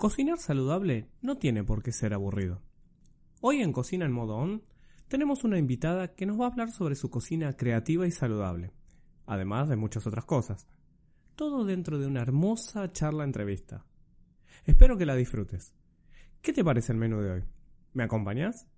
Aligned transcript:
Cocinar 0.00 0.38
saludable 0.38 1.10
no 1.20 1.36
tiene 1.36 1.62
por 1.62 1.82
qué 1.82 1.92
ser 1.92 2.14
aburrido. 2.14 2.62
Hoy 3.42 3.60
en 3.60 3.70
Cocina 3.70 4.06
en 4.06 4.12
Modo 4.12 4.34
On 4.34 4.62
tenemos 5.08 5.44
una 5.44 5.58
invitada 5.58 6.14
que 6.14 6.24
nos 6.24 6.40
va 6.40 6.46
a 6.46 6.48
hablar 6.48 6.70
sobre 6.70 6.94
su 6.94 7.10
cocina 7.10 7.52
creativa 7.52 8.06
y 8.06 8.10
saludable, 8.10 8.72
además 9.26 9.68
de 9.68 9.76
muchas 9.76 10.06
otras 10.06 10.24
cosas. 10.24 10.66
Todo 11.36 11.66
dentro 11.66 11.98
de 11.98 12.06
una 12.06 12.22
hermosa 12.22 12.90
charla 12.90 13.24
entrevista. 13.24 13.84
Espero 14.64 14.96
que 14.96 15.04
la 15.04 15.16
disfrutes. 15.16 15.74
¿Qué 16.40 16.54
te 16.54 16.64
parece 16.64 16.92
el 16.92 16.98
menú 16.98 17.20
de 17.20 17.32
hoy? 17.32 17.44
¿Me 17.92 18.04
acompañas? 18.04 18.68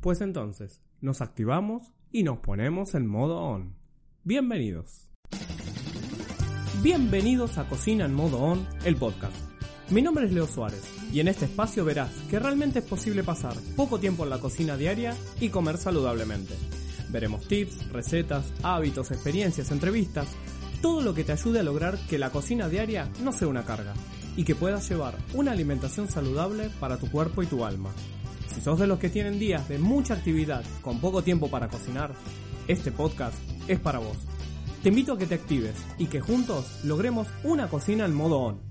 Pues 0.00 0.22
entonces, 0.22 0.80
nos 1.02 1.20
activamos 1.20 1.92
y 2.10 2.22
nos 2.22 2.38
ponemos 2.38 2.94
en 2.94 3.06
modo 3.06 3.38
on. 3.38 3.76
Bienvenidos. 4.24 5.10
Bienvenidos 6.82 7.58
a 7.58 7.68
Cocina 7.68 8.06
en 8.06 8.14
modo 8.14 8.38
on, 8.38 8.66
el 8.86 8.96
podcast 8.96 9.49
mi 9.90 10.02
nombre 10.02 10.26
es 10.26 10.32
Leo 10.32 10.46
Suárez 10.46 10.82
y 11.12 11.18
en 11.18 11.26
este 11.26 11.46
espacio 11.46 11.84
verás 11.84 12.10
que 12.28 12.38
realmente 12.38 12.78
es 12.78 12.84
posible 12.84 13.24
pasar 13.24 13.54
poco 13.74 13.98
tiempo 13.98 14.22
en 14.22 14.30
la 14.30 14.38
cocina 14.38 14.76
diaria 14.76 15.16
y 15.40 15.48
comer 15.48 15.78
saludablemente. 15.78 16.54
Veremos 17.08 17.46
tips, 17.48 17.90
recetas, 17.90 18.52
hábitos, 18.62 19.10
experiencias, 19.10 19.72
entrevistas, 19.72 20.28
todo 20.80 21.02
lo 21.02 21.12
que 21.12 21.24
te 21.24 21.32
ayude 21.32 21.60
a 21.60 21.64
lograr 21.64 21.98
que 22.08 22.18
la 22.18 22.30
cocina 22.30 22.68
diaria 22.68 23.10
no 23.22 23.32
sea 23.32 23.48
una 23.48 23.64
carga 23.64 23.94
y 24.36 24.44
que 24.44 24.54
puedas 24.54 24.88
llevar 24.88 25.16
una 25.34 25.52
alimentación 25.52 26.08
saludable 26.08 26.70
para 26.78 26.96
tu 26.96 27.10
cuerpo 27.10 27.42
y 27.42 27.46
tu 27.46 27.64
alma. 27.64 27.90
Si 28.54 28.60
sos 28.60 28.78
de 28.78 28.86
los 28.86 29.00
que 29.00 29.10
tienen 29.10 29.40
días 29.40 29.68
de 29.68 29.78
mucha 29.78 30.14
actividad 30.14 30.64
con 30.82 31.00
poco 31.00 31.22
tiempo 31.22 31.50
para 31.50 31.68
cocinar, 31.68 32.14
este 32.68 32.92
podcast 32.92 33.36
es 33.66 33.80
para 33.80 33.98
vos. 33.98 34.18
Te 34.84 34.90
invito 34.90 35.14
a 35.14 35.18
que 35.18 35.26
te 35.26 35.34
actives 35.34 35.74
y 35.98 36.06
que 36.06 36.20
juntos 36.20 36.84
logremos 36.84 37.26
una 37.42 37.68
cocina 37.68 38.04
en 38.04 38.14
modo 38.14 38.38
on 38.38 38.69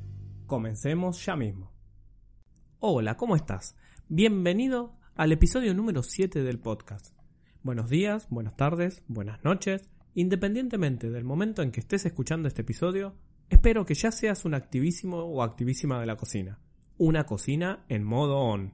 Comencemos 0.50 1.24
ya 1.24 1.36
mismo. 1.36 1.72
Hola, 2.80 3.18
¿cómo 3.18 3.36
estás? 3.36 3.76
Bienvenido 4.08 4.98
al 5.14 5.32
episodio 5.32 5.76
número 5.76 6.02
7 6.02 6.42
del 6.42 6.58
podcast. 6.58 7.14
Buenos 7.62 7.88
días, 7.92 8.26
buenas 8.32 8.58
tardes, 8.58 9.04
buenas 9.08 9.44
noches. 9.44 9.88
Independientemente 10.16 11.12
del 11.12 11.24
momento 11.24 11.62
en 11.62 11.70
que 11.70 11.82
estés 11.82 12.08
escuchando 12.08 12.48
este 12.48 12.64
episodio, 12.64 13.14
espero 13.52 13.86
que 13.86 13.94
ya 13.94 14.12
seas 14.12 14.44
un 14.44 14.56
activísimo 14.56 15.20
o 15.20 15.44
activísima 15.44 16.00
de 16.00 16.08
la 16.08 16.16
cocina. 16.16 16.58
Una 16.98 17.28
cocina 17.28 17.86
en 17.88 18.04
modo 18.04 18.40
on. 18.40 18.74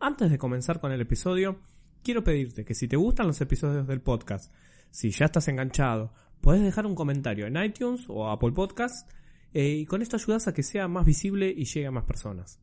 Antes 0.00 0.30
de 0.30 0.36
comenzar 0.36 0.80
con 0.80 0.92
el 0.92 1.00
episodio, 1.00 1.60
quiero 2.02 2.24
pedirte 2.24 2.66
que 2.66 2.74
si 2.74 2.88
te 2.88 2.96
gustan 2.96 3.26
los 3.26 3.40
episodios 3.40 3.86
del 3.86 4.02
podcast, 4.02 4.52
si 4.90 5.12
ya 5.12 5.24
estás 5.24 5.48
enganchado, 5.48 6.12
puedes 6.42 6.62
dejar 6.62 6.84
un 6.84 6.94
comentario 6.94 7.46
en 7.46 7.56
iTunes 7.56 8.04
o 8.08 8.28
Apple 8.28 8.52
Podcasts 8.52 9.06
eh, 9.52 9.68
y 9.68 9.86
con 9.86 10.02
esto 10.02 10.16
ayudas 10.16 10.48
a 10.48 10.54
que 10.54 10.62
sea 10.62 10.88
más 10.88 11.04
visible 11.04 11.52
y 11.54 11.64
llegue 11.64 11.86
a 11.86 11.90
más 11.90 12.04
personas. 12.04 12.60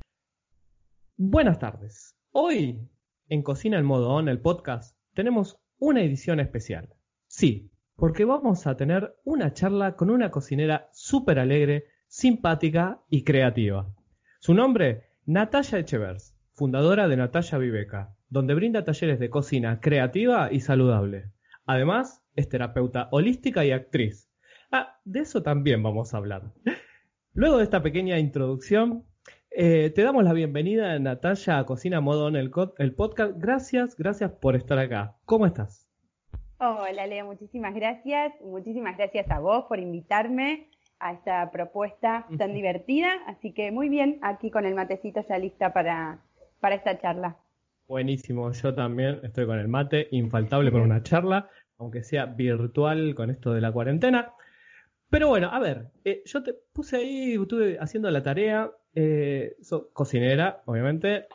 Buenas 1.17 1.61
tardes. 1.61 2.17
Hoy, 2.33 2.81
en 3.29 3.45
Cocina 3.45 3.79
en 3.79 3.85
Modo 3.85 4.11
On, 4.11 4.29
el 4.29 4.41
podcast, 4.41 4.99
tenemos 5.15 5.61
una 5.79 6.03
edición 6.03 6.41
especial. 6.41 6.97
Sí, 7.29 7.71
porque 7.99 8.25
vamos 8.25 8.69
a 8.69 8.77
tener 8.77 9.17
una 9.25 9.53
charla 9.53 9.97
con 9.97 10.09
una 10.09 10.31
cocinera 10.31 10.89
súper 10.93 11.41
alegre, 11.41 11.87
simpática 12.07 13.01
y 13.11 13.25
creativa. 13.25 13.93
Su 14.39 14.55
nombre, 14.55 15.09
Natalia 15.27 15.81
Echevers, 15.81 16.33
fundadora 16.53 17.09
de 17.09 17.17
Natalia 17.17 17.59
Viveca, 17.59 18.15
donde 18.29 18.55
brinda 18.55 18.85
talleres 18.85 19.19
de 19.19 19.31
cocina 19.31 19.81
creativa 19.81 20.53
y 20.53 20.61
saludable. 20.61 21.33
Además, 21.67 22.23
es 22.37 22.49
terapeuta 22.49 23.09
holística 23.11 23.65
y 23.65 23.73
actriz. 23.73 24.31
Ah, 24.71 25.01
de 25.05 25.21
eso 25.21 25.43
también 25.43 25.83
vamos 25.83 26.15
a 26.15 26.19
hablar. 26.19 26.53
Luego 27.33 27.59
de 27.59 27.65
esta 27.65 27.83
pequeña 27.83 28.21
introducción, 28.21 29.07
eh, 29.51 29.91
te 29.93 30.03
damos 30.05 30.23
la 30.23 30.35
bienvenida, 30.35 30.97
Natalia, 31.01 31.59
a 31.59 31.67
Cocina 31.67 32.01
Modo 32.01 32.29
en 32.29 32.37
el, 32.37 32.53
el 32.79 32.95
podcast. 32.95 33.33
Gracias, 33.39 33.97
gracias 33.97 34.31
por 34.41 34.55
estar 34.55 34.79
acá. 34.79 35.17
¿Cómo 35.25 35.47
estás? 35.47 35.88
Hola 36.61 37.07
Lea, 37.07 37.25
muchísimas 37.25 37.73
gracias. 37.73 38.33
Muchísimas 38.41 38.97
gracias 38.97 39.31
a 39.31 39.39
vos 39.39 39.67
por 39.69 39.79
invitarme 39.79 40.69
a 40.99 41.13
esta 41.13 41.53
propuesta 41.53 42.27
tan 42.37 42.53
divertida. 42.53 43.11
Así 43.29 43.53
que 43.53 43.71
muy 43.71 43.89
bien, 43.89 44.19
aquí 44.23 44.51
con 44.51 44.67
el 44.67 44.75
matecito 44.75 45.21
ya 45.29 45.39
lista 45.39 45.73
para, 45.73 46.19
para 46.59 46.75
esta 46.75 46.99
charla. 46.99 47.37
Buenísimo, 47.87 48.51
yo 48.51 48.75
también 48.75 49.21
estoy 49.23 49.47
con 49.47 49.61
el 49.61 49.69
mate, 49.69 50.09
infaltable 50.11 50.73
con 50.73 50.81
una 50.81 51.03
charla, 51.05 51.49
aunque 51.79 52.03
sea 52.03 52.27
virtual 52.27 53.15
con 53.15 53.31
esto 53.31 53.53
de 53.53 53.61
la 53.61 53.71
cuarentena. 53.71 54.35
Pero 55.11 55.29
bueno, 55.29 55.51
a 55.53 55.61
ver, 55.61 55.93
eh, 56.05 56.23
yo 56.27 56.43
te 56.43 56.55
puse 56.73 56.97
ahí, 56.97 57.35
estuve 57.41 57.79
haciendo 57.79 58.11
la 58.11 58.23
tarea, 58.25 58.71
eh, 58.95 59.55
cocinera, 59.93 60.61
obviamente. 60.67 61.29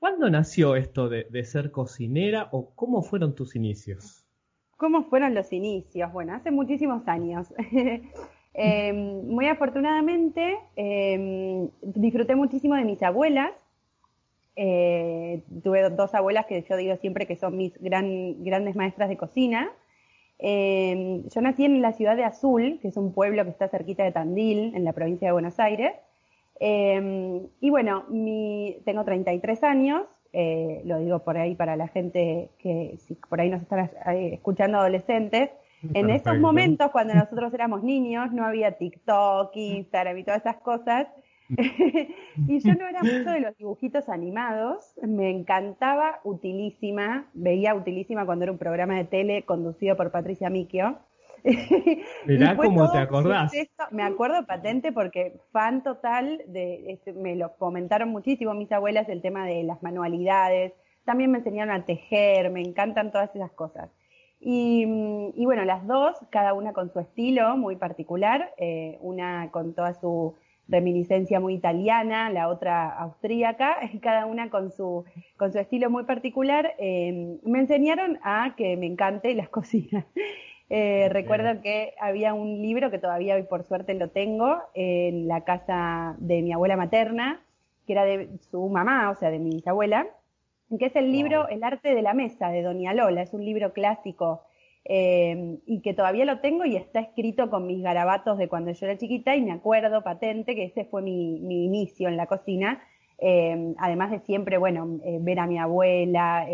¿Cuándo 0.00 0.30
nació 0.30 0.76
esto 0.76 1.10
de, 1.10 1.44
ser 1.44 1.70
cocinera 1.70 2.48
o 2.52 2.70
cómo 2.74 3.02
fueron 3.02 3.34
tus 3.34 3.54
inicios? 3.54 4.24
¿Cómo 4.78 5.04
fueron 5.04 5.34
los 5.34 5.52
inicios? 5.52 6.10
Bueno, 6.10 6.34
hace 6.34 6.50
muchísimos 6.50 7.06
años. 7.06 7.52
Em, 8.52 9.28
muy 9.28 9.46
afortunadamente, 9.46 10.58
em, 10.74 11.68
disfruté 11.82 12.34
muchísimo 12.34 12.74
de 12.74 12.84
mis 12.84 13.00
abuelas. 13.00 13.52
Eh, 14.56 15.44
tuve 15.62 15.88
dos 15.88 16.12
abuelas 16.14 16.46
que 16.46 16.60
yo 16.68 16.76
digo 16.76 16.96
siempre 16.96 17.28
que 17.28 17.36
son 17.36 17.56
mis 17.56 17.72
grandes 17.80 18.74
maestras 18.74 19.08
de 19.08 19.16
cocina. 19.16 19.70
Em, 20.40 21.28
yo 21.28 21.40
nací 21.42 21.64
en 21.64 21.80
la 21.80 21.92
ciudad 21.92 22.16
de 22.16 22.24
Azul, 22.24 22.80
que 22.82 22.88
es 22.88 22.96
un 22.96 23.12
pueblo 23.12 23.44
que 23.44 23.50
está 23.50 23.68
cerquita 23.68 24.02
de 24.02 24.10
Tandil, 24.10 24.74
en 24.74 24.84
la 24.84 24.94
provincia 24.94 25.28
de 25.28 25.32
Buenos 25.32 25.60
Aires. 25.60 25.92
Em, 26.62 27.48
y 27.60 27.70
bueno, 27.70 28.04
mi, 28.10 28.76
tengo 28.84 29.02
33 29.02 29.64
años, 29.64 30.02
eh, 30.32 30.82
lo 30.84 30.98
digo 30.98 31.20
por 31.20 31.38
ahí 31.38 31.54
para 31.54 31.74
la 31.74 31.88
gente 31.88 32.50
que 32.58 32.96
si 32.98 33.14
por 33.14 33.40
ahí 33.40 33.48
nos 33.48 33.62
están 33.62 33.90
eh, 34.06 34.34
escuchando 34.34 34.78
adolescentes. 34.78 35.50
En 35.94 36.10
esos 36.10 36.38
momentos, 36.38 36.90
cuando 36.90 37.14
nosotros 37.14 37.54
éramos 37.54 37.82
niños, 37.82 38.30
no 38.32 38.44
había 38.44 38.72
TikTok, 38.72 39.56
Instagram 39.56 40.18
y 40.18 40.24
todas 40.24 40.40
esas 40.42 40.56
cosas. 40.58 41.08
y 42.46 42.60
yo 42.60 42.74
no 42.74 42.86
era 42.86 43.02
mucho 43.02 43.30
de 43.30 43.40
los 43.40 43.56
dibujitos 43.56 44.10
animados, 44.10 44.94
me 45.02 45.30
encantaba 45.30 46.20
Utilísima, 46.22 47.30
veía 47.32 47.74
Utilísima 47.74 48.26
cuando 48.26 48.44
era 48.44 48.52
un 48.52 48.58
programa 48.58 48.96
de 48.96 49.04
tele 49.04 49.42
conducido 49.44 49.96
por 49.96 50.10
Patricia 50.10 50.50
Miquio. 50.50 50.98
Mirá 52.26 52.56
cómo 52.56 52.90
te 52.90 52.98
acordás. 52.98 53.52
me 53.90 54.02
acuerdo 54.02 54.46
patente 54.46 54.92
porque 54.92 55.40
fan 55.52 55.82
total 55.82 56.42
de, 56.46 56.92
este, 56.92 57.12
me 57.12 57.36
lo 57.36 57.56
comentaron 57.56 58.10
muchísimo 58.10 58.54
mis 58.54 58.70
abuelas 58.72 59.08
el 59.08 59.22
tema 59.22 59.46
de 59.46 59.62
las 59.64 59.82
manualidades, 59.82 60.72
también 61.04 61.30
me 61.30 61.38
enseñaron 61.38 61.74
a 61.74 61.84
tejer, 61.84 62.50
me 62.50 62.60
encantan 62.60 63.10
todas 63.10 63.34
esas 63.34 63.52
cosas. 63.52 63.90
Y, 64.40 64.86
y 65.34 65.44
bueno, 65.44 65.64
las 65.64 65.86
dos, 65.86 66.16
cada 66.30 66.54
una 66.54 66.72
con 66.72 66.90
su 66.92 67.00
estilo 67.00 67.56
muy 67.56 67.76
particular, 67.76 68.54
eh, 68.56 68.98
una 69.02 69.50
con 69.50 69.74
toda 69.74 69.94
su 69.94 70.36
reminiscencia 70.70 71.40
muy 71.40 71.54
italiana, 71.54 72.30
la 72.30 72.48
otra 72.48 72.88
austríaca, 72.88 73.78
y 73.92 73.98
cada 73.98 74.26
una 74.26 74.50
con 74.50 74.70
su, 74.70 75.04
con 75.36 75.52
su 75.52 75.58
estilo 75.58 75.90
muy 75.90 76.04
particular, 76.04 76.74
eh, 76.78 77.38
me 77.42 77.58
enseñaron 77.58 78.18
a 78.22 78.54
que 78.56 78.76
me 78.76 78.86
encante 78.86 79.34
las 79.34 79.48
cocinas. 79.50 80.06
Eh, 80.72 81.08
recuerdo 81.10 81.60
que 81.62 81.94
había 82.00 82.32
un 82.32 82.62
libro 82.62 82.92
que 82.92 83.00
todavía 83.00 83.34
hoy 83.34 83.42
por 83.42 83.64
suerte 83.64 83.92
lo 83.94 84.10
tengo 84.10 84.62
en 84.74 85.26
la 85.26 85.42
casa 85.42 86.14
de 86.18 86.42
mi 86.42 86.52
abuela 86.52 86.76
materna, 86.76 87.42
que 87.86 87.92
era 87.92 88.04
de 88.04 88.38
su 88.50 88.68
mamá, 88.68 89.10
o 89.10 89.16
sea, 89.16 89.30
de 89.30 89.40
mi 89.40 89.50
bisabuela, 89.50 90.06
que 90.78 90.86
es 90.86 90.94
el 90.94 91.10
libro 91.10 91.48
El 91.48 91.64
arte 91.64 91.92
de 91.92 92.02
la 92.02 92.14
mesa 92.14 92.50
de 92.50 92.62
Doña 92.62 92.94
Lola. 92.94 93.22
Es 93.22 93.34
un 93.34 93.44
libro 93.44 93.72
clásico 93.72 94.42
eh, 94.84 95.58
y 95.66 95.82
que 95.82 95.92
todavía 95.92 96.24
lo 96.24 96.38
tengo 96.38 96.64
y 96.64 96.76
está 96.76 97.00
escrito 97.00 97.50
con 97.50 97.66
mis 97.66 97.82
garabatos 97.82 98.38
de 98.38 98.48
cuando 98.48 98.70
yo 98.70 98.86
era 98.86 98.96
chiquita 98.96 99.34
y 99.36 99.42
me 99.42 99.52
acuerdo 99.52 100.02
patente 100.02 100.54
que 100.54 100.64
ese 100.64 100.84
fue 100.84 101.02
mi, 101.02 101.64
inicio 101.64 102.08
en 102.08 102.16
la 102.16 102.26
cocina. 102.26 102.80
Eh, 103.22 103.74
además 103.76 104.10
de 104.10 104.20
siempre, 104.20 104.56
bueno, 104.56 104.98
eh, 105.04 105.18
ver 105.20 105.40
a 105.40 105.46
mi 105.46 105.58
abuela, 105.58 106.46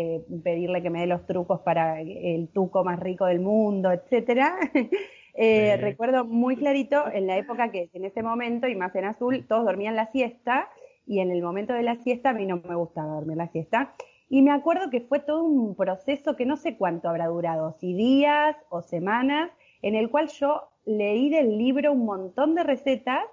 pedirle 0.43 0.81
que 0.81 0.89
me 0.89 0.99
dé 0.99 1.07
los 1.07 1.25
trucos 1.25 1.61
para 1.61 2.01
el 2.01 2.49
tuco 2.49 2.83
más 2.83 2.99
rico 2.99 3.25
del 3.25 3.39
mundo, 3.39 3.91
etcétera. 3.91 4.57
Recuerdo 5.79 6.25
muy 6.25 6.57
clarito 6.57 7.09
en 7.11 7.27
la 7.27 7.37
época 7.37 7.71
que 7.71 7.89
en 7.93 8.05
ese 8.05 8.21
momento, 8.21 8.67
y 8.67 8.75
más 8.75 8.93
en 8.95 9.05
azul, 9.05 9.45
todos 9.47 9.65
dormían 9.65 9.95
la 9.95 10.11
siesta, 10.11 10.67
y 11.05 11.19
en 11.19 11.31
el 11.31 11.41
momento 11.41 11.73
de 11.73 11.83
la 11.83 11.95
siesta 11.95 12.31
a 12.31 12.33
mí 12.33 12.45
no 12.45 12.57
me 12.57 12.75
gustaba 12.75 13.13
dormir 13.13 13.37
la 13.37 13.47
siesta. 13.47 13.93
Y 14.29 14.41
me 14.41 14.51
acuerdo 14.51 14.89
que 14.89 14.99
fue 14.99 15.19
todo 15.19 15.43
un 15.45 15.75
proceso 15.75 16.35
que 16.35 16.45
no 16.45 16.57
sé 16.57 16.75
cuánto 16.75 17.07
habrá 17.07 17.27
durado, 17.27 17.71
si 17.79 17.93
días 17.93 18.57
o 18.69 18.81
semanas, 18.81 19.51
en 19.81 19.95
el 19.95 20.09
cual 20.09 20.27
yo 20.27 20.63
leí 20.85 21.29
del 21.29 21.57
libro 21.57 21.93
un 21.93 22.05
montón 22.05 22.55
de 22.55 22.63
recetas, 22.63 23.23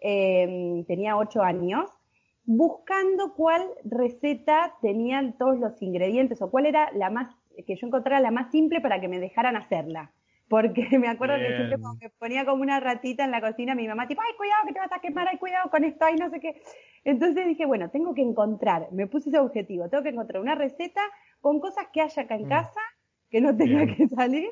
tenía 0.00 1.18
ocho 1.18 1.42
años, 1.42 1.90
buscando 2.48 3.34
cuál 3.34 3.62
receta 3.84 4.74
tenían 4.80 5.36
todos 5.36 5.58
los 5.58 5.82
ingredientes 5.82 6.40
o 6.40 6.50
cuál 6.50 6.64
era 6.64 6.90
la 6.94 7.10
más, 7.10 7.36
que 7.66 7.76
yo 7.76 7.86
encontrara 7.86 8.20
la 8.20 8.30
más 8.30 8.50
simple 8.50 8.80
para 8.80 9.02
que 9.02 9.08
me 9.08 9.20
dejaran 9.20 9.54
hacerla. 9.54 10.12
Porque 10.48 10.88
me 10.98 11.08
acuerdo 11.08 11.36
que 11.36 11.56
siempre 11.56 11.76
me 11.76 12.08
ponía 12.18 12.46
como 12.46 12.62
una 12.62 12.80
ratita 12.80 13.22
en 13.22 13.32
la 13.32 13.42
cocina, 13.42 13.74
mi 13.74 13.86
mamá 13.86 14.08
tipo, 14.08 14.22
ay, 14.22 14.34
cuidado 14.38 14.66
que 14.66 14.72
te 14.72 14.80
vas 14.80 14.92
a 14.92 15.00
quemar, 15.00 15.28
ay, 15.28 15.36
cuidado 15.36 15.68
con 15.70 15.84
esto, 15.84 16.06
ay, 16.06 16.16
no 16.16 16.30
sé 16.30 16.40
qué. 16.40 16.62
Entonces 17.04 17.46
dije, 17.46 17.66
bueno, 17.66 17.90
tengo 17.90 18.14
que 18.14 18.22
encontrar, 18.22 18.88
me 18.92 19.06
puse 19.06 19.28
ese 19.28 19.38
objetivo, 19.38 19.90
tengo 19.90 20.02
que 20.02 20.08
encontrar 20.08 20.40
una 20.40 20.54
receta 20.54 21.02
con 21.42 21.60
cosas 21.60 21.88
que 21.92 22.00
haya 22.00 22.22
acá 22.22 22.34
en 22.34 22.46
mm. 22.46 22.48
casa, 22.48 22.80
que 23.28 23.42
no 23.42 23.54
tenga 23.54 23.94
que 23.94 24.08
salir 24.08 24.48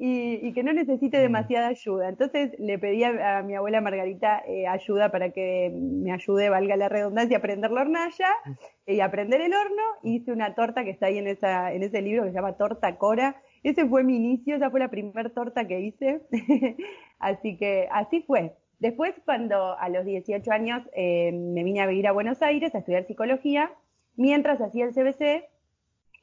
y, 0.00 0.52
que 0.52 0.62
no 0.62 0.72
necesite 0.72 1.18
mm. 1.18 1.20
demasiada 1.20 1.68
ayuda. 1.68 2.08
Entonces 2.08 2.52
le 2.58 2.78
pedí 2.78 3.02
a, 3.02 3.42
mi 3.42 3.56
abuela 3.56 3.80
Margarita 3.80 4.42
eh, 4.46 4.66
ayuda 4.68 5.10
para 5.10 5.30
que 5.30 5.72
me 5.74 6.12
ayude, 6.12 6.50
valga 6.50 6.76
la 6.76 6.88
redundancia, 6.88 7.38
a 7.38 7.42
prender 7.42 7.72
la 7.72 7.80
hornalla 7.80 8.28
mm. 8.44 8.52
y 8.86 9.00
a 9.00 9.10
prender 9.10 9.40
el 9.40 9.52
horno. 9.52 9.82
Hice 10.04 10.32
una 10.32 10.54
torta 10.54 10.84
que 10.84 10.90
está 10.90 11.06
ahí 11.06 11.18
en, 11.18 11.26
esa, 11.26 11.72
en 11.72 11.82
ese 11.82 12.00
libro 12.00 12.22
que 12.22 12.30
se 12.30 12.36
llama 12.36 12.56
Torta 12.56 12.96
Cora, 12.96 13.42
ese 13.62 13.86
fue 13.86 14.04
mi 14.04 14.16
inicio, 14.16 14.56
esa 14.56 14.70
fue 14.70 14.80
la 14.80 14.88
primera 14.88 15.30
torta 15.30 15.66
que 15.66 15.80
hice. 15.80 16.20
así 17.18 17.56
que 17.56 17.88
así 17.90 18.22
fue. 18.22 18.54
Después, 18.78 19.14
cuando 19.24 19.76
a 19.76 19.88
los 19.88 20.04
18 20.04 20.50
años 20.52 20.82
eh, 20.94 21.32
me 21.32 21.64
vine 21.64 21.80
a 21.80 21.86
vivir 21.86 22.06
a 22.06 22.12
Buenos 22.12 22.40
Aires 22.42 22.74
a 22.74 22.78
estudiar 22.78 23.06
psicología, 23.06 23.72
mientras 24.14 24.60
hacía 24.60 24.84
el 24.84 24.94
CBC, 24.94 25.44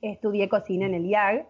estudié 0.02 0.48
cocina 0.48 0.86
en 0.86 0.94
el 0.94 1.06
IAG, 1.06 1.46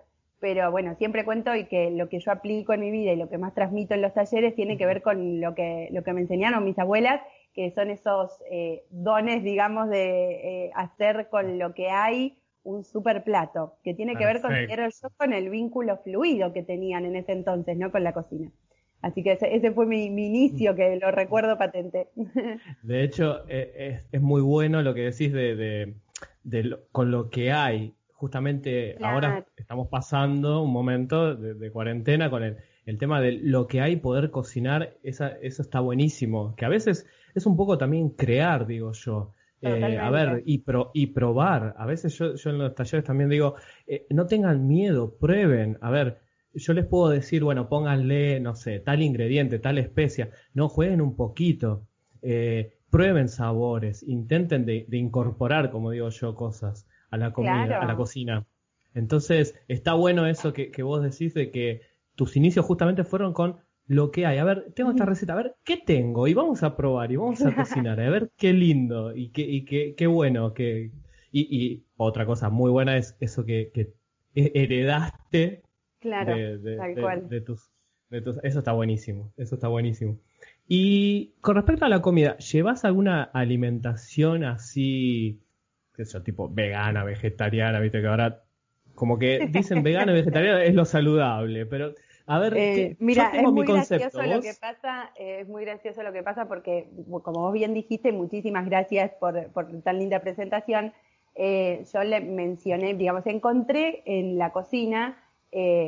pero 0.45 0.69
bueno, 0.69 0.93
siempre 0.99 1.25
cuento 1.25 1.55
y 1.55 1.65
que 1.65 1.89
lo 1.89 2.07
que 2.07 2.19
yo 2.19 2.31
aplico 2.31 2.71
en 2.71 2.81
mi 2.81 2.91
vida 2.91 3.11
y 3.11 3.15
lo 3.15 3.29
que 3.29 3.39
más 3.39 3.55
transmito 3.55 3.95
en 3.95 4.03
los 4.03 4.13
talleres 4.13 4.53
tiene 4.53 4.77
que 4.77 4.85
ver 4.85 5.01
con 5.01 5.41
lo 5.41 5.55
que, 5.55 5.89
lo 5.91 6.03
que 6.03 6.13
me 6.13 6.21
enseñaron 6.21 6.63
mis 6.63 6.77
abuelas, 6.77 7.19
que 7.55 7.71
son 7.71 7.89
esos 7.89 8.43
eh, 8.51 8.83
dones, 8.91 9.43
digamos, 9.43 9.89
de 9.89 10.65
eh, 10.67 10.71
hacer 10.75 11.29
con 11.31 11.57
lo 11.57 11.73
que 11.73 11.89
hay 11.89 12.37
un 12.61 12.83
super 12.83 13.23
plato, 13.23 13.79
que 13.83 13.95
tiene 13.95 14.15
que 14.15 14.25
ver 14.27 14.39
con, 14.39 14.53
yo, 14.53 15.09
con 15.17 15.33
el 15.33 15.49
vínculo 15.49 15.97
fluido 16.03 16.53
que 16.53 16.61
tenían 16.61 17.05
en 17.05 17.15
ese 17.15 17.31
entonces, 17.31 17.75
¿no? 17.75 17.91
Con 17.91 18.03
la 18.03 18.13
cocina. 18.13 18.51
Así 19.01 19.23
que 19.23 19.39
ese, 19.41 19.71
fue 19.71 19.87
mi, 19.87 20.05
inicio, 20.05 20.75
que 20.75 20.95
lo 20.97 21.09
recuerdo 21.09 21.57
patente. 21.57 22.09
De 22.83 23.03
hecho, 23.03 23.49
e, 23.49 23.97
es, 24.11 24.21
muy 24.21 24.43
bueno 24.43 24.83
lo 24.83 24.93
que 24.93 25.05
decís 25.05 25.33
de, 25.33 25.95
con 26.91 27.09
lo 27.09 27.31
que 27.31 27.51
hay. 27.51 27.95
Justamente 28.15 28.97
ahora 29.01 29.45
estamos 29.57 29.89
pasando 29.89 30.61
un 30.61 30.71
momento 30.71 31.35
de, 31.35 31.71
cuarentena 31.71 32.29
con 32.29 32.43
el, 32.43 32.57
el, 32.85 32.97
tema 32.97 33.19
de 33.21 33.33
lo 33.33 33.67
que 33.67 33.81
hay, 33.81 33.97
poder 33.97 34.31
cocinar, 34.31 34.97
esa, 35.03 35.29
eso 35.41 35.61
está 35.61 35.81
buenísimo. 35.81 36.55
Que 36.55 36.65
a 36.65 36.69
veces 36.69 37.05
es 37.33 37.45
un 37.45 37.57
poco 37.57 37.77
también 37.77 38.09
crear, 38.09 38.65
digo 38.65 38.93
yo. 38.93 39.33
Eh, 39.61 39.97
a 39.97 40.09
ver, 40.11 40.43
y, 40.45 40.59
pro, 40.59 40.91
y 40.93 41.07
probar. 41.07 41.75
A 41.77 41.85
veces 41.85 42.17
yo, 42.17 42.35
yo 42.35 42.49
en 42.51 42.59
los 42.59 42.75
talleres 42.75 43.03
también 43.03 43.29
digo, 43.29 43.55
eh, 43.87 44.05
no 44.11 44.27
tengan 44.27 44.67
miedo, 44.67 45.17
prueben. 45.17 45.77
A 45.81 45.89
ver, 45.89 46.19
yo 46.53 46.73
les 46.73 46.85
puedo 46.85 47.09
decir, 47.09 47.43
bueno, 47.43 47.67
pónganle, 47.67 48.39
no 48.39 48.55
sé, 48.55 48.79
tal 48.79 49.01
ingrediente, 49.01 49.59
tal 49.59 49.77
especia. 49.77 50.29
No, 50.53 50.69
jueguen 50.69 51.01
un 51.01 51.15
poquito. 51.15 51.87
Eh, 52.21 52.77
prueben 52.89 53.27
sabores, 53.27 54.03
intenten 54.03 54.65
de, 54.65 54.87
incorporar, 54.91 55.69
como 55.69 55.91
digo 55.91 56.09
yo, 56.09 56.33
cosas 56.35 56.87
a 57.15 57.17
la 57.17 57.33
comida, 57.33 57.79
a 57.81 57.85
la 57.85 57.95
cocina. 57.95 58.45
Entonces, 58.93 59.55
está 59.67 59.93
bueno 59.93 60.25
eso 60.27 60.53
que, 60.53 60.71
que 60.71 60.83
vos 60.83 61.03
decís 61.03 61.33
de 61.33 61.51
que 61.51 61.81
tus 62.15 62.37
inicios 62.37 62.65
justamente 62.65 63.03
fueron 63.03 63.33
con 63.33 63.57
lo 63.87 64.11
que 64.11 64.25
hay. 64.25 64.37
A 64.37 64.43
ver, 64.43 64.71
tengo 64.73 64.91
esta 64.91 65.05
receta, 65.05 65.33
a 65.33 65.37
ver, 65.37 65.55
¿qué 65.63 65.77
tengo? 65.77 66.27
Y 66.27 66.33
vamos 66.33 66.63
a 66.63 66.75
probar 66.75 67.11
y 67.11 67.17
vamos 67.17 67.41
a 67.45 67.55
cocinar, 67.55 67.99
a 67.99 68.09
ver 68.09 68.31
qué 68.37 68.53
lindo 68.53 69.15
y 69.15 69.29
qué, 69.29 69.41
y 69.41 69.65
qué, 69.65 69.95
qué 69.95 70.07
bueno. 70.07 70.53
Que... 70.53 70.91
Y, 71.31 71.83
otra 71.97 72.25
cosa 72.25 72.49
muy 72.49 72.71
buena 72.71 72.97
es 72.97 73.17
eso 73.19 73.45
que, 73.45 73.71
que 73.73 73.93
heredaste 74.33 75.63
claro, 75.99 76.35
de, 76.35 76.77
tal 76.77 76.95
cual. 76.95 77.29
de, 77.29 77.41
tus, 77.41 77.71
Eso 78.09 78.59
está 78.59 78.71
buenísimo, 78.71 79.33
eso 79.37 79.55
está 79.55 79.67
buenísimo. 79.67 80.19
Y 80.67 81.33
con 81.41 81.55
respecto 81.55 81.85
a 81.85 81.89
la 81.89 82.01
comida, 82.01 82.37
¿llevas 82.37 82.85
alguna 82.85 83.23
alimentación 83.23 84.43
así, 84.43 85.41
sé 86.03 86.19
tipo 86.21 86.49
vegana, 86.49 87.05
vegetariana? 87.05 87.79
Viste 87.79 88.01
que 88.01 88.07
ahora 88.07 88.43
como 88.95 89.17
que 89.17 89.47
dicen 89.49 89.83
vegana 89.83 90.11
y 90.11 90.15
vegetariana 90.19 90.63
es 90.63 90.73
lo 90.73 90.83
saludable, 90.83 91.65
pero 91.65 91.93
a 92.27 92.39
ver, 92.39 92.57
eh, 92.57 92.95
mira, 92.99 93.31
es 93.33 93.43
muy 93.43 93.65
gracioso 93.67 94.21
lo 94.23 94.41
que 94.41 94.53
pasa, 94.59 95.11
eh, 95.15 95.41
es 95.41 95.47
muy 95.47 95.63
gracioso 95.63 96.01
lo 96.01 96.11
que 96.11 96.23
pasa 96.23 96.47
porque, 96.47 96.89
como 97.21 97.41
vos 97.41 97.53
bien 97.53 97.75
dijiste, 97.75 98.11
muchísimas 98.11 98.65
gracias 98.65 99.11
por, 99.19 99.51
tan 99.83 99.99
linda 99.99 100.19
presentación. 100.21 100.91
Eh, 101.35 101.83
yo 101.93 102.03
le 102.03 102.21
mencioné, 102.21 102.95
digamos, 102.95 103.27
encontré 103.27 104.01
en 104.05 104.37
la 104.37 104.51
cocina 104.51 105.21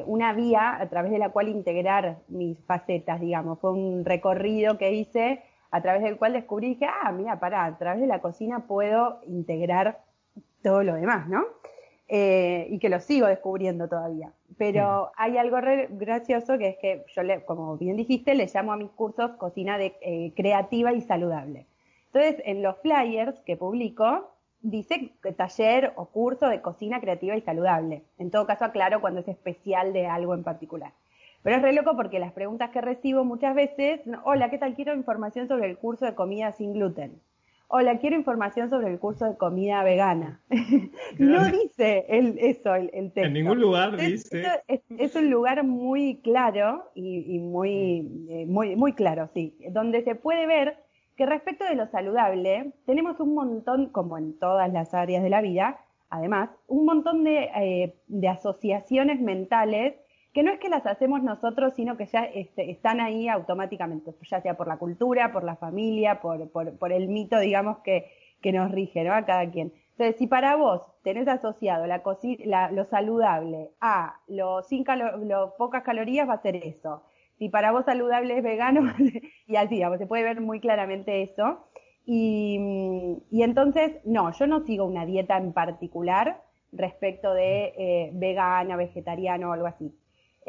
una 0.06 0.31
vía 0.31 0.80
a 0.80 0.88
través 0.88 1.12
de 1.12 1.19
la 1.19 1.31
cual 1.31 1.50
integrar 1.50 2.19
mis 2.30 2.57
facetas, 2.65 3.19
digamos. 3.19 3.60
Fue 3.60 3.74
un 3.74 4.06
recorrido 4.06 4.77
que 4.77 4.94
hice 4.94 5.44
a 5.72 5.81
través 5.81 6.04
del 6.04 6.18
cual 6.18 6.34
descubrí 6.34 6.75
que, 6.75 6.86
ah, 6.86 7.12
mira, 7.12 7.40
para, 7.40 7.66
a 7.66 7.78
través 7.78 8.02
de 8.02 8.08
la 8.08 8.22
cocina 8.22 8.68
puedo 8.68 9.22
integrar 9.28 10.00
todo 10.62 10.84
lo 10.84 10.96
demás, 10.96 11.28
¿no? 11.28 11.46
Eh, 12.10 12.68
y 12.69 12.80
que 12.80 12.90
lo 12.90 13.00
sigo 13.00 13.28
descubriendo 13.28 13.90
todavía. 13.90 14.31
Pero 14.58 15.12
hay 15.18 15.38
algo 15.38 15.58
gracioso 15.90 16.58
que 16.58 16.69
es 16.69 16.78
que 16.78 17.06
yo, 17.14 17.24
le, 17.24 17.44
como 17.44 17.78
bien 17.78 17.98
dijiste, 17.98 18.34
le 18.34 18.50
llamo 18.54 18.72
a 18.72 18.78
mis 18.78 18.90
cursos 18.92 19.31
cocina 19.31 19.78
de, 19.78 19.98
eh, 20.02 20.31
creativa 20.36 20.94
y 20.94 21.02
saludable. 21.02 21.65
Entonces, 22.08 22.41
en 22.46 22.63
los 22.63 22.77
flyers 22.77 23.39
que 23.41 23.58
publico, 23.58 24.32
dice 24.62 25.12
taller 25.36 25.94
o 25.96 26.06
curso 26.06 26.48
de 26.48 26.62
cocina 26.62 27.01
creativa 27.01 27.36
y 27.36 27.41
saludable. 27.41 28.03
En 28.18 28.32
todo 28.32 28.48
caso, 28.48 28.65
aclaro 28.65 29.01
cuando 29.01 29.20
es 29.20 29.27
especial 29.27 29.94
de 29.94 30.08
algo 30.08 30.34
en 30.34 30.44
particular. 30.44 30.94
Pero 31.44 31.58
es 31.58 31.62
re 31.62 31.74
loco 31.74 31.96
porque 31.96 32.20
las 32.20 32.34
preguntas 32.34 32.72
que 32.72 32.82
recibo 32.82 33.24
muchas 33.24 33.56
veces, 33.56 34.01
hola, 34.24 34.50
¿qué 34.50 34.58
tal? 34.58 34.75
Quiero 34.75 34.94
información 34.94 35.48
sobre 35.48 35.67
el 35.67 35.77
curso 35.77 36.06
de 36.06 36.15
comida 36.15 36.51
sin 36.51 36.74
gluten. 36.74 37.22
Hola, 37.70 38.00
quiero 38.00 38.15
información 38.15 38.70
sobre 38.70 38.88
el 38.88 38.98
curso 38.98 39.25
de 39.25 39.36
comida 39.36 39.84
vegana. 39.84 40.41
no 41.20 41.46
dice 41.51 42.06
el, 42.08 42.38
eso 42.39 42.74
el, 42.75 42.89
texto. 42.91 43.22
En 43.22 43.34
ningún 43.34 43.60
lugar 43.60 43.98
dice. 43.98 44.46
Es, 44.67 45.15
un 45.15 45.29
lugar 45.29 45.65
muy 45.65 46.22
claro 46.22 46.89
y, 46.96 47.39
muy, 47.39 48.25
eh, 48.29 48.46
muy, 48.46 48.77
muy 48.77 48.94
claro, 48.94 49.29
sí, 49.34 49.58
donde 49.72 50.01
se 50.03 50.15
puede 50.15 50.48
ver 50.48 50.77
que 51.17 51.25
respecto 51.25 51.65
de 51.65 51.75
lo 51.75 51.88
saludable, 51.88 52.72
tenemos 52.86 53.20
un 53.20 53.34
montón, 53.34 53.89
como 53.89 54.17
en 54.17 54.38
todas 54.39 54.72
las 54.72 54.94
áreas 54.94 55.24
de 55.24 55.29
la 55.29 55.41
vida, 55.41 55.79
además, 56.10 56.50
un 56.67 56.86
montón 56.86 57.25
de, 57.25 57.50
eh, 57.56 57.96
de 58.08 58.27
asociaciones 58.29 59.20
mentales 59.20 59.96
que 60.34 60.43
no 60.43 60.51
es 60.51 60.60
que 60.60 60.69
las 60.69 60.86
hacemos 60.86 61.24
nosotros, 61.24 61.74
sino 61.75 61.98
que 61.98 62.05
ya 62.05 62.24
este, 62.25 62.69
están 62.69 63.01
ahí 63.01 63.27
automáticamente, 63.27 64.13
ya 64.29 64.41
sea 64.41 64.55
por 64.55 64.67
la 64.67 64.77
cultura, 64.77 65.31
por 65.31 65.43
la 65.43 65.55
familia, 65.55 66.22
por, 66.22 66.50
por, 66.50 66.91
el 66.91 67.07
mito, 67.07 67.39
digamos, 67.39 67.79
que, 67.79 68.12
que, 68.41 68.51
nos 68.51 68.72
rige, 68.72 69.03
¿no? 69.03 69.13
A 69.13 69.25
cada 69.25 69.50
quien. 69.50 69.74
Entonces, 69.91 70.17
si 70.17 70.27
para 70.27 70.55
vos 70.55 70.81
tenés 71.03 71.27
asociado 71.27 71.88
la, 71.88 72.03
la 72.46 72.72
lo 72.72 72.86
saludable 72.86 73.72
a 73.81 74.19
lo 74.27 74.62
sin 74.62 74.86
lo 75.24 75.55
pocas 75.57 75.81
calorías, 75.84 76.29
va 76.29 76.34
a 76.34 76.41
ser 76.41 76.55
eso. 76.55 77.03
Si 77.39 77.50
para 77.50 77.72
vos 77.72 77.86
saludable 77.86 78.38
es 78.38 78.43
vegano, 78.43 78.93
y 79.48 79.55
así, 79.55 79.75
digamos, 79.75 79.98
se 79.98 80.07
puede 80.07 80.24
ver 80.24 80.41
muy 80.41 80.60
claramente 80.60 81.24
eso. 81.24 81.67
Y, 82.05 82.60
y, 83.31 83.43
entonces, 83.43 83.98
no, 84.05 84.31
yo 84.31 84.48
no 84.48 84.62
sigo 84.62 84.86
una 84.86 85.05
dieta 85.05 85.38
en 85.38 85.51
particular 85.51 86.41
respecto 86.72 87.34
de 87.34 87.74
eh, 87.77 88.12
vegana, 88.13 88.75
vegetariano 88.75 89.50
o 89.50 89.53
algo 89.53 89.67
así. 89.67 89.93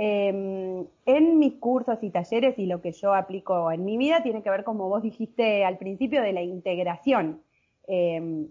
Em, 0.01 0.87
en 1.07 1.39
mis 1.41 1.55
cursos 1.55 1.99
y 2.03 2.11
talleres 2.11 2.57
y 2.57 2.67
lo 2.67 2.81
que 2.81 2.93
yo 2.93 3.15
aplico 3.15 3.73
en 3.73 3.85
mi 3.85 3.97
vida 3.97 4.23
tiene 4.23 4.45
que 4.45 4.51
ver, 4.51 4.63
como 4.63 4.89
vos 4.89 5.03
dijiste 5.03 5.65
al 5.65 5.77
principio, 5.77 6.23
de 6.23 6.33
la 6.33 6.41
integración. 6.43 7.43
Em, 7.89 8.49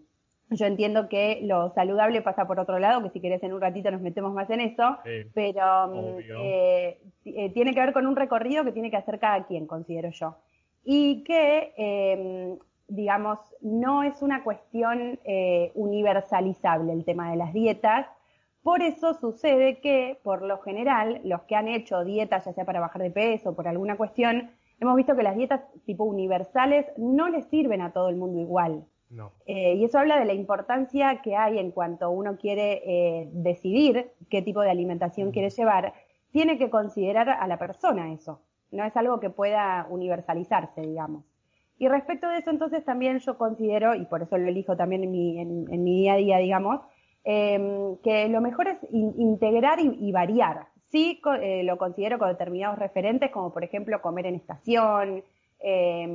Yo 0.49 0.65
entiendo 0.65 1.09
que 1.09 1.39
lo 1.43 1.73
saludable 1.73 2.21
pasa 2.21 2.47
por 2.47 2.59
otro 2.59 2.79
lado, 2.79 3.01
que 3.03 3.09
si 3.09 3.19
querés 3.19 3.43
en 3.43 3.53
un 3.53 3.59
ratito 3.61 3.91
nos 3.91 4.01
metemos 4.01 4.33
más 4.33 4.49
en 4.49 4.61
eso, 4.61 4.97
pero 5.33 5.87
mm, 5.89 6.19
eh, 6.41 6.97
eh, 7.25 7.49
tiene 7.53 7.73
que 7.73 7.81
ver 7.81 7.91
con 7.93 8.07
un 8.07 8.15
recorrido 8.15 8.63
que 8.63 8.71
tiene 8.71 8.89
que 8.89 8.95
hacer 8.97 9.19
cada 9.19 9.45
quien, 9.45 9.67
considero 9.67 10.09
yo. 10.11 10.37
Y 10.85 11.23
que, 11.25 11.73
em, 11.77 12.57
digamos, 12.87 13.39
no 13.61 14.03
es 14.03 14.21
una 14.21 14.41
cuestión 14.43 15.19
eh, 15.25 15.71
universalizable 15.75 16.93
el 16.93 17.03
tema 17.03 17.29
de 17.31 17.37
las 17.37 17.53
dietas. 17.53 18.07
Por 18.67 18.81
eso 18.81 19.13
sucede 19.13 19.79
que, 19.79 20.19
por 20.23 20.41
lo 20.41 20.57
general, 20.59 21.21
los 21.23 21.43
que 21.43 21.55
han 21.55 21.69
hecho 21.69 22.03
dietas, 22.03 22.43
ya 22.43 22.51
sea 22.51 22.65
para 22.65 22.81
bajar 22.81 23.01
de 23.01 23.11
peso 23.11 23.51
o 23.51 23.55
por 23.55 23.65
alguna 23.65 23.95
cuestión, 23.95 24.51
hemos 24.81 24.97
visto 24.97 25.15
que 25.15 25.23
las 25.23 25.37
dietas 25.37 25.61
tipo 25.85 26.03
universales 26.03 26.85
no 26.97 27.29
les 27.29 27.45
sirven 27.45 27.81
a 27.81 27.93
todo 27.93 28.09
el 28.09 28.17
mundo 28.17 28.41
igual. 28.41 28.83
Eh, 29.45 29.75
y 29.75 29.85
eso 29.85 29.99
habla 29.99 30.19
de 30.19 30.25
la 30.25 30.33
importancia 30.33 31.21
que 31.21 31.37
hay 31.37 31.59
en 31.59 31.71
cuanto 31.71 32.09
uno 32.09 32.35
quiere 32.35 32.81
eh, 32.83 33.29
decidir 33.31 34.11
qué 34.29 34.41
tipo 34.41 34.59
de 34.59 34.69
alimentación 34.69 35.31
quiere 35.31 35.49
llevar, 35.49 35.93
tiene 36.33 36.57
que 36.57 36.69
considerar 36.69 37.29
a 37.29 37.47
la 37.47 37.57
persona 37.57 38.11
eso. 38.11 38.41
No 38.71 38.83
es 38.83 38.97
algo 38.97 39.21
que 39.21 39.29
pueda 39.29 39.87
universalizarse, 39.89 40.81
digamos. 40.81 41.23
Y 41.77 41.87
respecto 41.87 42.27
de 42.27 42.39
eso, 42.39 42.49
entonces 42.49 42.83
también 42.83 43.19
yo 43.19 43.37
considero, 43.37 43.95
y 43.95 44.03
por 44.07 44.23
eso 44.23 44.37
lo 44.37 44.49
elijo 44.49 44.75
también 44.75 45.05
en 45.05 45.11
mi, 45.11 45.39
en, 45.39 45.83
mi 45.85 46.01
día 46.01 46.13
a 46.15 46.17
día, 46.17 46.37
digamos, 46.39 46.81
em, 47.29 47.97
que 47.97 48.29
lo 48.29 48.39
mejor 48.39 48.69
es 48.69 48.77
integrar 48.89 49.79
y, 49.81 50.11
variar. 50.13 50.67
Sí 50.89 51.19
eh, 51.41 51.63
lo 51.63 51.77
considero 51.77 52.17
con 52.17 52.29
determinados 52.29 52.79
referentes, 52.79 53.31
como 53.31 53.51
por 53.51 53.65
ejemplo 53.65 54.01
comer 54.01 54.27
en 54.27 54.35
estación, 54.35 55.23
eh, 55.59 56.07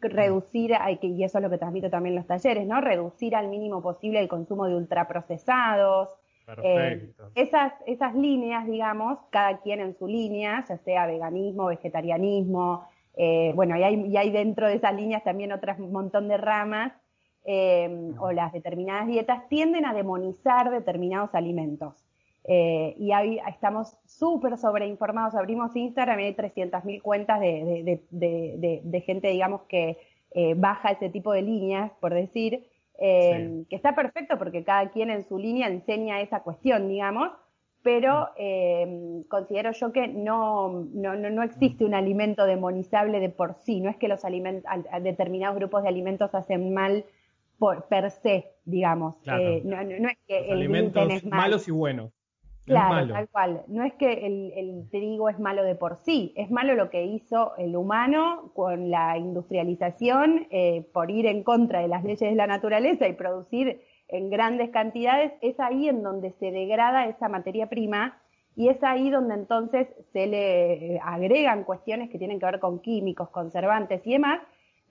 reducir, 0.00 0.72
y 1.02 1.24
eso 1.24 1.38
es 1.38 1.42
lo 1.42 1.50
que 1.50 1.58
transmito 1.58 1.90
también 1.90 2.14
en 2.14 2.20
los 2.20 2.26
talleres, 2.26 2.66
¿no? 2.66 2.80
Reducir 2.80 3.36
al 3.36 3.48
mínimo 3.48 3.82
posible 3.82 4.18
el 4.18 4.28
consumo 4.28 4.66
de 4.66 4.76
ultraprocesados. 4.76 6.08
Eh, 6.62 7.12
esas, 7.34 7.74
esas 7.86 8.14
líneas, 8.14 8.66
digamos, 8.66 9.18
cada 9.28 9.58
quien 9.58 9.80
en 9.80 9.94
su 9.94 10.06
línea, 10.06 10.64
ya 10.66 10.78
sea 10.78 11.06
veganismo, 11.06 11.66
vegetarianismo, 11.66 12.88
eh, 13.14 13.52
bueno, 13.54 13.76
y 13.76 13.82
hay, 13.82 14.06
y 14.06 14.16
hay 14.16 14.30
dentro 14.30 14.66
de 14.66 14.76
esas 14.76 14.94
líneas 14.94 15.22
también 15.22 15.52
otras 15.52 15.78
montón 15.78 16.28
de 16.28 16.38
ramas, 16.38 16.92
eh, 17.44 18.12
o 18.18 18.32
las 18.32 18.52
determinadas 18.52 19.06
dietas, 19.06 19.48
tienden 19.48 19.86
a 19.86 19.94
demonizar 19.94 20.70
determinados 20.70 21.34
alimentos. 21.34 22.04
Eh, 22.44 22.94
y 22.98 23.12
ahí 23.12 23.38
estamos 23.48 23.96
súper 24.06 24.56
sobreinformados. 24.56 25.34
Abrimos 25.34 25.76
Instagram 25.76 26.20
y 26.20 26.24
hay 26.24 26.34
300.000 26.34 27.02
cuentas 27.02 27.40
de, 27.40 29.02
gente, 29.06 29.28
digamos, 29.28 29.62
que 29.62 29.98
eh, 30.32 30.54
baja 30.56 30.90
ese 30.90 31.10
tipo 31.10 31.32
de 31.32 31.42
líneas, 31.42 31.92
por 32.00 32.14
decir, 32.14 32.66
eh, 32.98 33.64
que 33.68 33.76
está 33.76 33.94
perfecto 33.94 34.38
porque 34.38 34.64
cada 34.64 34.90
quien 34.90 35.10
en 35.10 35.26
su 35.26 35.38
línea 35.38 35.68
enseña 35.68 36.20
esa 36.20 36.42
cuestión, 36.42 36.88
digamos, 36.88 37.30
pero 37.82 38.28
mm. 38.38 39.22
considero 39.28 39.72
yo 39.72 39.90
que 39.90 40.06
no, 40.06 40.86
no, 40.92 41.16
no, 41.16 41.42
existe 41.42 41.84
un 41.84 41.94
alimento 41.94 42.44
demonizable 42.44 43.20
de 43.20 43.30
por 43.30 43.54
sí, 43.54 43.80
no 43.80 43.88
es 43.88 43.96
que 43.96 44.06
los 44.06 44.24
alimentos, 44.26 44.70
determinados 45.02 45.56
grupos 45.56 45.82
de 45.82 45.88
alimentos 45.88 46.34
hacen 46.34 46.74
mal 46.74 47.06
por 47.60 47.86
per 47.88 48.10
se, 48.10 48.54
digamos. 48.64 49.16
no, 49.26 50.08
es 50.08 50.18
que 50.26 50.50
el 50.50 50.92
es 51.10 51.24
malos 51.26 51.68
y 51.68 51.70
buenos. 51.70 52.10
Claro, 52.64 53.12
tal 53.12 53.28
cual. 53.28 53.62
No 53.68 53.84
es 53.84 53.92
que 53.94 54.26
el, 54.26 54.88
trigo 54.90 55.28
es 55.28 55.38
malo 55.38 55.62
de 55.62 55.74
por 55.74 55.96
sí, 55.98 56.32
es 56.36 56.50
malo 56.50 56.74
lo 56.74 56.88
que 56.88 57.04
hizo 57.04 57.52
el 57.58 57.76
humano 57.76 58.50
con 58.54 58.90
la 58.90 59.18
industrialización 59.18 60.46
eh, 60.50 60.88
por 60.92 61.10
ir 61.10 61.26
en 61.26 61.42
contra 61.42 61.80
de 61.80 61.88
las 61.88 62.02
leyes 62.02 62.30
de 62.30 62.34
la 62.34 62.46
naturaleza 62.46 63.06
y 63.08 63.12
producir 63.12 63.82
en 64.08 64.30
grandes 64.30 64.70
cantidades. 64.70 65.32
Es 65.42 65.60
ahí 65.60 65.88
en 65.88 66.02
donde 66.02 66.32
se 66.32 66.50
degrada 66.52 67.06
esa 67.06 67.28
materia 67.28 67.68
prima 67.68 68.18
y 68.56 68.68
es 68.68 68.82
ahí 68.82 69.10
donde 69.10 69.34
entonces 69.34 69.88
se 70.12 70.26
le 70.26 70.94
eh, 70.94 71.00
agregan 71.02 71.64
cuestiones 71.64 72.08
que 72.08 72.18
tienen 72.18 72.40
que 72.40 72.46
ver 72.46 72.60
con 72.60 72.80
químicos, 72.80 73.28
conservantes 73.30 74.00
y 74.06 74.12
demás, 74.12 74.40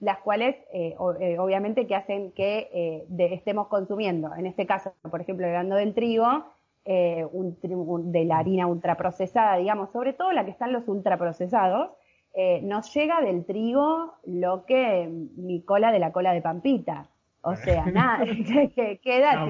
las 0.00 0.18
cuales 0.18 0.56
eh, 0.72 0.96
obviamente 0.98 1.86
que 1.86 1.94
hacen 1.94 2.32
que 2.32 3.06
estemos 3.16 3.68
consumiendo, 3.68 4.34
en 4.34 4.46
este 4.46 4.66
caso, 4.66 4.94
por 5.10 5.20
ejemplo, 5.20 5.46
hablando 5.46 5.76
del 5.76 5.94
trigo, 5.94 6.44
eh, 6.84 7.26
de 7.62 8.24
la 8.24 8.38
harina 8.38 8.66
ultraprocesada, 8.66 9.58
digamos, 9.58 9.90
sobre 9.92 10.14
todo 10.14 10.32
la 10.32 10.44
que 10.44 10.50
están 10.50 10.72
los 10.72 10.88
ultraprocesados, 10.88 11.90
eh, 12.32 12.60
nos 12.62 12.92
llega 12.94 13.20
del 13.20 13.44
trigo 13.44 14.14
lo 14.24 14.64
que 14.64 15.08
mi 15.36 15.62
cola 15.62 15.92
de 15.92 15.98
la 15.98 16.10
cola 16.10 16.32
de 16.32 16.40
Pampita. 16.40 17.06
O 17.42 17.54
sea, 17.54 17.84
nada, 17.92 18.24
que 18.74 18.98
queda 19.02 19.46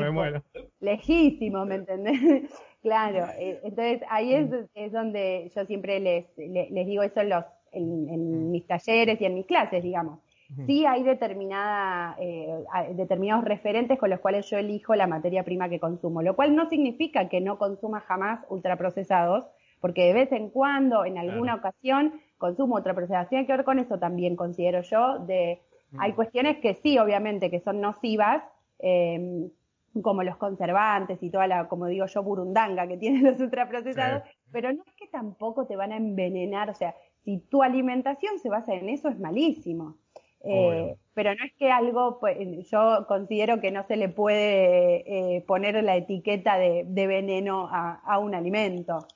lejísimo, 0.80 1.64
¿me 1.66 1.76
entendés? 1.76 2.50
claro, 2.82 3.26
eh, 3.38 3.60
entonces 3.62 4.02
ahí 4.10 4.34
es, 4.34 4.50
es, 4.74 4.92
donde 4.92 5.50
yo 5.54 5.64
siempre 5.66 6.00
les, 6.00 6.26
les, 6.36 6.86
digo 6.86 7.02
eso 7.02 7.20
en, 7.20 7.28
los, 7.28 7.44
en 7.72 8.48
mm. 8.48 8.50
mis 8.50 8.66
talleres 8.66 9.20
y 9.20 9.24
en 9.24 9.34
mis 9.34 9.46
clases, 9.46 9.82
digamos. 9.82 10.18
Sí 10.66 10.84
hay 10.84 11.04
determinada, 11.04 12.16
eh, 12.18 12.64
determinados 12.94 13.44
referentes 13.44 13.98
con 13.98 14.10
los 14.10 14.18
cuales 14.18 14.50
yo 14.50 14.58
elijo 14.58 14.94
la 14.96 15.06
materia 15.06 15.44
prima 15.44 15.68
que 15.68 15.78
consumo, 15.78 16.22
lo 16.22 16.34
cual 16.34 16.56
no 16.56 16.68
significa 16.68 17.28
que 17.28 17.40
no 17.40 17.56
consuma 17.56 18.00
jamás 18.00 18.44
ultraprocesados, 18.48 19.44
porque 19.80 20.06
de 20.06 20.12
vez 20.12 20.32
en 20.32 20.50
cuando, 20.50 21.04
en 21.04 21.18
alguna 21.18 21.54
ocasión, 21.54 22.20
consumo 22.36 22.74
ultraprocesados. 22.74 23.28
Tiene 23.28 23.46
que 23.46 23.52
ver 23.52 23.64
con 23.64 23.78
eso 23.78 23.98
también, 23.98 24.34
considero 24.34 24.82
yo, 24.82 25.20
de 25.20 25.60
hay 25.98 26.12
cuestiones 26.12 26.58
que 26.58 26.74
sí, 26.74 26.98
obviamente, 26.98 27.50
que 27.50 27.60
son 27.60 27.80
nocivas, 27.80 28.42
em, 28.78 29.50
como 30.02 30.22
los 30.22 30.36
conservantes 30.36 31.20
y 31.22 31.30
toda 31.30 31.48
la, 31.48 31.68
como 31.68 31.86
digo 31.86 32.06
yo, 32.06 32.22
burundanga 32.22 32.86
que 32.86 32.96
tienen 32.98 33.24
los 33.24 33.40
ultraprocesados, 33.40 34.22
pero 34.52 34.72
no 34.72 34.82
es 34.86 34.94
que 34.94 35.08
tampoco 35.08 35.66
te 35.66 35.76
van 35.76 35.92
a 35.92 35.96
envenenar, 35.96 36.70
o 36.70 36.74
sea, 36.74 36.94
si 37.24 37.38
tu 37.38 37.62
alimentación 37.62 38.38
se 38.38 38.48
basa 38.48 38.74
en 38.74 38.88
eso 38.88 39.08
es 39.08 39.18
malísimo. 39.18 39.96
Eh, 40.42 40.96
pero 41.14 41.34
no 41.34 41.44
es 41.44 41.52
que 41.58 41.70
algo, 41.70 42.18
pues, 42.18 42.38
yo 42.70 43.04
considero 43.06 43.60
que 43.60 43.70
no 43.70 43.86
se 43.86 43.96
le 43.96 44.08
puede 44.08 45.36
eh, 45.36 45.44
poner 45.46 45.82
la 45.84 45.96
etiqueta 45.96 46.56
de, 46.56 46.84
veneno 47.06 47.68
a, 47.70 48.18
un 48.18 48.34
alimento, 48.34 49.06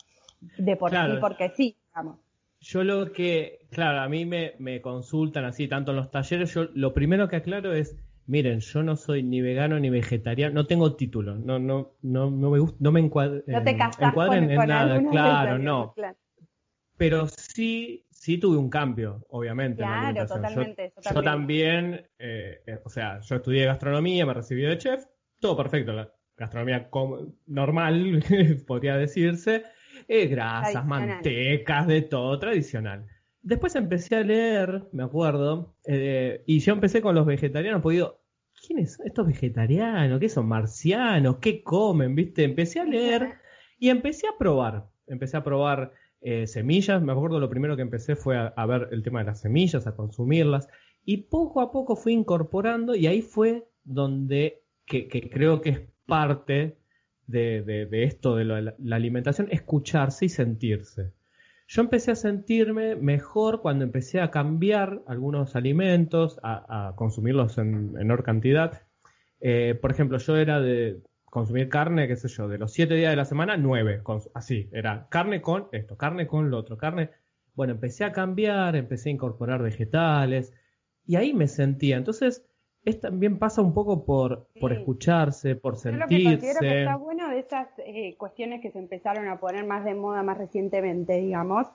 de 0.59 0.77
por 0.77 0.91
sí, 0.91 0.97
porque 1.21 1.51
sí, 1.57 1.77
digamos. 1.89 2.19
Yo 2.61 2.83
lo 2.83 3.13
que, 3.13 3.67
claro, 3.71 4.01
a 4.01 4.09
mí 4.09 4.25
me, 4.25 4.81
consultan 4.81 5.45
así, 5.45 5.69
tanto 5.69 5.91
en 5.93 5.99
los 5.99 6.11
talleres, 6.11 6.53
yo 6.55 6.69
lo 6.75 6.95
primero 6.95 7.29
que 7.29 7.37
aclaro 7.37 7.75
es, 7.75 7.97
miren, 8.27 8.61
yo 8.61 8.83
no 8.83 8.97
soy 8.97 9.23
ni 9.23 9.41
vegano 9.43 9.79
ni 9.79 9.91
vegetariano, 9.91 10.55
no 10.55 10.67
tengo 10.67 10.97
título, 10.97 11.35
no, 11.35 11.59
no, 11.59 11.93
no, 12.03 12.31
no 12.31 12.51
me 12.51 12.59
gusta, 12.59 12.79
no 12.81 12.91
me 12.91 13.01
encuadren, 13.01 13.45
en 13.47 14.57
nada, 14.67 15.03
claro, 15.11 15.59
no. 15.59 15.95
Pero 16.97 17.27
sí 17.29 18.05
sí 18.25 18.39
tuve 18.39 18.57
un 18.57 18.71
cambio, 18.71 19.27
obviamente. 19.29 19.83
Claro, 19.83 20.25
totalmente 20.27 20.95
yo, 21.13 21.23
también, 21.23 22.09
eh, 22.19 22.63
eh, 22.67 22.81
o 22.83 22.89
sea, 22.89 23.21
yo 23.21 23.37
estudié 23.37 23.67
gastronomía, 23.67 24.25
me 24.25 24.33
recibí 24.33 24.63
de 24.63 24.79
chef, 24.79 25.05
todo 25.41 25.55
perfecto, 25.59 25.93
la 25.93 26.11
gastronomía 26.35 26.89
normal, 27.47 28.25
podría 28.67 28.97
decirse, 28.97 29.65
eh, 30.09 30.27
grasas, 30.27 30.87
mantecas, 30.87 31.87
de 31.87 32.01
todo 32.01 32.39
tradicional. 32.39 33.07
Después 33.43 33.75
empecé 33.75 34.17
a 34.17 34.23
leer, 34.23 34.89
me 34.93 35.05
acuerdo, 35.05 35.77
y 35.87 36.59
yo 36.61 36.73
empecé 36.73 37.03
con 37.03 37.15
los 37.15 37.27
vegetarianos, 37.27 37.83
porque 37.83 37.97
digo, 37.97 38.23
¿quiénes 38.67 38.95
son 38.95 39.07
estos 39.07 39.27
vegetarianos? 39.27 40.19
¿Qué 40.19 40.31
son 40.31 40.49
marcianos? 40.49 41.37
¿Qué 41.43 41.63
comen? 41.63 42.15
¿Viste? 42.15 42.45
Empecé 42.45 42.81
a 42.81 42.85
leer 42.85 43.35
y 43.79 43.91
empecé 43.91 44.29
a 44.29 44.39
probar. 44.39 44.89
Empecé 45.07 45.37
a 45.37 45.45
probar 45.45 45.93
eh, 46.27 46.47
semillas. 46.47 47.03
Me 47.03 47.13
acuerdo 47.13 47.39
lo 47.39 47.51
primero 47.51 47.77
que 47.77 47.83
empecé 47.83 48.17
fue 48.17 48.39
a, 48.39 48.67
ver 48.67 48.89
el 48.93 49.03
tema 49.03 49.19
de 49.19 49.27
las 49.27 49.43
semillas, 49.43 49.87
a 49.87 49.95
consumirlas. 49.95 50.69
Y 51.05 51.29
poco 51.29 51.61
a 51.61 51.71
poco 51.71 51.97
fui 51.97 52.15
incorporando 52.15 52.95
y 52.95 53.07
ahí 53.07 53.21
fue 53.21 53.69
donde 53.85 54.63
que, 54.87 55.07
creo 55.31 55.61
que 55.61 55.69
es 55.69 55.81
parte 56.07 56.79
de, 57.27 57.89
esto 58.05 58.37
de 58.37 58.47
la, 58.47 58.75
alimentación, 58.97 59.49
escucharse 59.51 60.25
y 60.25 60.29
sentirse. 60.31 61.13
Yo 61.69 61.83
empecé 61.83 62.13
a 62.13 62.17
sentirme 62.17 62.97
mejor 62.97 63.61
cuando 63.61 63.85
empecé 63.85 64.23
a 64.23 64.31
cambiar 64.31 65.03
algunos 65.07 65.57
alimentos, 65.57 66.41
a, 66.43 66.95
consumirlos 66.97 67.59
en 67.59 67.93
menor 67.93 68.25
cantidad. 68.25 68.87
Eh, 69.41 69.79
por 69.79 69.91
ejemplo, 69.91 70.17
yo 70.17 70.37
era 70.37 70.59
de, 70.63 71.03
consumir 71.35 71.69
carne, 71.69 72.07
qué 72.07 72.15
sé 72.15 72.29
yo, 72.29 72.47
de 72.47 72.59
los 72.59 72.73
siete 72.73 72.95
días 72.95 73.11
de 73.11 73.17
la 73.17 73.25
semana, 73.25 73.57
nueve, 73.57 74.01
así, 74.35 74.71
era 74.73 75.09
carne 75.11 75.43
con 75.43 75.67
esto, 75.73 75.97
carne 75.97 76.29
con 76.29 76.49
lo 76.49 76.59
otro, 76.59 76.79
carne. 76.79 77.11
Bueno, 77.55 77.73
empecé 77.73 78.05
a 78.05 78.13
cambiar, 78.13 78.77
empecé 78.77 79.09
a 79.09 79.13
incorporar 79.13 79.61
vegetales 79.61 80.55
y 81.05 81.17
ahí 81.17 81.35
me 81.35 81.49
sentía. 81.49 81.97
Entonces, 81.97 82.47
es, 82.85 83.01
también 83.01 83.41
pasa 83.41 83.63
un 83.63 83.75
poco 83.75 84.05
por, 84.05 84.47
por 84.61 84.73
escucharse, 84.73 85.57
por 85.57 85.77
sentirse. 85.77 86.19
Yo 86.19 86.31
lo 86.31 86.31
que 86.31 86.37
considero 86.37 86.61
que 86.61 86.79
está 86.83 86.97
bueno 86.97 87.29
de 87.29 87.39
esas 87.41 87.69
eh, 87.79 88.15
cuestiones 88.17 88.61
que 88.61 88.71
se 88.71 88.79
empezaron 88.79 89.27
a 89.27 89.41
poner 89.41 89.67
más 89.67 89.85
de 89.85 89.95
moda 89.95 90.23
más 90.23 90.39
recientemente, 90.39 91.15
digamos, 91.15 91.67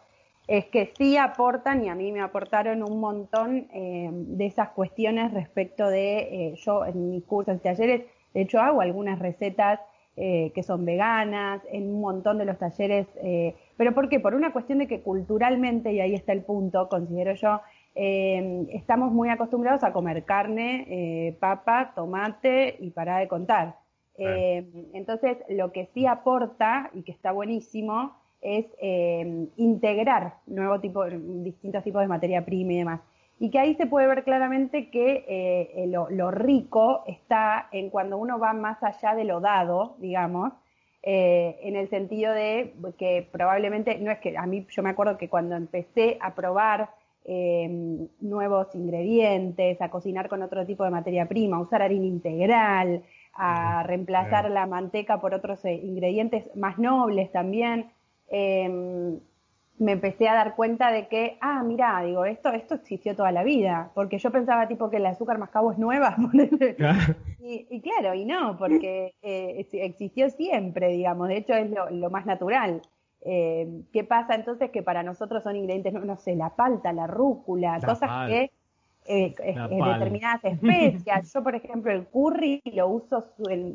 es 0.48 0.66
que 0.68 0.94
sí 0.98 1.18
aportan, 1.18 1.84
y 1.84 1.90
a 1.90 1.96
mí 1.96 2.14
me 2.14 2.22
aportaron 2.22 2.82
un 2.82 3.00
montón 3.02 3.68
eh, 3.74 4.10
de 4.12 4.46
esas 4.46 4.70
cuestiones 4.70 5.34
respecto 5.34 5.90
de, 5.90 6.20
eh, 6.20 6.54
yo 6.66 6.86
en 6.86 7.10
mis 7.10 7.26
cursos 7.26 7.58
y 7.58 7.60
talleres, 7.60 8.06
De 8.34 8.42
hecho, 8.42 8.60
hago 8.60 8.82
algunas 8.82 9.20
recetas 9.20 9.80
eh, 10.22 10.52
que 10.54 10.64
son 10.64 10.84
veganas, 10.84 11.62
en 11.72 11.94
un 11.94 12.02
montón 12.02 12.38
de 12.40 12.44
los 12.44 12.58
talleres. 12.58 13.08
Eh, 13.24 13.56
¿Pero 13.78 13.94
por 13.94 14.10
qué? 14.10 14.20
Por 14.20 14.36
una 14.36 14.52
cuestión 14.52 14.80
de 14.80 14.88
que 14.88 15.00
culturalmente, 15.00 15.94
y 15.94 16.02
ahí 16.02 16.14
está 16.14 16.34
el 16.34 16.42
punto, 16.42 16.90
considero 16.90 17.34
yo, 17.36 17.62
eh, 17.96 18.68
estamos 18.74 19.14
muy 19.14 19.30
acostumbrados 19.30 19.82
a 19.86 19.94
comer 19.94 20.26
carne, 20.26 21.38
papa, 21.40 21.94
tomate 21.96 22.76
y 22.82 22.90
para 22.90 23.20
de 23.20 23.30
contar. 23.30 23.78
entonces, 24.18 25.38
lo 25.48 25.72
que 25.72 25.86
sí 25.94 26.06
aporta 26.06 26.90
y 26.94 27.04
que 27.04 27.14
está 27.14 27.32
buenísimo 27.32 28.14
es 28.42 28.66
integrar 29.56 30.34
nuevo 30.48 30.82
tipo, 30.82 31.06
distintos 31.06 31.82
tipos 31.86 32.02
de 32.02 32.10
materia 32.10 32.44
prima 32.44 32.74
y 32.74 32.78
demás 32.80 33.00
y 33.40 33.50
que 33.50 33.60
ahí 33.60 33.76
se 33.76 33.88
puede 33.88 34.08
ver 34.08 34.26
claramente 34.26 34.90
que 34.90 35.26
eh, 35.28 35.88
lo, 35.88 36.30
rico 36.30 37.04
está 37.08 37.70
en 37.72 37.90
cuando 37.90 38.18
uno 38.18 38.38
va 38.38 38.52
más 38.54 38.84
allá 38.84 39.16
de 39.16 39.24
lo 39.24 39.40
dado, 39.40 39.96
digamos, 40.00 40.52
eh, 41.02 41.58
en 41.64 41.78
el 41.78 41.90
sentido 41.90 42.34
de 42.34 42.74
que 42.98 43.26
probablemente, 43.32 43.98
no 44.00 44.12
es 44.12 44.20
que 44.20 44.38
a 44.38 44.46
mí 44.46 44.68
yo 44.70 44.84
me 44.84 44.90
acuerdo 44.90 45.18
que 45.18 45.30
cuando 45.30 45.56
empecé 45.56 46.18
a 46.20 46.36
probar 46.36 46.90
em, 47.24 48.10
nuevos 48.20 48.76
ingredientes, 48.76 49.82
a 49.82 49.90
cocinar 49.90 50.28
con 50.28 50.42
otro 50.42 50.66
tipo 50.66 50.84
de 50.84 50.90
materia 50.90 51.26
prima, 51.26 51.58
a 51.58 51.62
usar 51.62 51.82
harina 51.82 52.06
integral, 52.06 53.04
a 53.34 53.84
reemplazar 53.84 54.52
la 54.52 54.66
manteca 54.66 55.22
por 55.22 55.34
otros 55.34 55.64
eh, 55.64 55.74
ingredientes 55.76 56.54
más 56.58 56.78
nobles 56.78 57.32
también, 57.32 57.90
em, 58.28 59.18
me 59.80 59.94
empecé 59.94 60.28
a 60.28 60.34
dar 60.34 60.56
cuenta 60.56 60.92
de 60.92 61.08
que, 61.08 61.38
ah, 61.40 61.64
mira, 61.64 62.02
digo, 62.02 62.26
esto, 62.26 62.50
esto 62.50 62.76
existió 62.76 63.16
toda 63.16 63.32
la 63.32 63.44
vida, 63.44 63.92
porque 63.96 64.18
yo 64.18 64.30
pensaba 64.30 64.68
tipo 64.68 64.90
que 64.90 64.98
el 64.98 65.06
azúcar 65.06 65.38
mascabo 65.40 65.72
es 65.72 65.78
nueva, 65.78 66.16
Y, 67.42 67.82
claro, 67.82 68.14
y 68.14 68.26
no, 68.26 68.58
porque 68.60 69.16
eh, 69.24 69.66
existió 69.72 70.30
siempre, 70.30 70.90
digamos, 70.90 71.30
de 71.30 71.38
hecho 71.38 71.54
es 71.54 71.72
lo, 71.72 72.10
más 72.12 72.26
natural. 72.26 72.82
Eh, 73.22 73.82
¿Qué 73.92 74.04
pasa 74.04 74.36
entonces? 74.36 74.70
Que 74.70 74.84
para 74.84 75.02
nosotros 75.02 75.42
son 75.42 75.56
ingredientes, 75.56 75.94
no, 75.94 76.18
sé, 76.18 76.36
la 76.36 76.56
palta, 76.56 76.94
la 76.94 77.08
rúcula, 77.08 77.80
cosas 77.84 78.30
que 78.30 78.52
eh, 79.08 79.34
determinadas 79.70 80.44
especias. 80.44 81.32
Yo, 81.34 81.42
por 81.42 81.56
ejemplo, 81.56 81.92
el 81.92 82.06
curry 82.08 82.62
lo 82.66 82.90
uso 82.90 83.26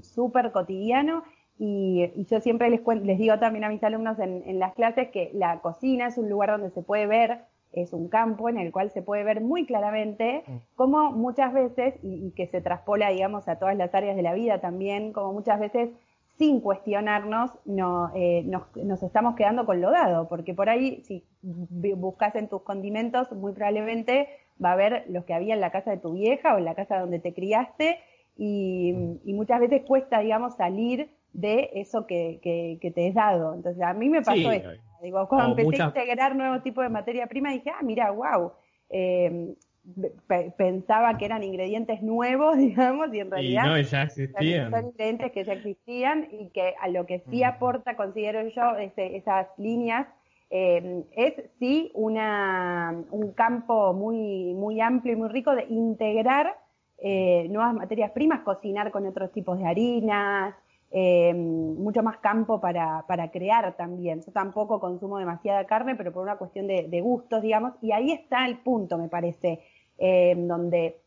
súper 0.02 0.52
cotidiano 0.52 1.24
y, 1.58 2.10
yo 2.28 2.40
siempre 2.40 2.68
les, 2.70 2.80
les 3.02 3.18
digo 3.18 3.38
también 3.38 3.64
a 3.64 3.68
mis 3.68 3.82
alumnos 3.84 4.18
en, 4.18 4.58
las 4.58 4.74
clases 4.74 5.10
que 5.10 5.30
la 5.34 5.60
cocina 5.60 6.08
es 6.08 6.18
un 6.18 6.28
lugar 6.28 6.50
donde 6.50 6.70
se 6.70 6.82
puede 6.82 7.06
ver, 7.06 7.42
es 7.72 7.92
un 7.92 8.08
campo 8.08 8.48
en 8.48 8.58
el 8.58 8.72
cual 8.72 8.90
se 8.90 9.02
puede 9.02 9.24
ver 9.24 9.40
muy 9.40 9.66
claramente 9.66 10.44
mm. 10.46 10.52
cómo 10.76 11.12
muchas 11.12 11.52
veces, 11.52 11.94
y, 12.02 12.32
que 12.32 12.46
se 12.48 12.60
traspola, 12.60 13.10
digamos, 13.10 13.48
a 13.48 13.58
todas 13.58 13.76
las 13.76 13.94
áreas 13.94 14.16
de 14.16 14.22
la 14.22 14.34
vida 14.34 14.60
también, 14.60 15.12
como 15.12 15.32
muchas 15.32 15.60
veces 15.60 15.90
sin 16.38 16.60
cuestionarnos 16.60 17.52
no, 17.64 18.10
eh, 18.16 18.42
nos, 18.44 19.02
estamos 19.04 19.36
quedando 19.36 19.64
con 19.66 19.80
lo 19.80 19.92
dado, 19.92 20.28
porque 20.28 20.52
por 20.52 20.68
ahí 20.68 21.02
si 21.04 21.24
buscas 21.42 22.34
en 22.34 22.48
tus 22.48 22.62
condimentos, 22.62 23.30
muy 23.30 23.52
probablemente 23.52 24.28
va 24.62 24.70
a 24.70 24.72
haber 24.72 25.04
los 25.08 25.24
que 25.24 25.34
había 25.34 25.54
en 25.54 25.60
la 25.60 25.70
casa 25.70 25.92
de 25.92 25.98
tu 25.98 26.14
vieja 26.14 26.54
o 26.54 26.58
en 26.58 26.64
la 26.64 26.74
casa 26.74 26.98
donde 26.98 27.20
te 27.20 27.32
criaste, 27.32 27.98
y, 28.36 28.92
mm. 28.92 29.28
y 29.28 29.32
muchas 29.34 29.60
veces 29.60 29.82
cuesta, 29.86 30.18
digamos, 30.18 30.56
salir 30.56 31.08
de 31.34 31.70
eso 31.74 32.06
que, 32.06 32.38
que, 32.42 32.90
te 32.90 33.08
es 33.08 33.14
dado. 33.14 33.54
Entonces, 33.54 33.82
a 33.82 33.92
mí 33.92 34.08
me 34.08 34.22
pasó 34.22 34.50
esto. 34.50 34.70
Digo, 35.02 35.28
cuando 35.28 35.58
empecé 35.58 35.82
a 35.82 35.86
integrar 35.86 36.34
nuevos 36.34 36.62
tipos 36.62 36.82
de 36.82 36.88
materia 36.88 37.26
prima, 37.26 37.50
dije, 37.50 37.70
ah, 37.70 37.82
mira, 37.82 38.10
wow. 38.10 38.52
Eh, 38.88 39.54
pensaba 40.56 41.18
que 41.18 41.26
eran 41.26 41.42
ingredientes 41.42 42.00
nuevos, 42.02 42.56
digamos, 42.58 43.12
y 43.12 43.20
en 43.20 43.30
realidad 43.30 43.66
no, 43.66 43.80
ya 43.80 44.04
existían. 44.04 44.70
son 44.70 44.86
ingredientes 44.86 45.32
que 45.32 45.44
ya 45.44 45.52
existían 45.52 46.28
y 46.30 46.48
que 46.50 46.74
a 46.80 46.88
lo 46.88 47.04
que 47.04 47.22
sí 47.30 47.42
aporta, 47.42 47.96
considero 47.96 48.48
yo, 48.48 48.76
esas 48.78 49.48
líneas, 49.58 50.06
eh, 50.48 51.04
es 51.16 51.34
sí 51.58 51.90
una, 51.94 52.94
un 53.10 53.32
campo 53.32 53.92
muy, 53.92 54.54
muy 54.54 54.80
amplio 54.80 55.14
y 55.14 55.16
muy 55.16 55.28
rico 55.28 55.54
de 55.54 55.66
integrar 55.68 56.56
eh, 56.98 57.48
nuevas 57.50 57.74
materias 57.74 58.12
primas, 58.12 58.40
cocinar 58.40 58.90
con 58.90 59.04
otros 59.06 59.32
tipos 59.32 59.58
de 59.58 59.66
harinas, 59.66 60.54
eh, 60.96 61.34
mucho 61.34 62.04
más 62.04 62.18
campo 62.18 62.60
para, 62.60 63.04
para, 63.08 63.32
crear 63.32 63.76
también. 63.76 64.20
Yo 64.24 64.30
tampoco 64.30 64.78
consumo 64.78 65.18
demasiada 65.18 65.64
carne, 65.64 65.96
pero 65.96 66.12
por 66.12 66.22
una 66.22 66.36
cuestión 66.36 66.68
de, 66.68 67.00
gustos, 67.00 67.42
digamos, 67.42 67.72
y 67.82 67.90
ahí 67.90 68.12
está 68.12 68.46
el 68.46 68.58
punto, 68.58 68.96
me 68.96 69.08
parece, 69.08 69.58
eh, 69.98 70.36
donde 70.38 71.00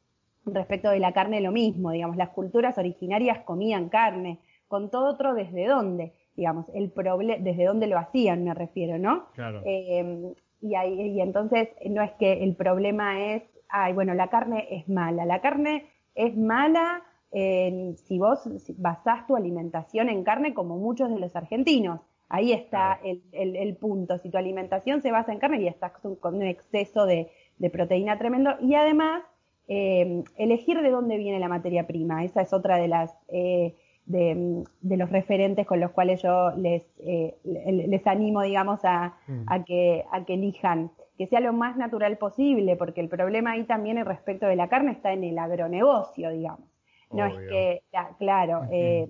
respecto 0.43 0.89
de 0.89 0.99
la 0.99 1.13
carne 1.13 1.39
lo 1.39 1.53
mismo, 1.53 1.91
digamos, 1.91 2.17
las 2.17 2.31
culturas 2.31 2.77
originarias 2.77 3.39
comían 3.45 3.87
carne, 3.87 4.39
con 4.67 4.91
todo 4.91 5.07
otro 5.07 5.33
desde 5.33 5.67
dónde, 5.67 6.11
digamos, 6.35 6.65
el 6.73 6.91
problema, 6.91 7.41
desde 7.41 7.63
dónde 7.63 7.87
lo 7.87 7.97
hacían, 7.97 8.43
me 8.43 8.53
refiero, 8.53 8.97
¿no? 8.97 9.27
Claro. 9.35 9.61
Eh, 9.63 10.33
y, 10.59 10.75
ahí, 10.75 11.11
y 11.11 11.21
entonces 11.21 11.69
no 11.89 12.01
es 12.01 12.11
que 12.19 12.43
el 12.43 12.57
problema 12.57 13.21
es, 13.21 13.43
ay, 13.69 13.93
bueno, 13.93 14.13
la 14.15 14.27
carne 14.27 14.67
es 14.69 14.89
mala, 14.89 15.23
la 15.25 15.39
carne 15.39 15.85
es 16.13 16.35
mala 16.35 17.03
si 17.31 18.19
vos 18.19 18.47
basás 18.77 19.27
tu 19.27 19.35
alimentación 19.35 20.09
en 20.09 20.23
carne 20.23 20.53
como 20.53 20.77
muchos 20.77 21.09
de 21.09 21.19
los 21.19 21.35
argentinos. 21.35 22.01
Ahí 22.29 22.51
está 22.51 22.99
el, 23.03 23.77
punto. 23.77 24.17
Si 24.19 24.29
tu 24.29 24.37
alimentación 24.37 25.01
se 25.01 25.11
basa 25.11 25.31
en 25.31 25.39
carne 25.39 25.61
y 25.61 25.67
estás 25.67 25.93
con 26.19 26.35
un 26.35 26.43
exceso 26.43 27.05
de, 27.05 27.29
proteína 27.71 28.17
tremendo. 28.17 28.51
Y 28.61 28.75
además, 28.75 29.23
em, 29.67 30.23
elegir 30.37 30.81
de 30.81 30.89
dónde 30.89 31.17
viene 31.17 31.39
la 31.39 31.47
materia 31.47 31.87
prima. 31.87 32.23
Esa 32.23 32.41
es 32.41 32.53
otra 32.53 32.77
de 32.77 32.87
las 32.87 33.13
eh, 33.29 33.75
de, 34.07 34.97
los 34.97 35.09
referentes 35.09 35.65
con 35.65 35.79
los 35.79 35.91
cuales 35.91 36.21
yo 36.21 36.51
les, 36.57 36.83
eh, 36.99 37.37
les 37.43 38.07
animo, 38.07 38.41
digamos, 38.41 38.79
a, 38.83 39.17
mm. 39.27 39.43
a, 39.47 39.63
que, 39.63 40.05
a 40.11 40.25
que 40.25 40.33
elijan 40.33 40.91
que 41.17 41.27
sea 41.27 41.39
lo 41.39 41.51
más 41.51 41.77
natural 41.77 42.17
posible, 42.17 42.75
porque 42.75 43.01
el 43.01 43.09
problema 43.09 43.51
ahí 43.51 43.63
también 43.63 44.03
respecto 44.05 44.45
de 44.45 44.55
la 44.55 44.69
carne 44.69 44.91
está 44.91 45.13
en 45.13 45.23
el 45.23 45.39
agronegocio, 45.39 46.29
digamos. 46.29 46.76
No 47.11 47.25
es 47.25 47.37
que, 47.49 47.83
claro. 48.19 48.63
Eh, 48.71 49.07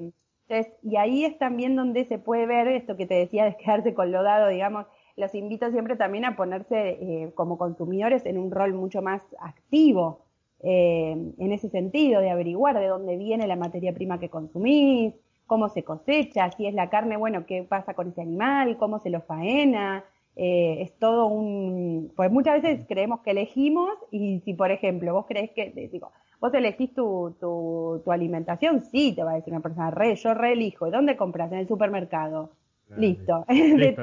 entonces, 0.48 0.74
y 0.84 0.96
ahí 0.98 1.26
es 1.26 1.38
también 1.38 1.76
donde 1.76 2.06
se 2.06 2.20
puede 2.20 2.46
ver 2.46 2.68
esto 2.68 2.96
que 2.96 3.06
te 3.06 3.16
decía 3.16 3.46
de 3.46 3.58
quedarse 3.64 3.94
con 3.94 4.12
lo 4.12 4.24
dado, 4.24 4.48
digamos. 4.48 4.86
Los 5.16 5.34
invito 5.34 5.72
siempre 5.72 5.96
también 5.96 6.26
a 6.26 6.36
ponerse 6.36 6.90
eh, 6.90 7.32
como 7.34 7.58
consumidores 7.58 8.26
en 8.26 8.38
un 8.38 8.52
rol 8.52 8.74
mucho 8.74 9.02
más 9.02 9.24
activo, 9.40 10.26
eh, 10.60 11.16
en 11.38 11.52
ese 11.52 11.70
sentido, 11.70 12.22
de 12.22 12.30
averiguar 12.30 12.80
de 12.80 12.88
dónde 12.88 13.18
viene 13.18 13.48
la 13.48 13.56
materia 13.56 13.94
prima 13.94 14.20
que 14.20 14.30
consumís, 14.30 15.16
cómo 15.48 15.70
se 15.70 15.84
cosecha, 15.84 16.52
si 16.52 16.68
es 16.68 16.74
la 16.76 16.90
carne, 16.90 17.18
bueno, 17.18 17.46
qué 17.48 17.64
pasa 17.64 17.96
con 17.96 18.10
ese 18.10 18.22
animal, 18.22 18.78
cómo 18.78 19.00
se 19.00 19.10
lo 19.10 19.22
faena. 19.22 20.06
es 20.36 20.96
todo 21.00 21.26
un. 21.26 22.14
Pues 22.16 22.32
muchas 22.32 22.62
veces 22.62 22.86
creemos 22.88 23.22
que 23.22 23.32
elegimos 23.32 23.90
y 24.12 24.42
si, 24.42 24.54
por 24.54 24.70
ejemplo, 24.72 25.14
vos 25.14 25.26
crees 25.28 25.50
que. 25.52 25.90
Digo, 25.92 26.12
Vos 26.40 26.54
elegís 26.54 26.94
tu, 26.94 27.36
tu, 27.40 28.12
alimentación, 28.12 28.82
sí, 28.82 29.14
te 29.16 29.24
va 29.24 29.32
a 29.32 29.36
decir 29.36 29.54
una 29.54 29.62
persona, 29.62 29.92
re, 29.92 30.16
yo 30.16 30.34
reelijo. 30.34 30.88
¿Y 30.88 30.92
dónde 30.92 31.18
compras? 31.18 31.52
En 31.52 31.60
el 31.60 31.68
supermercado. 31.68 32.52
Listo. 32.96 33.44
de, 33.50 33.98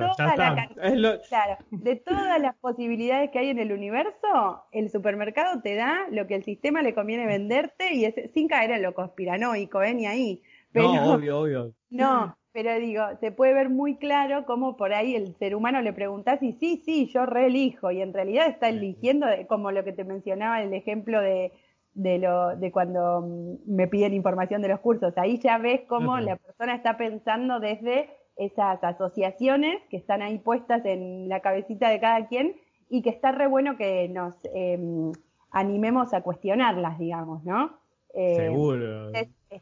de 1.71 1.97
todas 1.97 2.41
las 2.41 2.55
posibilidades 2.57 3.31
que 3.31 3.39
hay 3.39 3.49
en 3.49 3.59
el 3.59 3.73
universo, 3.73 4.65
el 4.73 4.91
supermercado 4.91 5.63
te 5.63 5.75
da 5.75 6.07
lo 6.11 6.27
que 6.27 6.35
el 6.35 6.45
sistema 6.45 6.83
le 6.83 6.95
conviene 6.95 7.27
venderte 7.27 7.95
y 7.95 8.05
es, 8.05 8.15
sin 8.33 8.47
caer 8.47 8.73
en 8.73 8.83
lo 8.83 8.95
conspiranoico, 8.95 9.83
¿eh? 9.83 9.95
Ni 9.95 10.07
ahí. 10.07 10.43
Pero, 10.73 10.93
no, 10.93 11.15
obvio, 11.15 11.41
obvio. 11.41 11.73
No, 11.89 12.37
pero 12.53 12.79
digo, 12.79 13.03
se 13.21 13.33
puede 13.33 13.55
ver 13.55 13.69
muy 13.69 13.97
claro 13.97 14.45
cómo 14.45 14.77
por 14.77 14.93
ahí 14.93 15.15
el 15.15 15.35
ser 15.37 15.55
humano 15.55 15.81
le 15.81 15.93
preguntás 15.93 16.43
y 16.43 16.53
sí, 16.53 16.83
sí, 16.85 17.11
yo 17.13 17.27
reelijo, 17.27 17.91
y 17.91 18.03
en 18.03 18.13
realidad 18.13 18.49
está 18.49 18.69
eligiendo, 18.69 19.27
como 19.49 19.71
lo 19.71 19.83
que 19.83 19.93
te 19.93 20.05
mencionaba 20.05 20.63
el 20.63 20.75
ejemplo 20.75 21.21
de 21.21 21.53
de, 21.95 22.19
lo, 22.19 22.57
de 22.57 22.73
cuando 22.73 23.23
mm, 23.23 23.55
me 23.67 23.89
piden 23.89 24.15
información 24.15 24.63
de 24.63 24.69
los 24.69 24.81
cursos. 24.81 25.17
Ahí 25.17 25.39
ya 25.39 25.59
ves 25.59 25.83
cómo 25.89 26.19
la 26.19 26.37
persona 26.37 26.75
está 26.75 26.97
pensando 26.97 27.61
desde 27.61 28.11
esas 28.37 28.83
asociaciones 28.83 29.81
que 29.91 29.97
están 29.97 30.23
ahí 30.23 30.39
puestas 30.39 30.85
en 30.85 31.29
la 31.29 31.41
cabecita 31.41 31.89
de 31.89 32.01
cada 32.01 32.27
quien 32.27 32.57
y 32.89 33.03
que 33.03 33.11
está 33.11 33.33
re 33.33 33.47
bueno 33.47 33.77
que 33.77 34.09
nos 34.09 34.35
em, 34.53 35.13
animemos 35.51 36.13
a 36.15 36.23
cuestionarlas, 36.23 36.99
digamos, 36.99 37.45
¿no? 37.45 37.79
Eh, 38.13 38.37
Seguro. 38.37 39.11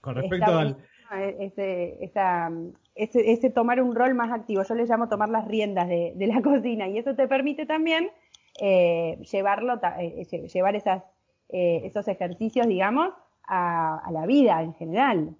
Con 0.01 0.15
respecto 0.17 0.59
al... 0.59 0.77
Ese, 1.39 2.03
esa, 2.03 2.51
ese, 2.95 3.33
ese, 3.33 3.51
tomar 3.51 3.83
un 3.83 3.95
rol 3.95 4.15
más 4.15 4.33
activo, 4.33 4.63
yo 4.63 4.75
le 4.75 4.87
llamo 4.87 5.11
tomar 5.11 5.29
las 5.29 5.47
riendas 5.47 5.87
de, 5.87 6.15
de 6.17 6.27
la 6.27 6.41
cocina 6.43 6.89
y 6.89 6.97
eso 6.97 7.15
te 7.15 7.29
permite 7.29 7.67
también 7.67 8.09
eh, 8.61 9.19
llevarlo, 9.31 9.81
eh, 9.99 10.25
llevar 10.25 10.77
esas 10.77 11.03
eh, 11.53 11.83
esos 11.85 12.09
ejercicios, 12.09 12.67
digamos, 12.67 13.11
a, 13.47 14.09
la 14.11 14.27
vida 14.27 14.63
en 14.63 14.75
general. 14.75 15.37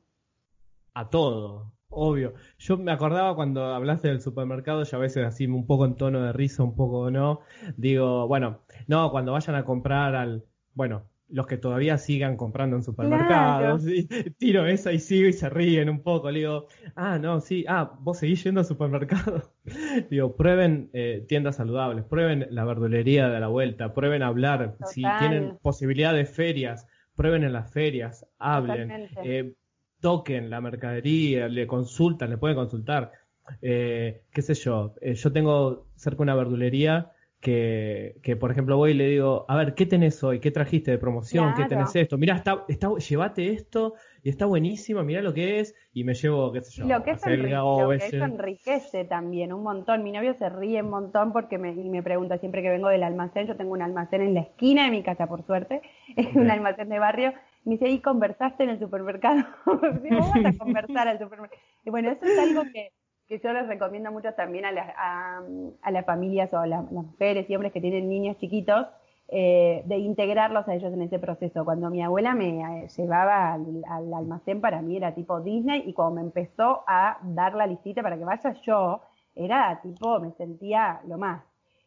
A 0.95 1.09
todo, 1.09 1.73
obvio. 1.89 2.35
Yo 2.59 2.77
me 2.77 2.93
acordaba 2.93 3.35
cuando 3.35 3.65
hablaste 3.65 4.09
del 4.09 4.21
supermercado, 4.21 4.85
yo 4.85 4.97
a 4.97 5.01
veces 5.01 5.27
así 5.27 5.47
un 5.47 5.67
poco 5.67 5.87
en 5.87 5.97
tono 5.97 6.21
de 6.21 6.33
risa, 6.33 6.63
un 6.63 6.77
poco 6.77 7.11
no, 7.11 7.41
digo, 7.77 8.29
bueno, 8.29 8.61
no, 8.87 9.11
cuando 9.11 9.33
vayan 9.33 9.57
a 9.57 9.65
comprar 9.65 10.15
al, 10.15 10.45
bueno, 10.75 11.05
los 11.29 11.47
que 11.47 11.57
todavía 11.57 11.99
sigan 11.99 12.37
comprando 12.37 12.77
en 12.77 12.83
supermercados. 12.83 13.83
tiro 14.39 14.67
esa 14.67 14.93
y 14.93 14.99
sigo 14.99 15.29
y 15.29 15.33
se 15.33 15.49
ríen 15.49 15.89
un 15.89 16.03
poco. 16.03 16.31
Le 16.31 16.41
digo, 16.41 16.67
ah, 16.95 17.19
no, 17.19 17.41
sí, 17.41 17.65
ah, 17.69 17.97
vos 18.01 18.19
seguís 18.19 18.45
yendo 18.45 18.61
al 18.61 18.67
supermercado. 18.67 19.53
digo, 20.11 20.37
prueben 20.37 20.91
eh, 20.93 21.25
tiendas 21.27 21.57
saludables, 21.57 22.05
prueben 22.05 22.47
la 22.51 22.65
verdulería 22.65 23.29
de 23.29 23.41
la 23.41 23.49
vuelta, 23.49 23.95
prueben 23.95 24.23
hablar. 24.23 24.77
Si 24.87 25.03
tienen 25.19 25.59
posibilidad 25.63 26.13
de 26.13 26.27
ferias, 26.27 26.87
prueben 27.15 27.45
en 27.45 27.53
las 27.53 27.73
ferias, 27.73 28.27
hablen, 28.39 29.09
eh, 29.25 29.55
toquen 30.01 30.51
la 30.51 30.61
mercadería, 30.61 31.49
le 31.49 31.67
consultan, 31.67 32.31
le 32.31 32.39
pueden 32.39 32.57
consultar. 32.57 33.13
Eh, 33.61 34.23
qué 34.31 34.43
sé 34.43 34.55
yo, 34.55 34.95
yo 35.03 35.33
tengo 35.33 35.87
cerca 35.97 36.23
una 36.23 36.35
verdulería 36.35 37.11
que, 37.43 38.21
que, 38.23 38.37
por 38.37 38.53
ejemplo, 38.53 38.77
voy 38.77 38.93
y 38.93 38.95
le 38.95 39.09
digo, 39.09 39.45
a 39.49 39.57
ver, 39.57 39.75
¿qué 39.75 39.85
tenés 39.85 40.23
hoy? 40.23 40.39
¿Qué 40.39 40.53
trajiste 40.53 40.93
de 40.93 40.99
promoción? 40.99 41.55
¿Qué 41.57 41.65
tenés 41.65 41.95
esto? 41.97 42.17
Mira, 42.17 42.37
está, 42.37 42.65
está, 42.69 42.95
llévate 42.97 43.53
esto 43.53 43.95
y 44.23 44.29
está 44.29 44.47
buenísimo, 44.47 45.03
mira 45.03 45.21
lo 45.23 45.35
que 45.35 45.59
es 45.59 45.75
y 45.93 46.05
me 46.05 46.15
llevo, 46.15 46.53
qué 46.53 46.61
sé 46.61 46.71
yo. 46.71 46.87
Lo 46.87 47.03
que, 47.03 47.11
eso 47.11 48.25
enriquece 48.25 49.05
también 49.07 49.53
un 49.53 49.65
montón. 49.65 50.05
Mi 50.05 50.13
novio 50.13 50.35
se 50.35 50.49
ríe 50.51 50.81
un 50.83 50.91
montón 50.91 51.33
porque 51.33 51.59
me, 51.59 51.73
y 51.73 51.91
me 51.91 52.01
pregunta 52.01 52.39
siempre 52.39 52.63
que 52.63 52.71
vengo 52.71 52.89
del 52.89 53.03
almacén, 53.03 53.49
yo 53.49 53.57
tengo 53.57 53.73
un 53.73 53.83
almacén 53.83 54.23
en 54.23 54.35
la 54.35 54.43
esquina 54.43 54.85
de 54.85 54.93
mi 54.93 55.03
casa, 55.03 55.27
por 55.27 55.45
suerte, 55.45 55.83
es 56.17 56.33
un 56.37 56.49
almacén 56.49 56.89
de 56.91 57.01
barrio, 57.01 57.35
me 57.65 57.73
dice, 57.73 57.89
¿y 57.89 57.99
conversaste 57.99 58.63
en 58.63 58.71
el 58.71 58.79
supermercado? 58.79 59.45
¿Cómo 59.65 60.31
vas 60.33 60.45
a 60.45 60.59
conversar 60.59 61.09
al 61.09 61.19
supermercado? 61.19 61.61
Y 61.85 61.91
bueno, 61.91 62.13
eso 62.13 62.25
es 62.25 62.39
algo 62.39 62.63
que 62.73 62.93
que 63.29 63.39
yo 63.39 63.53
les 63.53 63.67
recomiendo 63.67 64.11
mucho 64.11 64.33
también 64.35 64.65
a, 64.65 64.73
las 64.73 66.05
familias 66.05 66.53
o 66.53 66.59
a 66.59 66.67
las 66.67 66.91
mujeres 66.91 67.49
y 67.49 67.55
hombres 67.55 67.73
que 67.73 67.81
tienen 67.81 68.09
niños 68.09 68.37
chiquitos, 68.39 68.87
eh, 69.29 69.83
de 69.87 69.97
integrarlos 69.97 70.69
a 70.69 70.75
ellos 70.75 70.93
en 70.93 71.01
ese 71.01 71.19
proceso. 71.19 71.65
Cuando 71.65 71.89
mi 71.89 72.03
abuela 72.03 72.35
me 72.35 72.61
eh, 72.61 72.89
llevaba 72.95 73.55
al, 73.55 74.13
almacén, 74.15 74.61
para 74.61 74.83
mí 74.83 74.99
era 74.99 75.15
tipo 75.15 75.41
Disney, 75.41 75.85
y 75.87 75.95
cuando 75.95 76.17
me 76.17 76.21
empezó 76.21 76.85
a 76.87 77.19
dar 77.23 77.55
la 77.55 77.67
listita 77.67 78.03
para 78.03 78.19
que 78.19 78.25
vaya 78.25 78.53
yo, 78.63 79.01
era 79.35 79.81
tipo, 79.81 80.21
me 80.21 80.33
sentía 80.33 81.01
lo 81.07 81.17
más. 81.17 81.43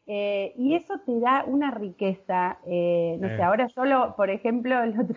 Eh, 0.08 0.54
y 0.58 0.74
eso 0.74 1.00
te 1.06 1.20
da 1.20 1.44
una 1.46 1.70
riqueza, 1.70 2.58
no 2.64 3.28
sé, 3.28 3.44
ahora 3.44 3.68
yo, 3.68 3.86
lo, 3.86 4.16
por 4.16 4.32
ejemplo, 4.32 4.82
el 4.82 5.00
otro 5.00 5.16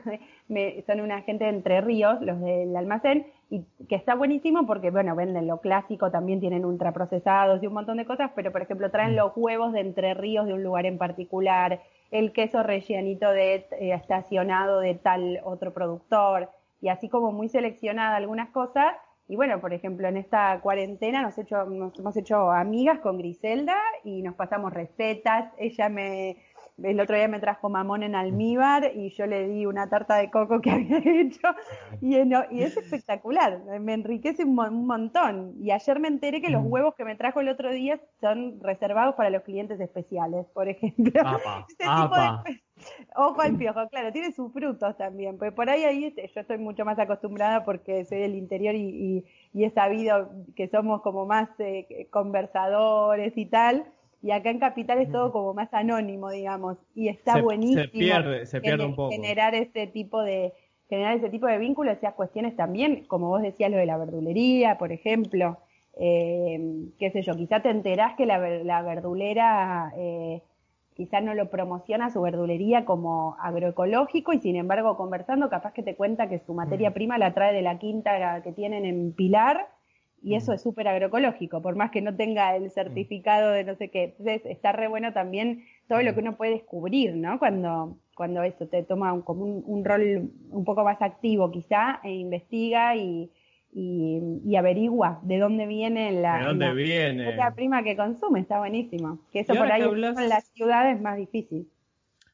me, 0.49 0.83
son 0.83 1.01
una 1.01 1.23
gente 1.23 1.45
de 1.45 1.51
Entre 1.51 1.81
Ríos, 1.81 2.21
los 2.21 2.41
del 2.41 2.77
almacén, 2.77 3.27
y 3.51 3.65
que 3.89 3.95
está 3.95 4.15
buenísimo 4.15 4.67
porque, 4.67 4.91
bueno, 4.91 5.17
venden 5.17 5.47
lo 5.47 5.61
clásico, 5.61 6.11
también 6.11 6.41
tienen 6.41 6.65
ultraprocesados 6.65 7.63
y 7.63 7.67
un 7.67 7.73
montón 7.73 7.97
de 7.97 8.05
cosas, 8.05 8.31
pero 8.35 8.53
por 8.53 8.63
ejemplo 8.63 8.91
traen 8.91 9.13
mm. 9.13 9.17
los 9.17 9.33
huevos 9.37 9.73
de 9.73 9.81
Entre 9.81 10.15
Ríos 10.15 10.47
de 10.47 10.53
un 10.53 10.63
lugar 10.63 10.85
en 10.85 10.99
particular, 10.99 11.81
el 12.11 12.33
queso 12.33 12.63
rellenito 12.63 13.31
de 13.31 13.55
eh, 13.55 13.93
estacionado 13.95 14.81
de 14.81 14.95
tal 14.95 15.41
otro 15.45 15.73
productor, 15.73 16.51
y 16.81 16.89
así 16.89 17.09
como 17.09 17.33
muy 17.33 17.49
seleccionada 17.49 18.17
algunas 18.17 18.51
cosas. 18.51 18.95
Y 19.31 19.37
bueno, 19.37 19.61
por 19.61 19.75
ejemplo, 19.75 20.09
en 20.09 20.17
esta 20.17 20.59
cuarentena 20.61 21.23
nos, 21.23 21.37
hecho, 21.37 21.65
nos 21.65 21.99
hemos 21.99 22.17
hecho 22.17 22.51
amigas 22.51 23.01
con 23.01 23.19
Griselda 23.19 23.77
y 24.05 24.23
nos 24.23 24.35
pasamos 24.35 24.73
recetas. 24.73 25.53
Ella 25.59 25.89
me, 25.91 26.39
el 26.83 27.01
otro 27.01 27.17
día 27.17 27.29
me 27.29 27.41
trajo 27.41 27.69
mamón 27.69 28.03
en 28.03 28.15
almíbar 28.15 28.93
y 28.95 29.11
yo 29.11 29.27
le 29.27 29.49
di 29.49 29.67
una 29.67 29.89
tarta 29.89 30.17
de 30.17 30.31
coco 30.31 30.61
que 30.61 30.71
había 30.71 30.99
hecho 30.99 31.49
y, 32.01 32.17
y 32.17 32.63
es 32.63 32.77
espectacular, 32.77 33.63
me 33.81 33.95
enriquece 33.95 34.45
un, 34.45 34.55
montón. 34.87 35.55
Y 35.61 35.71
ayer 35.71 36.01
me 36.01 36.09
enteré 36.09 36.41
que 36.41 36.51
los 36.51 36.63
mm. 36.63 36.73
huevos 36.73 36.95
que 36.95 37.05
me 37.05 37.17
trajo 37.17 37.41
el 37.41 37.49
otro 37.49 37.73
día 37.73 38.01
son 38.21 38.61
reservados 38.61 39.15
para 39.15 39.31
los 39.31 39.43
clientes 39.43 39.81
especiales, 39.81 40.47
por 40.53 40.69
ejemplo. 40.69 41.23
Ojo 43.17 43.41
al 43.41 43.57
piojo, 43.57 43.89
claro, 43.89 44.13
tiene 44.13 44.31
sus 44.31 44.53
frutos 44.53 44.97
también, 44.97 45.37
pues 45.37 45.53
por 45.53 45.69
ahí, 45.69 45.83
ahí 45.83 46.05
este, 46.05 46.31
yo 46.33 46.41
estoy 46.41 46.59
mucho 46.59 46.85
más 46.85 46.97
acostumbrada 46.99 47.65
porque 47.65 48.05
soy 48.05 48.21
del 48.21 48.37
interior 48.37 48.77
y, 48.77 49.25
y, 49.53 49.65
he 49.65 49.71
sabido 49.71 50.31
que 50.55 50.69
somos 50.69 51.03
como 51.03 51.27
más 51.27 51.49
eh, 51.59 52.07
conversadores 52.11 53.37
y 53.37 53.47
tal 53.47 53.85
y 54.23 54.33
acá 54.33 54.51
en 54.51 54.59
Capital 54.59 54.99
es 54.99 55.13
todo 55.13 55.33
como 55.33 55.55
más 55.55 55.73
anónimo, 55.73 56.31
digamos, 56.31 56.77
y 56.95 57.09
está 57.09 57.41
buenísimo 57.41 57.83
se 57.83 57.89
pierde, 57.89 58.47
se 58.47 58.61
pierde 58.61 58.85
un 58.85 58.97
poco. 58.97 59.11
generar 59.11 59.55
ese 59.55 59.87
tipo 59.87 60.23
de 60.23 60.53
generar 60.89 61.17
ese 61.17 61.29
tipo 61.29 61.47
de 61.47 61.59
vínculos, 61.59 61.97
esas 61.99 62.15
cuestiones 62.15 62.57
también, 62.57 63.05
como 63.09 63.29
vos 63.29 63.43
decías, 63.43 63.71
lo 63.71 63.77
de 63.77 63.85
la 63.85 63.99
verdulería, 63.99 64.79
por 64.79 64.91
ejemplo, 64.91 65.59
eh, 66.01 66.59
qué 66.99 67.11
sé 67.11 67.23
yo, 67.23 67.37
quizá 67.37 67.61
te 67.61 67.69
enterás 67.69 68.17
que 68.17 68.25
la, 68.25 68.39
la 68.39 68.83
verdulera 68.83 69.93
eh, 69.97 70.43
quizá 70.95 71.21
no 71.21 71.35
lo 71.35 71.51
promociona 71.51 72.11
su 72.11 72.23
verdulería 72.23 72.85
como 72.85 73.37
agroecológico 73.41 74.33
y 74.33 74.41
sin 74.41 74.57
embargo 74.57 74.97
conversando 74.97 75.49
capaz 75.49 75.73
que 75.73 75.83
te 75.83 75.95
cuenta 75.95 76.29
que 76.29 76.41
su 76.41 76.55
materia 76.55 76.93
prima 76.93 77.19
la 77.19 77.35
trae 77.35 77.55
de 77.55 77.63
la 77.63 77.79
quinta 77.79 78.43
que 78.43 78.53
tienen 78.53 78.85
en 78.85 79.13
Pilar 79.13 79.69
y 80.23 80.35
eso 80.35 80.53
mm. 80.53 80.55
es 80.55 80.63
súper 80.63 80.89
agroecológico, 80.89 81.63
por 81.63 81.77
más 81.77 81.91
que 81.91 82.03
no 82.03 82.15
tenga 82.17 82.57
el 82.57 82.71
certificado 82.71 83.51
de 83.51 83.65
no 83.65 83.75
sé 83.77 83.91
qué. 83.91 84.15
Entonces 84.19 84.43
está 84.47 84.73
re 84.73 84.89
bueno 84.89 85.13
también 85.13 85.65
todo 85.89 86.03
lo 86.03 86.15
que 86.15 86.21
uno 86.21 86.37
puede 86.37 86.53
descubrir, 86.53 87.15
¿no? 87.15 87.39
Cuando, 87.39 87.99
cuando 88.17 88.43
eso 88.43 88.67
te 88.67 88.83
toma 88.83 89.13
un, 89.13 89.23
como 89.23 89.45
un, 89.45 89.85
rol 89.85 90.31
un 90.51 90.65
poco 90.65 90.85
más 90.85 91.01
activo 91.01 91.51
quizá 91.51 92.01
e 92.03 92.13
investiga 92.13 92.97
y, 92.97 93.31
y, 93.73 94.57
averigua 94.57 95.21
de 95.23 95.39
dónde 95.39 95.67
viene 95.67 96.13
la, 96.13 96.39
¿De 96.39 96.45
dónde 96.47 96.73
viene? 96.75 97.37
la 97.37 97.55
prima 97.55 97.83
que 97.83 97.97
consume, 97.97 98.41
está 98.41 98.59
buenísimo. 98.59 99.21
Que 99.33 99.41
eso 99.41 99.55
por 99.55 99.71
ahí 99.71 99.83
en 99.83 100.29
las 100.29 100.49
ciudades 100.49 100.97
es 100.97 101.03
más 101.03 101.17
difícil. 101.17 101.69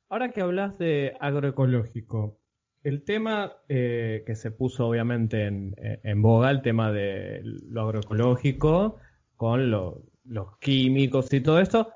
Ahora 0.09 0.31
que 0.31 0.40
hablas 0.40 0.79
de 0.79 1.16
agroecológico, 1.20 2.38
el 2.85 3.03
tema 3.03 3.57
eh, 3.68 4.23
que 4.27 4.37
se 4.37 4.51
puso 4.51 4.87
obviamente 4.87 5.47
en, 5.47 5.75
en, 5.79 6.23
boga, 6.23 6.51
el 6.51 6.61
tema 6.61 6.92
de 6.92 7.40
lo 7.42 7.83
agroecológico, 7.83 8.99
con 9.37 9.70
los 9.70 10.59
químicos 10.61 11.33
y 11.33 11.40
todo 11.40 11.61
esto. 11.61 11.90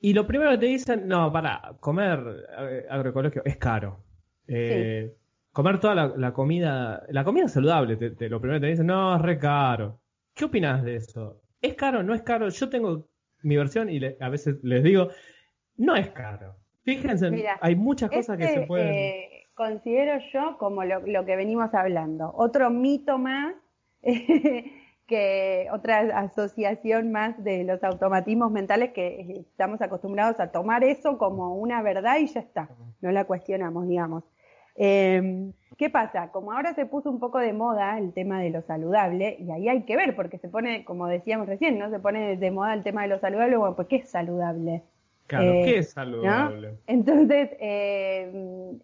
Y 0.00 0.12
lo 0.14 0.26
primero 0.28 0.52
que 0.52 0.58
te 0.58 0.66
dicen, 0.66 1.08
no, 1.08 1.32
para, 1.32 1.74
comer 1.80 2.46
eh, 2.56 2.86
agroecológico 2.88 3.44
es 3.44 3.56
caro. 3.56 4.04
Eh, 4.46 5.12
comer 5.52 5.80
toda 5.80 6.12
la, 6.16 6.32
comida, 6.32 7.02
la 7.08 7.24
comida 7.24 7.48
saludable, 7.48 7.96
te, 7.96 8.28
lo 8.28 8.40
primero 8.40 8.60
que 8.60 8.66
te 8.66 8.70
dicen, 8.70 8.86
no, 8.86 9.16
es 9.16 9.22
re 9.22 9.38
caro. 9.38 10.00
¿Qué 10.34 10.44
opinas 10.44 10.84
de 10.84 10.96
eso? 10.96 11.42
¿Es 11.60 11.74
caro? 11.74 12.04
¿No 12.04 12.14
es 12.14 12.22
caro? 12.22 12.48
Yo 12.48 12.68
tengo 12.68 13.08
mi 13.42 13.56
versión 13.56 13.90
y 13.90 14.00
a 14.20 14.28
veces 14.28 14.56
les 14.62 14.84
digo, 14.84 15.08
no 15.76 15.96
es 15.96 16.10
caro. 16.10 16.54
Fíjense, 16.84 17.44
hay 17.60 17.74
muchas 17.74 18.08
cosas 18.08 18.38
que 18.38 18.48
se 18.48 18.60
pueden 18.62 19.38
considero 19.58 20.20
yo 20.32 20.56
como 20.56 20.84
lo, 20.84 21.24
que 21.26 21.34
venimos 21.36 21.74
hablando. 21.74 22.32
Otro 22.36 22.70
mito 22.70 23.18
más, 23.18 23.56
que 25.08 25.66
otra 25.72 25.98
asociación 26.20 27.10
más 27.10 27.42
de 27.42 27.64
los 27.64 27.82
automatismos 27.82 28.52
mentales 28.52 28.92
que 28.92 29.40
estamos 29.40 29.82
acostumbrados 29.82 30.38
a 30.38 30.52
tomar 30.52 30.84
eso 30.84 31.18
como 31.18 31.56
una 31.56 31.82
verdad 31.82 32.18
y 32.18 32.28
ya 32.28 32.40
está, 32.40 32.70
no 33.00 33.10
la 33.10 33.24
cuestionamos, 33.24 33.88
digamos. 33.88 34.22
Em, 34.76 35.52
¿Qué 35.76 35.90
pasa? 35.90 36.30
Como 36.30 36.52
ahora 36.52 36.74
se 36.74 36.86
puso 36.86 37.10
un 37.10 37.18
poco 37.18 37.38
de 37.38 37.52
moda 37.52 37.98
el 37.98 38.12
tema 38.12 38.40
de 38.40 38.50
lo 38.50 38.62
saludable, 38.62 39.38
y 39.40 39.50
ahí 39.50 39.68
hay 39.68 39.82
que 39.82 39.96
ver, 39.96 40.14
porque 40.14 40.38
se 40.38 40.48
pone, 40.48 40.84
como 40.84 41.08
decíamos 41.08 41.48
recién, 41.48 41.80
¿no? 41.80 41.90
Se 41.90 41.98
pone 41.98 42.36
de 42.36 42.50
moda 42.52 42.74
el 42.74 42.84
tema 42.84 43.02
de 43.02 43.08
lo 43.08 43.18
saludable, 43.18 43.56
bueno, 43.56 43.74
pues 43.74 43.88
¿qué 43.88 43.96
es 43.96 44.08
saludable? 44.08 44.84
Claro, 45.26 45.52
¿qué 45.52 45.70
eh, 45.70 45.78
es 45.78 45.90
saludable? 45.90 46.78
Entonces, 46.86 47.50
eh, 47.60 48.78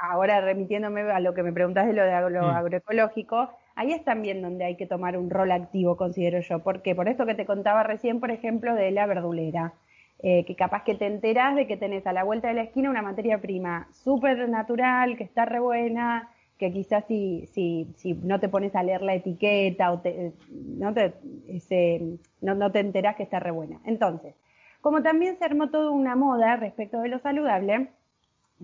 ahora 0.00 0.40
remitiéndome 0.40 1.02
a 1.02 1.20
lo 1.20 1.34
que 1.34 1.42
me 1.42 1.52
preguntas 1.52 1.86
de 1.86 1.92
lo 1.92 2.02
de 2.02 2.30
lo 2.30 2.42
mm. 2.42 2.50
agroecológico, 2.50 3.50
ahí 3.74 3.92
es 3.92 4.02
también 4.02 4.40
donde 4.40 4.64
hay 4.64 4.76
que 4.76 4.86
tomar 4.86 5.16
un 5.16 5.30
rol 5.30 5.52
activo, 5.52 5.96
considero 5.96 6.40
yo. 6.40 6.60
porque 6.60 6.94
Por 6.94 7.08
esto 7.08 7.26
que 7.26 7.34
te 7.34 7.44
contaba 7.44 7.82
recién, 7.82 8.18
por 8.18 8.30
ejemplo, 8.30 8.74
de 8.74 8.90
la 8.90 9.06
verdulera. 9.06 9.74
Eh, 10.22 10.44
que 10.44 10.54
capaz 10.54 10.84
que 10.84 10.94
te 10.94 11.06
enterás 11.06 11.56
de 11.56 11.66
que 11.66 11.78
tenés 11.78 12.06
a 12.06 12.12
la 12.12 12.24
vuelta 12.24 12.48
de 12.48 12.54
la 12.54 12.62
esquina 12.62 12.90
una 12.90 13.00
materia 13.00 13.40
prima 13.40 13.88
súper 13.90 14.50
natural, 14.50 15.16
que 15.16 15.24
está 15.24 15.46
re 15.46 15.60
buena, 15.60 16.28
que 16.58 16.70
quizás 16.70 17.06
si, 17.06 17.46
si, 17.52 17.88
si 17.96 18.12
no 18.12 18.38
te 18.38 18.50
pones 18.50 18.74
a 18.76 18.82
leer 18.82 19.00
la 19.00 19.14
etiqueta 19.14 19.90
o 19.92 20.02
no, 20.50 20.92
te, 20.92 21.14
no, 22.42 22.54
no 22.54 22.70
te 22.70 22.80
enterás 22.80 23.16
que 23.16 23.22
está 23.22 23.40
re 23.40 23.50
buena. 23.50 23.80
Entonces, 23.86 24.34
como 24.82 25.02
también 25.02 25.38
se 25.38 25.44
armó 25.46 25.70
toda 25.70 25.90
una 25.90 26.16
moda 26.16 26.56
respecto 26.56 27.00
de 27.00 27.08
lo 27.08 27.18
saludable, 27.20 27.88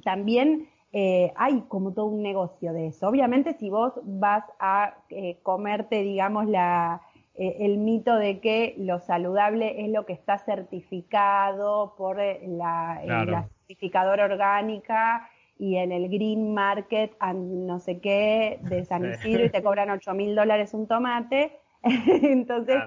también 0.05 0.69
eh, 0.99 1.31
hay 1.37 1.61
como 1.69 1.93
todo 1.93 2.07
un 2.07 2.23
negocio 2.23 2.73
de 2.73 2.87
eso. 2.87 3.07
Obviamente 3.07 3.53
si 3.53 3.69
vos 3.69 3.93
vas 4.03 4.45
a 4.59 4.95
eh, 5.11 5.39
comerte, 5.43 6.03
digamos, 6.03 6.47
la, 6.47 7.03
eh, 7.35 7.57
el 7.61 7.77
mito 7.77 8.17
de 8.17 8.41
que 8.41 8.75
lo 8.79 8.99
saludable 9.01 9.85
es 9.85 9.91
lo 9.91 10.07
que 10.07 10.15
está 10.15 10.39
certificado 10.39 11.97
por 11.99 12.17
la, 12.17 13.45
certificadora 13.59 14.25
orgánica 14.25 15.29
y 15.59 15.77
en 15.77 15.93
el 15.93 16.09
green 16.09 16.55
market, 16.55 17.15
no 17.35 17.79
sé 17.79 18.01
qué, 18.01 18.59
de 18.63 18.87
San 18.87 19.05
Isidro 19.05 19.45
y 19.45 19.51
te 19.51 19.63
cobran 19.63 19.91
8 19.91 20.15
mil 20.15 20.35
dólares 20.35 20.73
un 20.73 20.87
tomate. 20.87 21.59
Entonces, 21.83 22.79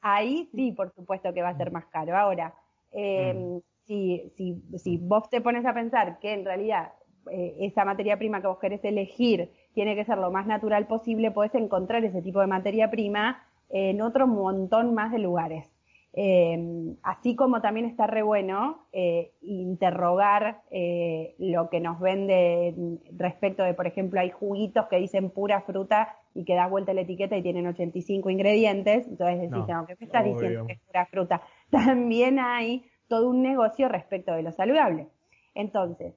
ahí 0.00 0.48
sí, 0.54 0.72
por 0.72 0.90
supuesto 0.94 1.34
que 1.34 1.42
va 1.42 1.50
a 1.50 1.56
ser 1.58 1.70
más 1.70 1.84
caro. 1.88 2.16
Ahora, 2.16 2.54
mm. 2.94 3.58
si, 3.84 4.32
si, 4.38 4.62
si 4.78 4.96
vos 4.96 5.28
te 5.28 5.42
pones 5.42 5.66
a 5.66 5.74
pensar 5.74 6.18
que 6.18 6.32
en 6.32 6.46
realidad 6.46 6.92
eh, 7.30 7.56
esa 7.60 7.84
materia 7.84 8.16
prima 8.16 8.40
que 8.40 8.46
vos 8.46 8.58
querés 8.58 8.84
elegir 8.84 9.50
tiene 9.74 9.94
que 9.94 10.04
ser 10.04 10.18
lo 10.18 10.30
más 10.30 10.46
natural 10.46 10.86
posible, 10.86 11.30
podés 11.30 11.54
encontrar 11.54 12.04
ese 12.04 12.22
tipo 12.22 12.40
de 12.40 12.46
materia 12.46 12.90
prima 12.90 13.42
en 13.70 14.00
otro 14.00 14.26
montón 14.26 14.94
más 14.94 15.12
de 15.12 15.18
lugares. 15.18 15.70
Eh, 16.14 16.96
así 17.02 17.36
como 17.36 17.60
también 17.60 17.86
está 17.86 18.06
re 18.06 18.22
bueno 18.22 18.88
eh, 18.92 19.34
interrogar 19.42 20.62
eh, 20.70 21.36
lo 21.38 21.68
que 21.68 21.80
nos 21.80 22.00
vende 22.00 22.74
respecto 23.14 23.62
de, 23.62 23.74
por 23.74 23.86
ejemplo, 23.86 24.18
hay 24.18 24.30
juguitos 24.30 24.86
que 24.86 24.96
dicen 24.96 25.30
pura 25.30 25.60
fruta 25.60 26.16
y 26.34 26.44
que 26.44 26.54
das 26.54 26.70
vuelta 26.70 26.94
la 26.94 27.02
etiqueta 27.02 27.36
y 27.36 27.42
tienen 27.42 27.66
85 27.66 28.30
ingredientes, 28.30 29.06
entonces 29.06 29.42
decís, 29.42 29.64
no, 29.68 29.86
¿qué 29.86 29.96
me 30.00 30.06
estás 30.06 30.24
diciendo 30.24 30.66
que 30.66 30.72
es 30.72 30.80
pura 30.80 31.06
fruta? 31.06 31.42
También 31.70 32.38
hay 32.38 32.84
todo 33.06 33.28
un 33.28 33.42
negocio 33.42 33.88
respecto 33.88 34.32
de 34.32 34.42
lo 34.42 34.52
saludable. 34.52 35.08
Entonces, 35.54 36.14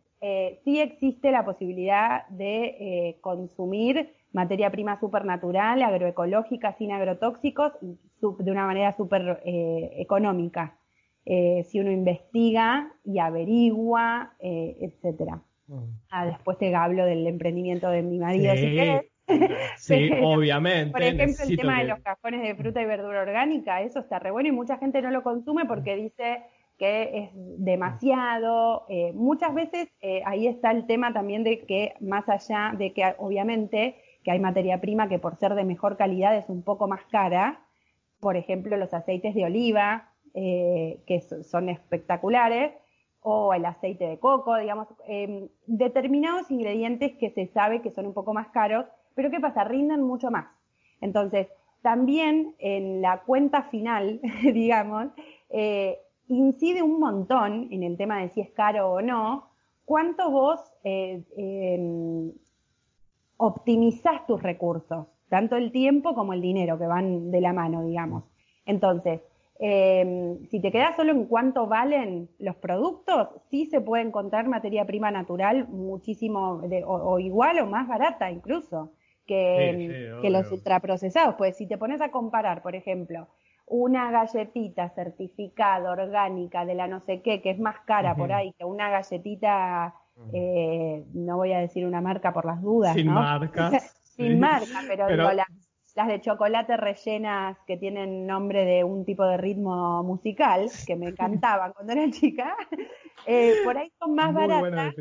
sí 0.64 0.80
existe 0.80 1.32
la 1.32 1.44
posibilidad 1.44 2.28
de 2.30 3.18
consumir 3.22 4.14
materia 4.34 4.70
prima 4.70 5.00
supernatural, 5.00 5.82
agroecológica, 5.82 6.76
sin 6.78 6.92
agrotóxicos 6.92 7.74
y 7.82 7.98
de 8.22 8.52
una 8.52 8.66
manera 8.66 8.96
súper 8.96 9.42
eh, 9.46 9.92
económica. 9.98 10.78
Eh, 11.26 11.66
si 11.70 11.80
uno 11.80 11.92
investiga 11.92 12.92
y 13.04 13.20
averigua, 13.20 14.34
eh, 14.40 14.78
etcétera. 14.82 15.42
Mm. 15.68 15.84
Ah, 16.10 16.26
después 16.26 16.58
te 16.58 16.74
hablo 16.74 17.06
del 17.06 17.28
emprendimiento 17.28 17.90
de 17.90 18.02
mi 18.02 18.20
marido, 18.20 18.54
sí. 18.56 18.78
Sí, 19.78 20.10
obviamente. 20.22 20.92
Por 20.92 21.04
ejemplo, 21.04 21.46
el 21.48 21.56
tema 21.56 21.80
de 21.80 21.88
los 21.88 22.00
cajones 22.00 22.42
de 22.42 22.56
fruta 22.56 22.82
y 22.82 22.86
verdura 22.86 23.22
orgánica, 23.22 23.82
eso 23.82 24.00
está 24.00 24.20
re 24.20 24.32
bueno 24.32 24.50
y 24.50 24.52
mucha 24.52 24.78
gente 24.78 25.02
no 25.02 25.10
lo 25.10 25.24
consume 25.24 25.66
porque 25.66 25.96
dice 25.96 26.44
que 26.82 27.20
es 27.20 27.30
demasiado. 27.64 28.88
muchas 29.14 29.54
veces 29.54 29.88
ahí 30.26 30.48
está 30.48 30.72
el 30.72 30.88
tema 30.88 31.14
también 31.14 31.44
de 31.44 31.60
que 31.60 31.94
más 32.00 32.28
allá 32.28 32.74
de 32.76 32.92
que 32.92 33.14
obviamente 33.20 33.96
que 34.24 34.32
hay 34.32 34.40
materia 34.40 34.80
prima 34.82 35.10
que 35.10 35.20
por 35.20 35.36
ser 35.38 35.56
de 35.56 35.64
mejor 35.64 35.98
calidad 35.98 36.36
es 36.36 36.50
un 36.50 36.64
poco 36.64 36.88
más 36.88 37.02
cara. 37.12 37.66
Por 38.20 38.38
ejemplo, 38.38 38.78
los 38.78 38.94
aceites 38.94 39.34
de 39.34 39.46
oliva, 39.46 40.12
eh, 40.34 41.02
que 41.08 41.22
son 41.22 41.70
espectaculares, 41.70 42.74
o 43.24 43.54
el 43.54 43.66
aceite 43.66 44.08
de 44.08 44.20
coco, 44.20 44.56
digamos, 44.56 44.88
em, 45.08 45.48
determinados 45.68 46.50
ingredientes 46.50 47.14
que 47.20 47.30
se 47.30 47.48
sabe 47.48 47.82
que 47.82 47.92
son 47.92 48.08
un 48.08 48.14
poco 48.14 48.34
más 48.34 48.48
caros, 48.48 48.86
pero 49.14 49.30
¿qué 49.30 49.40
pasa? 49.40 49.64
Rinden 49.64 50.02
mucho 50.02 50.32
más. 50.32 50.48
Entonces, 51.02 51.48
también 51.84 52.56
en 52.58 53.02
la 53.02 53.22
cuenta 53.22 53.64
final, 53.64 54.22
digamos, 54.54 55.08
eh, 55.50 56.00
incide 56.32 56.82
un 56.82 57.00
montón 57.00 57.68
en 57.72 57.84
el 57.84 57.98
tema 57.98 58.22
de 58.22 58.30
si 58.30 58.42
es 58.42 58.50
caro 58.52 58.92
o 58.92 59.02
no, 59.02 59.50
cuánto 59.84 60.32
vos 60.32 60.60
eh, 60.84 61.24
em, 61.36 62.32
optimizás 63.38 64.26
tus 64.26 64.42
recursos, 64.42 65.08
tanto 65.30 65.58
el 65.58 65.72
tiempo 65.72 66.16
como 66.16 66.34
el 66.34 66.42
dinero 66.42 66.78
que 66.78 66.88
van 66.88 67.32
de 67.32 67.42
la 67.42 67.52
mano, 67.52 67.84
digamos. 67.84 68.24
Entonces, 68.66 69.22
eh, 69.60 70.38
si 70.50 70.62
te 70.62 70.72
quedas 70.72 70.96
solo 70.96 71.12
en 71.12 71.26
cuánto 71.26 71.68
valen 71.68 72.30
los 72.40 72.56
productos, 72.56 73.28
sí 73.50 73.66
se 73.66 73.82
puede 73.82 74.04
encontrar 74.04 74.48
materia 74.48 74.86
prima 74.86 75.12
natural 75.12 75.68
muchísimo, 75.68 76.62
o, 76.86 77.20
igual 77.20 77.60
o 77.60 77.66
más 77.66 77.88
barata 77.88 78.32
incluso, 78.32 78.94
que, 79.28 80.18
que 80.22 80.30
los 80.30 80.50
ultraprocesados. 80.52 81.36
Pues 81.36 81.58
si 81.58 81.68
te 81.68 81.78
pones 81.78 82.02
a 82.02 82.10
comparar, 82.10 82.64
por 82.64 82.76
ejemplo, 82.76 83.28
una 83.72 84.12
galletita 84.12 84.90
certificada 84.90 85.92
orgánica 85.92 86.66
de 86.66 86.76
la 86.76 86.88
no 86.88 87.00
sé 87.06 87.22
qué, 87.22 87.42
que 87.42 87.52
es 87.52 87.60
más 87.60 87.80
cara 87.86 88.16
por 88.16 88.34
ahí 88.34 88.54
que 88.58 88.66
una 88.66 88.90
galletita 88.90 89.96
eh, 90.34 91.06
no 91.14 91.38
voy 91.38 91.54
a 91.54 91.60
decir 91.60 91.86
una 91.86 92.02
marca 92.02 92.34
por 92.34 92.46
las 92.46 92.62
dudas. 92.62 92.94
Sin 92.94 93.08
marcas. 93.08 93.98
Sin 94.04 94.40
marca, 94.40 94.82
pero, 94.88 95.08
las, 95.08 96.08
de 96.08 96.22
chocolate 96.22 96.76
rellenas 96.76 97.58
que 97.66 97.78
tienen 97.78 98.28
nombre 98.28 98.66
de 98.66 98.84
un 98.84 99.06
tipo 99.06 99.24
de 99.26 99.38
ritmo 99.38 100.04
musical, 100.04 100.70
que 100.86 100.98
me 100.98 101.08
encantaban 101.10 101.72
cuando 101.72 101.94
era 101.94 102.12
chica, 102.12 102.56
eh, 103.26 103.56
por 103.64 103.78
ahí 103.78 103.92
son 103.98 104.16
más 104.16 104.34
baratas. 104.34 104.94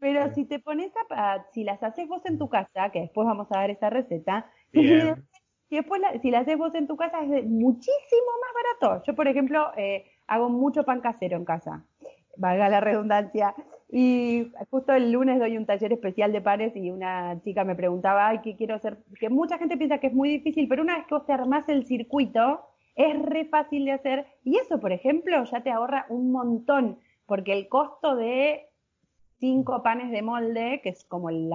Pero 0.00 0.34
si 0.34 0.46
te 0.46 0.58
pones 0.58 0.92
a, 1.10 1.44
si 1.52 1.62
las 1.62 1.80
haces 1.82 2.08
vos 2.08 2.22
en 2.26 2.38
tu 2.38 2.48
casa, 2.48 2.90
que 2.90 3.02
después 3.02 3.24
vamos 3.24 3.46
a 3.52 3.58
dar 3.58 3.70
esa 3.70 3.88
receta, 3.88 4.50
y 5.70 5.76
después 5.76 6.02
si 6.20 6.30
las 6.30 6.42
haces 6.42 6.58
vos 6.58 6.74
en 6.74 6.88
tu 6.88 6.96
casa 6.96 7.22
es 7.22 7.46
muchísimo 7.46 8.30
más 8.42 8.80
barato. 8.80 9.04
Yo, 9.06 9.14
por 9.14 9.28
ejemplo, 9.28 9.70
eh, 9.76 10.04
hago 10.26 10.48
mucho 10.48 10.84
pan 10.84 11.00
casero 11.00 11.36
en 11.36 11.44
casa, 11.44 11.84
valga 12.36 12.68
la 12.68 12.80
redundancia. 12.80 13.54
Y 13.92 14.52
justo 14.70 14.92
el 14.92 15.10
lunes 15.10 15.38
doy 15.40 15.56
un 15.56 15.66
taller 15.66 15.92
especial 15.92 16.32
de 16.32 16.40
panes 16.40 16.76
y 16.76 16.90
una 16.90 17.40
chica 17.42 17.64
me 17.64 17.74
preguntaba, 17.74 18.28
ay, 18.28 18.40
¿qué 18.42 18.56
quiero 18.56 18.74
hacer? 18.74 18.98
Que 19.18 19.28
mucha 19.28 19.58
gente 19.58 19.76
piensa 19.76 19.98
que 19.98 20.08
es 20.08 20.12
muy 20.12 20.28
difícil, 20.28 20.68
pero 20.68 20.82
una 20.82 20.96
vez 20.96 21.06
que 21.06 21.14
vos 21.14 21.26
te 21.26 21.32
armás 21.32 21.68
el 21.68 21.86
circuito, 21.86 22.62
es 22.94 23.20
re 23.22 23.46
fácil 23.46 23.84
de 23.84 23.92
hacer. 23.92 24.26
Y 24.44 24.58
eso, 24.58 24.80
por 24.80 24.92
ejemplo, 24.92 25.42
ya 25.44 25.62
te 25.62 25.70
ahorra 25.70 26.06
un 26.08 26.32
montón, 26.32 26.98
porque 27.26 27.52
el 27.52 27.68
costo 27.68 28.16
de 28.16 28.69
cinco 29.40 29.82
panes 29.82 30.10
de 30.10 30.22
molde, 30.22 30.80
que 30.82 30.90
es 30.90 31.04
como 31.04 31.30
el, 31.30 31.50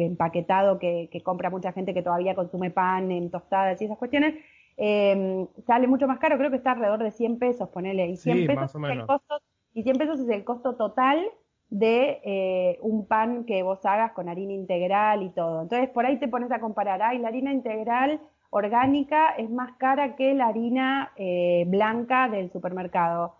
empaquetado 0.00 0.78
que, 0.78 1.08
compra 1.22 1.50
mucha 1.50 1.72
gente 1.72 1.94
que 1.94 2.02
todavía 2.02 2.34
consume 2.34 2.70
pan 2.70 3.12
en 3.12 3.30
tostadas 3.30 3.80
y 3.80 3.84
esas 3.84 3.98
cuestiones, 3.98 4.34
eh, 4.78 5.46
sale 5.66 5.86
mucho 5.86 6.08
más 6.08 6.18
caro, 6.18 6.36
creo 6.38 6.50
que 6.50 6.56
está 6.56 6.72
alrededor 6.72 7.02
de 7.02 7.10
100 7.10 7.38
pesos, 7.38 7.68
ponele, 7.68 8.08
y 8.08 8.16
100 8.16 8.46
pesos 8.46 8.74
el 8.90 9.06
costo 9.06 9.40
y 9.72 9.82
100 9.82 9.98
pesos 9.98 10.20
es 10.20 10.28
el 10.30 10.44
costo 10.44 10.76
total 10.76 11.22
de 11.68 12.20
eh, 12.24 12.78
un 12.80 13.06
pan 13.06 13.44
que 13.44 13.62
vos 13.62 13.84
hagas 13.84 14.12
con 14.12 14.28
harina 14.28 14.52
integral 14.52 15.22
y 15.22 15.30
todo. 15.30 15.62
Entonces 15.62 15.90
por 15.90 16.06
ahí 16.06 16.18
te 16.18 16.28
pones 16.28 16.50
a 16.50 16.60
comparar, 16.60 17.02
ay, 17.02 17.18
la 17.18 17.28
harina 17.28 17.52
integral 17.52 18.20
orgánica 18.50 19.30
es 19.36 19.50
más 19.50 19.72
cara 19.76 20.16
que 20.16 20.34
la 20.34 20.46
harina 20.46 21.12
eh, 21.16 21.64
blanca 21.66 22.28
del 22.28 22.50
supermercado, 22.50 23.34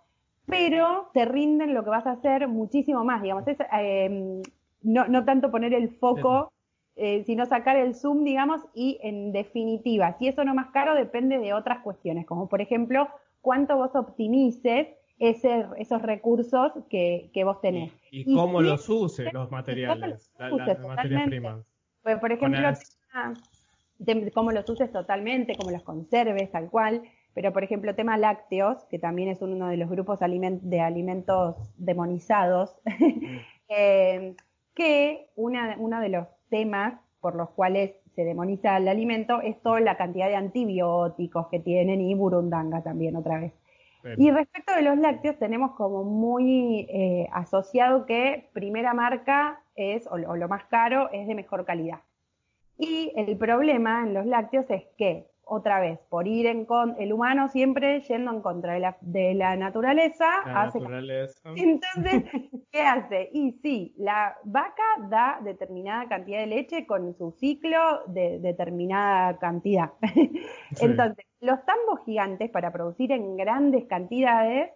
pero 0.47 1.09
te 1.13 1.25
rinden 1.25 1.73
lo 1.73 1.83
que 1.83 1.89
vas 1.89 2.07
a 2.07 2.11
hacer 2.11 2.47
muchísimo 2.47 3.03
más, 3.03 3.21
digamos, 3.21 3.47
es, 3.47 3.57
em, 3.71 4.41
no, 4.81 5.07
no, 5.07 5.25
tanto 5.25 5.51
poner 5.51 5.73
el 5.73 5.89
foco, 5.89 6.51
eh, 6.95 7.23
sino 7.25 7.45
sacar 7.45 7.75
el 7.75 7.93
zoom, 7.93 8.23
digamos, 8.23 8.61
y 8.73 8.97
en 9.03 9.31
definitiva, 9.33 10.17
si 10.17 10.29
eso 10.29 10.43
no 10.43 10.55
más 10.55 10.71
caro 10.71 10.95
depende 10.95 11.37
de 11.37 11.53
otras 11.53 11.79
cuestiones, 11.79 12.25
como 12.25 12.47
por 12.47 12.61
ejemplo, 12.61 13.07
cuánto 13.41 13.75
vos 13.75 13.95
optimices 13.95 14.87
ese, 15.19 15.65
esos 15.77 16.01
recursos 16.01 16.71
que, 16.89 17.29
que 17.33 17.43
vos 17.43 17.59
tenés. 17.61 17.91
Y, 18.11 18.33
cómo 18.33 18.61
los 18.61 18.87
uses 18.87 19.31
los 19.33 19.51
materiales, 19.51 20.31
las 20.37 20.79
materias 20.79 21.27
primas. 21.27 21.65
Pues, 22.03 22.19
por 22.19 22.31
ejemplo, 22.31 22.69
cómo 24.33 24.51
los 24.51 24.69
uses 24.69 24.91
totalmente, 24.91 25.55
cómo 25.57 25.71
los 25.71 25.83
conserves, 25.83 26.51
tal 26.51 26.69
cual. 26.69 27.03
Pero, 27.33 27.53
por 27.53 27.63
ejemplo, 27.63 27.95
tema 27.95 28.17
lácteos, 28.17 28.85
que 28.85 28.99
también 28.99 29.29
es 29.29 29.41
uno 29.41 29.67
de 29.67 29.77
los 29.77 29.89
grupos 29.89 30.19
de 30.19 30.81
alimentos 30.81 31.55
demonizados, 31.77 32.75
eh, 33.69 34.35
que 34.73 35.29
una, 35.35 35.75
uno 35.77 35.99
de 36.01 36.09
los 36.09 36.27
temas 36.49 36.99
por 37.19 37.35
los 37.35 37.49
cuales 37.51 37.95
se 38.15 38.23
demoniza 38.23 38.77
el 38.77 38.87
alimento 38.87 39.41
es 39.41 39.61
toda 39.61 39.79
la 39.79 39.97
cantidad 39.97 40.27
de 40.27 40.35
antibióticos 40.35 41.47
que 41.47 41.59
tienen 41.59 42.01
y 42.01 42.15
burundanga 42.15 42.81
también 42.81 43.15
otra 43.15 43.39
vez. 43.39 43.53
Y 44.17 44.31
respecto 44.31 44.73
de 44.73 44.83
los 44.83 44.97
lácteos, 44.97 45.37
tenemos 45.37 45.71
como 45.71 46.03
muy 46.03 46.87
eh, 46.89 47.27
asociado 47.33 48.05
que 48.05 48.49
primera 48.53 48.93
marca 48.93 49.61
es, 49.75 50.07
o, 50.07 50.17
lo 50.17 50.47
más 50.47 50.65
caro, 50.65 51.09
es 51.11 51.27
de 51.27 51.35
mejor 51.35 51.65
calidad. 51.65 51.99
Y 52.77 53.11
el 53.15 53.37
problema 53.37 54.03
en 54.03 54.13
los 54.13 54.25
lácteos 54.25 54.65
es 54.69 54.83
que, 54.97 55.27
otra 55.47 55.79
vez, 55.79 55.99
por 56.09 56.27
ir 56.27 56.45
en 56.45 56.65
con 56.65 56.95
el 56.99 57.13
humano 57.13 57.47
siempre 57.49 58.01
yendo 58.01 58.31
en 58.31 58.41
contra 58.41 58.73
de 58.73 58.79
la, 58.79 58.97
de 59.01 59.33
la 59.33 59.55
naturaleza, 59.55 60.27
hace 60.45 60.79
Entonces, 61.55 62.23
¿qué 62.71 62.81
hace? 62.81 63.29
Y 63.33 63.53
sí, 63.61 63.95
la 63.97 64.37
vaca 64.43 64.83
da 65.09 65.39
determinada 65.43 66.07
cantidad 66.07 66.39
de 66.39 66.47
leche 66.47 66.85
con 66.85 67.15
su 67.15 67.31
ciclo 67.31 68.03
de 68.07 68.39
determinada 68.39 69.37
cantidad. 69.37 69.93
Entonces, 70.81 71.25
los 71.39 71.63
tambos 71.65 72.03
gigantes 72.05 72.49
para 72.49 72.71
producir 72.71 73.11
en 73.11 73.37
grandes 73.37 73.85
cantidades 73.85 74.71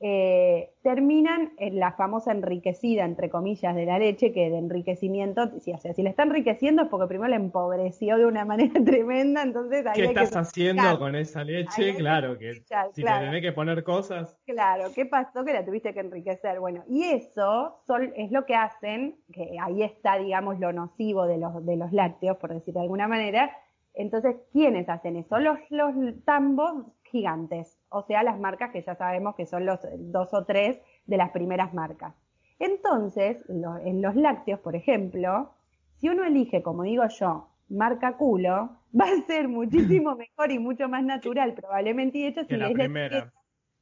eh, 0.00 0.74
terminan 0.82 1.52
en 1.56 1.78
la 1.78 1.92
famosa 1.92 2.32
enriquecida, 2.32 3.04
entre 3.04 3.30
comillas, 3.30 3.74
de 3.74 3.86
la 3.86 3.98
leche, 3.98 4.32
que 4.32 4.50
de 4.50 4.58
enriquecimiento, 4.58 5.58
si, 5.60 5.72
o 5.72 5.78
sea, 5.78 5.94
si 5.94 6.02
la 6.02 6.10
está 6.10 6.24
enriqueciendo 6.24 6.82
es 6.82 6.88
porque 6.88 7.06
primero 7.06 7.28
la 7.28 7.36
empobreció 7.36 8.18
de 8.18 8.26
una 8.26 8.44
manera 8.44 8.84
tremenda, 8.84 9.42
entonces... 9.42 9.84
¿Qué 9.94 10.04
estás 10.04 10.36
haciendo 10.36 10.98
con 10.98 11.14
esa 11.14 11.44
leche? 11.44 11.94
Claro, 11.94 12.38
que 12.38 12.54
si 12.92 13.02
te 13.02 13.02
tenés 13.02 13.40
que 13.40 13.52
poner 13.52 13.82
cosas... 13.84 14.36
Claro, 14.44 14.90
¿qué 14.94 15.06
pasó 15.06 15.44
que 15.44 15.52
la 15.52 15.64
tuviste 15.64 15.94
que 15.94 16.00
enriquecer? 16.00 16.60
Bueno, 16.60 16.84
y 16.88 17.04
eso 17.04 17.82
es 18.16 18.30
lo 18.30 18.44
que 18.44 18.56
hacen, 18.56 19.16
que 19.32 19.56
ahí 19.60 19.82
está, 19.82 20.18
digamos, 20.18 20.58
lo 20.58 20.72
nocivo 20.72 21.26
de 21.26 21.38
los, 21.38 21.64
de 21.64 21.76
los 21.76 21.92
lácteos, 21.92 22.36
por 22.36 22.52
decir 22.52 22.74
de 22.74 22.80
alguna 22.80 23.08
manera, 23.08 23.50
entonces, 23.94 24.36
¿quiénes 24.52 24.88
hacen 24.88 25.16
eso? 25.16 25.38
Los, 25.38 25.58
los 25.70 25.94
tambos 26.24 26.84
gigantes, 27.04 27.78
o 27.94 28.02
sea, 28.02 28.22
las 28.22 28.38
marcas 28.38 28.70
que 28.70 28.82
ya 28.82 28.94
sabemos 28.94 29.34
que 29.36 29.46
son 29.46 29.64
los 29.64 29.80
dos 29.98 30.34
o 30.34 30.44
tres 30.44 30.80
de 31.06 31.16
las 31.16 31.30
primeras 31.30 31.72
marcas. 31.72 32.14
Entonces, 32.58 33.38
en 33.48 34.02
los 34.02 34.14
lácteos, 34.14 34.60
por 34.60 34.76
ejemplo, 34.76 35.50
si 35.96 36.08
uno 36.08 36.24
elige, 36.24 36.62
como 36.62 36.82
digo 36.82 37.04
yo, 37.08 37.48
marca 37.68 38.16
culo, 38.16 38.70
va 39.00 39.06
a 39.06 39.26
ser 39.26 39.48
muchísimo 39.48 40.14
mejor 40.16 40.50
y 40.50 40.58
mucho 40.58 40.88
más 40.88 41.04
natural, 41.04 41.54
probablemente. 41.54 42.18
Y 42.18 42.22
de 42.22 42.28
hecho, 42.28 42.44
si 42.44 42.56
la 42.56 42.70
primera. 42.70 43.32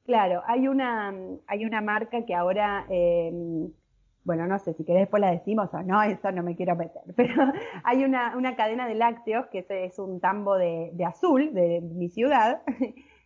claro, 0.05 0.43
hay 0.47 0.69
una, 0.69 1.15
hay 1.47 1.65
una 1.65 1.81
marca 1.81 2.25
que 2.25 2.35
ahora, 2.35 2.87
em, 2.89 3.71
bueno, 4.25 4.47
no 4.47 4.59
sé 4.59 4.73
si 4.75 4.85
querés 4.85 5.03
después 5.03 5.21
la 5.21 5.33
decimos 5.33 5.73
o 5.75 5.83
no, 5.83 6.03
eso 6.03 6.31
no 6.33 6.43
me 6.43 6.57
quiero 6.57 6.77
meter, 6.77 7.03
pero 7.17 7.35
hay 7.85 8.05
una, 8.05 8.37
una 8.37 8.57
cadena 8.57 8.87
de 8.87 8.95
lácteos 8.95 9.47
que 9.47 9.67
es, 9.69 9.99
un 9.99 10.21
tambo 10.21 10.57
de, 10.57 10.91
de 10.95 11.05
azul 11.05 11.53
de 11.53 11.81
mi 11.81 12.09
ciudad, 12.09 12.63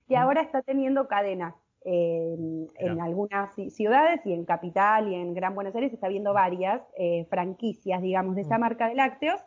que 0.06 0.16
ahora 0.16 0.42
está 0.42 0.62
teniendo 0.62 1.08
cadenas 1.08 1.54
en 1.88 3.00
algunas 3.00 3.54
ciudades 3.54 4.20
y 4.24 4.32
en 4.32 4.44
Capital 4.44 5.08
y 5.08 5.14
en 5.14 5.34
Gran 5.34 5.54
Buenos 5.54 5.74
Aires 5.76 5.92
está 5.92 6.08
viendo 6.08 6.32
varias 6.32 6.82
eh, 6.98 7.26
franquicias, 7.30 8.02
digamos, 8.02 8.34
de 8.34 8.42
esa 8.42 8.58
marca 8.58 8.88
de 8.88 8.96
lácteos, 8.96 9.40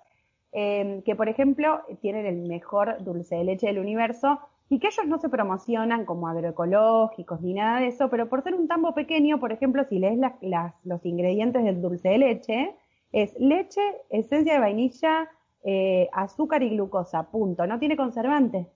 em, 0.53 1.01
que 1.01 1.17
por 1.17 1.27
ejemplo 1.27 1.81
tienen 2.01 2.25
el 2.25 2.47
mejor 2.47 3.03
dulce 3.03 3.35
de 3.35 3.43
leche 3.43 3.67
del 3.67 3.79
universo 3.79 4.39
y 4.69 4.79
que 4.79 4.87
ellos 4.87 5.05
no 5.05 5.17
se 5.17 5.27
promocionan 5.27 6.05
como 6.05 6.27
agroecológicos 6.29 7.41
ni 7.41 7.55
nada 7.55 7.81
de 7.81 7.87
eso, 7.87 8.09
pero 8.09 8.29
por 8.29 8.41
ser 8.41 8.53
un 8.55 8.67
tambo 8.67 8.93
pequeño, 8.93 9.39
por 9.39 9.51
ejemplo, 9.51 9.83
si 9.83 9.99
lees 9.99 10.17
los 10.83 11.05
ingredientes 11.05 11.63
del 11.63 11.81
dulce 11.81 12.09
de 12.09 12.17
leche, 12.19 12.75
es 13.11 13.37
leche, 13.39 13.81
esencia 14.09 14.53
de 14.53 14.59
vainilla, 14.59 15.27
eh, 15.63 16.07
azúcar 16.13 16.63
y 16.63 16.69
glucosa, 16.69 17.31
punto. 17.31 17.65
No 17.65 17.79
tiene 17.79 17.97
conservante. 17.97 18.67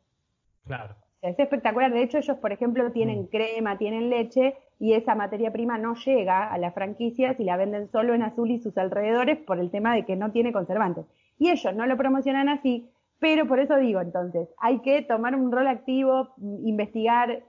Claro. 0.65 0.95
Es 1.23 1.39
espectacular. 1.39 1.91
De 1.91 2.03
hecho, 2.03 2.17
ellos, 2.17 2.37
por 2.37 2.51
ejemplo, 2.51 2.91
tienen 2.91 3.23
mm. 3.23 3.27
crema, 3.27 3.77
tienen 3.77 4.09
leche 4.09 4.55
y 4.79 4.93
esa 4.93 5.15
materia 5.15 5.51
prima 5.51 5.77
no 5.77 5.95
llega 5.95 6.51
a 6.51 6.57
las 6.57 6.73
franquicias 6.73 7.39
y 7.39 7.45
la 7.45 7.57
venden 7.57 7.89
solo 7.91 8.13
en 8.13 8.23
Azul 8.23 8.51
y 8.51 8.59
sus 8.59 8.77
alrededores 8.77 9.39
por 9.39 9.59
el 9.59 9.71
tema 9.71 9.95
de 9.95 10.03
que 10.05 10.17
no 10.17 10.31
tiene 10.31 10.51
conservantes. 10.51 11.05
Y 11.39 11.49
ellos 11.49 11.73
no 11.73 11.85
lo 11.85 11.97
promocionan 11.97 12.49
así, 12.49 12.89
pero 13.19 13.47
por 13.47 13.59
eso 13.59 13.77
digo, 13.77 14.01
entonces, 14.01 14.49
hay 14.59 14.79
que 14.79 15.01
tomar 15.01 15.33
un 15.33 15.49
rol 15.49 15.67
activo, 15.67 16.33
investigar, 16.65 17.43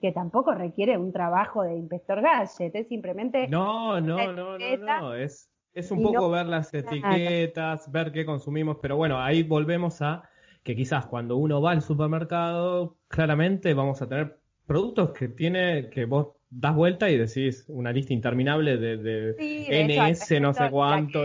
que 0.00 0.12
tampoco 0.12 0.54
requiere 0.54 0.96
un 0.96 1.12
trabajo 1.12 1.62
de 1.62 1.76
inspector 1.76 2.22
gadget, 2.22 2.74
es 2.74 2.88
simplemente... 2.88 3.46
No, 3.48 4.00
no, 4.00 4.16
no, 4.32 4.56
no, 4.56 4.78
no, 4.78 5.14
es, 5.14 5.50
es 5.74 5.90
un 5.90 6.02
poco 6.02 6.30
ver 6.30 6.46
las 6.46 6.72
etiquetas, 6.72 7.92
ver 7.92 8.12
qué 8.12 8.24
consumimos, 8.24 8.78
pero 8.80 8.96
bueno, 8.96 9.20
ahí 9.20 9.42
volvemos 9.42 10.00
a 10.00 10.22
que 10.64 10.74
quizás 10.74 11.06
cuando 11.06 11.36
uno 11.36 11.60
va 11.60 11.72
al 11.72 11.82
supermercado, 11.82 12.96
claramente 13.08 13.74
vamos 13.74 14.00
a 14.00 14.08
tener 14.08 14.38
productos 14.66 15.10
que 15.10 15.28
tiene, 15.28 15.90
que 15.90 16.06
vos 16.06 16.28
das 16.50 16.74
vuelta 16.74 17.10
y 17.10 17.18
decís 17.18 17.66
una 17.68 17.92
lista 17.92 18.14
interminable 18.14 18.78
de, 18.78 18.96
de, 18.96 20.10
NS, 20.10 20.40
no 20.40 20.54
sé 20.54 20.70
cuánto. 20.70 21.24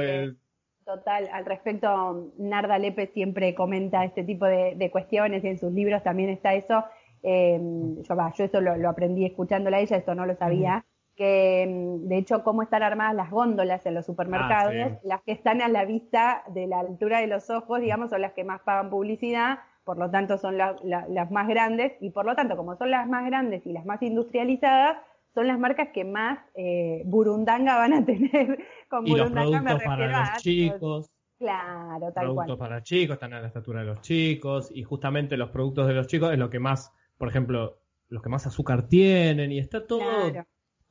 Total, 0.83 1.29
al 1.31 1.45
respecto, 1.45 2.33
Narda 2.37 2.79
Lepe 2.79 3.07
siempre 3.07 3.55
comenta 3.55 4.03
este 4.03 4.23
tipo 4.23 4.45
de, 4.45 4.89
cuestiones 4.91 5.43
y 5.43 5.47
en 5.47 5.57
sus 5.57 5.71
libros 5.71 6.03
también 6.03 6.29
está 6.29 6.55
eso. 6.55 6.83
Eh, 7.23 7.59
yo, 8.07 8.15
yo 8.37 8.43
eso 8.43 8.59
lo, 8.59 8.89
aprendí 8.89 9.25
escuchándola 9.25 9.77
a 9.77 9.79
ella, 9.79 9.97
esto 9.97 10.15
no 10.15 10.25
lo 10.25 10.35
sabía 10.35 10.85
que 11.19 11.67
mm, 11.67 12.07
de 12.07 12.17
hecho 12.17 12.43
cómo 12.43 12.63
están 12.63 12.81
armadas 12.81 13.13
las 13.13 13.29
góndolas 13.29 13.85
en 13.85 13.93
los 13.93 14.05
supermercados, 14.05 14.73
ah, 14.73 14.99
las 15.03 15.21
que 15.23 15.33
están 15.33 15.61
a 15.61 15.67
la 15.67 15.83
vista 15.83 16.43
de 16.47 16.65
la 16.65 16.79
altura 16.79 17.19
de 17.19 17.27
los 17.27 17.49
ojos, 17.49 17.81
digamos, 17.81 18.09
son 18.09 18.21
las 18.21 18.31
que 18.31 18.45
más 18.45 18.61
pagan 18.61 18.89
publicidad, 18.89 19.59
por 19.83 19.97
lo 19.97 20.09
tanto 20.09 20.37
son 20.37 20.57
las 20.57 21.31
más 21.31 21.47
grandes, 21.49 21.91
y 21.99 22.11
por 22.11 22.25
lo 22.25 22.35
tanto, 22.35 22.55
como 22.55 22.77
son 22.77 22.89
las 22.91 23.05
más 23.09 23.25
grandes 23.25 23.65
y 23.65 23.73
las 23.73 23.85
más 23.85 24.01
industrializadas, 24.01 24.97
son 25.33 25.47
las 25.47 25.59
marcas 25.59 25.89
que 25.93 26.05
más 26.05 26.39
eh, 26.55 27.03
burundanga 27.05 27.75
van 27.75 27.93
a 27.93 28.05
tener. 28.05 28.57
Con 28.89 29.05
y 29.05 29.11
burundanga 29.11 29.73
los 29.73 29.83
productos 29.83 29.83
para 29.83 30.19
los 30.19 30.41
chicos. 30.41 31.11
Claro, 31.37 32.13
tal 32.13 32.25
productos 32.27 32.57
para 32.57 32.81
chicos, 32.81 33.15
están 33.15 33.33
a 33.33 33.41
la 33.41 33.47
estatura 33.47 33.81
de 33.81 33.87
los 33.87 33.99
chicos, 33.99 34.71
y 34.73 34.83
justamente 34.83 35.35
los 35.35 35.49
productos 35.49 35.85
de 35.87 35.95
los 35.95 36.07
chicos 36.07 36.31
es 36.31 36.39
lo 36.39 36.49
que 36.49 36.59
más, 36.59 36.93
por 37.17 37.27
ejemplo, 37.27 37.77
los 38.07 38.23
que 38.23 38.29
más 38.29 38.47
azúcar 38.47 38.87
tienen, 38.87 39.51
y 39.51 39.59
está 39.59 39.85
todo 39.85 40.31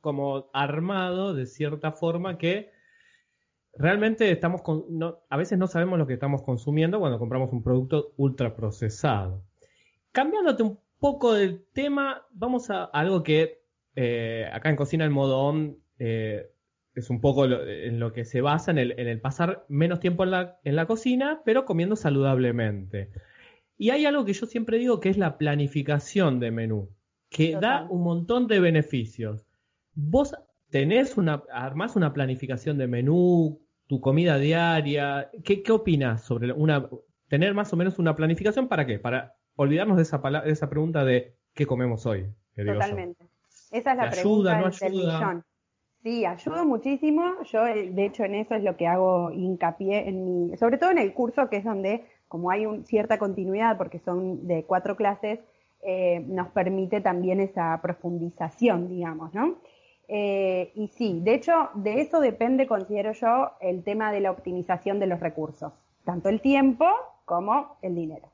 como 0.01 0.49
armado 0.53 1.33
de 1.33 1.45
cierta 1.45 1.91
forma 1.91 2.37
que 2.37 2.71
realmente 3.73 4.31
estamos 4.31 4.61
con, 4.61 4.85
no, 4.89 5.19
a 5.29 5.37
veces 5.37 5.57
no 5.57 5.67
sabemos 5.67 5.97
lo 5.99 6.07
que 6.07 6.13
estamos 6.13 6.41
consumiendo 6.41 6.99
cuando 6.99 7.19
compramos 7.19 7.51
un 7.51 7.63
producto 7.63 8.13
ultra 8.17 8.55
procesado. 8.55 9.43
Cambiándote 10.11 10.63
un 10.63 10.79
poco 10.99 11.33
del 11.33 11.65
tema, 11.73 12.25
vamos 12.31 12.69
a 12.69 12.83
algo 12.85 13.23
que 13.23 13.61
eh, 13.95 14.49
acá 14.51 14.69
en 14.69 14.75
Cocina 14.75 15.05
el 15.05 15.11
Modo 15.11 15.39
On 15.39 15.77
eh, 15.97 16.51
es 16.95 17.09
un 17.09 17.21
poco 17.21 17.45
en 17.45 17.99
lo 17.99 18.13
que 18.13 18.25
se 18.25 18.41
basa 18.41 18.71
en 18.71 18.77
el, 18.77 18.99
en 18.99 19.07
el 19.07 19.21
pasar 19.21 19.65
menos 19.69 19.99
tiempo 19.99 20.23
en 20.23 20.31
la, 20.31 20.59
en 20.63 20.75
la 20.75 20.85
cocina, 20.85 21.41
pero 21.45 21.65
comiendo 21.65 21.95
saludablemente. 21.95 23.09
Y 23.77 23.91
hay 23.91 24.05
algo 24.05 24.25
que 24.25 24.33
yo 24.33 24.45
siempre 24.45 24.77
digo 24.77 24.99
que 24.99 25.09
es 25.09 25.17
la 25.17 25.37
planificación 25.37 26.39
de 26.39 26.51
menú, 26.51 26.89
que 27.29 27.55
da 27.55 27.87
un 27.89 28.03
montón 28.03 28.47
de 28.47 28.59
beneficios. 28.59 29.48
¿Vos 30.01 30.33
tenés 30.69 31.17
una, 31.17 31.43
armás 31.51 31.95
una 31.95 32.13
planificación 32.13 32.77
de 32.77 32.87
menú, 32.87 33.59
tu 33.87 33.99
comida 33.99 34.37
diaria? 34.37 35.29
¿Qué, 35.43 35.61
qué 35.61 35.71
opinas 35.71 36.23
sobre 36.23 36.53
una, 36.53 36.87
tener 37.27 37.53
más 37.53 37.73
o 37.73 37.77
menos 37.77 37.99
una 37.99 38.15
planificación 38.15 38.67
para 38.67 38.85
qué? 38.85 38.97
Para 38.97 39.35
olvidarnos 39.55 39.97
de 39.97 40.03
esa, 40.03 40.17
de 40.17 40.51
esa 40.51 40.69
pregunta 40.69 41.03
de 41.03 41.35
qué 41.53 41.65
comemos 41.65 42.05
hoy. 42.05 42.33
Totalmente. 42.55 43.25
Esa 43.71 43.91
es 43.91 43.97
la 43.97 44.09
pregunta 44.09 44.57
ayuda, 44.57 44.61
no 44.61 44.69
del 44.69 44.91
millón. 44.91 45.43
Sí, 46.01 46.25
ayuda 46.25 46.63
muchísimo. 46.63 47.43
Yo, 47.43 47.67
eh, 47.67 47.89
de 47.91 48.05
hecho, 48.05 48.23
en 48.23 48.35
eso 48.35 48.55
es 48.55 48.63
lo 48.63 48.77
que 48.77 48.87
hago 48.87 49.31
hincapié 49.31 50.07
en 50.07 50.23
mi, 50.23 50.57
sobre 50.57 50.77
todo 50.77 50.91
en 50.91 50.97
el 50.97 51.13
curso, 51.13 51.49
que 51.49 51.57
es 51.57 51.65
donde, 51.65 52.05
como 52.29 52.51
hay 52.51 52.65
un, 52.65 52.85
cierta 52.85 53.19
continuidad, 53.19 53.77
porque 53.77 53.99
son 53.99 54.47
de 54.47 54.63
cuatro 54.63 54.95
clases, 54.95 55.39
eh, 55.81 56.23
nos 56.25 56.47
permite 56.49 57.01
también 57.01 57.41
esa 57.41 57.79
profundización, 57.81 58.87
digamos, 58.87 59.33
¿no? 59.33 59.57
Eh, 60.11 60.71
y 60.73 60.87
sí, 60.87 61.19
de 61.23 61.35
hecho, 61.35 61.69
de 61.75 62.01
eso 62.01 62.19
depende, 62.19 62.65
considero 62.65 63.13
yo, 63.13 63.51
el 63.61 63.83
tema 63.83 64.11
de 64.11 64.21
la 64.21 64.31
optimización 64.31 64.99
de 64.99 65.05
los 65.05 65.19
recursos, 65.19 65.71
tanto 66.03 66.29
el 66.29 66.41
tiempo 66.41 66.87
como 67.25 67.77
el 67.83 67.93
dinero. 67.93 68.27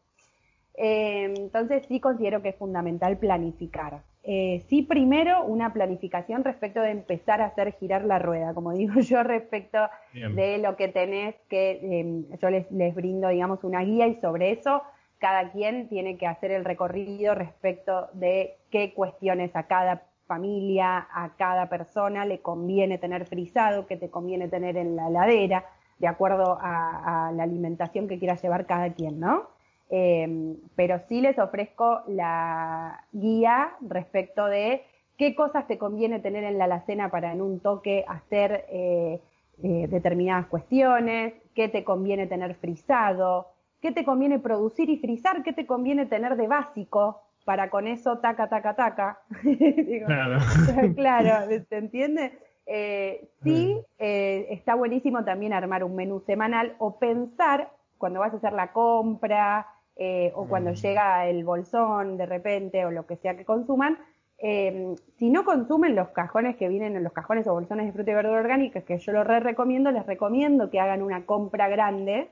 Eh, 0.78 1.34
entonces 1.36 1.86
sí 1.88 2.00
considero 2.00 2.42
que 2.42 2.50
es 2.50 2.56
fundamental 2.56 3.18
planificar. 3.18 4.04
Eh, 4.24 4.64
sí, 4.70 4.84
primero 4.84 5.44
una 5.44 5.74
planificación 5.74 6.46
respecto 6.46 6.80
de 6.80 6.92
empezar 6.92 7.42
a 7.42 7.48
hacer 7.48 7.74
girar 7.74 8.06
la 8.06 8.20
rueda, 8.20 8.54
como 8.54 8.72
digo 8.74 9.02
yo, 9.02 9.22
respecto 9.24 9.80
de 10.14 10.58
lo 10.60 10.78
que 10.78 10.88
tenés 10.88 11.36
que, 11.50 12.24
yo 12.42 12.50
les, 12.50 12.72
les 12.72 12.96
brindo, 12.96 13.28
digamos, 13.28 13.66
una 13.66 13.82
guía 13.82 14.08
y 14.08 14.16
sobre 14.22 14.52
eso 14.52 14.82
cada 15.18 15.52
quien 15.52 15.90
tiene 15.90 16.18
que 16.18 16.28
hacer 16.28 16.52
el 16.52 16.64
recorrido 16.64 17.36
respecto 17.36 18.08
de 18.14 18.58
qué 18.70 18.94
cuestiones 18.94 19.56
a 19.56 19.64
cada 19.64 20.04
familia, 20.26 21.08
a 21.12 21.36
cada 21.38 21.70
persona 21.70 22.26
le 22.26 22.42
conviene 22.42 22.98
tener 22.98 23.26
frisado, 23.26 23.88
que 23.88 23.98
te 23.98 24.10
conviene 24.10 24.48
tener 24.48 24.78
en 24.78 24.96
la 24.96 25.08
heladera, 25.08 25.66
de 26.00 26.08
acuerdo 26.08 26.58
a, 26.62 27.32
la 27.34 27.44
alimentación 27.44 28.08
que 28.08 28.20
quiera 28.20 28.36
llevar 28.36 28.66
cada 28.66 28.94
quien, 28.94 29.20
¿no? 29.20 29.44
Em, 29.90 30.58
pero 30.76 31.00
sí 31.08 31.22
les 31.22 31.38
ofrezco 31.38 32.02
la 32.08 33.06
guía 33.12 33.76
respecto 33.82 34.48
de 34.48 34.84
qué 35.18 35.36
cosas 35.36 35.68
te 35.68 35.78
conviene 35.78 36.20
tener 36.20 36.44
en 36.44 36.58
la 36.58 36.66
alacena 36.66 37.10
para 37.10 37.32
en 37.32 37.42
un 37.42 37.60
toque 37.60 38.04
hacer 38.08 38.66
eh, 38.70 39.22
eh, 39.64 39.88
determinadas 39.88 40.48
cuestiones, 40.48 41.34
qué 41.54 41.70
te 41.70 41.84
conviene 41.84 42.28
tener 42.28 42.56
frisado, 42.56 43.48
qué 43.80 43.92
te 43.92 44.04
conviene 44.04 44.40
producir 44.40 44.90
y 44.90 44.98
frizar, 44.98 45.44
qué 45.44 45.54
te 45.54 45.66
conviene 45.66 46.08
tener 46.08 46.36
de 46.36 46.48
básico, 46.48 47.22
para 47.46 47.70
con 47.70 47.88
eso 47.88 48.18
taca, 48.18 48.50
taca, 48.50 48.76
taca. 48.76 49.20
claro. 50.06 50.40
claro, 50.96 51.48
¿te 51.70 51.78
entiende? 51.78 52.34
Eh, 52.66 53.30
sí, 53.44 53.80
eh, 54.00 54.48
está 54.50 54.74
buenísimo 54.74 55.24
también 55.24 55.54
armar 55.54 55.84
un 55.84 55.96
menú 55.96 56.20
semanal 56.22 56.76
o 56.80 56.98
pensar 56.98 57.70
cuando 58.00 58.20
vas 58.20 58.34
a 58.34 58.38
hacer 58.38 58.54
la 58.54 58.74
compra 58.74 59.68
eh, 59.96 60.32
o 60.36 60.48
cuando 60.48 60.72
mm. 60.72 60.76
llega 60.76 61.28
el 61.28 61.44
bolsón 61.46 62.18
de 62.18 62.26
repente 62.26 62.84
o 62.86 62.92
lo 62.92 63.06
que 63.06 63.18
sea 63.18 63.38
que 63.38 63.46
consuman. 63.46 64.00
Em, 64.40 64.96
si 65.18 65.30
no 65.30 65.46
consumen 65.46 65.96
los 65.96 66.10
cajones 66.10 66.58
que 66.58 66.68
vienen 66.68 66.96
en 66.96 67.04
los 67.04 67.14
cajones 67.14 67.48
o 67.48 67.54
bolsones 67.54 67.86
de 67.86 67.94
fruta 67.94 68.12
y 68.12 68.16
verdura 68.16 68.40
orgánicas, 68.40 68.84
que 68.84 68.98
yo 68.98 69.12
lo 69.14 69.24
re 69.24 69.40
recomiendo, 69.40 69.92
les 69.92 70.06
recomiendo 70.06 70.70
que 70.72 70.80
hagan 70.80 71.04
una 71.04 71.26
compra 71.26 71.70
grande, 71.70 72.30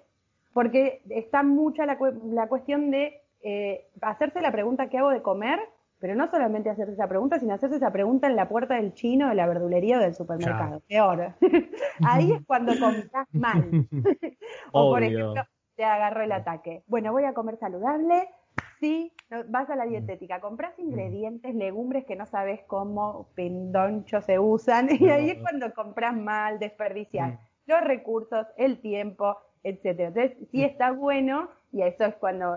porque 0.51 1.01
está 1.09 1.43
mucha 1.43 1.85
la, 1.85 1.97
la 2.25 2.47
cuestión 2.47 2.91
de 2.91 3.22
eh, 3.43 3.89
hacerse 4.01 4.41
la 4.41 4.51
pregunta 4.51 4.89
¿qué 4.89 4.97
hago 4.97 5.09
de 5.09 5.21
comer? 5.21 5.59
Pero 5.99 6.15
no 6.15 6.29
solamente 6.29 6.69
hacerse 6.69 6.93
esa 6.93 7.07
pregunta, 7.07 7.39
sino 7.39 7.53
hacerse 7.53 7.77
esa 7.77 7.91
pregunta 7.91 8.27
en 8.27 8.35
la 8.35 8.49
puerta 8.49 8.75
del 8.75 8.93
chino, 8.93 9.29
de 9.29 9.35
la 9.35 9.47
verdulería 9.47 9.97
o 9.97 10.01
del 10.01 10.13
supermercado. 10.13 10.81
Peor. 10.87 11.33
Ahí 12.05 12.33
es 12.33 12.45
cuando 12.45 12.73
compras 12.77 13.27
mal. 13.31 13.87
o 14.73 14.91
por 14.91 15.01
ejemplo, 15.01 15.43
te 15.75 15.85
agarro 15.85 16.23
el 16.23 16.33
ataque. 16.33 16.83
Bueno, 16.87 17.13
voy 17.13 17.23
a 17.23 17.33
comer 17.33 17.57
saludable. 17.57 18.27
Sí, 18.81 19.13
vas 19.47 19.69
a 19.69 19.77
la 19.77 19.85
dietética, 19.85 20.41
compras 20.41 20.77
ingredientes, 20.77 21.55
legumbres 21.55 22.05
que 22.05 22.17
no 22.17 22.25
sabes 22.25 22.61
cómo 22.67 23.29
pendoncho 23.33 24.21
se 24.21 24.39
usan 24.39 24.89
y 24.99 25.09
ahí 25.09 25.29
es 25.29 25.41
cuando 25.41 25.73
compras 25.73 26.15
mal, 26.15 26.59
desperdicias 26.59 27.39
los 27.65 27.81
recursos, 27.81 28.45
el 28.57 28.81
tiempo, 28.81 29.37
etcétera. 29.63 30.09
Entonces, 30.09 30.37
sí 30.51 30.63
está 30.63 30.91
bueno 30.91 31.49
y 31.73 31.81
eso 31.81 32.05
es 32.05 32.15
cuando 32.15 32.55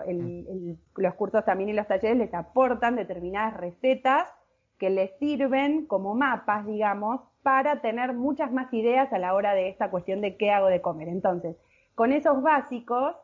los 0.95 1.13
cursos 1.15 1.43
también 1.43 1.71
y 1.71 1.73
los 1.73 1.87
talleres 1.87 2.17
les 2.17 2.33
aportan 2.35 2.95
determinadas 2.95 3.57
recetas 3.57 4.31
que 4.77 4.91
les 4.91 5.11
sirven 5.17 5.87
como 5.87 6.13
mapas, 6.13 6.67
digamos, 6.67 7.21
para 7.41 7.81
tener 7.81 8.13
muchas 8.13 8.51
más 8.51 8.71
ideas 8.71 9.11
a 9.11 9.17
la 9.17 9.33
hora 9.33 9.55
de 9.55 9.69
esta 9.69 9.89
cuestión 9.89 10.21
de 10.21 10.37
qué 10.37 10.51
hago 10.51 10.67
de 10.67 10.81
comer. 10.81 11.07
Entonces, 11.07 11.57
con 11.95 12.13
esos 12.13 12.43
básicos, 12.43 13.15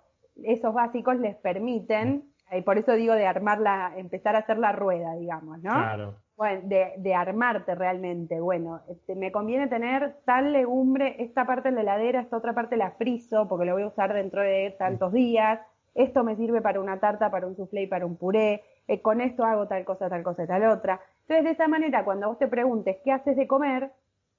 esos 0.44 0.74
básicos 0.74 1.18
les 1.18 1.36
permiten, 1.36 2.24
y 2.52 2.62
por 2.62 2.80
eso 2.80 2.94
digo 2.94 3.14
de 3.14 3.28
armar 3.28 3.60
la, 3.60 3.94
empezar 3.96 4.36
a 4.36 4.40
hacer 4.40 4.58
la 4.58 4.72
rueda, 4.72 5.14
digamos, 5.14 5.62
¿no? 5.62 5.74
Claro. 5.74 6.16
Bueno, 6.36 6.62
de, 6.64 6.94
de 6.98 7.14
armarte 7.14 7.76
realmente. 7.76 8.40
Bueno, 8.40 8.82
este, 8.90 9.14
me 9.14 9.32
conviene 9.32 9.68
tener 9.68 10.16
tal 10.26 10.54
legumbre, 10.54 11.18
esta 11.20 11.46
parte 11.46 11.70
de 11.70 11.76
la 11.76 11.82
heladera, 11.82 12.22
esta 12.22 12.38
otra 12.38 12.54
parte 12.54 12.78
la 12.78 12.92
friso, 12.92 13.48
porque 13.48 13.66
lo 13.66 13.74
voy 13.74 13.84
a 13.84 13.88
usar 13.88 14.12
dentro 14.14 14.42
de 14.42 14.76
tantos 14.80 15.14
días. 15.14 15.60
Esto 15.96 16.24
me 16.24 16.36
sirve 16.36 16.62
para 16.62 16.80
una 16.80 17.00
tarta, 17.00 17.30
para 17.30 17.48
un 17.48 17.56
soufflé 17.56 17.84
y 17.84 17.88
para 17.88 18.06
un 18.06 18.18
puré. 18.18 18.64
Eh, 18.88 19.02
con 19.02 19.22
esto 19.22 19.44
hago 19.46 19.68
tal 19.68 19.86
cosa, 19.86 20.10
tal 20.10 20.24
cosa 20.24 20.44
y 20.44 20.48
tal 20.48 20.64
otra. 20.66 21.00
Entonces, 21.22 21.46
de 21.46 21.52
esa 21.52 21.68
manera, 21.68 22.04
cuando 22.04 22.28
vos 22.28 22.40
te 22.40 22.48
preguntes 22.48 22.98
qué 23.04 23.12
haces 23.12 23.36
de 23.38 23.48
comer, 23.48 23.92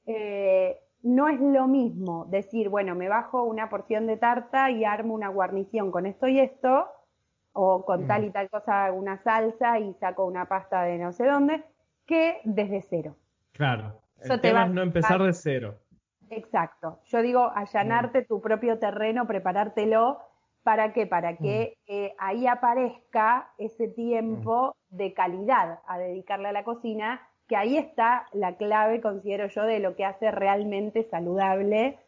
eh, 0.06 0.80
no 1.02 1.28
es 1.28 1.40
lo 1.40 1.68
mismo 1.68 2.26
decir, 2.26 2.68
bueno, 2.68 2.94
me 2.94 3.08
bajo 3.08 3.44
una 3.44 3.68
porción 3.68 4.06
de 4.06 4.16
tarta 4.16 4.70
y 4.70 4.84
armo 4.84 5.14
una 5.14 5.28
guarnición 5.28 5.90
con 5.90 6.06
esto 6.06 6.26
y 6.26 6.40
esto, 6.40 6.88
o 7.52 7.84
con 7.84 8.06
tal 8.06 8.24
y 8.24 8.30
tal 8.30 8.50
cosa, 8.50 8.90
una 8.92 9.22
salsa 9.22 9.78
y 9.78 9.94
saco 9.94 10.24
una 10.24 10.46
pasta 10.46 10.82
de 10.82 10.98
no 10.98 11.12
sé 11.12 11.26
dónde, 11.26 11.62
que 12.06 12.40
desde 12.44 12.82
cero. 12.82 13.16
Claro. 13.52 14.00
El 14.20 14.40
tema 14.40 14.64
es 14.64 14.72
no 14.72 14.82
empezar 14.82 15.22
de 15.22 15.32
cero. 15.32 15.76
Exacto. 16.30 17.00
Yo 17.04 17.22
digo 17.22 17.52
allanarte 17.54 18.22
tu 18.22 18.40
propio 18.40 18.78
terreno, 18.78 19.26
preparártelo. 19.26 20.20
¿Para 20.64 20.94
qué? 20.94 21.06
Para 21.06 21.36
que 21.36 21.76
eh, 21.86 22.14
ahí 22.18 22.46
aparezca 22.46 23.50
ese 23.58 23.86
tiempo 23.86 24.74
de 24.88 25.12
calidad 25.12 25.80
a 25.86 25.98
dedicarle 25.98 26.48
a 26.48 26.52
la 26.52 26.64
cocina, 26.64 27.20
que 27.46 27.54
ahí 27.54 27.76
está 27.76 28.26
la 28.32 28.56
clave, 28.56 29.02
considero 29.02 29.46
yo, 29.48 29.64
de 29.64 29.78
lo 29.78 29.94
que 29.94 30.06
hace 30.06 30.30
realmente 30.30 31.04
saludable 31.04 31.98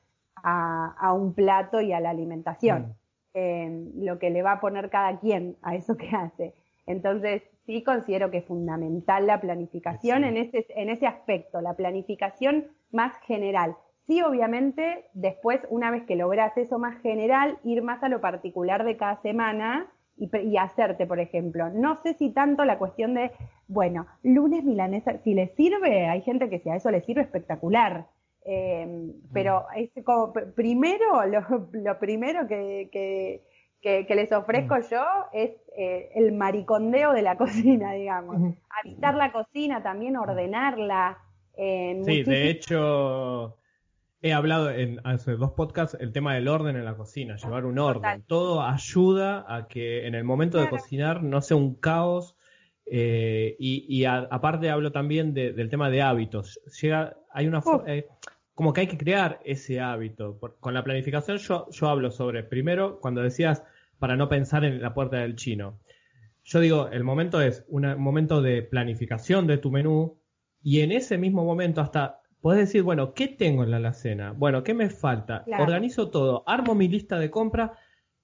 a, 0.42 1.12
un 1.12 1.34
plato 1.34 1.82
y 1.82 1.92
a 1.92 2.00
la 2.00 2.10
alimentación. 2.10 2.96
Eh, 3.34 3.90
lo 3.96 4.18
que 4.18 4.30
le 4.30 4.42
va 4.42 4.52
a 4.52 4.60
poner 4.60 4.88
cada 4.88 5.18
quien 5.20 5.58
a 5.60 5.74
eso 5.74 5.98
que 5.98 6.08
hace. 6.16 6.54
Entonces, 6.86 7.42
sí 7.66 7.82
considero 7.82 8.30
que 8.30 8.38
es 8.38 8.46
fundamental 8.46 9.26
la 9.26 9.38
planificación 9.38 10.24
en, 10.24 10.38
ese, 10.38 10.66
en 10.70 10.88
ese 10.88 11.06
aspecto, 11.06 11.60
la 11.60 11.74
planificación 11.74 12.68
más 12.90 13.14
general. 13.26 13.76
Sí, 14.06 14.22
obviamente, 14.22 15.06
después, 15.14 15.60
una 15.68 15.90
vez 15.90 16.04
que 16.04 16.16
logras 16.16 16.56
eso 16.56 16.78
más 16.78 17.00
general, 17.02 17.58
ir 17.64 17.82
más 17.82 18.02
a 18.02 18.08
lo 18.08 18.20
particular 18.20 18.84
de 18.84 18.96
cada 18.96 19.20
semana 19.22 19.92
y, 20.16 20.56
hacerte, 20.56 21.06
por 21.06 21.20
ejemplo. 21.20 21.70
No 21.70 22.00
sé 22.02 22.14
si 22.14 22.30
tanto 22.30 22.64
la 22.64 22.78
cuestión 22.78 23.14
de, 23.14 23.32
bueno, 23.68 24.06
lunes 24.22 24.64
milanesa, 24.64 25.18
si 25.24 25.34
le 25.34 25.48
sirve, 25.56 26.06
hay 26.06 26.22
gente 26.22 26.48
que 26.48 26.60
si 26.60 26.70
a 26.70 26.76
eso 26.76 26.90
le 26.90 27.02
sirve 27.02 27.22
espectacular. 27.22 28.06
Eh, 28.44 29.12
pero 29.32 29.66
es 29.74 29.90
como, 30.04 30.32
primero, 30.32 31.26
lo, 31.26 31.98
primero 31.98 32.46
que 32.46 33.42
que, 34.06 34.14
les 34.14 34.32
ofrezco 34.32 34.76
yo 34.90 35.04
es 35.32 35.50
eh, 35.76 36.10
el 36.14 36.32
maricondeo 36.32 37.12
de 37.12 37.22
la 37.22 37.36
cocina, 37.38 37.92
digamos. 37.92 38.54
Habitar 38.68 39.14
la 39.14 39.32
cocina, 39.32 39.82
también 39.82 40.16
ordenarla. 40.16 41.18
sí, 41.54 42.22
de 42.22 42.50
hecho, 42.50 43.56
he 44.26 44.32
hablado 44.32 44.70
en 44.70 45.00
hace 45.04 45.32
dos 45.36 45.52
podcasts 45.52 45.96
el 46.00 46.12
tema 46.12 46.34
del 46.34 46.48
orden 46.48 46.76
en 46.76 46.84
la 46.84 46.96
cocina, 46.96 47.36
llevar 47.36 47.64
un 47.64 47.78
orden. 47.78 48.22
Todo 48.26 48.62
ayuda 48.62 49.44
a 49.48 49.68
que 49.68 50.06
en 50.06 50.14
el 50.14 50.24
momento 50.24 50.58
de 50.58 50.68
cocinar 50.68 51.22
no 51.22 51.40
sea 51.40 51.56
un 51.56 51.74
caos. 51.74 52.36
Eh, 52.86 53.56
y, 53.58 54.04
aparte 54.04 54.70
hablo 54.70 54.92
también 54.92 55.34
del 55.34 55.68
tema 55.68 55.90
de 55.90 56.02
hábitos. 56.02 56.60
Llega, 56.80 57.16
hay 57.32 57.46
una 57.46 57.62
eh, 57.86 58.06
como 58.54 58.72
que 58.72 58.82
hay 58.82 58.86
que 58.86 58.98
crear 58.98 59.40
ese 59.44 59.80
hábito. 59.80 60.38
con 60.60 60.74
la 60.74 60.82
planificación 60.82 61.38
yo, 61.38 61.68
yo 61.70 61.88
hablo 61.88 62.10
sobre, 62.10 62.42
primero, 62.42 63.00
cuando 63.00 63.22
decías 63.22 63.62
para 63.98 64.16
no 64.16 64.28
pensar 64.28 64.64
en 64.64 64.82
la 64.82 64.94
puerta 64.94 65.18
del 65.18 65.36
chino. 65.36 65.78
Yo 66.44 66.60
digo, 66.60 66.88
el 66.88 67.02
momento 67.04 67.40
es 67.40 67.64
un 67.68 67.98
momento 67.98 68.40
de 68.40 68.62
planificación 68.62 69.46
de 69.46 69.58
tu 69.58 69.70
menú 69.70 70.18
y 70.62 70.80
en 70.80 70.92
ese 70.92 71.18
mismo 71.18 71.44
momento 71.44 71.80
hasta 71.80 72.20
puedes 72.40 72.60
decir, 72.60 72.82
bueno, 72.82 73.12
¿qué 73.14 73.28
tengo 73.28 73.64
en 73.64 73.70
la 73.70 73.78
alacena? 73.78 74.32
Bueno, 74.32 74.62
¿qué 74.62 74.74
me 74.74 74.88
falta? 74.90 75.44
Organizo 75.58 76.10
todo, 76.10 76.42
armo 76.46 76.74
mi 76.74 76.88
lista 76.88 77.18
de 77.18 77.30
compra 77.30 77.78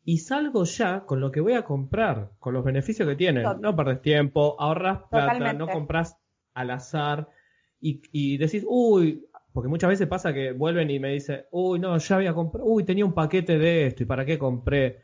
y 0.05 0.19
salgo 0.19 0.65
ya 0.65 1.05
con 1.07 1.21
lo 1.21 1.31
que 1.31 1.41
voy 1.41 1.55
a 1.55 1.65
comprar, 1.65 2.33
con 2.39 2.55
los 2.55 2.65
beneficios 2.65 3.09
que 3.09 3.17
tienen. 3.17 3.45
No 3.61 3.77
perdes 3.77 4.03
tiempo, 4.03 4.57
ahorras 4.59 5.03
plata, 5.11 5.53
no 5.53 5.69
compras 5.69 6.17
al 6.55 6.71
azar 6.71 7.29
y, 7.81 8.03
y 8.13 8.37
decís, 8.37 8.65
uy, 8.69 9.27
porque 9.53 9.69
muchas 9.69 9.91
veces 9.91 10.09
pasa 10.09 10.33
que 10.33 10.53
vuelven 10.53 10.91
y 10.91 10.99
me 10.99 11.11
dicen, 11.13 11.43
uy, 11.51 11.79
no, 11.79 11.97
ya 11.99 12.17
había 12.17 12.35
comprado, 12.35 12.67
uy, 12.69 12.85
tenía 12.85 13.05
un 13.05 13.13
paquete 13.13 13.59
de 13.59 13.87
esto 13.87 14.03
y 14.03 14.07
para 14.07 14.25
qué 14.25 14.39
compré 14.39 15.03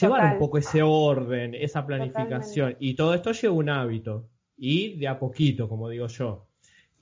llevar 0.00 0.32
un 0.32 0.38
poco 0.38 0.58
ese 0.58 0.82
orden, 0.82 1.54
esa 1.54 1.86
planificación. 1.86 2.76
Y 2.80 2.94
todo 2.94 3.14
esto 3.14 3.32
lleva 3.32 3.54
un 3.54 3.68
hábito. 3.68 4.28
Y 4.56 4.96
de 4.98 5.08
a 5.08 5.18
poquito, 5.18 5.68
como 5.68 5.88
digo 5.88 6.06
yo. 6.06 6.46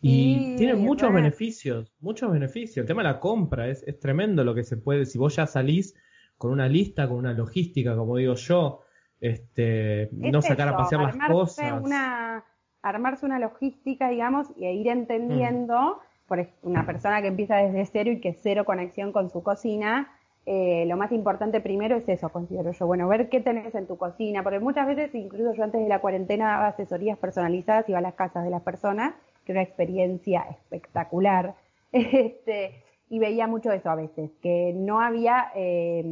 Y 0.02 0.56
tiene 0.56 0.74
muchos 0.74 1.12
beneficios, 1.12 1.92
muchos 2.00 2.32
beneficios. 2.32 2.78
El 2.78 2.86
tema 2.86 3.02
de 3.02 3.08
la 3.08 3.20
compra 3.20 3.68
es, 3.68 3.82
es 3.86 3.98
tremendo 4.00 4.44
lo 4.44 4.54
que 4.54 4.64
se 4.64 4.76
puede. 4.76 5.04
Si 5.04 5.18
vos 5.18 5.36
ya 5.36 5.46
salís 5.46 5.94
con 6.38 6.52
una 6.52 6.68
lista, 6.68 7.06
con 7.06 7.18
una 7.18 7.34
logística, 7.34 7.94
como 7.94 8.16
digo 8.16 8.34
yo, 8.34 8.80
este, 9.20 10.08
no 10.12 10.40
sacar 10.40 10.68
a 10.68 10.76
pasear 10.76 11.02
las 11.02 11.28
cosas. 11.28 11.82
Una, 11.82 12.44
armarse 12.82 13.26
una 13.26 13.38
logística, 13.38 14.08
digamos, 14.08 14.48
y 14.56 14.66
ir 14.66 14.88
entendiendo, 14.88 15.96
mm. 15.96 16.26
por 16.26 16.48
una 16.62 16.86
persona 16.86 17.20
que 17.20 17.28
empieza 17.28 17.56
desde 17.56 17.84
cero 17.84 18.10
y 18.10 18.20
que 18.20 18.32
cero 18.32 18.64
conexión 18.64 19.12
con 19.12 19.28
su 19.28 19.42
cocina, 19.42 20.08
eh, 20.46 20.86
lo 20.86 20.96
más 20.96 21.12
importante 21.12 21.60
primero 21.60 21.96
es 21.96 22.08
eso, 22.08 22.30
considero 22.30 22.72
yo. 22.72 22.86
Bueno, 22.86 23.06
ver 23.06 23.28
qué 23.28 23.40
tenés 23.40 23.74
en 23.74 23.86
tu 23.86 23.98
cocina, 23.98 24.42
porque 24.42 24.60
muchas 24.60 24.86
veces, 24.86 25.14
incluso 25.14 25.52
yo 25.52 25.62
antes 25.62 25.82
de 25.82 25.88
la 25.88 26.00
cuarentena, 26.00 26.48
daba 26.48 26.68
asesorías 26.68 27.18
personalizadas, 27.18 27.88
iba 27.88 27.98
a 27.98 28.02
las 28.02 28.14
casas 28.14 28.44
de 28.44 28.50
las 28.50 28.62
personas, 28.62 29.14
que 29.50 29.52
era 29.52 29.60
una 29.60 29.68
experiencia 29.68 30.42
espectacular. 30.50 31.54
Este, 31.92 32.84
y 33.08 33.18
veía 33.18 33.48
mucho 33.48 33.72
eso 33.72 33.90
a 33.90 33.96
veces, 33.96 34.30
que 34.40 34.72
no 34.76 35.00
había 35.00 35.50
eh, 35.56 36.04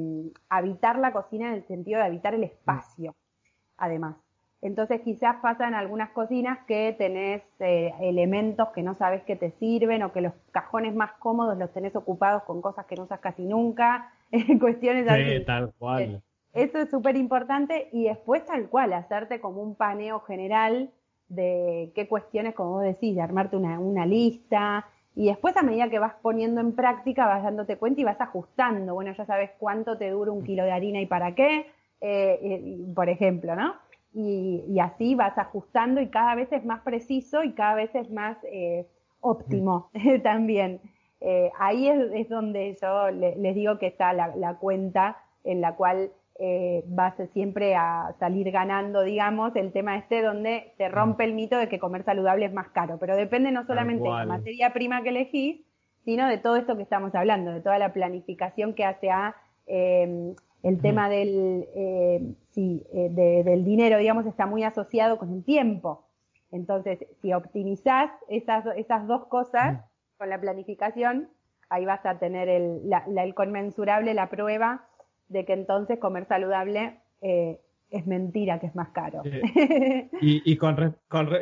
habitar 0.49 0.99
la 0.99 1.13
cocina 1.13 1.47
en 1.47 1.55
el 1.55 1.65
sentido 1.69 2.01
de 2.01 2.07
habitar 2.07 2.35
el 2.35 2.43
espacio, 2.43 3.15
además. 3.77 4.17
Entonces 4.61 5.01
quizás 5.03 5.37
pasa 5.41 5.69
en 5.69 5.75
algunas 5.75 6.11
cocinas 6.11 6.59
que 6.67 6.97
tenés 6.99 7.43
eh, 7.61 7.95
elementos 8.01 8.71
que 8.71 8.83
no 8.83 8.97
sabes 8.97 9.23
que 9.23 9.37
te 9.37 9.53
sirven 9.53 10.03
o 10.03 10.13
que 10.13 10.21
los 10.21 10.33
cajones 10.51 10.97
más 10.97 11.13
cómodos 11.21 11.57
los 11.57 11.73
tenés 11.73 11.95
ocupados 11.95 12.43
con 12.43 12.61
cosas 12.61 12.85
que 12.87 12.97
no 12.97 13.05
usas 13.05 13.21
casi 13.21 13.45
nunca 13.45 14.13
cuestiones 14.61 15.07
sí, 15.07 15.45
tal 15.45 15.73
cual. 15.79 16.21
Eso 16.55 16.79
es 16.79 16.91
súper 16.91 17.17
importante 17.17 17.89
y 17.93 18.09
después 18.09 18.45
tal 18.47 18.69
cual, 18.69 18.95
hacerte 18.95 19.41
como 19.41 19.63
un 19.63 19.77
paneo 19.77 20.19
general 20.21 20.91
de 21.29 21.93
qué 21.95 22.09
cuestiones, 22.09 22.55
como 22.55 22.73
vos 22.73 22.83
decís, 22.83 23.15
de 23.15 23.23
armarte 23.23 23.57
una, 23.57 23.79
una 23.79 24.07
lista 24.07 24.87
y 25.15 25.27
después 25.27 25.57
a 25.57 25.63
medida 25.63 25.91
que 25.91 25.99
vas 25.99 26.15
poniendo 26.23 26.61
en 26.61 26.77
práctica 26.77 27.27
vas 27.27 27.43
dándote 27.43 27.77
cuenta 27.77 28.01
y 28.01 28.05
vas 28.05 28.21
ajustando. 28.21 28.95
Bueno, 28.95 29.13
ya 29.13 29.27
sabes 29.27 29.51
cuánto 29.59 29.99
te 29.99 30.11
dura 30.11 30.31
un 30.31 30.45
kilo 30.45 30.65
de 30.65 30.71
harina 30.71 31.01
y 31.01 31.07
para 31.07 31.35
qué, 31.35 31.67
eh, 32.01 32.87
por 32.95 33.09
ejemplo, 33.09 33.57
¿no? 33.57 33.75
Y, 34.15 34.65
y, 34.69 34.79
así 34.79 35.15
vas 35.15 35.37
ajustando 35.37 36.01
y 36.01 36.09
cada 36.09 36.35
vez 36.35 36.51
es 36.53 36.65
más 36.65 36.83
preciso 36.83 37.43
y 37.43 37.53
cada 37.53 37.75
vez 37.75 37.93
es 37.95 38.11
más 38.11 38.39
eh, 38.45 38.87
óptimo 39.21 39.91
también. 40.23 40.81
Eh, 41.21 41.51
ahí 41.59 41.89
es, 41.89 42.29
donde 42.29 42.77
yo 42.81 43.11
les 43.11 43.55
digo 43.55 43.79
que 43.79 43.89
está 43.89 44.13
la, 44.13 44.55
cuenta 44.61 45.17
en 45.45 45.61
la 45.61 45.75
cual 45.75 46.13
eh, 46.41 46.85
vas 46.87 47.15
siempre 47.33 47.75
a 47.75 48.15
salir 48.21 48.51
ganando, 48.53 49.03
digamos, 49.03 49.57
el 49.57 49.73
tema 49.73 49.97
este 49.97 50.23
donde 50.23 50.73
se 50.77 50.89
rompe 50.89 51.25
el 51.25 51.35
mito 51.35 51.59
de 51.59 51.69
que 51.69 51.81
comer 51.81 52.05
saludable 52.05 52.47
es 52.47 52.53
más 52.53 52.69
caro, 52.69 52.97
pero 52.99 53.17
depende 53.17 53.51
no 53.51 53.67
solamente 53.67 54.05
de 54.05 54.15
la 54.15 54.25
materia 54.25 54.73
prima 54.73 55.03
que 55.03 55.09
elegís, 55.09 55.61
sino 56.05 56.29
de 56.29 56.39
todo 56.39 56.57
esto 56.57 56.77
que 56.77 56.85
estamos 56.85 57.15
hablando, 57.15 57.51
de 57.51 57.61
toda 57.61 57.79
la 57.79 57.93
planificación 57.93 58.75
que 58.75 58.85
hace 58.85 59.11
a 59.11 59.35
em, 59.67 60.35
el 60.63 60.81
tema 60.81 61.09
del, 61.09 61.67
eh, 61.75 62.35
sí, 62.51 62.85
del 62.93 63.65
dinero, 63.65 63.99
digamos, 63.99 64.27
está 64.27 64.47
muy 64.47 64.63
asociado 64.63 65.19
con 65.19 65.33
el 65.33 65.45
tiempo. 65.45 66.05
Entonces, 66.51 67.05
si 67.21 67.33
optimizás 67.33 68.11
esas, 68.29 68.65
esas 68.77 69.07
dos 69.07 69.27
cosas, 69.27 69.85
con 70.19 70.31
la 70.31 70.41
planificación, 70.41 71.31
ahí 71.69 71.85
vas 71.85 72.05
a 72.05 72.19
tener 72.19 72.49
el, 72.49 72.89
la, 72.89 73.05
el 73.07 73.35
conmensurable, 73.35 74.15
la 74.15 74.29
prueba 74.29 74.88
de 75.29 75.45
que 75.45 75.53
entonces 75.53 75.99
comer 75.99 76.27
saludable 76.27 77.01
eh, 77.21 77.61
es 77.91 78.07
mentira 78.07 78.59
que 78.61 78.67
es 78.67 78.75
más 78.75 78.91
caro. 78.91 79.23
y, 80.21 80.57
con, 80.57 80.97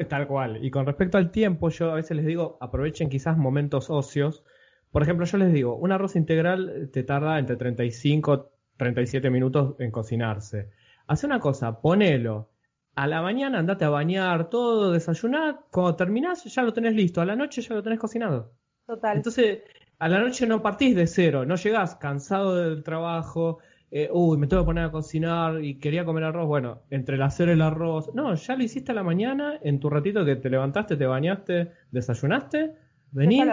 tal 0.09 0.26
cual. 0.26 0.64
Y 0.64 0.70
con 0.70 0.87
respecto 0.87 1.18
al 1.18 1.30
tiempo, 1.30 1.68
yo 1.70 1.91
a 1.91 1.95
veces 1.95 2.16
les 2.16 2.26
digo, 2.26 2.57
aprovechen 2.61 3.09
quizás 3.09 3.37
momentos 3.37 3.91
ocios. 3.91 4.45
Por 4.91 5.03
ejemplo, 5.03 5.26
yo 5.26 5.39
les 5.39 5.53
digo, 5.53 5.76
un 5.76 5.93
arroz 5.93 6.16
integral 6.16 6.91
te 6.93 7.03
tarda 7.03 7.39
entre 7.39 7.57
35 7.57 8.51
37 8.76 9.30
minutos 9.30 9.74
en 9.78 9.91
cocinarse. 9.91 10.70
Hace 11.07 11.26
una 11.26 11.41
cosa, 11.41 11.80
ponelo. 11.80 12.51
A 12.95 13.07
la 13.07 13.22
mañana 13.22 13.59
andate 13.59 13.84
a 13.84 13.91
bañar, 13.91 14.49
todo, 14.49 14.93
desayunar. 14.93 15.61
Cuando 15.70 15.97
terminás 15.97 16.45
ya 16.45 16.62
lo 16.62 16.72
tenés 16.72 16.95
listo. 16.95 17.20
A 17.20 17.26
la 17.26 17.37
noche 17.37 17.62
ya 17.62 17.74
lo 17.74 17.82
tenés 17.82 17.99
cocinado. 17.99 18.53
Total. 18.87 19.16
Entonces, 19.16 19.61
a 19.99 20.09
la 20.09 20.20
noche 20.20 20.47
no 20.47 20.62
partís 20.62 20.97
de 20.97 21.07
cero. 21.07 21.45
No 21.45 21.57
llegás 21.57 21.97
cansado 21.97 22.57
del 22.57 22.82
trabajo, 22.82 23.59
eh, 23.91 24.09
uy, 24.12 24.37
me 24.37 24.47
tengo 24.49 24.62
que 24.62 24.66
poner 24.66 24.84
a 24.84 24.91
cocinar 24.91 25.62
y 25.62 25.78
quería 25.78 26.05
comer 26.05 26.24
arroz, 26.24 26.47
bueno, 26.47 26.82
entre 26.91 27.16
el 27.16 27.22
hacer 27.22 27.49
el 27.49 27.62
arroz, 27.62 28.12
no, 28.14 28.34
ya 28.34 28.57
lo 28.57 28.64
hiciste 28.64 28.93
a 28.93 28.95
la 28.95 29.05
mañana, 29.05 29.59
en 29.62 29.78
tu 29.78 29.89
ratito 29.89 30.24
que 30.24 30.37
te 30.37 30.51
levantaste, 30.51 30.97
te 30.97 31.07
bañaste, 31.07 31.70
desayunaste, 31.93 32.74
venís, 33.12 33.45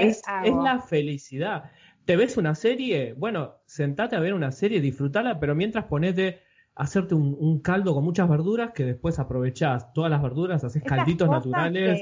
es, 0.00 0.22
es, 0.44 0.54
la 0.54 0.80
felicidad. 0.80 1.70
¿Te 2.06 2.16
ves 2.16 2.36
una 2.36 2.54
serie? 2.54 3.12
Bueno, 3.14 3.56
sentate 3.66 4.16
a 4.16 4.20
ver 4.20 4.32
una 4.32 4.52
serie, 4.52 4.80
disfrutala, 4.80 5.38
pero 5.38 5.54
mientras 5.54 5.84
ponete 5.84 6.40
hacerte 6.74 7.14
un, 7.14 7.60
caldo 7.60 7.94
con 7.94 8.04
muchas 8.04 8.28
verduras 8.28 8.72
que 8.72 8.84
después 8.84 9.18
aprovechás 9.18 9.92
todas 9.92 10.10
las 10.10 10.22
verduras, 10.22 10.64
haces 10.64 10.82
calditos 10.82 11.28
naturales. 11.28 12.00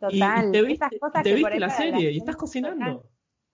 total, 0.00 0.48
y, 0.48 0.52
te 0.52 0.62
viste, 0.62 1.60
la 1.60 1.70
serie 1.70 2.10
y 2.10 2.18
estás 2.18 2.36
cocinando. 2.36 3.08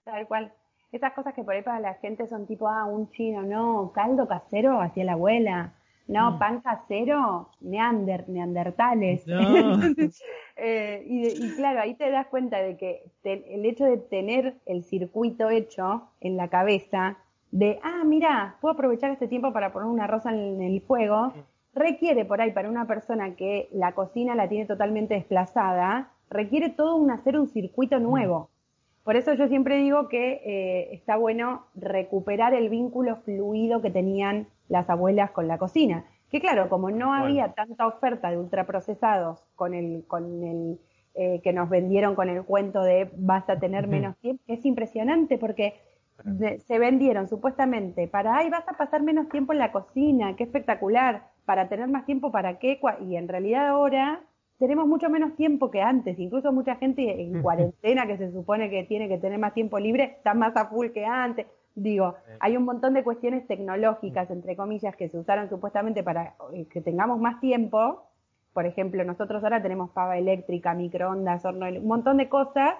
tal 0.04 0.26
cual 0.26 0.52
esas 0.92 1.12
cosas 1.14 1.34
que 1.34 1.42
por 1.42 1.54
ahí 1.54 1.62
para 1.62 1.80
la 1.80 1.94
gente 1.94 2.26
son 2.26 2.46
tipo, 2.46 2.68
ah, 2.68 2.84
un 2.84 3.08
chino, 3.10 3.42
no, 3.42 3.92
caldo 3.94 4.28
casero 4.28 4.80
hacia 4.80 5.04
la 5.04 5.12
abuela, 5.12 5.72
no, 6.06 6.32
mm. 6.32 6.38
pan 6.38 6.60
casero, 6.60 7.48
neander, 7.60 8.28
neandertales. 8.28 9.24
Eh, 10.64 11.02
y, 11.08 11.56
claro, 11.56 11.80
ahí 11.80 11.94
te 11.94 12.08
das 12.10 12.26
cuenta 12.28 12.58
de 12.58 12.76
que 12.76 13.02
el 13.24 13.64
hecho 13.64 13.84
de 13.84 13.96
tener 13.96 14.58
el 14.66 14.84
circuito 14.84 15.50
hecho 15.50 16.04
en 16.20 16.36
la 16.36 16.48
cabeza, 16.48 17.16
de, 17.50 17.80
ah, 17.82 18.04
mira, 18.04 18.58
puedo 18.60 18.74
aprovechar 18.74 19.10
este 19.10 19.26
tiempo 19.26 19.52
para 19.52 19.72
poner 19.72 19.88
una 19.88 20.06
rosa 20.06 20.30
en 20.30 20.62
el 20.62 20.80
fuego, 20.82 21.28
mm. 21.28 21.32
requiere 21.74 22.24
por 22.26 22.40
ahí 22.40 22.52
para 22.52 22.68
una 22.68 22.86
persona 22.86 23.34
que 23.34 23.70
la 23.72 23.92
cocina 23.92 24.36
la 24.36 24.48
tiene 24.48 24.66
totalmente 24.66 25.14
desplazada, 25.14 26.12
requiere 26.30 26.68
todo 26.68 26.94
un 26.96 27.10
hacer 27.10 27.36
un 27.38 27.48
circuito 27.48 27.98
nuevo. 27.98 28.50
Por 29.04 29.16
eso 29.16 29.34
yo 29.34 29.48
siempre 29.48 29.76
digo 29.78 30.08
que 30.08 30.40
eh, 30.44 30.94
está 30.94 31.16
bueno 31.16 31.66
recuperar 31.74 32.54
el 32.54 32.68
vínculo 32.68 33.16
fluido 33.16 33.82
que 33.82 33.90
tenían 33.90 34.46
las 34.68 34.88
abuelas 34.88 35.32
con 35.32 35.48
la 35.48 35.58
cocina. 35.58 36.04
Que 36.30 36.40
claro, 36.40 36.68
como 36.68 36.90
no 36.90 37.12
había 37.12 37.52
tanta 37.52 37.86
oferta 37.86 38.30
de 38.30 38.38
ultraprocesados 38.38 39.44
con 39.54 39.74
el, 39.74 40.04
con 40.06 40.42
el 40.44 40.78
eh, 41.14 41.40
que 41.42 41.52
nos 41.52 41.68
vendieron 41.68 42.14
con 42.14 42.30
el 42.30 42.42
cuento 42.44 42.82
de 42.82 43.10
vas 43.16 43.48
a 43.50 43.58
tener 43.58 43.86
menos 43.86 44.16
tiempo, 44.18 44.42
es 44.46 44.64
impresionante 44.64 45.36
porque 45.36 45.74
se 46.66 46.78
vendieron 46.78 47.28
supuestamente 47.28 48.06
para, 48.08 48.36
ay, 48.36 48.48
vas 48.48 48.66
a 48.68 48.78
pasar 48.78 49.02
menos 49.02 49.28
tiempo 49.28 49.52
en 49.52 49.58
la 49.58 49.72
cocina, 49.72 50.36
qué 50.36 50.44
espectacular, 50.44 51.24
para 51.44 51.68
tener 51.68 51.88
más 51.88 52.06
tiempo 52.06 52.30
para 52.30 52.58
qué, 52.58 52.80
y 53.00 53.16
en 53.16 53.28
realidad 53.28 53.68
ahora 53.68 54.20
tenemos 54.62 54.86
mucho 54.86 55.10
menos 55.10 55.34
tiempo 55.34 55.72
que 55.72 55.82
antes, 55.82 56.16
incluso 56.20 56.52
mucha 56.52 56.76
gente 56.76 57.20
en 57.20 57.42
cuarentena 57.42 58.06
que 58.06 58.16
se 58.16 58.30
supone 58.30 58.70
que 58.70 58.84
tiene 58.84 59.08
que 59.08 59.18
tener 59.18 59.36
más 59.36 59.54
tiempo 59.54 59.76
libre, 59.80 60.04
está 60.04 60.34
más 60.34 60.56
a 60.56 60.66
full 60.66 60.90
que 60.90 61.04
antes. 61.04 61.48
Digo, 61.74 62.14
hay 62.38 62.56
un 62.56 62.62
montón 62.62 62.94
de 62.94 63.02
cuestiones 63.02 63.44
tecnológicas, 63.48 64.30
entre 64.30 64.54
comillas, 64.54 64.94
que 64.94 65.08
se 65.08 65.18
usaron 65.18 65.48
supuestamente 65.48 66.04
para 66.04 66.36
eh, 66.52 66.68
que 66.70 66.80
tengamos 66.80 67.18
más 67.18 67.40
tiempo. 67.40 68.04
Por 68.52 68.64
ejemplo, 68.64 69.02
nosotros 69.02 69.42
ahora 69.42 69.60
tenemos 69.60 69.90
pava 69.90 70.16
eléctrica, 70.16 70.74
microondas, 70.74 71.44
horno, 71.44 71.66
un 71.66 71.88
montón 71.88 72.18
de 72.18 72.28
cosas 72.28 72.76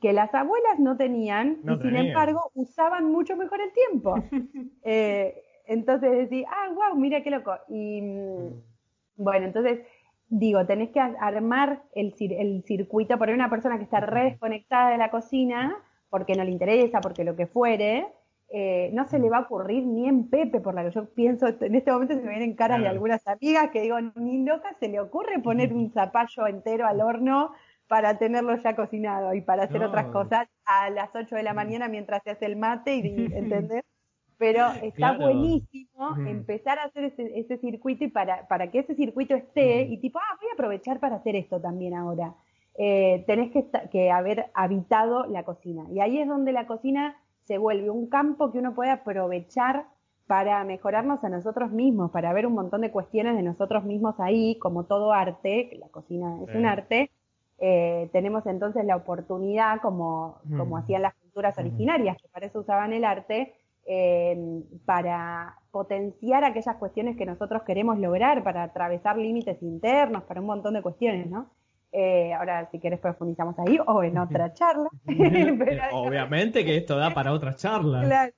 que 0.00 0.12
las 0.12 0.32
abuelas 0.32 0.78
no 0.78 0.96
tenían 0.96 1.58
y 1.64 1.82
sin 1.82 1.96
embargo 1.96 2.52
usaban 2.54 3.10
mucho 3.10 3.34
mejor 3.36 3.60
el 3.62 3.72
tiempo. 3.72 4.14
eh, 4.84 5.42
entonces 5.66 6.08
decís, 6.12 6.46
ah, 6.48 6.70
wow, 6.72 6.96
mira 6.96 7.20
qué 7.24 7.32
loco. 7.32 7.52
Y 7.66 8.00
mm, 8.00 8.62
bueno, 9.16 9.46
entonces 9.46 9.80
digo, 10.28 10.66
tenés 10.66 10.90
que 10.90 11.00
armar 11.00 11.82
el, 11.94 12.14
el 12.18 12.62
circuito, 12.64 13.18
por 13.18 13.30
una 13.30 13.50
persona 13.50 13.78
que 13.78 13.84
está 13.84 14.00
re 14.00 14.24
desconectada 14.24 14.90
de 14.90 14.98
la 14.98 15.10
cocina, 15.10 15.76
porque 16.10 16.34
no 16.34 16.44
le 16.44 16.50
interesa, 16.50 17.00
porque 17.00 17.24
lo 17.24 17.36
que 17.36 17.46
fuere, 17.46 18.06
eh, 18.48 18.90
no 18.92 19.06
se 19.06 19.18
le 19.18 19.28
va 19.28 19.38
a 19.38 19.40
ocurrir 19.42 19.84
ni 19.84 20.08
en 20.08 20.28
Pepe, 20.28 20.60
por 20.60 20.74
la 20.74 20.84
que 20.84 20.92
yo 20.92 21.12
pienso, 21.14 21.48
en 21.48 21.74
este 21.74 21.90
momento 21.90 22.14
se 22.14 22.22
me 22.22 22.30
vienen 22.30 22.54
caras 22.54 22.80
de 22.80 22.88
algunas 22.88 23.26
amigas 23.26 23.70
que 23.70 23.82
digo, 23.82 24.00
ni 24.14 24.44
loca 24.44 24.74
se 24.78 24.88
le 24.88 25.00
ocurre 25.00 25.40
poner 25.40 25.72
un 25.72 25.90
zapallo 25.90 26.46
entero 26.46 26.86
al 26.86 27.00
horno 27.00 27.52
para 27.88 28.18
tenerlo 28.18 28.56
ya 28.56 28.76
cocinado 28.76 29.34
y 29.34 29.40
para 29.40 29.64
hacer 29.64 29.82
otras 29.82 30.06
cosas 30.06 30.48
a 30.64 30.90
las 30.90 31.14
8 31.14 31.36
de 31.36 31.42
la 31.42 31.54
mañana 31.54 31.88
mientras 31.88 32.22
se 32.22 32.30
hace 32.30 32.46
el 32.46 32.56
mate 32.56 32.96
y, 32.96 33.00
¿entendés? 33.34 33.84
Pero 34.38 34.66
está 34.82 35.12
buenísimo 35.12 36.16
empezar 36.26 36.78
a 36.78 36.84
hacer 36.84 37.12
ese, 37.18 37.58
circuito 37.58 38.04
y 38.04 38.08
para, 38.08 38.46
para, 38.48 38.70
que 38.70 38.80
ese 38.80 38.94
circuito 38.94 39.34
esté 39.34 39.82
y 39.82 39.98
tipo, 39.98 40.18
ah, 40.18 40.36
voy 40.40 40.50
a 40.50 40.54
aprovechar 40.54 41.00
para 41.00 41.16
hacer 41.16 41.36
esto 41.36 41.60
también 41.60 41.94
ahora. 41.94 42.34
Eh, 42.78 43.24
tenés 43.26 43.52
que, 43.52 43.66
que, 43.90 44.10
haber 44.10 44.50
habitado 44.52 45.24
la 45.26 45.44
cocina. 45.44 45.86
Y 45.90 46.00
ahí 46.00 46.18
es 46.18 46.28
donde 46.28 46.52
la 46.52 46.66
cocina 46.66 47.16
se 47.44 47.56
vuelve 47.56 47.88
un 47.88 48.08
campo 48.08 48.52
que 48.52 48.58
uno 48.58 48.74
puede 48.74 48.90
aprovechar 48.90 49.86
para 50.26 50.62
mejorarnos 50.64 51.22
a 51.24 51.28
nosotros 51.28 51.70
mismos, 51.70 52.10
para 52.10 52.32
ver 52.32 52.46
un 52.46 52.54
montón 52.54 52.80
de 52.80 52.90
cuestiones 52.90 53.36
de 53.36 53.42
nosotros 53.42 53.84
mismos 53.84 54.16
ahí, 54.18 54.58
como 54.58 54.84
todo 54.84 55.12
arte, 55.12 55.68
que 55.70 55.76
la 55.78 55.88
cocina 55.88 56.38
es 56.46 56.54
un 56.54 56.66
arte, 56.66 57.10
eh, 57.58 58.10
tenemos 58.12 58.44
entonces 58.46 58.84
la 58.84 58.96
oportunidad, 58.96 59.80
como, 59.80 60.40
como 60.56 60.76
hacían 60.76 61.02
las 61.02 61.14
culturas 61.14 61.56
originarias, 61.58 62.16
que 62.20 62.28
para 62.28 62.46
eso 62.46 62.60
usaban 62.60 62.92
el 62.92 63.04
arte, 63.04 63.54
Em, 63.88 64.64
para 64.84 65.54
potenciar 65.70 66.42
aquellas 66.42 66.74
cuestiones 66.74 67.16
que 67.16 67.24
nosotros 67.24 67.62
queremos 67.62 68.00
lograr, 68.00 68.42
para 68.42 68.64
atravesar 68.64 69.16
límites 69.16 69.62
internos, 69.62 70.24
para 70.24 70.40
un 70.40 70.48
montón 70.48 70.74
de 70.74 70.82
cuestiones, 70.82 71.30
¿no? 71.30 71.52
Eh, 71.92 72.34
ahora, 72.34 72.68
si 72.72 72.80
quieres, 72.80 72.98
profundizamos 72.98 73.56
ahí 73.60 73.78
o 73.86 74.02
en 74.02 74.18
otra 74.18 74.52
charla. 74.54 74.88
Obviamente 75.92 76.64
que 76.64 76.78
esto 76.78 76.96
da 76.98 77.14
para 77.14 77.32
otra 77.32 77.54
charla. 77.54 78.02
Claro, 78.02 78.32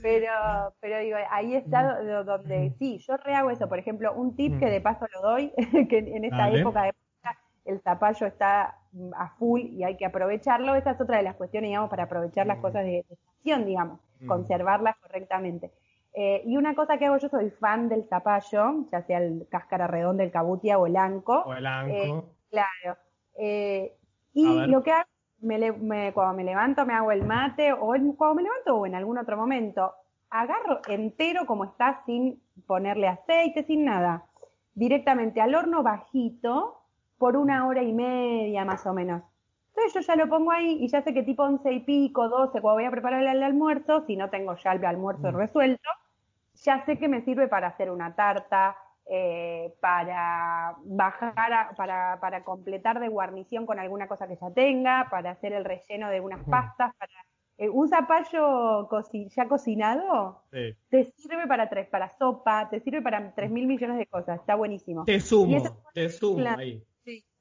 pero, 0.00 0.32
pero 0.80 0.98
digo, 1.00 1.18
ahí 1.30 1.54
está 1.54 2.00
donde 2.24 2.72
sí, 2.78 2.96
yo 3.06 3.18
rehago 3.18 3.50
eso. 3.50 3.68
Por 3.68 3.78
ejemplo, 3.78 4.14
un 4.14 4.34
tip 4.34 4.58
que 4.58 4.70
de 4.70 4.80
paso 4.80 5.04
lo 5.12 5.20
doy, 5.20 5.52
que 5.90 5.98
en 5.98 6.24
esta 6.24 6.48
época 6.50 6.84
de 6.84 6.94
el 7.66 7.80
zapallo 7.80 8.26
está 8.26 8.78
a 9.16 9.28
full 9.38 9.60
y 9.60 9.84
hay 9.84 9.96
que 9.96 10.06
aprovecharlo. 10.06 10.74
Esa 10.74 10.92
es 10.92 11.00
otra 11.00 11.18
de 11.18 11.24
las 11.24 11.34
cuestiones, 11.34 11.68
digamos, 11.68 11.90
para 11.90 12.04
aprovechar 12.04 12.46
las 12.46 12.58
cosas 12.58 12.84
de, 12.84 13.04
estación, 13.10 13.66
digamos, 13.66 14.00
conservarlas 14.26 14.96
correctamente. 14.98 15.72
Eh, 16.12 16.42
y 16.46 16.56
una 16.56 16.74
cosa 16.74 16.96
que 16.96 17.06
hago, 17.06 17.18
yo 17.18 17.28
soy 17.28 17.50
fan 17.50 17.88
del 17.88 18.04
zapallo, 18.04 18.86
ya 18.92 19.02
sea 19.02 19.18
el 19.18 19.48
cáscara 19.50 19.88
redonda, 19.88 20.22
el 20.22 20.30
cabutia 20.30 20.78
o 20.78 20.86
el 20.86 20.96
anco. 20.96 21.42
O 21.44 21.54
el 21.54 21.66
anco. 21.66 21.92
Eh, 21.92 22.22
claro. 22.50 22.98
Eh, 23.36 23.96
y 24.32 24.66
lo 24.66 24.82
que 24.82 24.92
hago, 24.92 25.08
me, 25.40 26.12
cuando 26.12 26.34
me 26.34 26.44
levanto 26.44 26.86
me 26.86 26.94
hago 26.94 27.10
el 27.12 27.24
mate, 27.24 27.72
o 27.72 27.94
cuando 28.16 28.34
me 28.36 28.42
levanto 28.42 28.76
o 28.76 28.86
en 28.86 28.94
algún 28.94 29.18
otro 29.18 29.36
momento, 29.36 29.92
agarro 30.30 30.80
entero 30.88 31.46
como 31.46 31.64
está, 31.64 32.02
sin 32.06 32.40
ponerle 32.66 33.08
aceite, 33.08 33.64
sin 33.64 33.84
nada, 33.84 34.24
directamente 34.74 35.40
al 35.40 35.54
horno 35.54 35.82
bajito, 35.82 36.80
por 37.18 37.36
una 37.36 37.66
hora 37.66 37.82
y 37.82 37.92
media 37.92 38.64
más 38.64 38.86
o 38.86 38.94
menos. 38.94 39.22
Entonces 39.76 39.94
yo 39.94 40.00
ya 40.00 40.16
lo 40.16 40.28
pongo 40.28 40.52
ahí 40.52 40.78
y 40.80 40.88
ya 40.88 41.02
sé 41.02 41.12
que 41.12 41.24
tipo 41.24 41.42
once 41.42 41.72
y 41.72 41.80
pico, 41.80 42.28
doce, 42.28 42.60
cuando 42.60 42.74
voy 42.76 42.84
a 42.84 42.90
preparar 42.92 43.22
el 43.24 43.42
almuerzo, 43.42 44.04
si 44.06 44.16
no 44.16 44.30
tengo 44.30 44.54
ya 44.56 44.72
el 44.72 44.84
almuerzo 44.84 45.32
mm. 45.32 45.36
resuelto, 45.36 45.90
ya 46.62 46.84
sé 46.84 46.96
que 46.96 47.08
me 47.08 47.22
sirve 47.22 47.48
para 47.48 47.68
hacer 47.68 47.90
una 47.90 48.14
tarta, 48.14 48.76
eh, 49.06 49.74
para 49.80 50.76
bajar, 50.84 51.74
para, 51.76 52.20
para, 52.20 52.44
completar 52.44 53.00
de 53.00 53.08
guarnición 53.08 53.66
con 53.66 53.80
alguna 53.80 54.06
cosa 54.06 54.28
que 54.28 54.36
ya 54.36 54.50
tenga, 54.50 55.08
para 55.10 55.32
hacer 55.32 55.52
el 55.52 55.64
relleno 55.64 56.08
de 56.08 56.20
unas 56.20 56.44
pastas, 56.44 56.94
para 56.96 57.12
eh, 57.58 57.68
un 57.68 57.88
zapallo 57.88 58.88
ya 59.28 59.48
cocinado 59.48 60.42
te 60.88 61.04
sirve 61.16 61.46
para 61.46 61.68
tres, 61.68 61.88
para 61.88 62.10
sopa, 62.16 62.68
te 62.70 62.80
sirve 62.80 63.02
para 63.02 63.34
tres 63.34 63.50
mil 63.50 63.66
millones 63.66 63.98
de 63.98 64.06
cosas, 64.06 64.40
está 64.40 64.54
buenísimo. 64.54 65.04
Te 65.04 65.20
sumo, 65.20 65.62
te 65.92 66.08
sumo 66.08 66.48
ahí. 66.48 66.82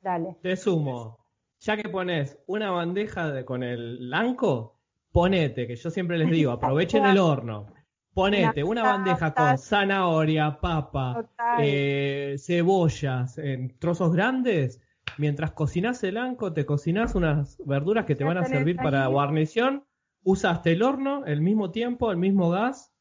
Dale. 0.02 0.36
Te 0.42 0.58
sumo. 0.58 1.23
Ya 1.64 1.78
que 1.78 1.88
pones 1.88 2.38
una 2.46 2.72
bandeja 2.72 3.32
de, 3.32 3.46
con 3.46 3.64
el 3.64 4.00
blanco, 4.00 4.82
ponete, 5.14 5.66
que 5.66 5.78
yo 5.78 5.90
siempre 5.90 6.18
les 6.18 6.30
digo, 6.30 6.52
aprovechen 6.52 7.06
el 7.06 7.18
horno. 7.18 7.68
Ponete 8.14 8.66
una, 8.66 8.84
bandeja 8.84 9.34
con 9.34 9.58
zanahoria, 9.58 10.60
papa, 10.60 11.26
eh, 11.60 12.36
cebollas 12.38 13.38
en 13.38 13.80
trozos 13.80 14.12
grandes. 14.12 14.82
Mientras 15.18 15.52
cocinas 15.52 16.04
el 16.04 16.12
blanco, 16.12 16.52
te 16.52 16.66
cocinas 16.66 17.16
unas 17.16 17.58
verduras 17.66 18.04
que 18.04 18.16
te 18.16 18.26
van 18.26 18.40
a 18.40 18.46
servir 18.46 18.76
para 18.76 19.08
guarnición. 19.08 19.86
Usaste 20.24 20.74
el 20.74 20.84
horno, 20.84 21.26
el 21.26 21.40
mismo 21.40 21.72
tiempo, 21.72 22.12
el 22.12 22.18
mismo 22.18 22.50
gas 22.50 22.94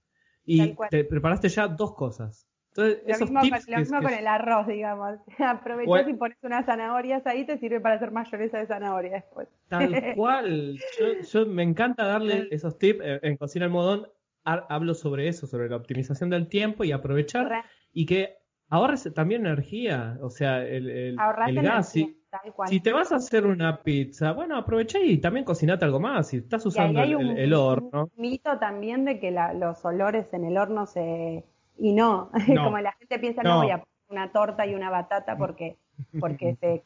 y 0.45 0.77
te 0.89 1.05
preparaste 1.05 1.49
ya 1.49 1.67
dos 1.67 1.95
cosas. 1.95 2.47
Entonces, 2.75 3.31
lo 3.31 3.41
mismo, 3.43 4.01
con, 4.01 4.15
el 4.15 4.27
arroz, 4.27 4.67
digamos. 4.67 5.19
Aprovechas 5.39 6.09
y 6.09 6.15
pones 6.15 6.39
unas 6.43 6.65
zanahorias 6.65 7.27
ahí, 7.27 7.45
te 7.45 7.59
sirve 7.59 7.81
para 7.81 7.97
hacer 7.97 8.13
mayonesa 8.13 8.59
de 8.59 8.67
zanahoria 8.67 9.13
después. 9.13 9.49
Tal 9.69 9.93
cual. 10.17 10.79
yo, 11.31 11.47
me 11.47 11.63
encanta 11.63 12.07
darle 12.07 12.49
esos 12.51 12.79
tips. 12.79 13.01
Eh, 13.03 13.21
en 13.23 13.37
Cocina 13.37 13.67
Almodón 13.67 14.07
hablo 14.45 14.95
sobre 14.95 15.29
eso, 15.29 15.47
sobre 15.47 15.69
la 15.69 15.77
optimización 15.77 16.31
del 16.31 16.49
tiempo 16.49 16.83
y 16.83 16.93
aprovechar 16.93 17.65
y 17.93 18.07
que 18.07 18.39
ahorres 18.71 19.13
también 19.15 19.47
energía. 19.47 20.19
O 20.23 20.31
sea, 20.31 20.65
el, 20.65 20.89
el, 20.89 21.17
gas. 21.63 21.93
Si, 22.67 22.81
te 22.81 22.93
vas 22.93 23.13
a 23.13 23.17
hacer 23.17 23.47
una 23.47 23.83
pizza, 23.83 24.33
bueno, 24.33 24.57
aprovecha 24.57 24.99
y 24.99 25.19
también 25.19 25.45
cocinate 25.45 25.85
algo 25.85 26.01
más. 26.01 26.29
Si 26.29 26.39
estás 26.39 26.65
usando 26.65 27.03
el, 27.03 27.53
horno. 27.53 28.05
Un 28.05 28.23
mito 28.23 28.59
también 28.59 29.05
de 29.05 29.21
que 29.21 29.31
los 29.31 29.85
olores 29.85 30.33
en 30.33 30.47
el 30.47 30.57
horno 30.57 30.87
se 30.87 31.45
y 31.79 31.93
no, 31.95 32.31
como 32.47 32.79
la 32.79 32.93
gente 32.93 33.19
piensa, 33.19 33.43
no. 33.43 33.59
voy 33.59 33.71
a 33.71 33.79
poner 33.79 33.89
una 34.09 34.33
torta 34.33 34.67
y 34.67 34.75
una 34.75 34.91
batata 34.91 35.37
porque 35.37 35.77
porque 36.21 36.57
se, 36.57 36.83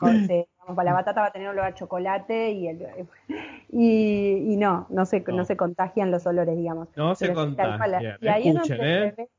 la 0.77 0.93
batata 0.93 1.21
va 1.21 1.27
a 1.29 1.33
tener 1.33 1.49
olor 1.49 1.65
a 1.65 1.75
chocolate 1.75 2.51
y 2.53 2.69
el, 2.69 2.87
y, 3.71 4.57
no, 4.57 4.87
no 4.91 5.07
se, 5.07 5.21
no. 5.21 5.45
se 5.45 5.57
contagian 5.57 6.11
los 6.11 6.27
olores, 6.27 6.57
digamos. 6.57 6.89
No 6.97 7.15
se 7.15 7.33
contagian. 7.33 8.17
Y 8.21 8.29
ahí 8.29 8.49
es 8.49 8.57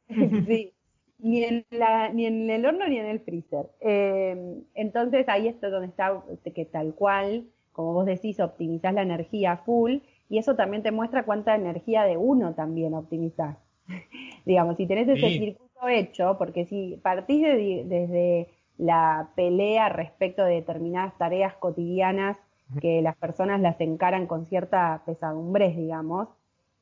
sí, 0.48 0.74
ni 1.20 1.44
en, 1.44 1.66
la, 1.72 2.10
ni 2.10 2.26
en 2.26 2.50
el 2.50 2.66
horno 2.66 2.88
ni 2.88 2.98
en 2.98 3.06
el 3.06 3.20
freezer. 3.20 3.68
Eh, 3.82 4.62
entonces 4.74 5.28
ahí 5.30 5.48
es 5.48 5.60
donde 5.62 5.88
está 5.88 6.24
que 6.54 6.66
tal 6.66 6.94
cual, 6.94 7.46
como 7.72 7.94
vos 7.94 8.06
decís, 8.06 8.40
optimizás 8.40 8.94
la 8.94 9.02
energía 9.02 9.58
full 9.58 9.98
y 10.30 10.38
eso 10.40 10.56
también 10.56 10.84
te 10.84 10.92
muestra 10.92 11.24
cuánta 11.24 11.56
energía 11.56 12.04
de 12.04 12.18
uno 12.18 12.54
también 12.54 12.94
optimizás. 12.94 13.58
Digamos, 14.46 14.78
si 14.78 14.88
tenés 14.88 15.08
ese 15.08 15.30
circuito 15.30 15.88
hecho, 15.88 16.38
porque 16.38 16.66
si 16.66 17.00
partís 17.04 17.44
desde 17.44 18.50
la 18.78 19.30
pelea 19.36 19.90
respecto 19.90 20.44
de 20.44 20.56
determinadas 20.56 21.18
tareas 21.18 21.56
cotidianas 21.56 22.38
que 22.82 23.02
las 23.02 23.16
personas 23.16 23.62
las 23.62 23.80
encaran 23.80 24.28
con 24.28 24.46
cierta 24.46 25.02
pesadumbre, 25.06 25.70
digamos, 25.70 26.28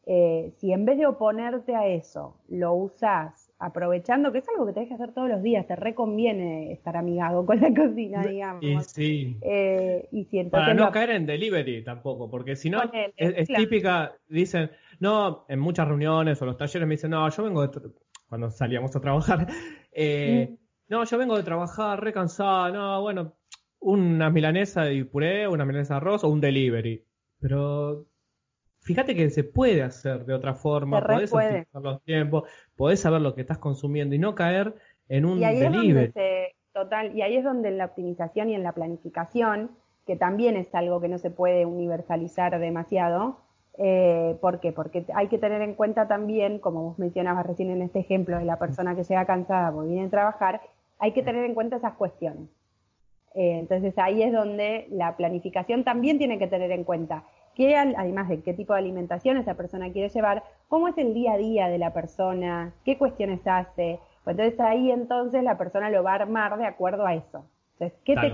eh, 0.08 0.54
si 0.58 0.72
en 0.72 0.86
vez 0.86 0.98
de 0.98 1.06
oponerte 1.06 1.76
a 1.76 1.88
eso, 1.88 2.36
lo 2.48 2.74
usás 2.74 3.45
aprovechando, 3.58 4.32
que 4.32 4.40
es 4.40 4.50
algo 4.50 4.66
que 4.66 4.74
tenés 4.74 4.90
que 4.90 4.96
hacer 4.96 5.14
todos 5.14 5.30
los 5.30 5.42
días, 5.42 5.66
te 5.66 5.76
reconviene 5.76 6.74
estar 6.74 6.98
amigado 6.98 7.46
con 7.46 7.60
la 7.62 7.74
cocina, 7.74 8.22
digamos. 8.24 8.64
Y 8.64 8.80
sí. 8.82 9.38
Eh, 9.42 10.08
y 10.12 10.26
si 10.26 10.44
Para 10.46 10.74
no 10.74 10.92
caer 10.92 11.12
en 11.12 11.26
delivery 11.26 11.84
tampoco, 11.84 12.30
porque 12.30 12.56
si 12.56 12.70
no, 12.70 12.82
es, 13.16 13.48
típica, 13.48 14.14
dicen, 14.28 14.72
no, 15.00 15.46
en 15.48 15.60
muchas 15.60 15.88
reuniones 15.88 16.42
o 16.42 16.46
los 16.46 16.58
talleres 16.58 16.88
me 16.88 16.96
dicen, 16.96 17.12
no, 17.12 17.30
yo 17.30 17.44
vengo 17.44 17.66
de, 17.66 17.82
cuando 18.28 18.50
salíamos 18.50 18.96
a 18.96 19.00
trabajar, 19.00 19.48
eh, 19.92 20.50
mm. 20.52 20.56
no, 20.90 21.06
yo 21.06 21.18
vengo 21.18 21.38
de 21.38 21.44
trabajar 21.44 22.04
re 22.04 22.12
cansada, 22.12 22.72
no, 22.72 23.02
bueno, 23.02 23.34
una 23.80 24.30
milanesa 24.30 24.84
de 24.84 25.06
puré, 25.06 25.48
una 25.48 25.64
milanesa 25.64 25.94
de 25.94 25.98
arroz 25.98 26.24
o 26.24 26.30
un 26.30 26.42
delivery. 26.42 27.06
Pero 27.40 28.08
fíjate 28.86 29.16
que 29.16 29.30
se 29.32 29.44
puede 29.44 29.82
hacer 29.82 30.26
de 30.26 30.34
otra 30.34 30.54
forma, 30.54 31.02
podés 31.02 31.34
optimizar 31.34 31.82
los 31.82 32.02
tiempos, 32.04 32.44
podés 32.76 33.00
saber 33.00 33.20
lo 33.20 33.34
que 33.34 33.42
estás 33.42 33.58
consumiendo 33.58 34.16
y 34.16 34.20
no 34.20 34.36
caer 34.36 34.76
en 35.10 35.26
un 35.26 35.40
y 35.40 35.44
ahí 35.44 35.60
delivery. 35.60 36.14
total, 36.72 37.16
y 37.18 37.24
ahí 37.24 37.36
es 37.36 37.44
donde 37.44 37.70
en 37.70 37.80
la 37.80 37.86
optimización 37.86 38.50
y 38.50 38.56
en 38.56 38.64
la 38.64 38.74
planificación, 38.74 39.72
que 40.06 40.16
también 40.16 40.56
es 40.56 40.74
algo 40.76 41.02
que 41.02 41.08
no 41.08 41.18
se 41.18 41.32
puede 41.32 41.66
universalizar 41.66 42.60
demasiado, 42.60 43.40
eh, 43.78 44.38
¿Por 44.40 44.62
qué? 44.62 44.72
Porque 44.72 45.06
hay 45.14 45.28
que 45.28 45.38
tener 45.38 45.62
en 45.62 45.74
cuenta 45.74 46.08
también, 46.08 46.60
como 46.60 46.84
vos 46.84 47.00
mencionabas 47.00 47.46
recién 47.46 47.72
en 47.72 47.82
este 47.82 48.00
ejemplo 48.00 48.38
de 48.38 48.46
la 48.46 48.58
persona 48.58 48.96
que 48.96 49.04
llega 49.04 49.26
cansada 49.26 49.74
porque 49.74 49.90
viene 49.90 50.08
a 50.08 50.10
trabajar, 50.10 50.62
hay 50.98 51.12
que 51.12 51.24
tener 51.24 51.44
en 51.44 51.54
cuenta 51.54 51.76
esas 51.76 51.96
cuestiones. 51.96 52.48
Eh, 53.34 53.60
entonces 53.60 53.94
ahí 53.98 54.24
es 54.24 54.32
donde 54.32 54.88
la 54.92 55.18
planificación 55.18 55.84
también 55.84 56.18
tiene 56.18 56.40
que 56.40 56.48
tener 56.48 56.72
en 56.72 56.86
cuenta 56.86 57.26
qué, 57.56 57.76
además 57.76 58.30
de 58.30 58.42
qué 58.42 58.54
tipo 58.54 58.74
de 58.74 58.80
alimentación 58.80 59.38
esa 59.38 59.56
persona 59.56 59.92
quiere 59.92 60.10
llevar, 60.10 60.44
cómo 60.68 60.88
es 60.88 60.98
el 60.98 61.14
día 61.14 61.34
a 61.34 61.38
día 61.38 61.68
de 61.68 61.78
la 61.78 61.94
persona, 61.94 62.74
qué 62.84 62.98
cuestiones 62.98 63.42
hace. 63.46 64.00
Pues 64.24 64.38
entonces 64.38 64.60
ahí 64.60 64.92
entonces 64.92 65.44
la 65.44 65.58
persona 65.58 65.90
lo 65.90 66.04
va 66.04 66.12
a 66.12 66.16
armar 66.16 66.58
de 66.58 66.66
acuerdo 66.66 67.06
a 67.06 67.16
eso. 67.16 67.46
Entonces, 67.74 68.00
¿qué 68.06 68.16
te 68.16 68.34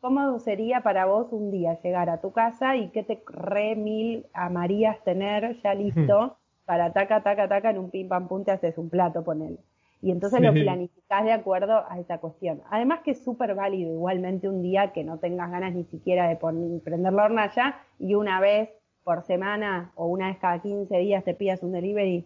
¿cómo 0.00 0.38
sería 0.40 0.82
para 0.82 1.06
vos 1.06 1.32
un 1.32 1.50
día 1.50 1.80
llegar 1.80 2.10
a 2.10 2.20
tu 2.20 2.32
casa 2.32 2.76
y 2.76 2.90
qué 2.90 3.02
te 3.02 3.22
re 3.26 3.74
mil 3.76 4.26
amarías 4.34 5.02
tener 5.04 5.60
ya 5.62 5.74
listo 5.74 6.36
para 6.66 6.92
taca, 6.92 7.22
taca, 7.22 7.48
taca 7.48 7.70
en 7.70 7.78
un 7.78 7.90
pim 7.90 8.08
pam 8.08 8.28
pum 8.28 8.44
te 8.44 8.50
haces 8.52 8.76
un 8.76 8.90
plato, 8.90 9.24
ponele? 9.24 9.58
Y 10.00 10.12
entonces 10.12 10.40
lo 10.40 10.52
planificás 10.52 11.24
de 11.24 11.32
acuerdo 11.32 11.84
a 11.88 11.98
esa 11.98 12.18
cuestión. 12.18 12.62
Además 12.70 13.00
que 13.04 13.12
es 13.12 13.24
súper 13.24 13.54
válido 13.54 13.92
igualmente 13.92 14.48
un 14.48 14.62
día 14.62 14.92
que 14.92 15.02
no 15.02 15.18
tengas 15.18 15.50
ganas 15.50 15.74
ni 15.74 15.84
siquiera 15.84 16.28
de 16.28 16.36
prender 16.36 17.12
la 17.12 17.24
hornalla 17.24 17.80
y 17.98 18.14
una 18.14 18.40
vez 18.40 18.70
por 19.02 19.22
semana 19.24 19.90
o 19.96 20.06
una 20.06 20.28
vez 20.28 20.38
cada 20.38 20.60
15 20.60 20.96
días 20.98 21.24
te 21.24 21.34
pidas 21.34 21.62
un 21.62 21.72
delivery. 21.72 22.24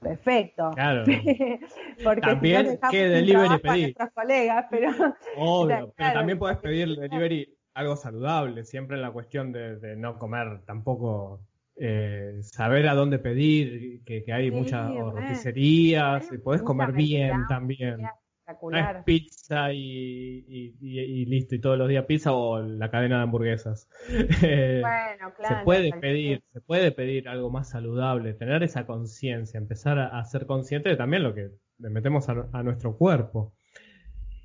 Perfecto. 0.00 0.70
Claro. 0.74 1.04
Porque 2.04 2.20
también, 2.20 2.78
¿qué 2.90 3.08
delivery 3.08 3.58
pedir? 3.58 3.96
colegas, 4.14 4.66
pero... 4.70 4.90
Obvio, 5.38 5.92
pero 5.96 6.12
también 6.12 6.38
puedes 6.38 6.58
pedir 6.58 6.94
delivery 6.94 7.56
algo 7.72 7.96
saludable, 7.96 8.64
siempre 8.64 8.96
en 8.96 9.02
la 9.02 9.10
cuestión 9.10 9.50
de 9.50 9.96
no 9.96 10.18
comer 10.18 10.60
tampoco 10.66 11.40
eh, 11.76 12.38
saber 12.42 12.88
a 12.88 12.94
dónde 12.94 13.18
pedir, 13.18 14.02
que, 14.04 14.24
hay 14.32 14.50
muchas 14.50 14.94
roticerías, 14.94 16.30
y 16.32 16.38
podés 16.38 16.62
comer 16.62 16.92
bien 16.92 17.46
también. 17.48 18.02
No 18.46 18.76
es 18.76 19.04
pizza 19.04 19.72
y, 19.72 21.24
listo, 21.26 21.54
y 21.54 21.60
todos 21.60 21.78
los 21.78 21.88
días 21.88 22.04
pizza 22.04 22.32
o 22.34 22.60
la 22.60 22.90
cadena 22.90 23.16
de 23.16 23.22
hamburguesas. 23.22 23.88
Bueno, 24.40 25.32
claro, 25.36 25.58
se 25.58 25.64
puede 25.64 25.92
pedir, 25.92 26.42
se 26.52 26.60
puede 26.60 26.92
pedir 26.92 27.28
algo 27.28 27.50
más 27.50 27.70
saludable, 27.70 28.34
tener 28.34 28.62
esa 28.62 28.86
conciencia, 28.86 29.58
empezar 29.58 29.98
a, 29.98 30.22
ser 30.24 30.46
consciente 30.46 30.90
de 30.90 30.96
también 30.96 31.22
lo 31.22 31.34
que 31.34 31.50
le 31.78 31.90
metemos 31.90 32.28
a, 32.28 32.62
nuestro 32.62 32.96
cuerpo. 32.96 33.54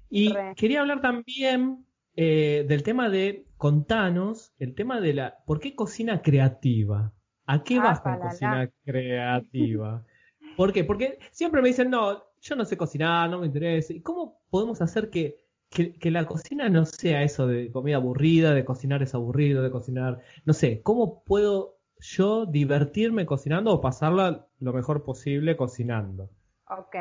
Y 0.10 0.34
quería 0.56 0.80
hablar 0.80 1.02
también 1.02 1.86
eh, 2.16 2.66
del 2.68 2.84
tema 2.84 3.10
de, 3.10 3.46
contanos, 3.58 4.54
el 4.58 4.74
tema 4.74 5.02
de 5.02 5.14
la, 5.14 5.38
¿por 5.46 5.60
qué 5.60 5.76
cocina 5.76 6.22
creativa? 6.22 7.14
¿A 7.50 7.64
qué 7.64 7.80
vas 7.80 8.00
con 8.02 8.20
cocina 8.20 8.70
creativa? 8.86 10.06
¿Por 10.56 10.72
qué? 10.72 10.84
Porque 10.84 11.18
siempre 11.32 11.64
me 11.64 11.70
dicen, 11.70 11.89
no, 11.89 12.24
yo 12.39 12.56
no 12.56 12.64
sé 12.64 12.78
cocinar, 12.78 13.28
no 13.28 13.39
me 13.39 13.47
interesa. 13.47 13.91
¿Y 13.91 14.02
cómo 14.02 14.39
podemos 14.52 14.84
hacer 14.84 15.10
que, 15.10 15.47
que, 15.72 16.12
la 16.12 16.28
cocina 16.28 16.70
no 16.70 16.86
sea 16.86 17.24
eso 17.24 17.47
de 17.47 17.72
comida 17.72 17.95
aburrida, 17.95 18.54
de 18.54 18.64
cocinar 18.64 19.02
es 19.02 19.16
aburrido, 19.16 19.64
de 19.64 19.72
cocinar, 19.72 20.20
no 20.45 20.54
sé, 20.54 20.84
¿cómo 20.84 21.24
puedo 21.24 21.80
yo 22.00 22.45
divertirme 22.45 23.26
cocinando 23.26 23.74
o 23.74 23.82
pasarla 23.82 24.45
lo 24.60 24.72
mejor 24.72 25.04
posible 25.04 25.58
cocinando? 25.58 26.30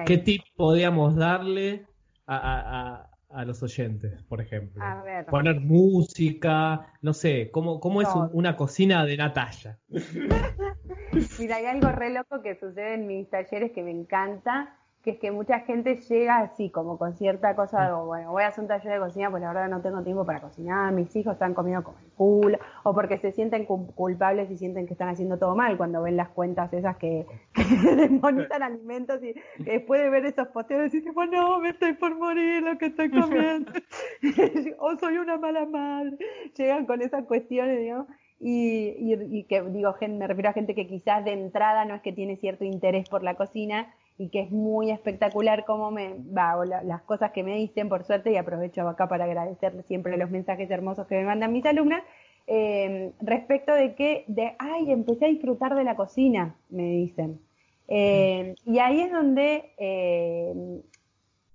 ¿Qué 0.06 0.16
tip 0.16 0.40
podríamos 0.56 1.14
darle 1.14 1.86
a, 2.26 3.02
a 3.02 3.10
los 3.44 3.62
oyentes, 3.62 4.22
por 4.24 4.40
ejemplo? 4.40 4.82
Poner 5.30 5.60
música, 5.60 6.92
no 7.02 7.12
sé, 7.12 7.50
¿cómo, 7.50 7.80
cómo 7.80 8.02
es 8.02 8.08
una 8.32 8.56
cocina 8.56 9.04
de 9.04 9.16
Natalia? 9.16 9.78
Mira, 11.38 11.56
hay 11.56 11.66
algo 11.66 11.90
re 11.90 12.10
loco 12.12 12.42
que 12.42 12.58
sucede 12.58 12.94
en 12.94 13.06
mis 13.06 13.28
talleres 13.28 13.72
que 13.72 13.82
me 13.82 13.90
encanta, 13.90 14.77
que 15.08 15.14
es 15.14 15.20
que 15.20 15.30
mucha 15.30 15.60
gente 15.60 15.96
llega 15.96 16.40
así, 16.40 16.68
como 16.68 16.98
con 16.98 17.14
cierta 17.14 17.56
cosa, 17.56 17.98
o 17.98 18.04
bueno, 18.04 18.30
voy 18.30 18.42
a 18.42 18.48
hacer 18.48 18.60
un 18.60 18.68
taller 18.68 18.92
de 18.92 18.98
cocina, 18.98 19.30
pues 19.30 19.40
la 19.40 19.54
verdad 19.54 19.68
no 19.70 19.80
tengo 19.80 20.02
tiempo 20.02 20.26
para 20.26 20.42
cocinar, 20.42 20.92
mis 20.92 21.16
hijos 21.16 21.32
están 21.32 21.54
comiendo 21.54 21.82
como 21.82 21.98
el 21.98 22.10
culo, 22.12 22.58
o 22.82 22.92
porque 22.92 23.16
se 23.16 23.32
sienten 23.32 23.64
culpables 23.64 24.50
y 24.50 24.58
sienten 24.58 24.86
que 24.86 24.92
están 24.92 25.08
haciendo 25.08 25.38
todo 25.38 25.56
mal 25.56 25.78
cuando 25.78 26.02
ven 26.02 26.18
las 26.18 26.28
cuentas 26.28 26.70
esas 26.74 26.98
que, 26.98 27.26
que 27.54 27.96
demonizan 27.96 28.62
alimentos 28.62 29.22
y 29.22 29.32
que 29.64 29.72
después 29.72 30.02
de 30.02 30.10
ver 30.10 30.26
esos 30.26 30.48
posteos 30.48 30.92
dicen, 30.92 31.14
no, 31.30 31.58
me 31.58 31.70
estoy 31.70 31.94
por 31.94 32.14
morir 32.14 32.62
lo 32.62 32.76
que 32.76 32.86
estoy 32.86 33.10
comiendo, 33.10 33.72
o 34.78 34.96
soy 34.98 35.16
una 35.16 35.38
mala 35.38 35.64
madre, 35.64 36.18
llegan 36.54 36.84
con 36.84 37.00
esas 37.00 37.24
cuestiones, 37.24 37.78
digamos. 37.78 38.08
Y, 38.40 38.94
y, 39.00 39.44
que 39.44 39.62
digo, 39.62 39.96
me 40.00 40.26
refiero 40.28 40.50
a 40.50 40.52
gente 40.52 40.76
que 40.76 40.86
quizás 40.86 41.24
de 41.24 41.32
entrada 41.32 41.84
no 41.86 41.96
es 41.96 42.02
que 42.02 42.12
tiene 42.12 42.36
cierto 42.36 42.64
interés 42.64 43.08
por 43.08 43.24
la 43.24 43.34
cocina 43.34 43.92
y 44.18 44.30
que 44.30 44.40
es 44.40 44.50
muy 44.50 44.90
espectacular 44.90 45.64
cómo 45.64 45.92
me 45.92 46.16
va, 46.36 46.56
las 46.66 47.02
cosas 47.02 47.30
que 47.30 47.44
me 47.44 47.54
dicen, 47.54 47.88
por 47.88 48.04
suerte, 48.04 48.32
y 48.32 48.36
aprovecho 48.36 48.86
acá 48.88 49.08
para 49.08 49.24
agradecer 49.24 49.80
siempre 49.84 50.16
los 50.16 50.28
mensajes 50.28 50.68
hermosos 50.70 51.06
que 51.06 51.14
me 51.14 51.24
mandan 51.24 51.52
mis 51.52 51.64
alumnas, 51.64 52.02
eh, 52.48 53.12
respecto 53.20 53.72
de 53.72 53.94
que, 53.94 54.24
de, 54.26 54.56
ay, 54.58 54.90
empecé 54.90 55.26
a 55.26 55.28
disfrutar 55.28 55.76
de 55.76 55.84
la 55.84 55.94
cocina, 55.94 56.56
me 56.68 56.82
dicen. 56.82 57.40
Eh, 57.86 58.56
y 58.66 58.80
ahí 58.80 59.02
es 59.02 59.12
donde 59.12 59.70
eh, 59.78 60.82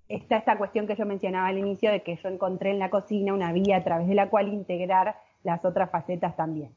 está 0.08 0.38
esta 0.38 0.56
cuestión 0.56 0.86
que 0.86 0.96
yo 0.96 1.04
mencionaba 1.04 1.48
al 1.48 1.58
inicio, 1.58 1.92
de 1.92 2.02
que 2.02 2.16
yo 2.16 2.30
encontré 2.30 2.70
en 2.70 2.78
la 2.78 2.88
cocina 2.88 3.34
una 3.34 3.52
vía 3.52 3.76
a 3.76 3.84
través 3.84 4.08
de 4.08 4.14
la 4.14 4.30
cual 4.30 4.48
integrar 4.48 5.16
las 5.42 5.62
otras 5.66 5.90
facetas 5.90 6.34
también. 6.34 6.70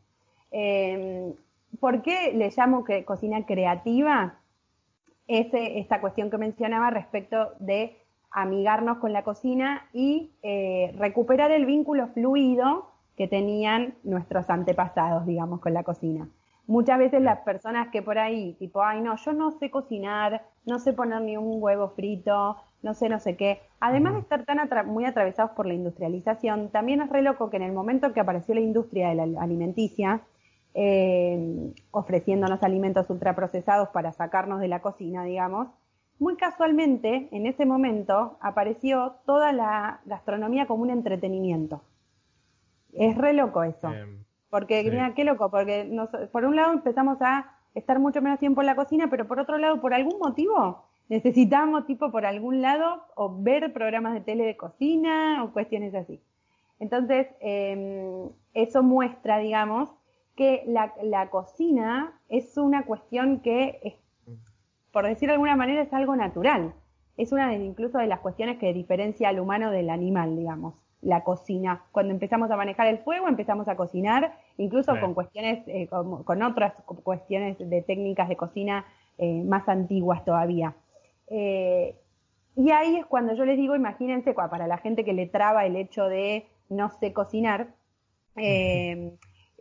¿Por 1.80 2.02
qué 2.02 2.34
le 2.34 2.50
llamo 2.56 2.84
que 2.84 3.06
cocina 3.06 3.46
creativa? 3.46 4.40
Ese, 5.28 5.80
esta 5.80 6.02
cuestión 6.02 6.30
que 6.30 6.38
mencionaba 6.38 6.90
respecto 6.90 7.54
de 7.60 7.98
amigarnos 8.32 8.98
con 8.98 9.14
la 9.14 9.24
cocina 9.24 9.88
y 9.94 10.32
eh, 10.44 10.94
recuperar 10.98 11.52
el 11.52 11.66
vínculo 11.66 12.08
fluido 12.10 12.92
que 13.16 13.28
tenían 13.28 13.96
nuestros 14.04 14.50
antepasados, 14.50 15.26
digamos, 15.26 15.60
con 15.60 15.74
la 15.74 15.84
cocina. 15.84 16.30
Muchas 16.68 17.00
veces 17.00 17.22
las 17.22 17.40
personas 17.40 17.88
que 17.90 18.02
por 18.02 18.20
ahí, 18.20 18.54
tipo, 18.60 18.84
ay, 18.84 19.02
no, 19.02 19.16
yo 19.16 19.32
no 19.34 19.52
sé 19.52 19.72
cocinar, 19.72 20.44
no 20.66 20.80
sé 20.80 20.92
poner 20.92 21.22
ni 21.22 21.38
un 21.38 21.64
huevo 21.64 21.90
frito, 21.90 22.58
no 22.84 22.94
sé, 22.94 23.10
no 23.10 23.20
sé 23.20 23.38
qué. 23.38 23.62
Además 23.80 24.14
de 24.14 24.20
estar 24.20 24.44
tan 24.44 24.60
muy 24.86 25.06
atravesados 25.06 25.52
por 25.52 25.66
la 25.66 25.74
industrialización, 25.74 26.70
también 26.70 27.02
es 27.02 27.10
re 27.10 27.22
loco 27.22 27.50
que 27.50 27.58
en 27.58 27.64
el 27.64 27.72
momento 27.72 28.14
que 28.14 28.20
apareció 28.20 28.54
la 28.54 28.62
industria 28.62 29.10
de 29.10 29.16
la 29.16 29.42
alimenticia, 29.42 30.22
eh, 30.80 31.74
ofreciéndonos 31.90 32.62
alimentos 32.62 33.10
ultraprocesados 33.10 33.90
para 33.90 34.12
sacarnos 34.12 34.60
de 34.60 34.68
la 34.68 34.80
cocina, 34.80 35.24
digamos, 35.24 35.70
muy 36.20 36.36
casualmente, 36.36 37.30
en 37.32 37.48
ese 37.48 37.66
momento, 37.66 38.38
apareció 38.42 39.16
toda 39.26 39.54
la 39.54 40.02
gastronomía 40.06 40.68
como 40.68 40.84
un 40.84 40.92
entretenimiento. 40.92 41.82
Es 42.94 43.18
re 43.18 43.34
loco 43.34 43.64
eso. 43.64 43.92
porque, 44.52 44.84
mira, 44.84 45.16
qué 45.16 45.24
loco, 45.24 45.50
porque 45.50 45.92
por 46.32 46.46
un 46.46 46.56
lado 46.56 46.74
empezamos 46.74 47.18
a 47.22 47.58
estar 47.74 47.98
mucho 47.98 48.22
menos 48.22 48.38
tiempo 48.38 48.62
en 48.62 48.68
la 48.68 48.76
cocina, 48.76 49.10
pero 49.10 49.28
por 49.28 49.40
otro 49.40 49.58
lado, 49.58 49.82
por 49.82 49.96
algún 49.96 50.20
motivo, 50.20 50.84
necesitamos, 51.10 51.88
tipo, 51.88 52.12
por 52.12 52.28
algún 52.28 52.62
lado, 52.62 53.04
o 53.16 53.36
ver 53.36 53.74
programas 53.74 54.14
de 54.14 54.22
tele 54.22 54.46
de 54.46 54.58
cocina 54.58 55.44
o 55.44 55.54
cuestiones 55.54 55.96
así. 55.96 56.22
Entonces, 56.80 57.28
em, 57.40 58.30
eso 58.54 58.84
muestra, 58.84 59.40
digamos, 59.40 59.90
que 60.38 60.64
la, 60.68 60.94
la, 61.04 61.30
cocina 61.30 62.22
es 62.30 62.58
una 62.58 62.86
cuestión 62.86 63.42
que 63.42 63.80
es 63.84 63.96
por 64.98 65.06
decir 65.06 65.28
de 65.28 65.34
alguna 65.34 65.56
manera, 65.56 65.84
es 65.84 65.94
algo 65.94 66.16
natural. 66.16 66.74
Es 67.18 67.32
una 67.32 67.50
de, 67.50 67.58
incluso 67.58 68.00
de 68.00 68.08
las 68.08 68.20
cuestiones 68.20 68.58
que 68.58 68.74
diferencia 68.74 69.30
al 69.30 69.40
humano 69.40 69.70
del 69.70 69.92
animal, 69.92 70.36
digamos, 70.36 70.74
la 71.02 71.24
cocina. 71.24 71.84
Cuando 71.92 72.14
empezamos 72.14 72.50
a 72.50 72.58
manejar 72.58 72.88
el 72.88 72.98
fuego, 72.98 73.28
empezamos 73.28 73.68
a 73.68 73.76
cocinar, 73.76 74.40
incluso 74.58 75.00
con 75.00 75.14
cuestiones, 75.14 75.64
eh, 75.68 75.88
con, 75.88 76.42
otras 76.42 76.74
cuestiones 77.04 77.58
de 77.60 77.82
técnicas 77.84 78.28
de 78.28 78.38
cocina 78.38 78.86
eh, 79.20 79.44
más 79.44 79.70
antiguas 79.70 80.26
todavía. 80.26 80.74
Eh, 81.28 81.96
y 82.56 82.72
ahí 82.72 82.96
es 82.96 83.06
cuando 83.06 83.36
yo 83.36 83.46
les 83.46 83.58
digo, 83.58 83.76
imagínense, 83.76 84.34
para 84.34 84.66
la 84.66 84.80
gente 84.80 85.06
que 85.06 85.14
le 85.14 85.28
traba 85.28 85.68
el 85.68 85.76
hecho 85.76 86.06
de 86.06 86.48
no 86.70 86.90
sé 86.90 87.14
cocinar, 87.14 87.68
eh, 88.36 89.14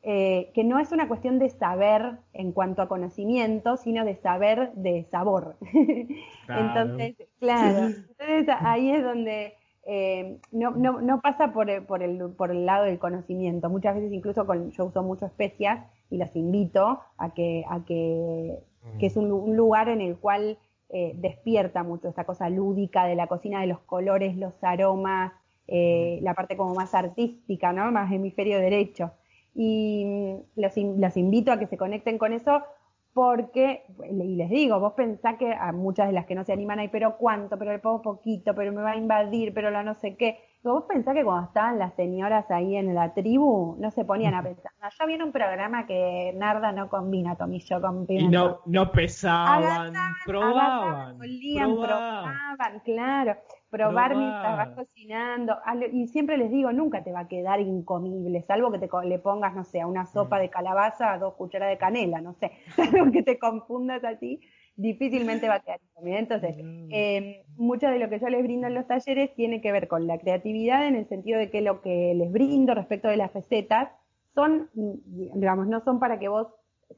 que 0.07 0.63
no 0.65 0.79
es 0.79 0.93
una 0.93 1.09
cuestión 1.09 1.41
de 1.41 1.51
saber 1.51 2.19
en 2.33 2.53
cuanto 2.53 2.81
a 2.81 2.87
conocimiento, 2.87 3.77
sino 3.77 4.05
de 4.05 4.15
saber 4.15 4.71
de 4.75 5.03
sabor. 5.11 5.57
Entonces, 6.49 7.17
claro, 7.41 7.89
entonces 7.89 8.47
ahí 8.61 8.93
es 8.93 9.03
donde 9.03 9.55
eh, 9.85 10.39
no, 10.53 10.71
no, 10.71 11.01
no, 11.01 11.21
pasa 11.21 11.53
por, 11.53 11.87
por, 11.87 12.05
el, 12.05 12.31
por 12.37 12.53
el 12.53 12.67
lado 12.67 12.85
del 12.85 13.01
conocimiento. 13.01 13.69
Muchas 13.69 13.97
veces 13.97 14.13
incluso 14.13 14.47
con, 14.47 14.71
yo 14.71 14.85
uso 14.85 15.03
mucho 15.03 15.27
especias 15.27 15.85
y 16.09 16.19
las 16.19 16.37
invito 16.37 17.01
a 17.19 17.35
que, 17.35 17.65
a 17.69 17.85
que, 17.85 18.61
que 19.01 19.07
es 19.07 19.17
un, 19.17 19.57
lugar 19.57 19.89
en 19.89 20.01
el 20.01 20.19
cual 20.19 20.57
eh, 20.89 21.15
despierta 21.17 21.83
mucho 21.83 22.09
esta 22.09 22.23
cosa 22.23 22.49
lúdica 22.49 23.07
de 23.07 23.17
la 23.17 23.27
cocina, 23.27 23.61
de 23.61 23.67
los 23.67 23.81
colores, 23.81 24.37
los 24.37 24.63
aromas, 24.63 25.33
la 25.67 26.35
parte 26.35 26.57
como 26.57 26.77
más 26.77 26.95
artística, 26.95 27.73
¿no? 27.73 27.91
Más 27.91 28.13
hemisferio 28.13 28.61
derecho 28.61 29.11
y 29.57 30.37
los, 30.55 30.77
los 30.77 31.17
invito 31.17 31.51
a 31.51 31.59
que 31.59 31.67
se 31.67 31.79
conecten 31.79 32.19
con 32.19 32.33
eso 32.33 32.63
porque, 33.17 33.87
y 34.11 34.37
les 34.37 34.51
digo, 34.51 34.79
vos 34.79 34.93
pensás 34.93 35.37
que 35.39 35.51
a 35.51 35.73
muchas 35.73 36.09
de 36.09 36.13
las 36.13 36.27
que 36.27 36.35
no 36.35 36.45
se 36.45 36.53
animan 36.53 36.81
ahí, 36.81 36.89
pero 36.89 37.17
cuánto, 37.17 37.57
pero 37.59 37.73
le 37.73 37.79
pongo 37.79 38.03
poquito, 38.03 38.55
pero 38.55 38.73
me 38.73 38.83
va 38.83 38.91
a 38.91 38.97
invadir, 38.97 39.55
pero 39.55 39.71
la 39.71 39.83
no 39.83 39.95
sé 39.95 40.17
qué. 40.17 40.39
Vos 40.63 40.85
pensás 40.87 41.15
que 41.15 41.25
cuando 41.25 41.47
estaban 41.47 41.79
las 41.79 41.95
señoras 41.95 42.51
ahí 42.51 42.77
en 42.77 42.95
la 42.95 43.15
tribu, 43.15 43.75
no 43.79 43.91
se 43.91 44.05
ponían 44.05 44.35
a 44.35 44.43
pensar, 44.43 44.71
no, 44.83 44.89
ya 44.91 45.07
viene 45.07 45.25
un 45.25 45.33
programa 45.33 45.87
que 45.87 46.35
Narda 46.37 46.73
no 46.73 46.91
combina 46.91 47.37
tomillo 47.37 47.81
con 47.81 48.05
pimiento. 48.05 48.29
Y 48.29 48.71
no, 48.71 48.85
no 48.85 48.93
pesaban, 48.93 49.95
probaban, 50.27 51.17
probaban, 51.17 52.81
claro 52.85 53.37
probar 53.71 54.17
mientras 54.17 54.57
vas 54.57 54.69
cocinando. 54.71 55.57
Y 55.93 56.07
siempre 56.09 56.39
les 56.39 56.51
digo, 56.51 56.73
nunca 56.73 57.03
te 57.03 57.13
va 57.13 57.21
a 57.21 57.29
quedar 57.29 57.61
incomible, 57.61 58.43
salvo 58.43 58.71
que 58.71 58.79
te 58.79 58.89
le 59.05 59.19
pongas, 59.19 59.55
no 59.55 59.65
sé, 59.65 59.81
a 59.81 59.87
una 59.87 60.07
sopa 60.07 60.37
mm. 60.37 60.41
de 60.41 60.51
calabaza, 60.51 61.13
a 61.13 61.19
dos 61.19 61.35
cucharadas 61.35 61.75
de 61.75 61.79
canela, 61.79 62.21
no 62.21 62.35
sé, 62.35 62.53
salvo 62.77 63.11
que 63.13 63.23
te 63.23 63.39
confundas 63.39 64.05
así, 64.05 64.41
difícilmente 64.77 65.49
va 65.49 65.57
a 65.57 65.61
quedar 65.61 65.81
incomible. 65.83 66.19
Entonces, 66.19 66.57
eh, 66.91 67.45
mucho 67.57 67.89
de 67.89 67.99
lo 67.99 68.09
que 68.09 68.19
yo 68.19 68.29
les 68.29 68.43
brindo 68.43 68.67
en 68.67 68.75
los 68.75 68.87
talleres 68.87 69.35
tiene 69.35 69.61
que 69.61 69.73
ver 69.73 69.89
con 69.89 70.07
la 70.07 70.19
creatividad 70.19 70.87
en 70.87 70.97
el 70.97 71.09
sentido 71.09 71.39
de 71.39 71.51
que 71.51 71.61
lo 71.61 71.81
que 71.83 72.15
les 72.15 72.31
brindo 72.31 72.75
respecto 72.75 73.09
de 73.09 73.17
las 73.17 73.33
recetas 73.33 73.91
son, 74.35 74.69
digamos, 74.75 75.67
no 75.67 75.81
son 75.81 75.99
para 75.99 76.19
que 76.19 76.29
vos 76.29 76.49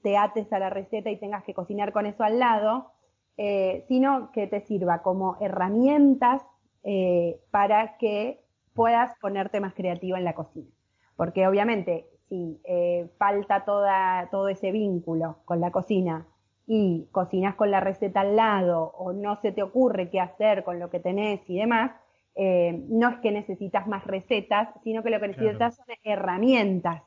te 0.03 0.17
ates 0.17 0.53
a 0.53 0.59
la 0.59 0.71
receta 0.71 1.11
y 1.11 1.19
tengas 1.19 1.45
que 1.45 1.55
cocinar 1.55 1.93
con 1.93 2.05
eso 2.07 2.25
al 2.25 2.39
lado, 2.39 2.91
eh, 3.37 3.85
sino 3.89 4.33
que 4.33 4.49
te 4.49 4.61
sirva 4.61 5.03
como 5.03 5.37
herramientas 5.41 6.43
eh, 6.85 7.41
para 7.51 7.97
que 7.99 8.41
puedas 8.75 9.13
ponerte 9.21 9.61
más 9.61 9.75
creativo 9.75 10.17
en 10.17 10.25
la 10.25 10.35
cocina. 10.35 10.69
Porque 11.17 11.47
obviamente 11.47 12.07
si 12.29 12.61
eh, 12.65 13.09
falta 13.19 13.65
toda, 13.65 14.29
todo 14.31 14.49
ese 14.49 14.71
vínculo 14.71 15.39
con 15.45 15.61
la 15.61 15.71
cocina 15.71 16.27
y 16.67 17.09
cocinas 17.11 17.55
con 17.57 17.71
la 17.71 17.81
receta 17.81 18.21
al 18.21 18.37
lado 18.37 18.93
o 18.97 19.13
no 19.13 19.37
se 19.41 19.53
te 19.53 19.63
ocurre 19.63 20.11
qué 20.11 20.21
hacer 20.21 20.65
con 20.65 20.79
lo 20.79 20.91
que 20.91 21.01
tenés 21.01 21.41
y 21.49 21.57
demás, 21.57 21.93
eh, 22.35 22.85
no 22.89 23.09
es 23.09 23.17
que 23.19 23.33
necesitas 23.33 23.87
más 23.89 24.07
recetas, 24.07 24.69
sino 24.85 25.03
que 25.03 25.11
lo 25.11 25.19
que 25.19 25.29
necesitas 25.29 25.77
son 25.77 25.87
herramientas. 26.05 27.03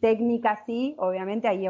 técnicas 0.00 0.60
sí, 0.64 0.94
obviamente 0.98 1.48
ahí 1.48 1.66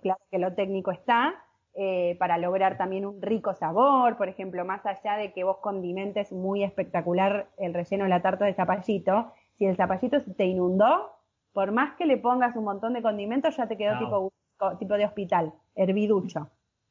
claro 0.00 0.20
que 0.30 0.38
lo 0.38 0.54
técnico 0.54 0.92
está, 0.92 1.34
eh, 1.74 2.16
para 2.18 2.36
lograr 2.36 2.76
también 2.76 3.06
un 3.06 3.22
rico 3.22 3.54
sabor, 3.54 4.16
por 4.16 4.28
ejemplo, 4.28 4.64
más 4.64 4.84
allá 4.86 5.16
de 5.16 5.32
que 5.32 5.44
vos 5.44 5.58
condimentes 5.58 6.32
muy 6.32 6.64
espectacular 6.64 7.48
el 7.58 7.74
relleno 7.74 8.04
de 8.04 8.10
la 8.10 8.22
tarta 8.22 8.44
de 8.44 8.54
zapallito, 8.54 9.32
si 9.56 9.66
el 9.66 9.76
zapallito 9.76 10.18
se 10.20 10.34
te 10.34 10.46
inundó, 10.46 11.12
por 11.52 11.70
más 11.72 11.94
que 11.96 12.06
le 12.06 12.16
pongas 12.16 12.56
un 12.56 12.64
montón 12.64 12.92
de 12.94 13.02
condimentos, 13.02 13.56
ya 13.56 13.68
te 13.68 13.76
quedó 13.76 13.98
tipo, 13.98 14.32
tipo 14.78 14.94
de 14.94 15.04
hospital, 15.04 15.52
herviducho. 15.74 16.50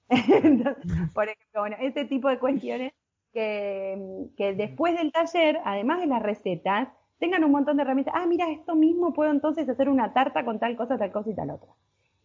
por 1.14 1.26
ejemplo, 1.26 1.60
bueno, 1.60 1.76
ese 1.80 2.06
tipo 2.06 2.30
de 2.30 2.40
cuestiones 2.40 2.94
que, 3.34 4.30
que 4.38 4.54
después 4.54 4.98
del 4.98 5.12
taller, 5.12 5.60
además 5.66 6.00
de 6.00 6.08
las 6.08 6.24
recetas, 6.24 6.88
tengan 7.20 7.44
un 7.44 7.52
montón 7.52 7.78
de 7.78 7.84
herramientas. 7.84 8.16
Ah, 8.18 8.26
mira, 8.26 8.50
esto 8.50 8.76
mismo 8.76 9.14
puedo 9.14 9.30
entonces 9.30 9.68
hacer 9.68 9.90
una 9.90 10.14
tarta 10.14 10.46
con 10.46 10.58
tal 10.58 10.76
cosa, 10.76 10.98
tal 10.98 11.12
cosa 11.12 11.30
y 11.30 11.36
tal 11.36 11.52
otra. 11.52 11.74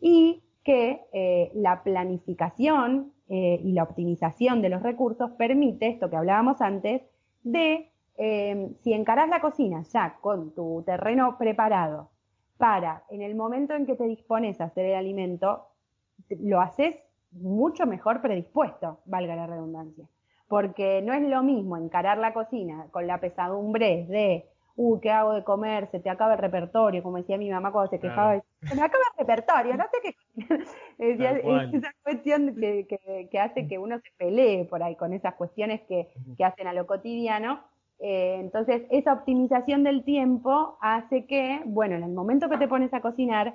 Y 0.00 0.42
que 0.64 1.02
eh, 1.12 1.52
la 1.54 1.82
planificación 1.82 3.12
eh, 3.28 3.60
y 3.62 3.72
la 3.72 3.84
optimización 3.84 4.62
de 4.62 4.70
los 4.70 4.82
recursos 4.82 5.30
permite 5.32 5.88
esto 5.88 6.10
que 6.10 6.16
hablábamos 6.16 6.60
antes 6.60 7.02
de 7.42 7.90
em, 8.16 8.74
si 8.82 8.92
encarás 8.92 9.28
la 9.28 9.40
cocina 9.40 9.82
ya 9.82 10.16
con 10.20 10.54
tu 10.54 10.82
terreno 10.84 11.36
preparado 11.38 12.10
para 12.56 13.04
en 13.10 13.22
el 13.22 13.34
momento 13.34 13.74
en 13.74 13.86
que 13.86 13.96
te 13.96 14.04
dispones 14.04 14.60
a 14.60 14.64
hacer 14.64 14.86
el 14.86 14.94
alimento, 14.94 15.66
lo 16.40 16.60
haces 16.60 16.96
mucho 17.32 17.86
mejor 17.86 18.22
predispuesto, 18.22 19.00
valga 19.04 19.36
la 19.36 19.46
redundancia. 19.46 20.06
Porque 20.48 21.02
no 21.02 21.12
es 21.12 21.22
lo 21.22 21.42
mismo 21.42 21.76
encarar 21.76 22.18
la 22.18 22.32
cocina 22.32 22.86
con 22.90 23.06
la 23.06 23.20
pesadumbre 23.20 24.06
de 24.08 24.48
uh, 24.76 25.00
¿qué 25.00 25.10
hago 25.10 25.34
de 25.34 25.44
comer? 25.44 25.88
Se 25.90 26.00
te 26.00 26.10
acaba 26.10 26.34
el 26.34 26.38
repertorio, 26.38 27.02
como 27.02 27.18
decía 27.18 27.38
mi 27.38 27.50
mamá 27.50 27.72
cuando 27.72 27.90
se 27.90 28.00
quejaba, 28.00 28.42
se 28.62 28.74
me 28.74 28.82
acaba 28.82 29.04
el 29.12 29.18
repertorio, 29.18 29.76
no 29.76 29.84
sé 29.84 29.98
qué. 30.02 30.16
Decía, 30.98 31.32
es 31.32 31.74
esa 31.74 31.92
cuestión 32.02 32.54
que, 32.56 32.86
que, 33.30 33.38
hace 33.38 33.66
que 33.66 33.78
uno 33.78 33.98
se 33.98 34.10
pelee 34.16 34.64
por 34.64 34.82
ahí 34.82 34.96
con 34.96 35.12
esas 35.12 35.34
cuestiones 35.34 35.82
que, 35.82 36.08
que 36.36 36.44
hacen 36.44 36.66
a 36.66 36.72
lo 36.72 36.86
cotidiano. 36.86 37.60
Eh, 38.00 38.36
entonces, 38.40 38.82
esa 38.90 39.12
optimización 39.12 39.84
del 39.84 40.04
tiempo 40.04 40.78
hace 40.80 41.26
que, 41.26 41.62
bueno, 41.64 41.96
en 41.96 42.02
el 42.02 42.12
momento 42.12 42.48
que 42.48 42.58
te 42.58 42.68
pones 42.68 42.92
a 42.92 43.00
cocinar, 43.00 43.54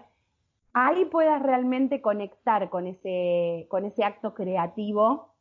ahí 0.74 1.06
puedas 1.06 1.42
realmente 1.42 2.02
conectar 2.02 2.70
con 2.70 2.88
ese, 2.88 3.68
con 3.70 3.86
ese 3.86 4.04
acto 4.04 4.34
creativo 4.34 5.34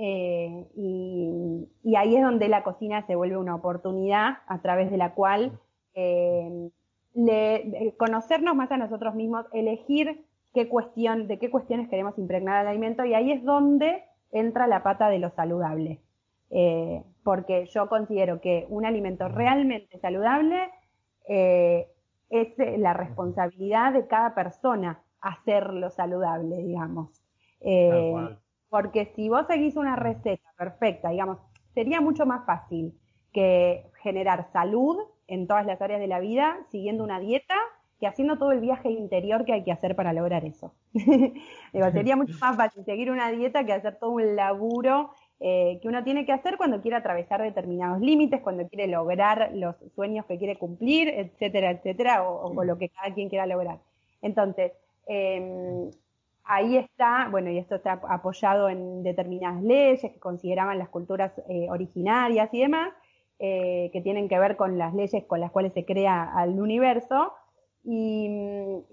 eh, 0.00 0.68
y, 0.76 1.96
ahí 1.96 2.14
es 2.14 2.22
donde 2.22 2.48
la 2.48 2.62
cocina 2.62 3.04
se 3.08 3.16
vuelve 3.16 3.36
una 3.36 3.56
oportunidad 3.56 4.38
a 4.46 4.60
través 4.62 4.92
de 4.92 4.96
la 4.96 5.14
cual 5.14 5.58
eh, 5.94 6.70
conocernos 7.96 8.54
más 8.54 8.70
a 8.70 8.76
nosotros 8.76 9.16
mismos, 9.16 9.46
elegir 9.52 10.24
qué 10.54 10.68
cuestión, 10.68 11.26
de 11.26 11.40
qué 11.40 11.50
cuestiones 11.50 11.88
queremos 11.88 12.16
impregnar 12.16 12.62
el 12.62 12.68
alimento 12.68 13.04
y 13.04 13.14
ahí 13.14 13.32
es 13.32 13.42
donde 13.42 14.04
entra 14.30 14.68
la 14.68 14.84
pata 14.84 15.08
de 15.08 15.18
lo 15.18 15.30
saludable. 15.30 15.98
Eh, 16.50 17.02
porque 17.24 17.66
yo 17.66 17.88
considero 17.88 18.40
que 18.40 18.66
un 18.70 18.86
alimento 18.86 19.28
realmente 19.28 19.98
saludable 19.98 20.70
es 21.26 22.54
la 22.78 22.94
responsabilidad 22.94 23.92
de 23.92 24.06
cada 24.06 24.34
persona 24.34 25.02
hacerlo 25.20 25.90
saludable, 25.90 26.56
digamos. 26.62 27.20
Porque 28.68 29.12
si 29.16 29.28
vos 29.28 29.46
seguís 29.46 29.76
una 29.76 29.96
receta 29.96 30.50
perfecta, 30.56 31.10
digamos, 31.10 31.38
sería 31.74 32.00
mucho 32.00 32.26
más 32.26 32.44
fácil 32.44 32.92
que 33.32 33.86
generar 34.02 34.50
salud 34.52 34.98
en 35.26 35.46
todas 35.46 35.66
las 35.66 35.80
áreas 35.80 36.00
de 36.00 36.06
la 36.06 36.20
vida 36.20 36.58
siguiendo 36.70 37.04
una 37.04 37.20
dieta 37.20 37.54
que 38.00 38.06
haciendo 38.06 38.38
todo 38.38 38.52
el 38.52 38.60
viaje 38.60 38.90
interior 38.90 39.44
que 39.44 39.52
hay 39.52 39.64
que 39.64 39.72
hacer 39.72 39.96
para 39.96 40.12
lograr 40.12 40.44
eso. 40.44 40.72
Digo, 40.92 41.90
sería 41.92 42.16
mucho 42.16 42.34
más 42.40 42.56
fácil 42.56 42.84
seguir 42.84 43.10
una 43.10 43.30
dieta 43.30 43.64
que 43.64 43.72
hacer 43.72 43.96
todo 43.98 44.10
un 44.10 44.36
laburo 44.36 45.10
eh, 45.40 45.78
que 45.82 45.88
uno 45.88 46.04
tiene 46.04 46.24
que 46.24 46.32
hacer 46.32 46.56
cuando 46.56 46.80
quiere 46.80 46.96
atravesar 46.96 47.42
determinados 47.42 48.00
límites, 48.00 48.40
cuando 48.40 48.68
quiere 48.68 48.86
lograr 48.86 49.50
los 49.54 49.76
sueños 49.94 50.26
que 50.26 50.38
quiere 50.38 50.56
cumplir, 50.56 51.08
etcétera, 51.08 51.72
etcétera, 51.72 52.22
o, 52.28 52.52
o 52.56 52.64
lo 52.64 52.78
que 52.78 52.88
cada 52.88 53.12
quien 53.14 53.28
quiera 53.28 53.46
lograr. 53.46 53.78
Entonces, 54.22 54.72
eh, 55.06 55.90
ahí 56.48 56.76
está, 56.78 57.28
bueno, 57.30 57.50
y 57.50 57.58
esto 57.58 57.76
está 57.76 58.00
apoyado 58.08 58.68
en 58.70 59.02
determinadas 59.02 59.62
leyes 59.62 60.00
que 60.00 60.18
consideraban 60.18 60.78
las 60.78 60.88
culturas 60.88 61.32
eh, 61.48 61.68
originarias 61.70 62.48
y 62.52 62.62
demás, 62.62 62.90
eh, 63.38 63.90
que 63.92 64.00
tienen 64.00 64.28
que 64.28 64.38
ver 64.38 64.56
con 64.56 64.78
las 64.78 64.94
leyes 64.94 65.24
con 65.26 65.40
las 65.40 65.52
cuales 65.52 65.74
se 65.74 65.84
crea 65.84 66.32
al 66.34 66.58
universo. 66.58 67.34
Y, 67.84 68.28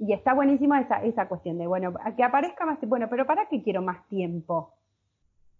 está 0.10 0.34
buenísima 0.34 0.82
esa, 0.82 1.04
esa 1.04 1.28
cuestión 1.28 1.58
de, 1.58 1.66
bueno, 1.66 1.94
que 2.16 2.24
aparezca 2.24 2.66
más, 2.66 2.78
bueno, 2.82 3.08
pero 3.10 3.26
¿para 3.26 3.48
qué 3.48 3.64
quiero 3.64 3.82
más 3.82 4.08
tiempo? 4.08 4.74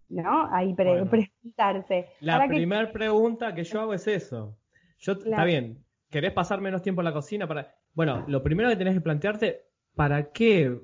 ¿No? 0.08 0.48
Ahí 0.52 0.74
preguntarse. 0.74 2.08
La 2.20 2.46
primera 2.46 2.92
pregunta 2.92 3.54
que 3.54 3.64
yo 3.64 3.80
hago 3.80 3.94
es 3.94 4.06
eso. 4.06 4.56
Yo, 4.98 5.12
Está 5.12 5.44
bien, 5.44 5.82
¿querés 6.10 6.32
pasar 6.32 6.60
menos 6.60 6.82
tiempo 6.82 7.00
en 7.00 7.06
la 7.06 7.12
cocina? 7.12 7.48
para 7.48 7.74
Bueno, 7.94 8.24
lo 8.28 8.42
primero 8.42 8.68
que 8.68 8.76
tenés 8.76 8.94
que 8.94 9.00
plantearte, 9.00 9.64
¿para 9.94 10.30
qué 10.30 10.78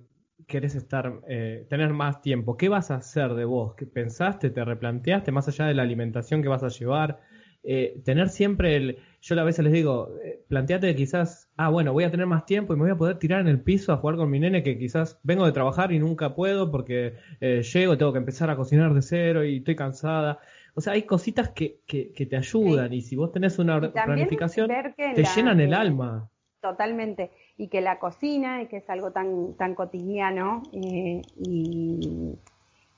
querés 0.46 0.74
estar, 0.74 1.20
eh, 1.28 1.66
tener 1.68 1.92
más 1.92 2.20
tiempo? 2.20 2.56
¿Qué 2.56 2.68
vas 2.68 2.90
a 2.90 2.96
hacer 2.96 3.34
de 3.34 3.44
vos? 3.44 3.74
¿Qué 3.74 3.86
pensaste, 3.86 4.50
te 4.50 4.64
replanteaste 4.64 5.32
más 5.32 5.48
allá 5.48 5.66
de 5.66 5.74
la 5.74 5.82
alimentación 5.82 6.42
que 6.42 6.48
vas 6.48 6.62
a 6.62 6.68
llevar? 6.68 7.20
Eh, 7.64 8.02
tener 8.04 8.28
siempre 8.28 8.74
el, 8.74 8.98
yo 9.20 9.40
a 9.40 9.44
veces 9.44 9.64
les 9.64 9.72
digo, 9.72 10.16
eh, 10.24 10.42
planteate 10.48 10.88
que 10.88 10.96
quizás, 10.96 11.48
ah, 11.56 11.68
bueno, 11.68 11.92
voy 11.92 12.02
a 12.02 12.10
tener 12.10 12.26
más 12.26 12.44
tiempo 12.44 12.72
y 12.72 12.76
me 12.76 12.82
voy 12.82 12.90
a 12.90 12.96
poder 12.96 13.18
tirar 13.18 13.40
en 13.40 13.46
el 13.46 13.60
piso 13.60 13.92
a 13.92 13.98
jugar 13.98 14.16
con 14.16 14.28
mi 14.28 14.40
nene 14.40 14.64
que 14.64 14.76
quizás 14.76 15.20
vengo 15.22 15.46
de 15.46 15.52
trabajar 15.52 15.92
y 15.92 16.00
nunca 16.00 16.34
puedo 16.34 16.72
porque 16.72 17.14
eh, 17.40 17.62
llego, 17.62 17.96
tengo 17.96 18.12
que 18.12 18.18
empezar 18.18 18.50
a 18.50 18.56
cocinar 18.56 18.94
de 18.94 19.02
cero 19.02 19.44
y 19.44 19.58
estoy 19.58 19.76
cansada. 19.76 20.40
O 20.74 20.80
sea, 20.80 20.94
hay 20.94 21.02
cositas 21.02 21.50
que, 21.50 21.82
que, 21.86 22.26
te 22.26 22.36
ayudan 22.36 22.92
y 22.92 23.02
si 23.02 23.14
vos 23.14 23.30
tenés 23.30 23.58
una 23.60 23.92
planificación, 23.92 24.68
te 24.96 25.24
llenan 25.36 25.60
el 25.60 25.74
alma. 25.74 26.31
Totalmente 26.62 27.32
y 27.58 27.66
que 27.66 27.80
la 27.80 27.98
cocina, 27.98 28.68
que 28.68 28.76
es 28.76 28.88
algo 28.88 29.10
tan, 29.10 29.54
tan 29.54 29.74
cotidiano, 29.74 30.62
eh, 30.72 31.20
y 31.36 32.38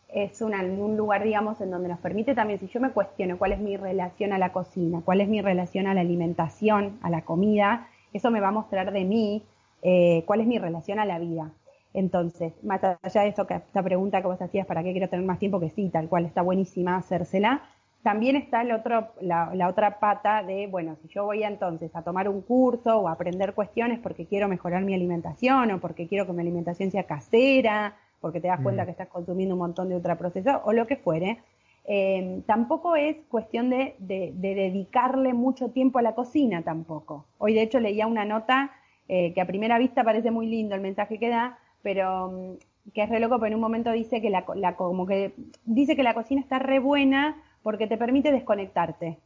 es 0.09 0.43
un 0.43 0.97
lugar, 0.99 1.25
digamos, 1.25 1.63
en 1.63 1.71
donde 1.71 1.89
nos 1.89 1.99
permite 1.99 2.35
también, 2.35 2.61
si 2.61 2.67
yo 2.69 2.79
me 2.79 2.91
cuestiono 2.91 3.39
cuál 3.39 3.53
es 3.53 3.59
mi 3.61 3.79
relación 3.79 4.35
a 4.35 4.39
la 4.39 4.53
cocina, 4.53 5.01
cuál 5.03 5.23
es 5.23 5.29
mi 5.29 5.41
relación 5.41 5.87
a 5.87 5.95
la 5.95 6.03
alimentación, 6.03 6.99
a 7.01 7.09
la 7.09 7.23
comida, 7.23 7.89
eso 8.13 8.31
me 8.31 8.41
va 8.41 8.49
a 8.49 8.53
mostrar 8.53 8.93
de 8.93 9.05
mí 9.05 9.43
eh, 9.81 10.25
cuál 10.27 10.43
es 10.43 10.47
mi 10.47 10.59
relación 10.59 10.99
a 10.99 11.07
la 11.07 11.19
vida. 11.19 11.51
Entonces, 11.95 12.53
más 12.63 12.85
allá 12.85 13.23
de 13.23 13.29
eso, 13.29 13.47
que 13.47 13.55
esta 13.55 13.83
pregunta 13.83 14.21
que 14.21 14.27
vos 14.27 14.43
hacías, 14.43 14.67
¿para 14.67 14.83
qué 14.83 14.93
quiero 14.93 15.09
tener 15.09 15.25
más 15.25 15.39
tiempo? 15.39 15.59
Que 15.59 15.71
sí, 15.71 15.89
tal 15.89 16.09
cual 16.11 16.27
está 16.27 16.43
buenísima 16.43 16.97
hacérsela, 16.97 17.63
también 18.05 18.37
está 18.37 18.61
el 18.61 18.71
otro, 18.71 19.15
la, 19.23 19.67
otra 19.67 19.99
pata 19.99 20.43
de, 20.43 20.67
bueno, 20.67 20.95
si 21.01 21.09
yo 21.09 21.25
voy 21.25 21.43
entonces 21.43 21.91
a 21.97 22.03
tomar 22.03 22.29
un 22.29 22.43
curso 22.43 22.99
o 22.99 23.09
a 23.09 23.13
aprender 23.13 23.55
cuestiones 23.55 23.99
porque 23.99 24.27
quiero 24.27 24.47
mejorar 24.47 24.85
mi 24.85 24.93
alimentación 24.93 25.71
o 25.71 25.81
porque 25.81 26.07
quiero 26.07 26.27
que 26.27 26.35
mi 26.35 26.43
alimentación 26.43 26.91
sea 26.91 27.05
casera, 27.05 27.97
porque 28.21 28.43
te 28.43 28.49
das 28.49 28.61
cuenta 28.61 28.83
mm. 28.83 28.85
que 28.85 28.91
estás 28.91 29.09
consumiendo 29.09 29.55
un 29.55 29.61
montón 29.61 29.89
de 29.89 29.97
ultraprocesados 29.97 30.61
o 30.67 30.75
lo 30.75 30.87
que 30.87 30.97
fuere, 30.97 31.39
eh, 31.87 32.43
tampoco 32.47 32.95
es 32.95 33.17
cuestión 33.31 33.71
de, 33.71 33.95
dedicarle 33.99 35.33
mucho 35.33 35.71
tiempo 35.71 35.99
a 35.99 36.03
la 36.03 36.15
cocina 36.15 36.61
tampoco. 36.61 37.25
Hoy 37.39 37.55
de 37.55 37.63
hecho 37.63 37.81
leía 37.81 38.07
una 38.07 38.27
nota 38.27 38.71
eh, 39.09 39.33
que 39.33 39.41
a 39.41 39.47
primera 39.47 39.79
vista 39.79 40.05
parece 40.05 40.31
muy 40.31 40.47
lindo 40.47 40.75
el 40.75 40.83
mensaje 40.83 41.19
que 41.19 41.31
da, 41.31 41.59
pero 41.83 42.29
mm, 42.31 42.93
que 42.93 43.03
es 43.03 43.09
re 43.09 43.19
loco, 43.19 43.39
pero 43.39 43.47
en 43.47 43.55
un 43.55 43.63
momento 43.63 43.93
dice 43.93 44.21
que 44.21 44.29
la, 44.29 44.45
la, 44.57 44.77
como 44.77 45.07
que 45.07 45.33
dice 45.65 45.97
que 45.97 46.03
la 46.03 46.13
cocina 46.13 46.43
está 46.43 46.59
re 46.59 46.81
buena 46.81 47.43
porque 47.65 47.89
te 47.89 47.97
permite 47.97 48.31
desconectarte. 48.31 49.19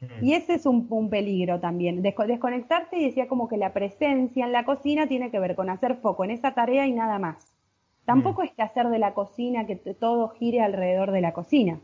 Mm. 0.00 0.24
Y 0.24 0.32
ese 0.32 0.54
es 0.54 0.66
un, 0.66 1.08
peligro 1.08 1.60
también, 1.60 2.02
desconectarse 2.02 2.98
y 2.98 3.04
decía 3.04 3.28
como 3.28 3.46
que 3.46 3.58
la 3.58 3.72
presencia 3.72 4.46
en 4.46 4.52
la 4.52 4.64
cocina 4.64 5.06
tiene 5.06 5.30
que 5.30 5.38
ver 5.38 5.54
con 5.54 5.70
hacer 5.70 5.96
foco 5.96 6.24
en 6.24 6.32
esa 6.32 6.54
tarea 6.54 6.86
y 6.86 6.92
nada 6.92 7.20
más. 7.20 7.54
Tampoco 8.06 8.42
mm. 8.42 8.44
es 8.46 8.50
que 8.52 8.62
hacer 8.62 8.88
de 8.88 8.98
la 8.98 9.14
cocina 9.14 9.66
que 9.66 9.76
todo 9.76 10.30
gire 10.30 10.60
alrededor 10.62 11.12
de 11.12 11.20
la 11.20 11.32
cocina, 11.34 11.78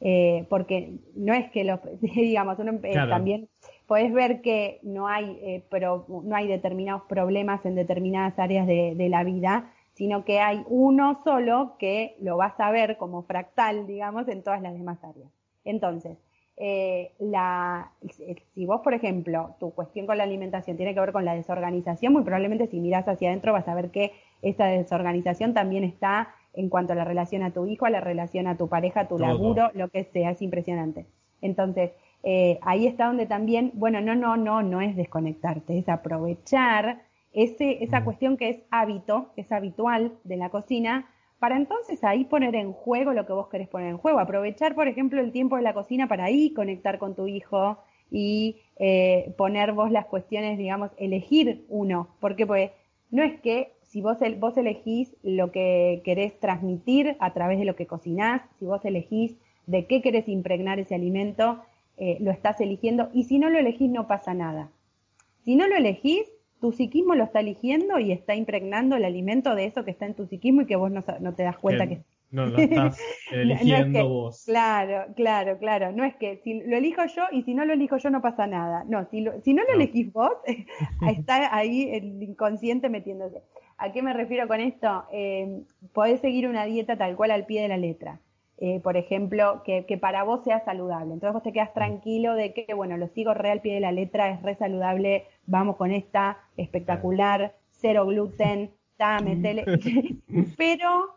eh, 0.00 0.46
porque 0.48 0.98
no 1.16 1.34
es 1.34 1.50
que, 1.50 1.64
lo, 1.64 1.80
digamos, 2.00 2.58
uno, 2.60 2.72
eh, 2.84 2.94
también 2.94 3.48
podés 3.88 4.12
ver 4.12 4.42
que 4.42 4.78
no 4.82 5.08
hay, 5.08 5.38
eh, 5.42 5.64
pero, 5.70 6.06
no 6.08 6.36
hay 6.36 6.46
determinados 6.46 7.02
problemas 7.08 7.66
en 7.66 7.74
determinadas 7.74 8.38
áreas 8.38 8.66
de, 8.68 8.94
de 8.94 9.08
la 9.08 9.24
vida 9.24 9.73
sino 9.94 10.24
que 10.24 10.40
hay 10.40 10.64
uno 10.68 11.20
solo 11.24 11.76
que 11.78 12.16
lo 12.20 12.36
vas 12.36 12.58
a 12.58 12.70
ver 12.70 12.96
como 12.96 13.22
fractal, 13.22 13.86
digamos, 13.86 14.28
en 14.28 14.42
todas 14.42 14.60
las 14.60 14.74
demás 14.74 15.02
áreas. 15.02 15.30
Entonces, 15.64 16.18
eh, 16.56 17.12
la, 17.18 17.90
si 18.54 18.66
vos, 18.66 18.80
por 18.82 18.94
ejemplo, 18.94 19.56
tu 19.58 19.72
cuestión 19.72 20.06
con 20.06 20.18
la 20.18 20.24
alimentación 20.24 20.76
tiene 20.76 20.94
que 20.94 21.00
ver 21.00 21.12
con 21.12 21.24
la 21.24 21.34
desorganización, 21.34 22.12
muy 22.12 22.22
probablemente 22.22 22.68
si 22.68 22.78
miras 22.78 23.08
hacia 23.08 23.28
adentro 23.28 23.52
vas 23.52 23.66
a 23.66 23.74
ver 23.74 23.90
que 23.90 24.12
esa 24.42 24.66
desorganización 24.66 25.54
también 25.54 25.84
está 25.84 26.34
en 26.52 26.68
cuanto 26.68 26.92
a 26.92 26.96
la 26.96 27.04
relación 27.04 27.42
a 27.42 27.50
tu 27.50 27.66
hijo, 27.66 27.86
a 27.86 27.90
la 27.90 28.00
relación 28.00 28.46
a 28.46 28.56
tu 28.56 28.68
pareja, 28.68 29.00
a 29.00 29.08
tu 29.08 29.18
laburo, 29.18 29.70
lo 29.74 29.88
que 29.88 30.04
sea, 30.04 30.30
es 30.30 30.42
impresionante. 30.42 31.06
Entonces, 31.40 31.90
eh, 32.22 32.58
ahí 32.62 32.86
está 32.86 33.06
donde 33.06 33.26
también, 33.26 33.72
bueno, 33.74 34.00
no, 34.00 34.14
no, 34.14 34.36
no, 34.36 34.62
no 34.62 34.80
es 34.80 34.94
desconectarte, 34.96 35.78
es 35.78 35.88
aprovechar 35.88 37.02
ese, 37.34 37.84
esa 37.84 38.00
mm. 38.00 38.04
cuestión 38.04 38.36
que 38.36 38.48
es 38.50 38.62
hábito, 38.70 39.32
que 39.34 39.42
es 39.42 39.52
habitual 39.52 40.12
de 40.24 40.36
la 40.36 40.50
cocina, 40.50 41.10
para 41.38 41.56
entonces 41.56 42.02
ahí 42.04 42.24
poner 42.24 42.54
en 42.54 42.72
juego 42.72 43.12
lo 43.12 43.26
que 43.26 43.32
vos 43.32 43.48
querés 43.48 43.68
poner 43.68 43.88
en 43.88 43.98
juego. 43.98 44.18
Aprovechar, 44.18 44.74
por 44.74 44.88
ejemplo, 44.88 45.20
el 45.20 45.32
tiempo 45.32 45.56
de 45.56 45.62
la 45.62 45.74
cocina 45.74 46.08
para 46.08 46.24
ahí 46.24 46.54
conectar 46.54 46.98
con 46.98 47.14
tu 47.14 47.26
hijo 47.26 47.78
y 48.10 48.56
eh, 48.78 49.34
poner 49.36 49.72
vos 49.72 49.90
las 49.90 50.06
cuestiones, 50.06 50.56
digamos, 50.56 50.90
elegir 50.96 51.66
uno. 51.68 52.08
Porque 52.20 52.46
pues 52.46 52.70
no 53.10 53.22
es 53.22 53.38
que 53.40 53.72
si 53.82 54.00
vos, 54.00 54.18
vos 54.38 54.56
elegís 54.56 55.14
lo 55.22 55.52
que 55.52 56.00
querés 56.04 56.38
transmitir 56.40 57.16
a 57.20 57.32
través 57.34 57.58
de 57.58 57.64
lo 57.64 57.76
que 57.76 57.86
cocinás, 57.86 58.42
si 58.58 58.64
vos 58.64 58.84
elegís 58.84 59.36
de 59.66 59.86
qué 59.86 60.00
querés 60.02 60.28
impregnar 60.28 60.78
ese 60.78 60.94
alimento, 60.94 61.62
eh, 61.96 62.16
lo 62.20 62.30
estás 62.30 62.60
eligiendo 62.60 63.10
y 63.12 63.24
si 63.24 63.38
no 63.38 63.50
lo 63.50 63.58
elegís 63.58 63.90
no 63.90 64.06
pasa 64.08 64.34
nada. 64.34 64.70
Si 65.44 65.56
no 65.56 65.68
lo 65.68 65.76
elegís, 65.76 66.24
tu 66.64 66.72
psiquismo 66.72 67.14
lo 67.14 67.24
está 67.24 67.40
eligiendo 67.40 67.98
y 67.98 68.10
está 68.10 68.34
impregnando 68.34 68.96
el 68.96 69.04
alimento 69.04 69.54
de 69.54 69.66
eso 69.66 69.84
que 69.84 69.90
está 69.90 70.06
en 70.06 70.14
tu 70.14 70.24
psiquismo 70.24 70.62
y 70.62 70.66
que 70.66 70.76
vos 70.76 70.90
no, 70.90 71.02
te 71.34 71.42
das 71.42 71.58
cuenta 71.58 71.86
que, 71.86 72.00
no 72.30 72.46
lo 72.46 72.56
estás 72.56 72.98
eligiendo 73.32 74.08
vos. 74.08 74.44
Claro, 74.46 75.12
claro, 75.14 75.58
claro. 75.58 75.92
No 75.92 76.04
es 76.04 76.16
que 76.16 76.38
si 76.38 76.62
lo 76.62 76.78
elijo 76.78 77.02
yo 77.04 77.24
y 77.32 77.42
si 77.42 77.52
no 77.52 77.66
lo 77.66 77.74
elijo 77.74 77.98
yo 77.98 78.08
no 78.08 78.22
pasa 78.22 78.46
nada. 78.46 78.82
No, 78.88 79.06
si, 79.10 79.26
si 79.42 79.52
no 79.52 79.62
lo 79.62 79.74
elegís 79.74 80.10
vos, 80.10 80.32
está 81.06 81.54
ahí 81.54 81.90
el 81.92 82.22
inconsciente 82.22 82.88
metiéndose. 82.88 83.42
¿A 83.76 83.92
qué 83.92 84.00
me 84.00 84.14
refiero 84.14 84.48
con 84.48 84.60
esto? 84.60 85.04
Eh, 85.12 85.64
podés 85.92 86.22
seguir 86.22 86.48
una 86.48 86.64
dieta 86.64 86.96
tal 86.96 87.14
cual 87.14 87.30
al 87.30 87.44
pie 87.44 87.60
de 87.60 87.68
la 87.68 87.76
letra. 87.76 88.20
Eh, 88.58 88.80
por 88.80 88.96
ejemplo, 88.96 89.62
que, 89.64 89.84
que, 89.84 89.98
para 89.98 90.22
vos 90.22 90.44
sea 90.44 90.64
saludable. 90.64 91.14
Entonces 91.14 91.34
vos 91.34 91.42
te 91.42 91.52
quedas 91.52 91.74
tranquilo 91.74 92.34
de 92.34 92.54
que, 92.54 92.72
bueno, 92.74 92.96
lo 92.96 93.08
sigo 93.08 93.34
re 93.34 93.50
al 93.50 93.60
pie 93.60 93.74
de 93.74 93.80
la 93.80 93.92
letra, 93.92 94.30
es 94.30 94.40
re 94.42 94.54
saludable, 94.54 95.24
vamos 95.46 95.76
con 95.76 95.90
esta, 95.90 96.38
espectacular, 96.56 97.54
cero 97.72 98.06
gluten. 98.06 98.70
Pero 100.56 101.08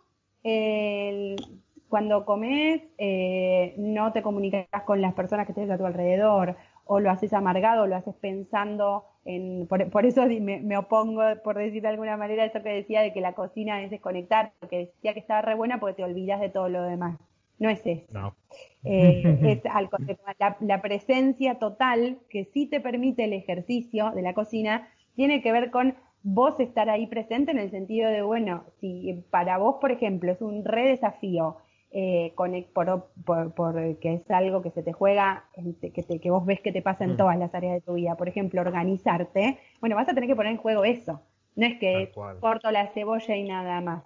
cuando 1.90 2.26
comes, 2.26 2.82
eh, 2.98 3.74
no 3.78 4.12
te 4.12 4.22
comunicas 4.22 4.68
con 4.86 5.02
las 5.02 5.14
personas 5.14 5.48
que 5.48 5.54
tienes 5.54 5.72
a 5.72 5.78
tu 5.78 5.86
alrededor, 5.86 6.56
o 6.88 7.00
lo 7.00 7.12
haces 7.12 7.34
amargado, 7.34 7.84
o 7.84 7.88
lo 7.88 7.96
haces 7.96 8.16
pensando 8.16 9.06
en, 9.26 9.68
por, 9.68 9.90
por 9.90 10.06
eso 10.06 10.26
me, 10.26 10.60
me, 10.60 10.78
opongo, 10.78 11.22
por 11.44 11.58
decir 11.58 11.82
de 11.82 11.90
alguna 11.90 12.18
manera, 12.18 12.44
a 12.44 12.46
eso 12.46 12.64
que 12.64 12.70
decía 12.70 13.02
de 13.02 13.14
que 13.14 13.22
la 13.22 13.34
cocina 13.34 13.82
es 13.84 13.92
desconectar, 13.92 14.54
porque 14.60 14.78
decía 14.78 15.14
que 15.14 15.20
estaba 15.20 15.42
re 15.42 15.56
buena 15.56 15.80
porque 15.80 15.96
te 15.96 16.04
olvidas 16.04 16.40
de 16.40 16.50
todo 16.50 16.70
lo 16.70 16.84
demás. 16.84 17.18
No 17.60 17.70
es 17.70 17.86
eso. 17.86 18.36
Eh, 18.84 19.24
es 19.44 19.66
al 19.66 19.90
la, 20.40 20.58
la, 20.60 20.82
presencia 20.82 21.56
total 21.56 22.20
que 22.30 22.46
sí 22.46 22.68
te 22.68 22.80
permite 22.80 23.26
el 23.26 23.34
ejercicio 23.34 24.12
de 24.12 24.22
la 24.22 24.34
cocina 24.34 24.88
tiene 25.16 25.42
que 25.42 25.52
ver 25.52 25.72
con 25.72 25.96
vos 26.24 26.60
estar 26.60 26.90
ahí 26.90 27.08
presente 27.08 27.52
en 27.52 27.58
el 27.58 27.72
sentido 27.72 28.10
de, 28.10 28.22
bueno, 28.22 28.64
si 28.80 29.24
para 29.30 29.58
vos, 29.58 29.78
por 29.82 29.92
ejemplo, 29.92 30.32
es 30.32 30.42
un 30.42 30.64
re 30.64 30.88
desafío 30.88 31.58
eh, 32.00 32.34
con, 32.36 32.54
por, 32.76 33.10
por, 33.56 33.98
que 33.98 34.14
es 34.14 34.30
algo 34.30 34.62
que 34.62 34.70
se 34.70 34.84
te 34.84 34.94
juega, 34.94 35.46
que, 35.82 36.04
te, 36.04 36.20
que 36.20 36.30
vos 36.30 36.46
ves 36.46 36.62
que 36.62 36.72
te 36.72 36.84
pasa 36.84 37.06
en 37.06 37.14
mm. 37.14 37.18
todas 37.18 37.40
las 37.40 37.56
áreas 37.56 37.74
de 37.74 37.82
tu 37.82 37.96
vida, 37.96 38.14
por 38.14 38.30
ejemplo, 38.30 38.62
organizarte, 38.62 39.58
bueno, 39.80 39.96
vas 39.96 40.08
a 40.08 40.14
tener 40.14 40.30
que 40.30 40.36
poner 40.36 40.52
en 40.52 40.60
juego 40.60 40.86
eso. 40.86 41.24
No 41.56 41.66
es 41.66 41.80
que 41.80 42.12
corto 42.40 42.70
la 42.70 42.86
cebolla 42.90 43.36
y 43.36 43.48
nada 43.48 43.82
más. 43.82 44.04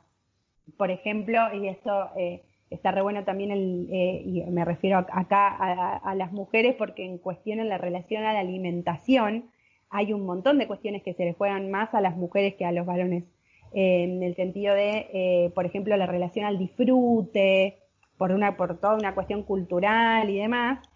por 0.78 0.90
ejemplo, 0.90 1.54
y 1.54 1.68
esto 1.68 2.12
eh, 2.16 2.44
está 2.70 2.92
re 2.92 3.02
bueno 3.02 3.26
también, 3.26 3.52
el, 3.52 3.90
eh, 3.92 4.22
y 4.26 4.42
me 4.44 4.64
refiero 4.64 5.00
acá 5.12 5.50
a, 5.50 6.16
las 6.16 6.32
mujeres, 6.32 6.76
porque 6.78 7.04
en 7.04 7.18
cuestión 7.18 7.60
en 7.60 7.68
la 7.68 7.78
relación 7.78 8.24
a 8.24 8.32
la 8.32 8.40
alimentación, 8.40 9.52
hay 9.90 10.14
un 10.14 10.26
montón 10.26 10.60
de 10.60 10.68
cuestiones 10.68 11.04
que 11.04 11.14
se 11.14 11.26
le 11.26 11.34
juegan 11.34 11.70
más 11.70 11.94
a 11.94 12.00
las 12.00 12.16
mujeres 12.16 12.56
que 12.56 12.64
a 12.64 12.72
los 12.72 12.86
varones, 12.86 13.26
en 13.74 14.24
el 14.24 14.34
sentido 14.36 14.76
de, 14.76 15.52
por 15.54 15.66
ejemplo, 15.66 15.98
la 15.98 16.06
relación 16.06 16.46
al 16.46 16.58
disfrute, 16.58 17.81
por, 18.22 18.34
una, 18.34 18.56
por 18.56 18.80
toda 18.80 18.94
una 18.94 19.16
cuestión 19.16 19.42
cultural 19.42 20.30
y 20.30 20.38
demás, 20.38 20.88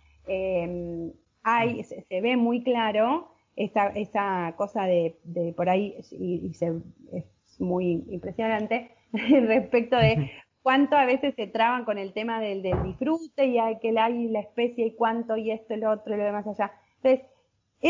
hay, 1.41 1.83
se, 1.83 2.21
ve 2.21 2.37
muy 2.37 2.63
claro 2.63 3.31
esa, 3.55 3.87
esa 3.87 4.53
cosa 4.57 4.83
de, 4.83 5.15
de 5.23 5.51
por 5.53 5.67
ahí, 5.67 5.95
y, 6.11 6.53
se, 6.53 6.71
es 7.13 7.25
muy 7.59 8.05
impresionante, 8.11 8.91
respecto 9.11 9.97
de 9.97 10.29
cuánto 10.61 10.97
a 10.97 11.05
veces 11.05 11.33
se 11.33 11.47
traban 11.47 11.83
con 11.83 11.97
el 11.97 12.13
tema 12.13 12.39
del, 12.39 12.61
del 12.61 12.83
disfrute 12.83 13.47
y 13.47 13.57
hay 13.57 13.79
que 13.79 13.91
la, 13.91 14.05
hay 14.05 14.27
la 14.27 14.41
especie 14.41 14.85
y 14.85 14.95
cuánto 14.95 15.35
y 15.35 15.49
esto 15.49 15.73
y 15.73 15.77
lo 15.77 15.89
otro 15.89 16.13
y 16.13 16.19
lo 16.19 16.25
demás 16.25 16.45
allá. 16.45 16.73
Entonces, 16.97 17.27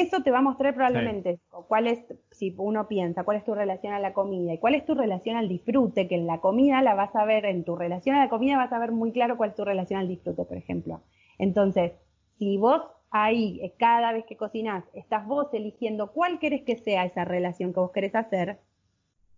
eso 0.02 0.22
te 0.24 0.32
va 0.32 0.40
a 0.40 0.42
mostrar 0.42 0.74
probablemente 0.74 1.40
cuál 1.68 1.88
es, 1.88 2.04
si 2.32 2.54
uno 2.58 2.88
piensa, 2.88 3.24
cuál 3.24 3.38
es 3.38 3.46
tu 3.46 3.56
relación 3.56 3.94
a 3.94 4.00
la 4.00 4.12
comida 4.12 4.54
y 4.54 4.58
cuál 4.58 4.76
es 4.76 4.86
tu 4.86 4.94
relación 4.94 5.38
al 5.38 5.48
disfrute, 5.48 6.10
que 6.10 6.16
en 6.16 6.28
la 6.28 6.42
comida 6.42 6.82
la 6.82 6.96
vas 6.96 7.16
a 7.16 7.24
ver, 7.24 7.46
en 7.46 7.64
tu 7.64 7.78
relación 7.78 8.18
a 8.18 8.20
la 8.20 8.30
comida 8.30 8.58
vas 8.58 8.74
a 8.74 8.80
ver 8.80 8.92
muy 8.92 9.14
claro 9.14 9.38
cuál 9.38 9.52
es 9.52 9.56
tu 9.56 9.64
relación 9.64 10.02
al 10.02 10.10
disfrute, 10.10 10.44
por 10.44 10.58
ejemplo. 10.58 11.02
Entonces, 11.38 11.94
si 12.38 12.58
vos 12.58 12.82
ahí, 13.10 13.62
eh, 13.64 13.74
cada 13.80 14.12
vez 14.12 14.26
que 14.26 14.36
cocinas, 14.36 14.84
estás 14.94 15.26
vos 15.26 15.48
eligiendo 15.54 16.12
cuál 16.12 16.40
querés 16.40 16.64
que 16.64 16.76
sea 16.76 17.06
esa 17.06 17.24
relación 17.24 17.74
que 17.74 17.80
vos 17.80 17.92
querés 17.92 18.16
hacer, 18.16 18.60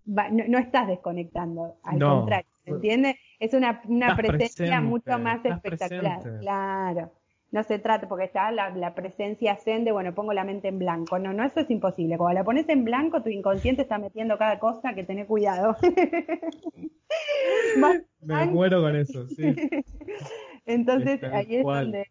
no, 0.05 0.57
estás 0.57 0.87
desconectando, 0.87 1.75
al 1.83 1.99
contrario, 1.99 2.49
¿se 2.63 2.71
entiende? 2.71 3.19
Es 3.39 3.53
una, 3.53 3.81
presencia 4.15 4.81
mucho 4.81 5.19
más 5.19 5.45
espectacular. 5.45 6.39
Claro. 6.39 7.11
No 7.51 7.63
se 7.63 7.79
trata, 7.79 8.09
porque 8.09 8.25
está 8.25 8.51
la, 8.51 8.93
presencia 8.93 9.53
ascende, 9.53 9.93
bueno, 9.93 10.13
pongo 10.13 10.33
la 10.33 10.43
mente 10.43 10.67
en 10.67 10.79
blanco. 10.79 11.17
No, 11.17 11.31
no, 11.31 11.45
eso 11.45 11.61
es 11.61 11.69
imposible. 11.69 12.17
Cuando 12.17 12.39
la 12.39 12.43
pones 12.43 12.67
en 12.67 12.83
blanco, 12.83 13.23
tu 13.23 13.29
inconsciente 13.29 13.83
está 13.83 13.97
metiendo 13.97 14.37
cada 14.37 14.59
cosa 14.59 14.93
que 14.93 15.03
tenés 15.03 15.27
cuidado. 15.27 15.77
Me 18.21 18.45
muero 18.47 18.81
con 18.81 18.97
eso, 18.97 19.25
sí. 19.27 19.43
Entonces, 20.65 21.23
ahí 21.23 21.55
es 21.55 21.63
donde 21.63 22.05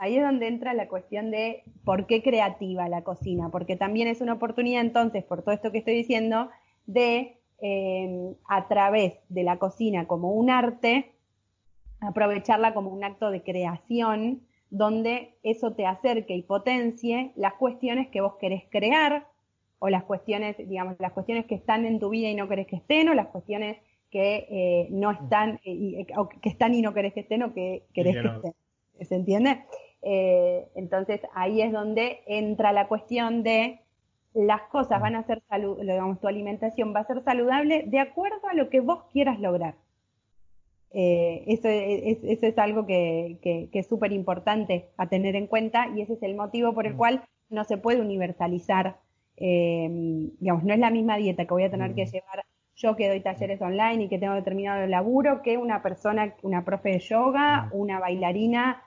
ahí 0.00 0.16
es 0.16 0.24
donde 0.24 0.48
entra 0.48 0.72
la 0.72 0.88
cuestión 0.88 1.30
de 1.30 1.62
por 1.84 2.06
qué 2.06 2.22
creativa 2.22 2.88
la 2.88 3.04
cocina, 3.04 3.50
porque 3.50 3.76
también 3.76 4.08
es 4.08 4.22
una 4.22 4.32
oportunidad 4.32 4.80
entonces, 4.80 5.22
por 5.24 5.42
todo 5.42 5.54
esto 5.54 5.70
que 5.70 5.78
estoy 5.78 5.94
diciendo, 5.94 6.48
de 6.86 7.38
em, 7.60 8.34
a 8.48 8.66
través 8.66 9.18
de 9.28 9.44
la 9.44 9.58
cocina 9.58 10.06
como 10.06 10.32
un 10.32 10.48
arte, 10.48 11.12
aprovecharla 12.00 12.72
como 12.72 12.90
un 12.90 13.04
acto 13.04 13.30
de 13.30 13.42
creación, 13.42 14.40
donde 14.70 15.34
eso 15.42 15.72
te 15.72 15.86
acerque 15.86 16.34
y 16.34 16.42
potencie 16.42 17.32
las 17.36 17.54
cuestiones 17.54 18.08
que 18.08 18.20
vos 18.20 18.34
querés 18.40 18.64
crear, 18.70 19.26
o 19.80 19.88
las 19.88 20.04
cuestiones, 20.04 20.56
digamos, 20.58 20.96
las 20.98 21.12
cuestiones 21.12 21.46
que 21.46 21.54
están 21.54 21.86
en 21.86 21.98
tu 21.98 22.10
vida 22.10 22.28
y 22.28 22.34
no 22.34 22.48
querés 22.48 22.66
que 22.66 22.76
estén, 22.76 23.08
o 23.08 23.14
las 23.14 23.28
cuestiones 23.28 23.78
que 24.10 24.46
eh, 24.50 24.88
no 24.90 25.10
están, 25.10 25.58
eh, 25.64 26.06
o 26.16 26.28
que 26.28 26.48
están 26.48 26.74
y 26.74 26.82
no 26.82 26.92
querés 26.92 27.14
que 27.14 27.20
estén, 27.20 27.42
o 27.42 27.54
que 27.54 27.84
querés 27.94 28.16
que 28.16 28.28
estén. 28.28 28.54
¿Se 29.08 29.14
entiende? 29.14 29.64
Eh, 30.02 30.68
entonces 30.74 31.20
ahí 31.34 31.62
es 31.62 31.72
donde 31.72 32.20
entra 32.26 32.72
la 32.72 32.88
cuestión 32.88 33.42
de 33.42 33.80
las 34.34 34.62
cosas 34.62 35.00
van 35.00 35.16
a 35.16 35.26
ser 35.26 35.42
saludables, 35.48 35.86
digamos, 35.86 36.20
tu 36.20 36.28
alimentación 36.28 36.94
va 36.94 37.00
a 37.00 37.06
ser 37.06 37.22
saludable 37.24 37.84
de 37.86 37.98
acuerdo 37.98 38.46
a 38.48 38.54
lo 38.54 38.68
que 38.68 38.80
vos 38.80 39.04
quieras 39.12 39.40
lograr. 39.40 39.74
Eh, 40.92 41.44
eso, 41.46 41.68
es, 41.68 42.18
eso, 42.24 42.46
es, 42.46 42.58
algo 42.58 42.84
que, 42.84 43.38
que, 43.42 43.68
es 43.72 43.86
súper 43.86 44.12
importante 44.12 44.88
a 44.96 45.08
tener 45.08 45.36
en 45.36 45.46
cuenta 45.46 45.88
y 45.94 46.02
ese 46.02 46.14
es 46.14 46.22
el 46.22 46.34
motivo 46.34 46.74
por 46.74 46.86
el 46.86 46.94
mm. 46.94 46.96
cual 46.96 47.22
no 47.48 47.64
se 47.64 47.78
puede 47.78 48.00
universalizar, 48.00 48.98
eh, 49.36 49.88
digamos, 50.40 50.64
no 50.64 50.74
es 50.74 50.80
la 50.80 50.90
misma 50.90 51.16
dieta 51.16 51.44
que 51.44 51.54
voy 51.54 51.62
a 51.62 51.70
tener 51.70 51.94
que 51.94 52.06
mm. 52.06 52.10
llevar 52.10 52.44
yo 52.76 52.96
que 52.96 53.08
doy 53.08 53.20
talleres 53.20 53.60
online 53.60 54.04
y 54.04 54.08
que 54.08 54.18
tengo 54.18 54.34
determinado 54.34 54.86
laburo 54.86 55.42
que 55.42 55.58
una 55.58 55.82
persona, 55.82 56.34
una 56.42 56.64
profe 56.64 56.90
de 56.90 56.98
yoga, 57.00 57.66
mm. 57.66 57.76
una 57.76 58.00
bailarina 58.00 58.82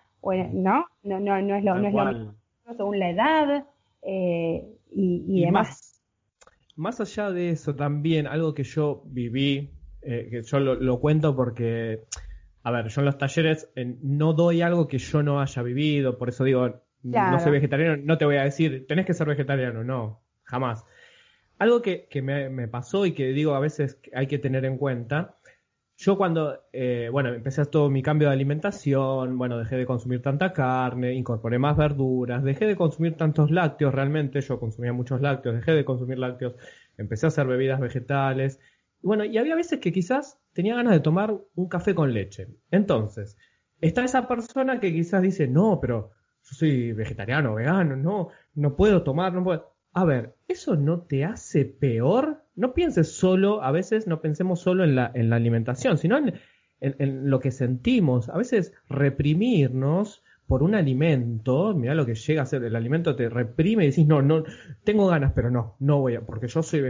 ¿no? 0.54 0.86
No, 1.04 1.20
no, 1.20 1.42
no 1.42 1.56
es 1.56 1.64
lo, 1.64 1.76
no 1.76 1.88
es 1.88 1.94
lo 1.94 2.06
mismo 2.06 2.34
según 2.78 3.00
la 3.00 3.10
edad 3.10 3.66
eh, 4.02 4.66
y, 4.92 5.42
demás. 5.42 6.02
Más, 6.76 7.00
allá 7.02 7.32
de 7.32 7.50
eso 7.50 7.76
también, 7.76 8.26
algo 8.26 8.54
que 8.54 8.64
yo 8.64 9.04
viví, 9.06 9.70
eh, 10.06 10.28
que 10.30 10.44
yo 10.44 10.60
lo, 10.60 11.00
cuento 11.00 11.36
porque, 11.36 12.02
a 12.64 12.72
ver, 12.72 12.88
yo 12.88 13.02
en 13.02 13.06
los 13.06 13.18
talleres 13.18 13.70
no 14.02 14.34
doy 14.34 14.62
algo 14.62 14.88
que 14.88 14.98
yo 14.98 15.24
no 15.24 15.42
haya 15.42 15.62
vivido, 15.62 16.18
por 16.18 16.30
eso 16.30 16.44
digo, 16.44 16.82
no 17.04 17.40
soy 17.40 17.52
vegetariano, 17.52 18.02
no 18.04 18.18
te 18.18 18.26
voy 18.26 18.38
a 18.38 18.44
decir, 18.44 18.86
tenés 18.88 19.06
que 19.06 19.14
ser 19.14 19.28
vegetariano, 19.28 19.84
no, 19.84 20.22
jamás. 20.44 20.86
Algo 21.60 21.82
que, 21.82 22.08
que 22.10 22.22
me, 22.22 22.50
me, 22.50 22.68
pasó 22.68 23.06
y 23.06 23.14
que 23.14 23.28
digo 23.28 23.56
a 23.56 23.60
veces 23.60 24.00
hay 24.14 24.28
que 24.28 24.40
tener 24.40 24.66
en 24.66 24.78
cuenta 24.78 25.38
yo 25.98 26.18
cuando, 26.18 26.60
eh, 26.74 27.10
bueno, 27.12 27.30
empecé 27.30 27.66
todo 27.66 27.90
mi 27.90 28.02
cambio 28.02 28.28
de 28.28 28.34
alimentación, 28.34 29.38
bueno, 29.38 29.58
dejé 29.58 29.78
de 29.78 29.86
consumir 29.86 30.22
tanta 30.22 30.52
carne, 30.52 31.14
incorporé 31.14 31.60
más 31.60 31.78
verduras, 31.78 32.44
dejé 32.44 32.66
de 32.66 32.76
consumir 32.76 33.16
tantos 33.16 33.52
lácteos, 33.52 33.94
realmente 33.94 34.42
yo 34.42 34.60
consumía 34.60 34.92
muchos 34.92 35.22
lácteos, 35.22 35.56
dejé 35.56 35.72
de 35.72 35.86
consumir 35.86 36.18
lácteos, 36.18 36.56
empecé 36.98 37.28
a 37.28 37.30
hacer 37.30 37.48
bebidas 37.48 37.80
vegetales. 37.80 38.60
Bueno, 39.04 39.26
y 39.26 39.38
había 39.38 39.56
veces 39.56 39.80
que 39.80 39.92
quizás 39.92 40.40
tenía 40.54 40.76
ganas 40.76 40.94
de 40.94 41.02
tomar 41.02 41.38
un 41.56 41.68
café 41.68 41.94
con 41.94 42.14
leche. 42.14 42.48
Entonces, 42.72 43.38
está 43.82 44.06
esa 44.06 44.28
persona 44.30 44.80
que 44.80 44.94
quizás 44.94 45.22
dice, 45.22 45.48
no, 45.48 45.80
pero 45.82 46.12
yo 46.44 46.56
soy 46.56 46.94
vegetariano, 46.94 47.56
vegano, 47.56 47.98
no, 47.98 48.30
no 48.56 48.76
puedo 48.76 49.04
tomar, 49.04 49.34
no 49.34 49.44
puedo. 49.44 49.74
A 49.92 50.06
ver, 50.06 50.36
¿eso 50.48 50.78
no 50.78 51.02
te 51.02 51.26
hace 51.26 51.66
peor? 51.66 52.46
No 52.56 52.74
pienses 52.74 53.12
solo, 53.12 53.62
a 53.62 53.72
veces 53.72 54.08
no 54.08 54.22
pensemos 54.22 54.62
solo 54.62 54.86
en 54.86 54.96
la, 54.96 55.12
en 55.14 55.30
la 55.30 55.36
alimentación, 55.36 55.98
sino 55.98 56.18
en, 56.18 57.30
lo 57.30 57.40
que 57.40 57.52
sentimos. 57.52 58.30
A 58.30 58.38
veces 58.38 58.74
reprimirnos 58.88 60.24
por 60.48 60.64
un 60.64 60.76
alimento, 60.76 61.74
mira 61.76 61.94
lo 61.94 62.06
que 62.06 62.16
llega 62.16 62.42
a 62.42 62.46
ser, 62.46 62.64
el 62.64 62.76
alimento 62.76 63.16
te 63.16 63.30
reprime 63.30 63.84
y 63.84 63.90
decís, 63.90 64.08
no, 64.08 64.22
no, 64.22 64.44
tengo 64.84 65.08
ganas, 65.08 65.34
pero 65.34 65.50
no, 65.52 65.76
no 65.80 66.00
voy 66.00 66.16
a, 66.16 66.22
porque 66.22 66.48
yo 66.48 66.64
soy 66.64 66.82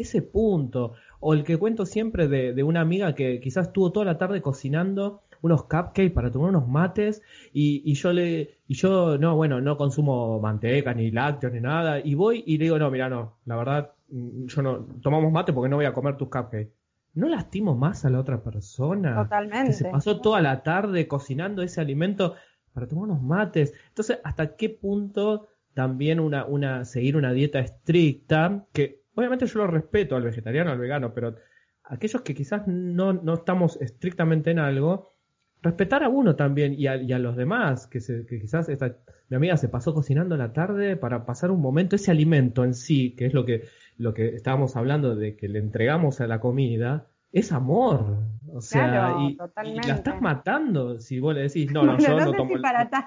ese 0.00 0.22
punto, 0.22 0.94
o 1.20 1.34
el 1.34 1.44
que 1.44 1.58
cuento 1.58 1.86
siempre 1.86 2.28
de, 2.28 2.52
de 2.52 2.62
una 2.62 2.80
amiga 2.80 3.14
que 3.14 3.40
quizás 3.40 3.68
estuvo 3.68 3.92
toda 3.92 4.06
la 4.06 4.18
tarde 4.18 4.42
cocinando 4.42 5.22
unos 5.42 5.62
cupcakes 5.62 6.10
para 6.10 6.30
tomar 6.30 6.50
unos 6.50 6.68
mates 6.68 7.22
y, 7.52 7.82
y 7.84 7.94
yo 7.94 8.12
le 8.12 8.58
y 8.68 8.74
yo 8.74 9.16
no 9.16 9.36
bueno 9.36 9.58
no 9.62 9.78
consumo 9.78 10.38
manteca 10.38 10.92
ni 10.92 11.10
lácteos 11.10 11.54
ni 11.54 11.60
nada 11.60 11.98
y 11.98 12.14
voy 12.14 12.44
y 12.46 12.58
le 12.58 12.64
digo 12.64 12.78
no 12.78 12.90
mira 12.90 13.08
no 13.08 13.38
la 13.46 13.56
verdad 13.56 13.92
mm, 14.10 14.46
yo 14.46 14.60
no 14.60 14.86
tomamos 15.00 15.32
mate 15.32 15.54
porque 15.54 15.70
no 15.70 15.76
voy 15.76 15.86
a 15.86 15.94
comer 15.94 16.18
tus 16.18 16.28
cupcakes 16.28 16.72
no 17.14 17.26
lastimo 17.28 17.74
más 17.74 18.04
a 18.04 18.10
la 18.10 18.20
otra 18.20 18.42
persona 18.42 19.14
totalmente 19.22 19.70
que 19.70 19.72
se 19.72 19.86
pasó 19.86 20.20
toda 20.20 20.42
la 20.42 20.62
tarde 20.62 21.08
cocinando 21.08 21.62
ese 21.62 21.80
alimento 21.80 22.34
para 22.72 22.86
tomar 22.86 23.04
unos 23.04 23.22
mates. 23.22 23.74
Entonces 23.88 24.20
hasta 24.24 24.56
qué 24.56 24.68
punto 24.68 25.48
también 25.74 26.20
una 26.20 26.44
una 26.44 26.84
seguir 26.84 27.16
una 27.16 27.32
dieta 27.32 27.60
estricta 27.60 28.66
que 28.72 28.99
obviamente 29.20 29.46
yo 29.46 29.60
lo 29.60 29.66
respeto 29.66 30.16
al 30.16 30.22
vegetariano 30.22 30.70
al 30.70 30.78
vegano 30.78 31.14
pero 31.14 31.36
aquellos 31.84 32.22
que 32.22 32.34
quizás 32.34 32.66
no, 32.66 33.12
no 33.12 33.34
estamos 33.34 33.80
estrictamente 33.80 34.50
en 34.50 34.58
algo 34.58 35.14
respetar 35.62 36.02
a 36.02 36.08
uno 36.08 36.36
también 36.36 36.74
y 36.76 36.86
a, 36.86 37.18
los 37.18 37.36
demás, 37.36 37.86
que, 37.86 38.00
se, 38.00 38.24
que 38.26 38.40
quizás 38.40 38.68
esta, 38.68 38.96
mi 39.28 39.36
amiga 39.36 39.56
se 39.56 39.68
pasó 39.68 39.92
cocinando 39.92 40.36
la 40.36 40.52
tarde 40.52 40.96
para 40.96 41.26
pasar 41.26 41.50
un 41.50 41.60
momento, 41.60 41.96
ese 41.96 42.10
alimento 42.10 42.64
en 42.64 42.74
sí, 42.74 43.14
que 43.14 43.26
es 43.26 43.34
lo 43.34 43.44
que, 43.44 43.64
lo 43.98 44.14
que 44.14 44.28
estábamos 44.28 44.76
hablando 44.76 45.16
de 45.16 45.36
que 45.36 45.48
le 45.48 45.58
entregamos 45.58 46.20
a 46.20 46.26
la 46.26 46.40
comida, 46.40 47.08
es 47.32 47.52
amor. 47.52 48.18
O 48.52 48.60
sea, 48.60 49.16
y, 49.20 49.36
la 49.74 49.94
estás 49.94 50.20
matando 50.20 50.98
si 50.98 51.20
vos 51.20 51.34
le 51.34 51.42
decís, 51.42 51.70
no, 51.70 51.84
no, 51.84 51.98
yo 51.98 52.18
no, 52.18 52.32
tomo, 52.32 52.54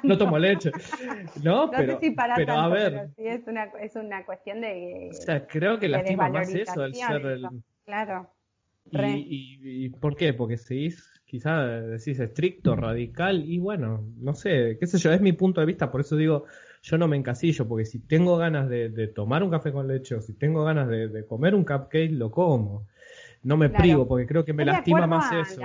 no, 0.04 0.18
tomo 0.18 0.40
leche. 0.40 0.72
No, 1.44 1.70
pero, 1.70 2.00
pero 2.36 2.54
a 2.54 2.70
ver. 2.70 3.10
sí 3.18 3.28
es, 3.28 3.46
una, 3.48 3.66
es 3.82 3.96
una 3.96 4.26
cuestión 4.26 4.62
de. 4.62 5.10
O 5.12 5.14
sea, 5.14 5.46
creo 5.46 5.80
que 5.80 5.90
lastima 5.90 6.30
más 6.30 6.54
eso, 6.54 6.86
el 6.86 6.96
ser 6.96 7.26
el. 7.26 7.48
Claro. 7.86 8.30
Y, 8.92 9.86
y, 9.86 9.90
por 9.90 10.16
qué? 10.16 10.34
Porque 10.34 10.58
seguís 10.58 11.14
quizá 11.34 11.66
decís 11.66 12.20
estricto, 12.20 12.76
radical, 12.76 13.44
y 13.50 13.58
bueno, 13.58 14.08
no 14.20 14.36
sé, 14.36 14.78
qué 14.80 14.86
sé 14.86 15.00
yo, 15.00 15.12
es 15.12 15.20
mi 15.20 15.34
punto 15.34 15.62
de 15.62 15.66
vista, 15.66 15.90
por 15.90 16.02
eso 16.02 16.16
digo, 16.16 16.46
yo 16.84 17.00
no 17.00 17.08
me 17.08 17.18
encasillo, 17.18 17.68
porque 17.68 17.86
si 17.86 17.98
tengo 17.98 18.38
ganas 18.38 18.70
de, 18.70 19.08
tomar 19.08 19.42
un 19.42 19.50
café 19.50 19.72
con 19.72 19.88
leche 19.88 20.14
o 20.14 20.22
si 20.22 20.34
tengo 20.34 20.64
ganas 20.64 20.88
de, 20.88 21.26
comer 21.26 21.56
un 21.56 21.66
cupcake, 21.66 22.12
lo 22.12 22.30
como. 22.30 22.86
No 23.44 23.58
me 23.58 23.70
privo, 23.70 24.08
porque 24.08 24.26
creo 24.26 24.46
que 24.46 24.54
me 24.54 24.66
lastima 24.66 25.06
más 25.06 25.32
eso. 25.32 25.62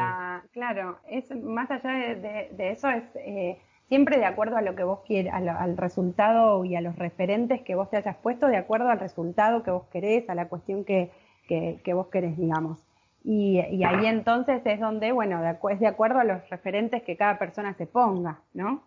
claro, 0.52 0.98
es, 1.08 1.30
más 1.36 1.70
allá 1.70 2.14
de, 2.14 2.70
eso, 2.70 2.88
es 2.90 3.04
eh, 3.16 3.58
siempre 3.88 4.18
de 4.18 4.24
acuerdo 4.24 4.56
a 4.56 4.62
lo 4.62 4.74
que 4.74 4.84
vos 4.84 5.00
quieras, 5.06 5.34
al, 5.34 5.76
resultado 5.76 6.64
y 6.64 6.74
a 6.74 6.80
los 6.80 6.96
referentes 6.96 7.62
que 7.62 7.74
vos 7.74 7.88
te 7.90 7.96
hayas 7.96 8.16
puesto, 8.16 8.48
de 8.48 8.56
acuerdo 8.56 8.90
al 8.90 8.98
resultado 8.98 9.62
que 9.62 9.70
vos 9.70 9.86
querés, 9.92 10.28
a 10.28 10.34
la 10.34 10.48
cuestión 10.48 10.84
que, 10.84 11.10
que, 11.46 11.80
que 11.84 11.94
vos 11.94 12.08
querés, 12.08 12.36
digamos. 12.36 12.84
Y, 13.24 13.58
ahí 13.58 14.06
entonces 14.06 14.62
es 14.64 14.80
donde, 14.80 15.12
bueno, 15.12 15.42
es 15.70 15.80
de 15.80 15.86
acuerdo 15.86 16.18
a 16.18 16.24
los 16.24 16.48
referentes 16.48 17.02
que 17.02 17.16
cada 17.16 17.38
persona 17.38 17.74
se 17.74 17.86
ponga, 17.86 18.40
¿no? 18.54 18.84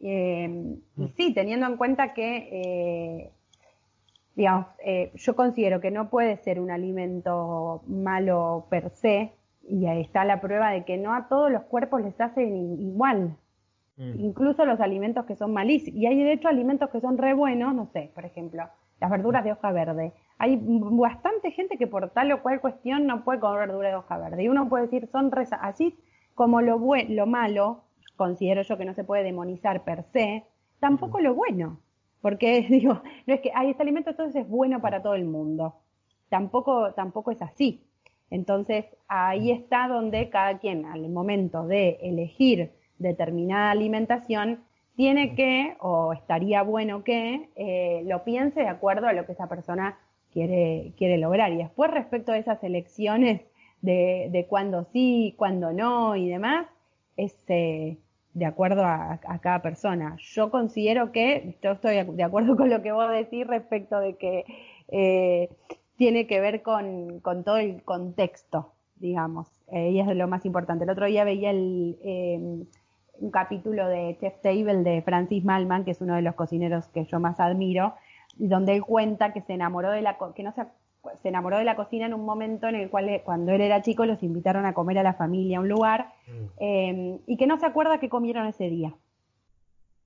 Eh, 0.00 0.48
y 0.96 1.02
mm. 1.02 1.12
sí, 1.16 1.32
teniendo 1.32 1.66
en 1.66 1.76
cuenta 1.76 2.12
que, 2.12 2.48
eh, 2.50 3.32
digamos, 4.34 4.66
eh, 4.84 5.12
yo 5.14 5.36
considero 5.36 5.80
que 5.80 5.90
no 5.90 6.10
puede 6.10 6.36
ser 6.38 6.60
un 6.60 6.70
alimento 6.70 7.82
malo 7.86 8.66
per 8.70 8.90
se, 8.90 9.32
y 9.66 9.86
ahí 9.86 10.02
está 10.02 10.24
la 10.24 10.40
prueba 10.40 10.70
de 10.70 10.84
que 10.84 10.96
no 10.96 11.14
a 11.14 11.28
todos 11.28 11.50
los 11.50 11.62
cuerpos 11.62 12.02
les 12.02 12.20
hacen 12.20 12.80
igual. 12.80 13.36
Mm. 13.96 14.20
Incluso 14.20 14.64
los 14.64 14.80
alimentos 14.80 15.24
que 15.24 15.36
son 15.36 15.52
malísimos. 15.52 15.98
Y 15.98 16.06
hay 16.06 16.22
de 16.22 16.32
hecho 16.32 16.48
alimentos 16.48 16.90
que 16.90 17.00
son 17.00 17.16
re 17.18 17.34
buenos, 17.34 17.74
no 17.74 17.86
sé, 17.86 18.10
por 18.14 18.24
ejemplo, 18.24 18.64
las 19.00 19.10
verduras 19.10 19.44
de 19.44 19.52
hoja 19.52 19.72
verde. 19.72 20.12
Hay 20.38 20.58
bastante 20.60 21.50
gente 21.52 21.78
que 21.78 21.86
por 21.86 22.10
tal 22.10 22.32
o 22.32 22.42
cual 22.42 22.60
cuestión 22.60 23.06
no 23.06 23.24
puede 23.24 23.40
comer 23.40 23.68
verdura 23.68 23.88
de 23.90 23.96
hoja 23.96 24.18
verde. 24.18 24.42
Y 24.42 24.48
uno 24.48 24.68
puede 24.68 24.84
decir, 24.84 25.08
son 25.10 25.30
re 25.30 25.46
así 25.60 25.96
como 26.34 26.60
lo, 26.60 26.80
lo 27.08 27.26
malo, 27.26 27.84
considero 28.16 28.62
yo 28.62 28.76
que 28.76 28.84
no 28.84 28.94
se 28.94 29.04
puede 29.04 29.22
demonizar 29.22 29.84
per 29.84 30.04
se, 30.12 30.44
tampoco 30.80 31.20
lo 31.20 31.34
bueno. 31.34 31.78
Porque 32.24 32.62
digo, 32.70 33.02
no 33.26 33.34
es 33.34 33.42
que, 33.42 33.52
hay 33.54 33.68
este 33.68 33.82
alimento 33.82 34.08
entonces 34.08 34.44
es 34.44 34.48
bueno 34.48 34.80
para 34.80 35.02
todo 35.02 35.14
el 35.14 35.26
mundo. 35.26 35.74
Tampoco, 36.30 36.94
tampoco 36.94 37.30
es 37.30 37.42
así. 37.42 37.84
Entonces, 38.30 38.86
ahí 39.08 39.50
está 39.50 39.88
donde 39.88 40.30
cada 40.30 40.58
quien, 40.58 40.86
al 40.86 41.06
momento 41.10 41.66
de 41.66 41.98
elegir 42.00 42.72
determinada 42.98 43.72
alimentación, 43.72 44.64
tiene 44.96 45.34
que, 45.34 45.76
o 45.80 46.14
estaría 46.14 46.62
bueno 46.62 47.04
que, 47.04 47.50
eh, 47.56 48.02
lo 48.06 48.24
piense 48.24 48.60
de 48.60 48.68
acuerdo 48.68 49.06
a 49.06 49.12
lo 49.12 49.26
que 49.26 49.32
esa 49.32 49.50
persona 49.50 49.98
quiere, 50.32 50.94
quiere 50.96 51.18
lograr. 51.18 51.52
Y 51.52 51.58
después, 51.58 51.90
respecto 51.90 52.32
a 52.32 52.38
esas 52.38 52.64
elecciones 52.64 53.42
de, 53.82 54.30
de 54.32 54.46
cuándo 54.46 54.86
sí, 54.94 55.34
cuándo 55.36 55.74
no 55.74 56.16
y 56.16 56.30
demás, 56.30 56.68
es 57.18 57.36
eh, 57.48 57.98
de 58.34 58.46
acuerdo 58.46 58.84
a, 58.84 59.18
cada 59.40 59.62
persona. 59.62 60.16
Yo 60.18 60.50
considero 60.50 61.12
que, 61.12 61.56
yo 61.62 61.72
estoy 61.72 62.02
de 62.02 62.22
acuerdo 62.22 62.56
con 62.56 62.68
lo 62.68 62.82
que 62.82 62.92
vos 62.92 63.10
decís 63.10 63.46
respecto 63.46 63.98
de 64.00 64.16
que 64.16 64.44
eh, 64.88 65.48
tiene 65.96 66.26
que 66.26 66.40
ver 66.40 66.62
con, 66.62 67.20
con, 67.20 67.44
todo 67.44 67.58
el 67.58 67.82
contexto, 67.84 68.72
digamos, 68.96 69.48
eh, 69.68 69.90
y 69.90 70.00
es 70.00 70.06
lo 70.08 70.28
más 70.28 70.44
importante. 70.44 70.84
El 70.84 70.90
otro 70.90 71.06
día 71.06 71.24
veía 71.24 71.50
el, 71.50 71.96
eh, 72.02 72.64
un 73.20 73.30
capítulo 73.30 73.88
de 73.88 74.16
Chef 74.20 74.40
Table 74.42 74.82
de 74.82 75.02
Francis 75.02 75.44
Malman, 75.44 75.84
que 75.84 75.92
es 75.92 76.00
uno 76.00 76.16
de 76.16 76.22
los 76.22 76.34
cocineros 76.34 76.88
que 76.88 77.04
yo 77.04 77.20
más 77.20 77.38
admiro, 77.38 77.94
donde 78.36 78.74
él 78.74 78.82
cuenta 78.82 79.32
que 79.32 79.42
se 79.42 79.52
enamoró 79.52 79.92
de 79.92 80.02
la, 80.02 80.18
que 80.34 80.42
no 80.42 80.52
se, 80.52 80.62
se 81.22 81.28
enamoró 81.28 81.58
de 81.58 81.64
la 81.64 81.76
cocina 81.76 82.06
en 82.06 82.14
un 82.14 82.24
momento 82.24 82.68
en 82.68 82.74
el 82.74 82.90
cual 82.90 83.08
eh, 83.08 83.22
cuando 83.24 83.52
él 83.52 83.60
era 83.60 83.82
chico 83.82 84.06
los 84.06 84.22
invitaron 84.22 84.66
a 84.66 84.74
comer 84.74 84.98
a 84.98 85.02
la 85.02 85.14
familia 85.14 85.58
a 85.58 85.60
un 85.60 85.68
lugar 85.68 86.12
mm. 86.26 87.14
y 87.26 87.36
que 87.36 87.46
no 87.46 87.58
se 87.58 87.66
acuerda 87.66 87.98
qué 87.98 88.08
comieron 88.08 88.46
ese 88.46 88.68
día. 88.68 88.94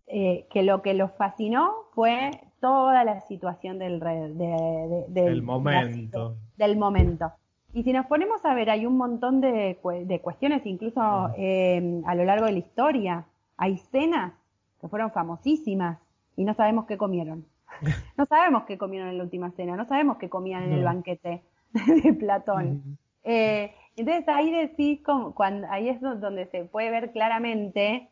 que 0.07 0.63
lo 0.63 0.83
que 0.83 0.95
los 0.95 1.13
fascinó 1.13 1.73
fue 1.95 2.31
toda 2.61 3.05
la 3.05 3.21
situación 3.21 3.79
del, 3.79 4.01
del 4.01 5.43
momento. 5.43 6.37
del 6.57 6.77
momento. 6.77 7.33
Y 7.73 7.83
si 7.83 7.93
nos 7.93 8.07
ponemos 8.07 8.45
a 8.45 8.55
ver, 8.55 8.71
hay 8.71 8.87
un 8.87 8.97
montón 8.97 9.41
de, 9.41 9.79
de 10.05 10.21
cuestiones, 10.21 10.65
incluso 10.65 11.01
eh, 11.37 12.03
a 12.07 12.15
lo 12.15 12.25
largo 12.25 12.47
de 12.47 12.53
la 12.53 12.59
historia. 12.59 13.27
Hay 13.57 13.77
cenas 13.77 14.33
que 14.81 14.89
fueron 14.89 15.11
famosísimas 15.11 15.99
y 16.37 16.45
no 16.45 16.55
sabemos 16.55 16.87
qué 16.87 16.97
comieron. 16.97 17.45
No 18.17 18.27
sabemos 18.27 18.65
qué 18.65 18.79
comieron 18.79 19.09
en 19.09 19.19
la 19.19 19.25
última 19.25 19.51
cena, 19.53 19.77
no 19.77 19.87
sabemos 19.87 20.19
qué 20.19 20.29
comían 20.29 20.65
en 20.65 20.73
el 20.73 20.85
banquete 20.85 21.43
de 22.03 22.13
Platón. 22.15 22.99
Eh, 23.25 23.73
entonces 23.97 24.29
ahí 24.29 24.51
decís, 24.51 25.01
cuando, 25.35 25.67
ahí 25.71 25.89
es 25.89 26.01
donde 26.01 26.47
se 26.47 26.65
puede 26.65 26.91
ver 26.91 27.13
claramente 27.13 28.09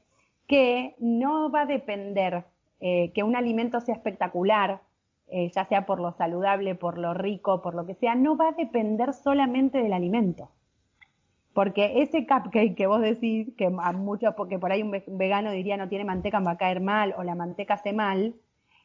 que 0.46 0.94
no 0.98 1.50
va 1.50 1.62
a 1.62 1.66
depender 1.66 2.44
eh, 2.80 3.12
que 3.12 3.22
un 3.22 3.36
alimento 3.36 3.80
sea 3.80 3.94
espectacular, 3.94 4.80
eh, 5.28 5.50
ya 5.54 5.64
sea 5.64 5.86
por 5.86 6.00
lo 6.00 6.12
saludable, 6.12 6.74
por 6.74 6.98
lo 6.98 7.14
rico, 7.14 7.62
por 7.62 7.74
lo 7.74 7.86
que 7.86 7.94
sea, 7.94 8.14
no 8.14 8.36
va 8.36 8.48
a 8.48 8.52
depender 8.52 9.12
solamente 9.14 9.78
del 9.78 9.92
alimento. 9.92 10.50
Porque 11.52 12.02
ese 12.02 12.26
cupcake 12.26 12.74
que 12.74 12.86
vos 12.86 13.00
decís, 13.00 13.48
que 13.56 13.66
a 13.66 13.92
muchos, 13.92 14.34
porque 14.34 14.58
por 14.58 14.72
ahí 14.72 14.82
un 14.82 14.92
vegano 15.16 15.50
diría 15.50 15.78
no 15.78 15.88
tiene 15.88 16.04
manteca, 16.04 16.38
va 16.40 16.52
a 16.52 16.58
caer 16.58 16.80
mal, 16.80 17.14
o 17.16 17.22
la 17.22 17.34
manteca 17.34 17.74
hace 17.74 17.94
mal, 17.94 18.34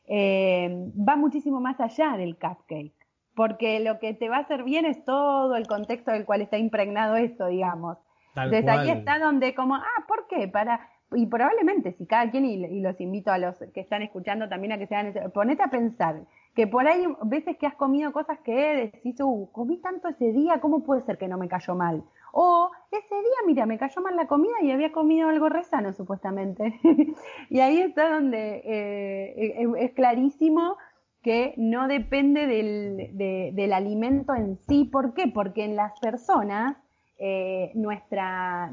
eh, 0.07 0.69
va 0.97 1.15
muchísimo 1.15 1.59
más 1.59 1.79
allá 1.79 2.17
del 2.17 2.37
cupcake. 2.37 2.93
Porque 3.35 3.79
lo 3.79 3.99
que 3.99 4.13
te 4.13 4.27
va 4.27 4.37
a 4.37 4.41
hacer 4.41 4.63
bien 4.63 4.85
es 4.85 5.05
todo 5.05 5.55
el 5.55 5.65
contexto 5.65 6.11
del 6.11 6.25
cual 6.25 6.41
está 6.41 6.57
impregnado 6.57 7.15
esto, 7.15 7.47
digamos. 7.47 7.97
Desde 8.35 8.69
ahí 8.69 8.89
está 8.89 9.19
donde 9.19 9.55
como, 9.55 9.75
ah, 9.75 10.05
¿por 10.07 10.27
qué? 10.27 10.47
Para, 10.47 10.89
y 11.13 11.25
probablemente 11.25 11.93
si 11.93 12.05
cada 12.05 12.29
quien, 12.29 12.45
y, 12.45 12.81
los 12.81 12.99
invito 12.99 13.31
a 13.31 13.37
los 13.37 13.57
que 13.73 13.81
están 13.81 14.01
escuchando 14.01 14.47
también 14.47 14.73
a 14.73 14.77
que 14.77 14.87
sean, 14.87 15.13
ponete 15.33 15.63
a 15.63 15.69
pensar 15.69 16.21
que 16.55 16.67
por 16.67 16.87
ahí 16.87 17.05
veces 17.23 17.57
que 17.57 17.67
has 17.67 17.75
comido 17.75 18.11
cosas 18.11 18.39
que 18.39 18.91
decís, 18.93 19.19
uh, 19.21 19.49
comí 19.51 19.77
tanto 19.77 20.09
ese 20.09 20.31
día, 20.31 20.59
¿cómo 20.59 20.83
puede 20.83 21.03
ser 21.03 21.17
que 21.17 21.27
no 21.27 21.37
me 21.37 21.47
cayó 21.47 21.75
mal? 21.75 22.03
O 22.31 22.71
ese 22.91 23.15
día, 23.15 23.37
mira, 23.45 23.65
me 23.65 23.77
cayó 23.77 24.01
mal 24.01 24.15
la 24.15 24.27
comida 24.27 24.53
y 24.61 24.71
había 24.71 24.91
comido 24.91 25.29
algo 25.29 25.49
resano 25.49 25.93
supuestamente. 25.93 26.79
y 27.49 27.59
ahí 27.59 27.81
está 27.81 28.09
donde 28.09 28.61
eh, 28.63 29.67
es 29.79 29.91
clarísimo 29.93 30.77
que 31.21 31.53
no 31.57 31.87
depende 31.87 32.47
del, 32.47 33.17
del 33.55 33.73
alimento 33.73 34.33
en 34.33 34.57
sí. 34.57 34.85
¿Por 34.85 35.13
qué? 35.13 35.27
Porque 35.27 35.65
en 35.65 35.75
las 35.75 35.99
personas 35.99 36.77
eh, 37.23 37.71
nuestra, 37.75 38.71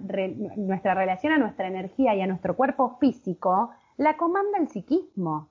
nuestra 0.56 0.94
relación 0.94 1.34
a 1.34 1.38
nuestra 1.38 1.68
energía 1.68 2.14
y 2.14 2.22
a 2.22 2.26
nuestro 2.26 2.56
cuerpo 2.56 2.96
físico 2.98 3.72
la 3.98 4.16
comanda 4.16 4.56
el 4.56 4.68
psiquismo. 4.68 5.50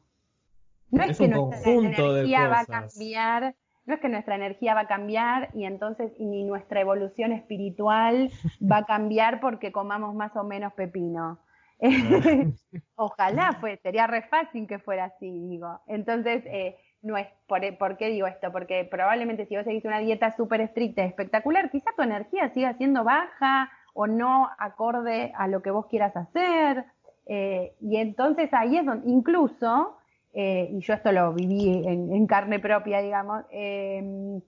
No 0.90 1.04
es, 1.04 1.16
que 1.16 1.28
nuestra 1.28 1.72
energía 1.72 2.48
va 2.48 2.62
a 2.62 2.66
cambiar, 2.66 3.56
es 3.94 4.00
que 4.00 4.10
nuestra 4.10 4.36
energía 4.36 4.74
va 4.74 4.82
a 4.82 4.88
cambiar 4.88 5.50
y 5.54 5.66
entonces 5.66 6.12
ni 6.20 6.44
nuestra 6.44 6.82
evolución 6.82 7.32
espiritual 7.32 8.32
va 8.62 8.78
a 8.78 8.86
cambiar 8.86 9.40
porque 9.40 9.72
comamos 9.72 10.16
más 10.16 10.36
o 10.36 10.44
menos 10.44 10.74
pepino. 10.74 11.40
Ojalá, 12.96 13.60
sería 13.84 14.08
re 14.08 14.24
fácil 14.24 14.68
que 14.68 14.80
fuera 14.80 15.06
así, 15.06 15.30
digo. 15.48 15.80
Entonces, 15.88 16.44
eh, 16.48 16.76
no 17.02 17.18
es, 17.18 17.28
por, 17.48 17.98
qué 17.98 18.10
digo 18.10 18.28
esto? 18.28 18.52
Porque 18.52 18.88
probablemente 18.90 19.46
si 19.46 19.56
vos 19.56 19.64
seguís 19.64 19.86
una 19.86 20.00
dieta 20.00 20.36
súper 20.36 20.62
estricta 20.62 21.04
y 21.04 21.08
espectacular, 21.08 21.70
quizá 21.70 21.92
tu 21.96 22.02
energía 22.02 22.50
siga 22.54 22.74
siendo 22.74 23.04
baja 23.04 23.72
o 23.94 24.08
no 24.08 24.50
acorde 24.58 25.32
a 25.38 25.48
lo 25.48 25.62
que 25.62 25.72
vos 25.72 25.86
quieras 25.88 26.16
hacer. 26.16 26.86
Eh, 27.26 27.76
y 27.82 27.98
entonces 27.98 28.50
ahí 28.54 28.78
es 28.78 28.86
donde, 28.86 29.10
incluso, 29.10 29.97
eh, 30.34 30.70
y 30.72 30.80
yo 30.82 30.94
esto 30.94 31.12
lo 31.12 31.34
viví 31.34 31.84
en, 31.86 32.28
carne 32.28 32.60
propia, 32.60 33.02
digamos, 33.02 33.46
em, 33.50 34.42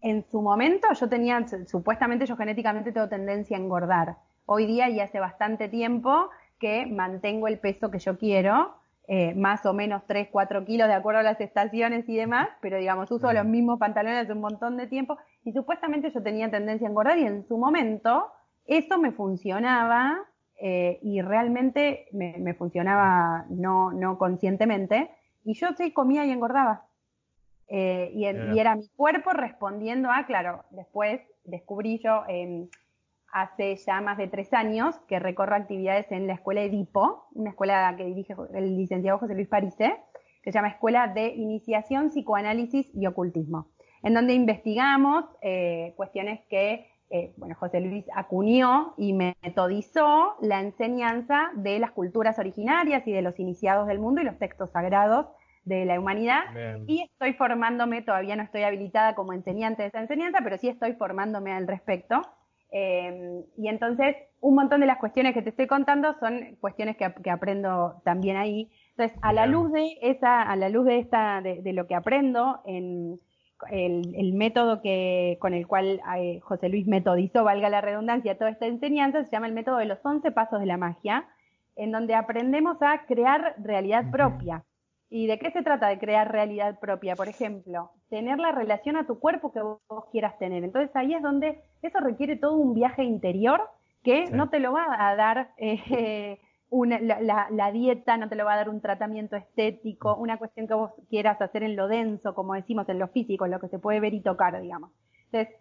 en 0.00 0.24
su 0.30 0.40
momento 0.40 0.88
yo 0.92 1.08
tenía, 1.08 1.44
supuestamente 1.66 2.26
yo 2.26 2.36
genéticamente 2.36 2.92
tengo 2.92 3.08
tendencia 3.08 3.56
a 3.56 3.60
engordar. 3.60 4.16
Hoy 4.46 4.66
día 4.66 4.88
y 4.88 5.00
hace 5.00 5.20
bastante 5.20 5.68
tiempo 5.68 6.30
que 6.58 6.86
mantengo 6.86 7.48
el 7.48 7.58
peso 7.58 7.90
que 7.90 7.98
yo 7.98 8.16
quiero, 8.18 8.74
eh, 9.12 9.34
más 9.34 9.66
o 9.66 9.72
menos 9.72 10.02
3, 10.06 10.28
4 10.30 10.64
kilos 10.64 10.86
de 10.86 10.94
acuerdo 10.94 11.20
a 11.20 11.24
las 11.24 11.40
estaciones 11.40 12.08
y 12.08 12.16
demás, 12.16 12.48
pero 12.60 12.78
digamos, 12.78 13.10
uso 13.10 13.32
los 13.32 13.44
mismos 13.44 13.78
pantalones 13.78 14.22
hace 14.22 14.32
un 14.32 14.40
montón 14.40 14.76
de 14.76 14.86
tiempo 14.86 15.18
y 15.44 15.52
supuestamente 15.52 16.10
yo 16.10 16.22
tenía 16.22 16.50
tendencia 16.50 16.86
a 16.86 16.90
engordar 16.90 17.18
y 17.18 17.26
en 17.26 17.44
su 17.46 17.58
momento 17.58 18.30
eso 18.66 18.98
me 18.98 19.10
funcionaba 19.10 20.29
eh, 20.60 20.98
y 21.02 21.22
realmente 21.22 22.06
me, 22.12 22.54
funcionaba 22.54 23.46
no, 23.48 23.92
no 23.92 24.18
conscientemente 24.18 25.10
y 25.44 25.54
yo 25.54 25.68
sí 25.76 25.92
comía 25.92 26.24
y 26.26 26.30
engordaba. 26.30 26.86
Eh, 27.68 28.10
y, 28.14 28.26
y, 28.26 28.58
era 28.58 28.74
mi 28.74 28.88
cuerpo 28.96 29.30
respondiendo 29.30 30.10
a, 30.10 30.26
claro, 30.26 30.64
después 30.70 31.20
descubrí 31.44 31.98
yo 32.02 32.24
hace 33.32 33.76
ya 33.76 34.00
más 34.00 34.18
de 34.18 34.28
tres 34.28 34.52
años 34.52 34.96
que 35.08 35.18
recorro 35.18 35.54
actividades 35.54 36.10
en 36.10 36.26
la 36.26 36.34
escuela 36.34 36.62
Edipo, 36.62 37.26
una 37.34 37.50
escuela 37.50 37.94
que 37.96 38.04
dirige 38.04 38.34
el 38.54 38.76
licenciado 38.76 39.18
José 39.18 39.34
Luis 39.34 39.48
Parise, 39.48 39.96
que 40.42 40.52
se 40.52 40.58
llama 40.58 40.68
Escuela 40.68 41.08
de 41.08 41.28
Iniciación, 41.28 42.08
Psicoanálisis 42.08 42.90
y 42.94 43.06
Ocultismo, 43.06 43.68
en 44.02 44.14
donde 44.14 44.34
investigamos 44.34 45.24
eh, 45.42 45.92
cuestiones 45.96 46.40
que, 46.48 46.89
eh, 47.10 47.32
bueno, 47.36 47.56
José 47.56 47.80
Luis 47.80 48.04
acuñó 48.14 48.94
y 48.96 49.12
metodizó 49.12 50.36
la 50.40 50.60
enseñanza 50.60 51.50
de 51.54 51.80
las 51.80 51.90
culturas 51.90 52.38
originarias 52.38 53.06
y 53.06 53.12
de 53.12 53.20
los 53.20 53.40
iniciados 53.40 53.88
del 53.88 53.98
mundo 53.98 54.20
y 54.20 54.24
los 54.24 54.38
textos 54.38 54.70
sagrados 54.70 55.26
de 55.64 55.84
la 55.84 55.98
humanidad. 55.98 56.44
Y 56.86 57.02
estoy 57.02 57.32
formándome, 57.34 58.02
todavía 58.02 58.36
no 58.36 58.44
estoy 58.44 58.62
habilitada 58.62 59.14
como 59.16 59.32
enseñante 59.32 59.82
de 59.82 59.88
esa 59.88 60.00
enseñanza, 60.00 60.38
pero 60.44 60.56
sí 60.56 60.68
estoy 60.68 60.92
formándome 60.94 61.52
al 61.52 61.66
respecto. 61.66 62.22
Em, 62.72 63.42
y 63.56 63.68
entonces, 63.68 64.16
un 64.40 64.54
montón 64.54 64.80
de 64.80 64.86
las 64.86 64.98
cuestiones 64.98 65.34
que 65.34 65.42
te 65.42 65.50
estoy 65.50 65.66
contando 65.66 66.14
son 66.20 66.56
cuestiones 66.60 66.96
que, 66.96 67.30
aprendo 67.30 68.00
también 68.04 68.36
ahí. 68.36 68.70
Entonces, 68.90 69.18
a 69.22 69.32
la 69.32 69.46
luz 69.46 69.72
de 69.72 69.98
esa, 70.02 70.42
a 70.42 70.54
la 70.54 70.68
luz 70.68 70.86
de 70.86 70.98
esta, 70.98 71.40
de, 71.40 71.72
lo 71.72 71.88
que 71.88 71.96
aprendo 71.96 72.60
en, 72.64 73.18
el, 73.70 74.32
método 74.32 74.80
que, 74.80 75.36
con 75.40 75.54
el 75.54 75.66
cual 75.66 76.00
eh, 76.16 76.40
José 76.40 76.68
Luis 76.68 76.86
metodizó, 76.86 77.44
valga 77.44 77.68
la 77.68 77.80
redundancia, 77.80 78.38
toda 78.38 78.50
esta 78.50 78.66
enseñanza, 78.66 79.24
se 79.24 79.30
llama 79.30 79.46
el 79.46 79.52
método 79.52 79.76
de 79.76 79.86
los 79.86 79.98
11 80.02 80.30
pasos 80.32 80.60
de 80.60 80.66
la 80.66 80.76
magia, 80.76 81.28
en 81.76 81.92
donde 81.92 82.14
aprendemos 82.14 82.76
a 82.82 83.06
crear 83.06 83.54
realidad 83.58 84.10
propia. 84.10 84.64
¿Y 85.08 85.26
de 85.26 85.38
qué 85.38 85.50
se 85.50 85.62
trata 85.62 85.88
de 85.88 85.98
crear 85.98 86.30
realidad 86.30 86.78
propia? 86.78 87.16
Por 87.16 87.28
ejemplo, 87.28 87.90
tener 88.10 88.38
la 88.38 88.52
relación 88.52 88.96
a 88.96 89.06
tu 89.06 89.18
cuerpo 89.18 89.52
que 89.52 89.60
vos, 89.60 89.80
quieras 90.12 90.38
tener. 90.38 90.62
Entonces 90.62 90.94
ahí 90.94 91.14
es 91.14 91.22
donde 91.22 91.60
eso 91.82 91.98
requiere 91.98 92.36
todo 92.36 92.56
un 92.56 92.74
viaje 92.74 93.02
interior 93.02 93.60
que 94.04 94.26
no 94.30 94.50
te 94.50 94.60
lo 94.60 94.72
va 94.72 95.08
a 95.08 95.16
dar 95.16 95.50
eh, 95.56 96.38
la, 96.70 97.72
dieta, 97.72 98.16
no 98.16 98.28
te 98.28 98.36
lo 98.36 98.44
va 98.44 98.54
a 98.54 98.56
dar 98.56 98.68
un 98.68 98.80
tratamiento 98.80 99.36
estético, 99.36 100.14
una 100.16 100.38
cuestión 100.38 100.66
que 100.68 100.74
vos 100.74 100.92
quieras 101.08 101.40
hacer 101.40 101.62
en 101.62 101.76
lo 101.76 101.88
denso, 101.88 102.34
como 102.34 102.54
decimos, 102.54 102.88
en 102.88 102.98
lo 102.98 103.08
físico, 103.08 103.44
en 103.44 103.50
lo 103.50 103.60
que 103.60 103.68
se 103.68 103.78
puede 103.78 104.00
ver 104.00 104.14
y 104.14 104.20
tocar, 104.20 104.60
digamos. 104.60 104.90
Entonces, 105.26 105.54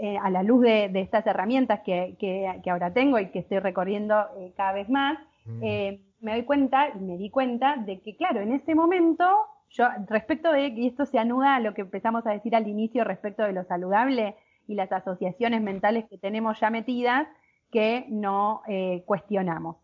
eh, 0.00 0.18
a 0.18 0.28
la 0.28 0.42
luz 0.42 0.62
de, 0.62 0.90
estas 0.94 1.26
herramientas 1.26 1.80
que, 1.80 2.16
que, 2.18 2.70
ahora 2.70 2.92
tengo 2.92 3.18
y 3.18 3.30
que 3.30 3.38
estoy 3.40 3.58
recorriendo 3.58 4.26
eh, 4.38 4.52
cada 4.56 4.72
vez 4.72 4.88
más, 4.88 5.18
eh, 5.62 6.00
me 6.20 6.32
doy 6.32 6.44
cuenta 6.44 6.90
y 6.90 6.98
me 6.98 7.16
di 7.16 7.30
cuenta 7.30 7.76
de 7.76 8.00
que, 8.00 8.14
claro, 8.16 8.40
en 8.40 8.52
ese 8.52 8.74
momento, 8.74 9.26
yo, 9.70 9.86
respecto 10.08 10.52
de, 10.52 10.68
y 10.68 10.86
esto 10.86 11.06
se 11.06 11.18
anuda 11.18 11.56
a 11.56 11.60
lo 11.60 11.72
que 11.74 11.80
empezamos 11.80 12.26
a 12.26 12.32
decir 12.32 12.54
al 12.54 12.68
inicio 12.68 13.04
respecto 13.04 13.42
de 13.42 13.52
lo 13.52 13.64
saludable 13.64 14.36
y 14.68 14.74
las 14.74 14.92
asociaciones 14.92 15.62
mentales 15.62 16.04
que 16.08 16.18
tenemos 16.18 16.60
ya 16.60 16.70
metidas, 16.70 17.26
que 17.72 18.06
no 18.08 18.62
eh, 18.68 19.02
cuestionamos. 19.06 19.76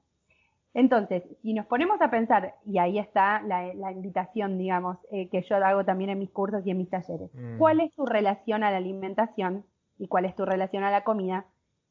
Entonces, 0.77 1.23
si 1.41 1.55
nos 1.55 1.65
ponemos 1.65 1.99
a 2.03 2.11
pensar, 2.11 2.57
y 2.67 2.77
ahí 2.77 2.99
está 2.99 3.41
la, 3.41 3.91
invitación, 3.91 4.59
digamos, 4.59 4.99
eh, 5.11 5.31
que 5.31 5.41
yo 5.41 5.57
hago 5.57 5.87
también 5.87 6.11
en 6.11 6.19
mis 6.19 6.31
cursos 6.31 6.67
y 6.67 6.71
en 6.71 6.77
mis 6.77 6.91
talleres, 6.91 7.31
mm. 7.33 7.57
¿cuál 7.57 7.81
es 7.81 7.95
tu 7.95 8.05
relación 8.05 8.63
a 8.63 8.71
la 8.71 8.77
alimentación 8.77 9.65
y 9.97 10.07
cuál 10.07 10.27
es 10.27 10.37
tu 10.37 10.45
relación 10.45 10.85
a 10.85 10.91
la 10.91 11.03
comida? 11.03 11.47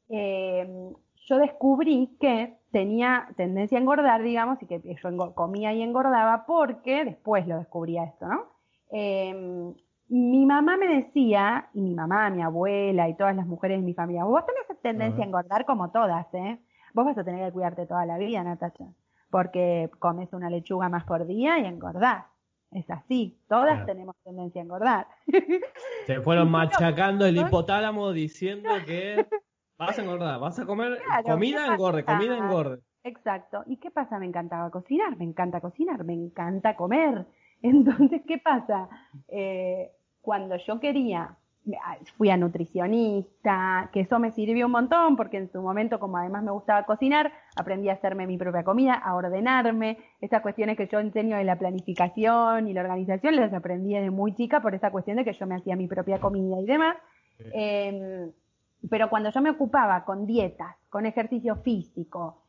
Eh, 0.08 0.92
yo 1.16 1.38
descubrí 1.38 2.16
que 2.20 2.58
tenía 2.70 3.28
tendencia 3.36 3.76
a 3.76 3.80
engordar, 3.80 4.22
digamos, 4.22 4.62
y 4.62 4.66
que 4.66 4.80
yo 4.80 5.34
comía 5.34 5.72
y 5.72 5.82
engordaba 5.82 6.46
porque 6.46 7.04
después 7.04 7.44
lo 7.48 7.58
descubría 7.58 8.04
esto, 8.04 8.28
¿no? 8.28 8.44
Em, 8.92 9.74
mi 10.08 10.46
mamá 10.46 10.76
me 10.76 10.86
decía, 10.86 11.70
y 11.74 11.80
mi 11.80 11.92
mamá, 11.92 12.30
mi 12.30 12.40
abuela 12.40 13.08
y 13.08 13.16
todas 13.16 13.34
las 13.34 13.48
mujeres 13.48 13.80
de 13.80 13.84
mi 13.84 13.94
familia, 13.94 14.22
vos 14.22 14.44
tenés 14.46 14.80
tendencia 14.80 15.24
a 15.24 15.26
engordar 15.26 15.64
como 15.64 15.90
todas, 15.90 16.32
¿eh? 16.34 16.60
Vos 16.96 17.04
vas 17.04 17.18
a 17.18 17.24
tener 17.24 17.44
que 17.46 17.52
cuidarte 17.52 17.84
toda 17.84 18.06
la 18.06 18.16
vida, 18.16 18.42
Natacha, 18.42 18.86
porque 19.28 19.90
comes 19.98 20.32
una 20.32 20.48
lechuga 20.48 20.88
más 20.88 21.04
por 21.04 21.26
día 21.26 21.58
y 21.58 21.66
engordás. 21.66 22.24
Es 22.70 22.88
así, 22.88 23.38
todas 23.50 23.84
tenemos 23.84 24.16
tendencia 24.24 24.62
a 24.62 24.64
engordar. 24.64 25.06
Se 26.06 26.22
fueron 26.22 26.50
machacando 26.50 27.26
el 27.26 27.36
hipotálamo 27.36 28.12
diciendo 28.12 28.70
que 28.86 29.26
Vas 29.78 29.98
a 29.98 30.02
engordar, 30.02 30.40
vas 30.40 30.58
a 30.58 30.64
comer 30.64 30.98
comida 31.26 31.66
engorde, 31.66 32.02
comida 32.02 32.38
engorde. 32.38 32.80
Exacto. 33.04 33.62
¿Y 33.66 33.76
qué 33.76 33.90
pasa? 33.90 34.18
Me 34.18 34.24
encantaba 34.24 34.70
cocinar, 34.70 35.18
me 35.18 35.24
encanta 35.24 35.60
cocinar, 35.60 36.02
me 36.02 36.14
encanta 36.14 36.76
comer. 36.76 37.26
Entonces, 37.62 38.22
¿qué 38.26 38.38
pasa? 38.38 38.88
Eh, 39.28 39.92
cuando 40.22 40.56
yo 40.66 40.80
quería, 40.80 41.36
fui 42.16 42.30
a 42.30 42.36
nutricionista, 42.36 43.90
que 43.92 44.00
eso 44.00 44.18
me 44.18 44.30
sirvió 44.30 44.66
un 44.66 44.72
montón 44.72 45.16
porque 45.16 45.38
en 45.38 45.50
su 45.50 45.60
momento, 45.60 45.98
como 45.98 46.16
además 46.16 46.42
me 46.42 46.52
gustaba 46.52 46.84
cocinar, 46.84 47.32
aprendí 47.56 47.88
a 47.88 47.94
hacerme 47.94 48.26
mi 48.26 48.38
propia 48.38 48.62
comida, 48.64 48.94
a 48.94 49.14
ordenarme. 49.14 49.98
Estas 50.20 50.42
cuestiones 50.42 50.76
que 50.76 50.86
yo 50.86 51.00
enseño 51.00 51.36
de 51.36 51.44
la 51.44 51.58
planificación 51.58 52.68
y 52.68 52.72
la 52.72 52.82
organización 52.82 53.36
las 53.36 53.52
aprendí 53.52 53.94
desde 53.94 54.10
muy 54.10 54.34
chica 54.34 54.60
por 54.60 54.74
esa 54.74 54.90
cuestión 54.90 55.16
de 55.16 55.24
que 55.24 55.32
yo 55.32 55.46
me 55.46 55.56
hacía 55.56 55.76
mi 55.76 55.88
propia 55.88 56.20
comida 56.20 56.60
y 56.60 56.66
demás. 56.66 56.96
Eh, 57.52 58.30
pero 58.88 59.10
cuando 59.10 59.30
yo 59.30 59.40
me 59.40 59.50
ocupaba 59.50 60.04
con 60.04 60.26
dietas, 60.26 60.76
con 60.88 61.06
ejercicio 61.06 61.56
físico, 61.56 62.45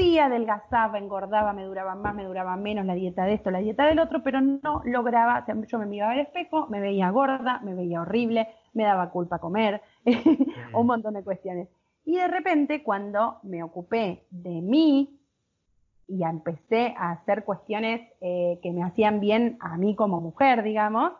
sí 0.00 0.18
adelgazaba, 0.18 0.98
engordaba, 0.98 1.52
me 1.52 1.64
duraba 1.64 1.94
más, 1.94 2.14
me 2.14 2.24
duraba 2.24 2.56
menos 2.56 2.86
la 2.86 2.94
dieta 2.94 3.24
de 3.24 3.34
esto, 3.34 3.50
la 3.50 3.58
dieta 3.58 3.84
del 3.84 3.98
otro, 3.98 4.22
pero 4.22 4.40
no 4.40 4.82
lograba, 4.84 5.44
yo 5.46 5.78
me 5.78 5.86
miraba 5.86 6.12
al 6.12 6.20
espejo, 6.20 6.66
me 6.68 6.80
veía 6.80 7.10
gorda, 7.10 7.60
me 7.62 7.74
veía 7.74 8.00
horrible, 8.00 8.48
me 8.72 8.84
daba 8.84 9.10
culpa 9.10 9.38
comer, 9.38 9.82
un 10.72 10.86
montón 10.86 11.14
de 11.14 11.22
cuestiones. 11.22 11.68
Y 12.04 12.16
de 12.16 12.28
repente, 12.28 12.82
cuando 12.82 13.40
me 13.42 13.62
ocupé 13.62 14.24
de 14.30 14.62
mí 14.62 15.20
y 16.08 16.24
empecé 16.24 16.94
a 16.96 17.12
hacer 17.12 17.44
cuestiones 17.44 18.00
eh, 18.20 18.58
que 18.62 18.72
me 18.72 18.82
hacían 18.82 19.20
bien 19.20 19.58
a 19.60 19.76
mí 19.76 19.94
como 19.94 20.20
mujer, 20.20 20.62
digamos, 20.62 21.12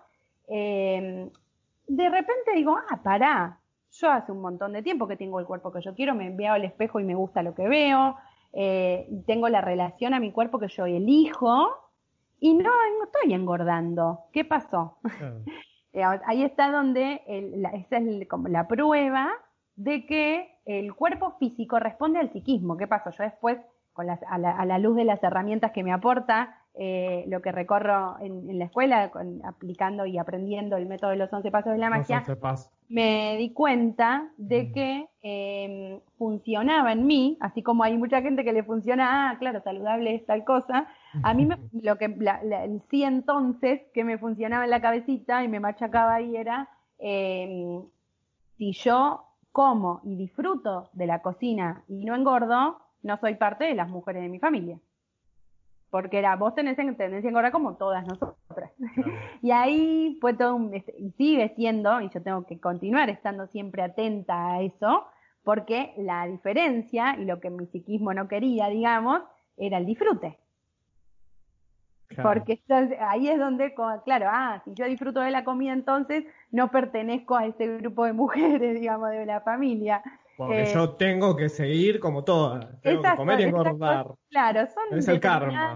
eh, 0.48 1.31
de 1.86 2.09
repente 2.09 2.52
digo, 2.55 2.77
ah, 2.77 3.01
pará, 3.02 3.61
yo 3.93 4.11
hace 4.11 4.32
un 4.32 4.40
montón 4.40 4.73
de 4.73 4.82
tiempo 4.82 5.07
que 5.07 5.16
tengo 5.16 5.39
el 5.39 5.47
cuerpo 5.47 5.70
que 5.70 5.81
yo 5.81 5.94
quiero, 5.94 6.15
me 6.15 6.31
veo 6.31 6.55
al 6.55 6.65
espejo 6.65 6.98
y 6.98 7.05
me 7.05 7.15
gusta 7.15 7.43
lo 7.43 7.55
que 7.55 7.69
veo, 7.69 8.16
eh, 8.52 9.09
tengo 9.27 9.48
la 9.48 9.60
relación 9.60 10.14
a 10.14 10.20
mi 10.20 10.32
cuerpo 10.32 10.59
que 10.59 10.68
yo 10.68 10.86
elijo 10.86 11.68
y 12.40 12.55
no, 12.55 12.70
estoy 13.05 13.35
engordando. 13.35 14.20
¿Qué 14.32 14.44
pasó? 14.44 14.98
Eh, 15.93 16.05
ahí 16.05 16.44
está 16.44 16.70
donde 16.70 17.20
esa 17.74 17.97
es 17.97 18.28
como 18.28 18.47
la 18.47 18.68
prueba 18.68 19.28
de 19.74 20.06
que 20.06 20.56
el 20.64 20.94
cuerpo 20.94 21.32
físico 21.40 21.81
responde 21.81 22.20
al 22.20 22.31
psiquismo. 22.32 22.77
¿Qué 22.77 22.86
pasó? 22.86 23.10
Yo 23.10 23.24
después, 23.24 23.59
con 23.93 24.09
a, 24.09 24.39
la, 24.39 24.78
luz 24.78 24.94
de 24.94 25.05
las 25.05 25.20
herramientas 25.20 25.72
que 25.72 25.82
me 25.82 25.93
aporta 25.93 26.60
eh, 26.74 27.24
lo 27.26 27.42
que 27.42 27.51
recorro 27.51 28.16
en, 28.20 28.56
la 28.59 28.66
escuela, 28.66 29.10
aplicando 29.44 30.06
y 30.06 30.18
aprendiendo 30.18 30.76
el 30.76 30.86
método 30.86 31.10
de 31.10 31.16
los 31.16 31.32
11 31.32 31.51
pasos 31.51 31.72
de 31.72 31.78
la 31.78 31.90
magia, 31.90 32.24
me 32.88 33.36
di 33.38 33.52
cuenta 33.52 34.30
de 34.36 34.64
mm. 34.64 34.72
que 34.72 35.09
em, 35.22 36.01
funcionaba 36.16 36.92
en 36.92 37.06
mí, 37.06 37.36
así 37.40 37.62
como 37.62 37.82
hay 37.82 37.97
mucha 37.98 38.22
gente 38.22 38.44
que 38.44 38.52
le 38.52 38.62
funciona, 38.62 39.30
ah, 39.30 39.38
claro, 39.38 39.60
saludable 39.62 40.14
es 40.14 40.24
tal 40.26 40.44
cosa, 40.44 40.86
a 41.22 41.34
mí 41.34 41.44
me, 41.44 41.59
lo 41.82 41.98
que 41.98 42.16
sí 42.88 43.02
entonces 43.02 43.82
que 43.92 44.05
me 44.05 44.18
funcionaba 44.18 44.64
en 44.64 44.70
la 44.70 44.80
cabecita 44.80 45.42
y 45.42 45.48
me 45.48 45.59
machacaba 45.59 46.14
ahí 46.14 46.36
era, 46.36 46.68
em, 46.98 47.82
si 48.59 48.72
yo 48.72 49.24
como 49.51 50.01
y 50.05 50.14
disfruto 50.14 50.88
de 50.92 51.06
la 51.06 51.20
cocina 51.20 51.82
y 51.88 52.05
no 52.05 52.14
engordo, 52.14 52.78
no 53.02 53.16
soy 53.18 53.34
parte 53.34 53.64
de 53.64 53.74
las 53.74 53.88
mujeres 53.88 54.22
de 54.22 54.28
mi 54.28 54.38
familia 54.38 54.78
porque 55.90 56.18
era, 56.18 56.36
vos 56.36 56.54
tenés 56.54 56.76
tendencia 56.76 57.18
a 57.18 57.28
engordar 57.28 57.52
como 57.52 57.74
todas 57.74 58.06
nosotras. 58.06 58.70
y 59.42 59.50
ahí 59.50 60.16
fue 60.20 60.34
todo 60.34 60.54
un, 60.54 60.72
este, 60.74 60.94
y 60.98 61.10
sigue 61.12 61.52
siendo, 61.56 62.00
y 62.00 62.08
yo 62.10 62.22
tengo 62.22 62.46
que 62.46 62.60
continuar 62.60 63.10
estando 63.10 63.46
siempre 63.48 63.82
atenta 63.82 64.52
a 64.52 64.62
eso, 64.62 65.06
porque 65.42 65.92
la 65.96 66.26
diferencia, 66.26 67.16
y 67.18 67.24
lo 67.24 67.40
que 67.40 67.50
mi 67.50 67.66
psiquismo 67.66 68.14
no 68.14 68.28
quería, 68.28 68.68
digamos, 68.68 69.22
era 69.56 69.78
el 69.78 69.86
disfrute. 69.86 70.38
Porque 72.22 72.60
ahí 73.00 73.28
es 73.28 73.38
donde, 73.38 73.72
claro, 74.04 74.26
ah, 74.28 74.60
si 74.64 74.74
yo 74.74 74.84
disfruto 74.86 75.20
de 75.20 75.30
la 75.30 75.44
comida, 75.44 75.72
entonces 75.72 76.24
no 76.50 76.70
pertenezco 76.70 77.36
a 77.36 77.46
ese 77.46 77.78
grupo 77.78 78.04
de 78.04 78.12
mujeres, 78.12 78.74
digamos, 78.80 79.10
de 79.10 79.26
la 79.26 79.40
familia. 79.40 80.02
Porque 80.46 80.62
eh, 80.62 80.72
yo 80.72 80.94
tengo 80.94 81.36
que 81.36 81.50
seguir 81.50 82.00
como 82.00 82.24
todas, 82.24 82.80
tengo 82.80 83.02
que 83.02 83.14
comer 83.14 83.40
y 83.40 83.42
engordar. 83.42 84.06
claro, 84.30 84.66
son 84.68 84.84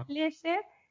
leyes 0.07 0.43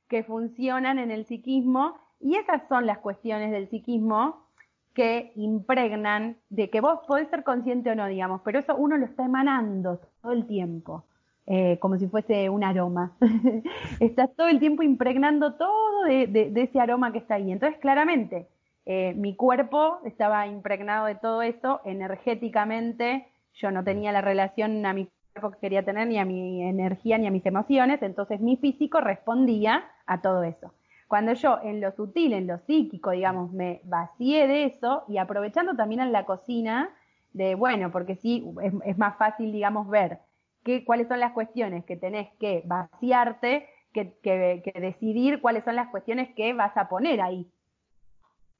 que 0.06 0.22
funcionan 0.22 1.00
en 1.00 1.10
el 1.10 1.24
psiquismo 1.24 1.98
y 2.20 2.36
esas 2.36 2.62
son 2.68 2.86
las 2.86 2.98
cuestiones 2.98 3.50
del 3.50 3.68
psiquismo 3.68 4.46
que 4.92 5.32
impregnan 5.34 6.36
de 6.50 6.70
que 6.70 6.80
vos 6.80 7.00
podés 7.08 7.28
ser 7.30 7.42
consciente 7.42 7.90
o 7.90 7.96
no, 7.96 8.06
digamos, 8.06 8.42
pero 8.44 8.60
eso 8.60 8.76
uno 8.76 8.96
lo 8.96 9.06
está 9.06 9.24
emanando 9.24 9.98
todo 10.22 10.30
el 10.30 10.46
tiempo. 10.46 11.04
Eh, 11.46 11.78
como 11.80 11.98
si 11.98 12.06
fuese 12.06 12.48
un 12.48 12.62
aroma. 12.62 13.16
Estás 14.00 14.30
todo 14.36 14.46
el 14.46 14.60
tiempo 14.60 14.84
impregnando 14.84 15.54
todo 15.56 16.04
de, 16.04 16.52
ese 16.54 16.78
aroma 16.78 17.10
que 17.10 17.18
está 17.18 17.34
ahí. 17.34 17.50
Entonces, 17.50 17.78
claramente, 17.80 18.48
eh, 18.86 19.14
mi 19.14 19.34
cuerpo 19.34 19.98
estaba 20.04 20.46
impregnado 20.46 21.06
de 21.06 21.16
todo 21.16 21.42
eso 21.42 21.80
energéticamente 21.84 23.26
yo 23.54 23.70
no 23.70 23.84
tenía 23.84 24.12
la 24.12 24.20
relación 24.20 24.84
a 24.86 24.92
mi 24.92 25.08
cuerpo 25.32 25.52
que 25.52 25.60
quería 25.60 25.84
tener, 25.84 26.06
ni 26.08 26.18
a 26.18 26.24
mi 26.24 26.62
energía, 26.62 27.18
ni 27.18 27.26
a 27.26 27.30
mis 27.30 27.46
emociones, 27.46 28.02
entonces 28.02 28.40
mi 28.40 28.56
físico 28.56 29.00
respondía 29.00 29.84
a 30.06 30.20
todo 30.20 30.42
eso. 30.44 30.72
Cuando 31.08 31.32
yo 31.34 31.58
en 31.62 31.80
lo 31.80 31.92
sutil, 31.92 32.32
en 32.32 32.46
lo 32.46 32.58
psíquico, 32.58 33.10
digamos, 33.10 33.52
me 33.52 33.80
vacié 33.84 34.46
de 34.46 34.64
eso 34.64 35.04
y 35.06 35.18
aprovechando 35.18 35.76
también 35.76 36.00
en 36.00 36.12
la 36.12 36.24
cocina, 36.24 36.90
de 37.32 37.54
bueno, 37.54 37.90
porque 37.90 38.16
sí, 38.16 38.44
es, 38.84 38.98
más 38.98 39.16
fácil, 39.16 39.52
digamos, 39.52 39.88
ver 39.88 40.20
qué, 40.64 40.84
cuáles 40.84 41.08
son 41.08 41.20
las 41.20 41.32
cuestiones 41.32 41.84
que 41.84 41.96
tenés 41.96 42.32
que 42.38 42.62
vaciarte, 42.64 43.68
que, 43.92 44.16
que 44.22 44.80
decidir 44.80 45.40
cuáles 45.40 45.64
son 45.64 45.76
las 45.76 45.88
cuestiones 45.88 46.34
que 46.34 46.52
vas 46.52 46.76
a 46.76 46.88
poner 46.88 47.20
ahí. 47.20 47.48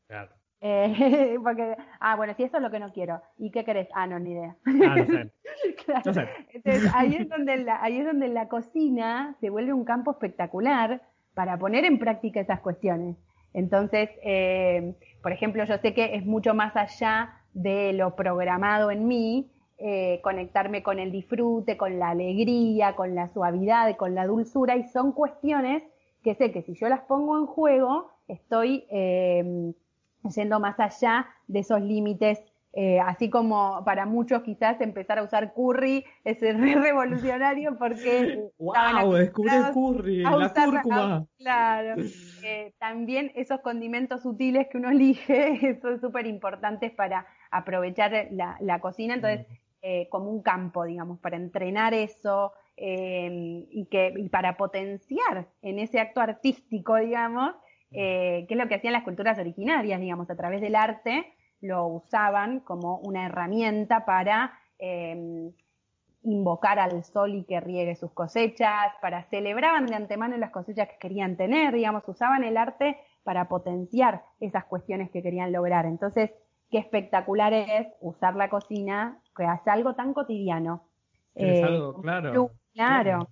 Claro. 0.07 0.34
Eh, 0.67 1.37
porque, 1.45 1.77
ah, 2.01 2.17
bueno, 2.17 2.33
si 2.35 2.43
eso 2.43 2.57
es 2.57 2.63
lo 2.63 2.71
que 2.71 2.79
no 2.79 2.91
quiero. 2.91 3.21
¿Y 3.37 3.51
qué 3.51 3.65
querés? 3.65 3.87
Ah, 3.95 4.07
no, 4.07 4.19
ni 4.19 4.31
idea. 4.31 4.57
Ah, 4.65 4.97
Entonces, 6.55 6.91
ahí 6.95 7.17
es, 7.17 7.29
donde 7.29 7.59
la, 7.59 7.83
ahí 7.83 7.99
es 7.99 8.07
donde 8.07 8.29
la 8.29 8.49
cocina 8.49 9.37
se 9.41 9.51
vuelve 9.51 9.75
un 9.75 9.85
campo 9.85 10.13
espectacular 10.13 11.03
para 11.35 11.59
poner 11.59 11.85
en 11.85 11.99
práctica 11.99 12.41
esas 12.41 12.61
cuestiones. 12.61 13.17
Entonces, 13.53 14.09
eh, 14.25 14.95
por 15.23 15.33
ejemplo, 15.33 15.65
yo 15.65 15.77
sé 15.79 15.93
que 15.93 16.15
es 16.17 16.25
mucho 16.25 16.55
más 16.55 16.75
allá 16.77 17.43
de 17.53 17.93
lo 17.93 18.17
programado 18.17 18.91
en 18.91 19.07
mí, 19.07 19.51
eh, 19.77 20.21
conectarme 20.23 20.83
con 20.83 20.99
el 20.99 21.13
disfrute, 21.13 21.77
con 21.77 21.99
la 21.99 22.09
alegría, 22.09 22.97
con 22.97 23.15
la 23.15 23.29
suavidad, 23.29 23.95
con 23.97 24.15
la 24.15 24.27
dulzura, 24.27 24.77
y 24.77 24.85
son 24.85 25.13
cuestiones 25.13 25.83
que 26.23 26.35
sé 26.37 26.53
que 26.53 26.63
si 26.63 26.73
yo 26.75 26.89
las 26.89 27.03
pongo 27.03 27.39
en 27.39 27.45
juego, 27.45 28.13
estoy 28.29 28.87
yendo 30.31 30.61
más 30.61 30.79
allá 30.81 31.27
de 31.47 31.61
esos 31.61 31.81
límites 31.81 32.41
eh, 32.77 32.99
así 32.99 33.31
como 33.31 33.85
para 33.85 34.05
muchos 34.05 34.43
quizás 34.43 34.81
empezar 34.81 35.21
a 35.21 35.23
usar 35.23 35.55
curry 35.55 36.05
es 36.25 36.41
re 36.41 36.75
revolucionario 36.75 37.79
porque 37.79 38.49
wow, 38.59 39.13
descubrí 39.13 39.55
el 39.55 39.73
curry, 39.73 40.23
la 40.25 40.53
cúrcuma. 40.53 41.27
claro, 41.39 42.03
eh, 42.43 42.73
también 42.81 43.31
esos 43.37 43.61
condimentos 43.61 44.23
sutiles 44.23 44.67
que 44.69 44.79
uno 44.79 44.91
elige 44.91 45.79
son 45.83 46.01
súper 46.01 46.27
importantes 46.27 46.91
para 46.91 47.25
aprovechar 47.53 48.27
la, 48.33 48.81
cocina, 48.81 49.15
entonces 49.15 49.47
eh, 49.81 50.09
como 50.11 50.31
un 50.31 50.43
campo, 50.43 50.85
digamos, 50.85 51.21
para 51.21 51.37
entrenar 51.37 51.95
eso 51.95 52.53
y 52.77 53.87
que 53.89 54.15
y 54.17 54.29
para 54.31 54.57
potenciar 54.57 55.47
en 55.63 55.79
ese 55.79 56.01
acto 56.01 56.21
artístico, 56.21 56.97
digamos, 56.97 57.55
que 57.95 58.47
es 58.49 58.57
lo 58.57 58.69
que 58.69 58.75
hacían 58.75 58.93
las 58.93 59.05
culturas 59.05 59.39
originarias, 59.39 60.01
digamos, 60.01 60.29
a 60.31 60.37
través 60.37 60.61
del 60.61 60.75
arte 60.75 61.35
lo 61.65 61.87
usaban 61.87 62.61
como 62.61 62.99
una 62.99 63.27
herramienta 63.27 64.05
para 64.05 64.53
em, 64.79 65.51
invocar 66.23 66.79
al 66.79 67.05
sol 67.05 67.35
y 67.35 67.45
que 67.45 67.61
riegue 67.61 67.97
sus 67.97 68.13
cosechas, 68.13 68.93
para 69.01 69.25
celebraban 69.25 69.87
de 69.87 69.95
antemano 69.95 70.37
las 70.37 70.51
cosechas 70.51 70.89
que 70.89 70.99
querían 70.99 71.37
tener, 71.37 71.75
digamos, 71.75 72.07
usaban 72.07 72.45
el 72.45 72.57
arte 72.57 72.99
para 73.23 73.49
potenciar 73.49 74.25
esas 74.41 74.65
cuestiones 74.65 75.11
que 75.11 75.23
querían 75.23 75.53
lograr. 75.53 75.87
Entonces, 75.87 76.31
qué 76.71 76.79
espectacular 76.79 77.53
es 77.53 77.87
usar 78.01 78.37
la 78.37 78.49
cocina, 78.51 79.19
que 79.37 79.45
hace 79.45 79.71
algo 79.71 79.95
tan 79.95 80.13
cotidiano. 80.13 80.85
Es 81.35 81.61
eh, 81.61 81.65
algo, 81.65 82.01
claro. 82.01 82.51
Claro, 82.75 83.29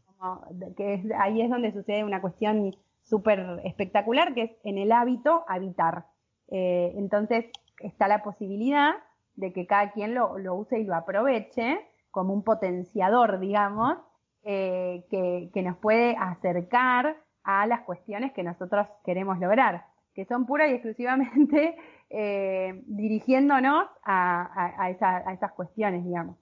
que 0.76 1.02
ahí 1.18 1.42
es 1.42 1.50
donde 1.50 1.72
sucede 1.72 2.04
una 2.04 2.20
cuestión 2.20 2.76
súper 3.12 3.60
espectacular, 3.64 4.32
que 4.32 4.42
es 4.44 4.50
en 4.64 4.78
el 4.78 4.90
hábito 4.90 5.44
habitar. 5.46 6.06
Eh, 6.48 6.94
entonces, 6.96 7.44
está 7.80 8.08
la 8.08 8.22
posibilidad 8.22 8.94
de 9.34 9.52
que 9.52 9.66
cada 9.66 9.92
quien 9.92 10.14
lo, 10.14 10.32
use 10.54 10.80
y 10.80 10.84
lo 10.84 10.94
aproveche 10.94 11.78
como 12.10 12.32
un 12.32 12.42
potenciador, 12.42 13.38
digamos, 13.38 13.98
eh, 14.44 15.04
que, 15.10 15.62
nos 15.62 15.76
puede 15.76 16.16
acercar 16.18 17.18
a 17.44 17.66
las 17.66 17.82
cuestiones 17.82 18.32
que 18.32 18.42
nosotros 18.42 18.86
queremos 19.04 19.38
lograr, 19.38 19.84
que 20.14 20.24
son 20.24 20.46
pura 20.46 20.66
y 20.68 20.72
exclusivamente 20.72 21.76
eh, 22.08 22.82
dirigiéndonos 22.86 23.90
a, 24.04 24.88
esas 24.88 25.52
cuestiones, 25.52 26.02
digamos. 26.02 26.38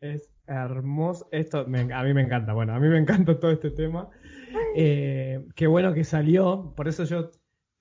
Es 0.00 0.30
hermoso, 0.46 1.28
esto 1.30 1.58
a 1.60 1.64
mí 1.64 2.14
me 2.14 2.22
encanta, 2.22 2.54
bueno, 2.54 2.72
a 2.74 2.80
mí 2.80 2.88
me 2.88 2.98
encanta 2.98 3.38
todo 3.38 3.50
este 3.50 3.70
tema. 3.70 4.08
Eh, 4.74 5.44
qué 5.54 5.66
bueno 5.66 5.94
que 5.94 6.04
salió, 6.04 6.72
por 6.76 6.88
eso 6.88 7.04
yo 7.04 7.30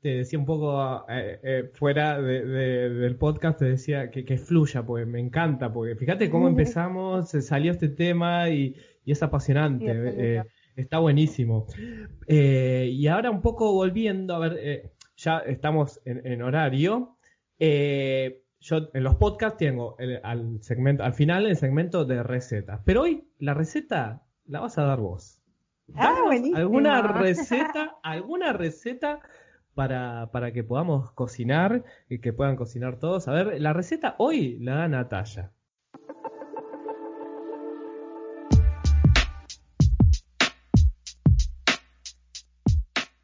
te 0.01 0.09
decía 0.09 0.39
un 0.39 0.45
poco 0.45 1.05
eh, 1.09 1.39
eh, 1.43 1.71
fuera 1.73 2.19
del 2.19 3.15
podcast, 3.17 3.59
te 3.59 3.65
decía 3.65 4.09
que, 4.09 4.25
que, 4.25 4.37
fluya, 4.37 4.83
porque 4.83 5.05
me 5.05 5.19
encanta, 5.19 5.71
porque 5.71 5.95
fíjate 5.95 6.29
cómo 6.29 6.47
empezamos, 6.47 7.29
salió 7.29 7.71
este 7.71 7.89
tema 7.89 8.49
y, 8.49 8.75
es 9.05 9.21
apasionante, 9.21 9.85
eh, 9.87 10.43
está 10.75 10.99
buenísimo. 10.99 11.67
y 12.27 13.07
ahora 13.07 13.29
un 13.29 13.41
poco 13.41 13.73
volviendo, 13.73 14.35
a 14.35 14.39
ver, 14.39 14.91
ya 15.17 15.39
estamos 15.39 16.01
en, 16.05 16.41
horario. 16.41 17.17
yo 17.59 18.77
en 18.93 19.03
los 19.03 19.15
podcasts 19.15 19.57
tengo 19.57 19.97
al 20.23 20.63
segmento, 20.63 21.03
al 21.03 21.13
final 21.13 21.45
el 21.45 21.57
segmento 21.57 22.05
de 22.05 22.23
recetas, 22.23 22.81
pero 22.85 23.01
hoy 23.01 23.23
la 23.37 23.53
receta 23.53 24.23
la 24.45 24.61
vas 24.61 24.79
a 24.79 24.83
dar 24.83 24.99
vos. 24.99 25.40
Ah, 25.95 26.15
¿Alguna 26.55 27.01
receta? 27.01 27.97
¿Alguna 28.03 28.53
receta? 28.53 29.19
para, 29.75 30.29
para 30.31 30.51
que 30.51 30.63
podamos 30.63 31.11
cocinar 31.13 31.83
y 32.09 32.19
que 32.19 32.33
puedan 32.33 32.55
cocinar 32.55 32.97
todos. 32.97 33.27
A 33.27 33.31
ver, 33.31 33.61
la 33.61 33.73
receta 33.73 34.15
hoy 34.17 34.57
la 34.59 34.75
da 34.75 34.87
Natalia. 34.87 35.51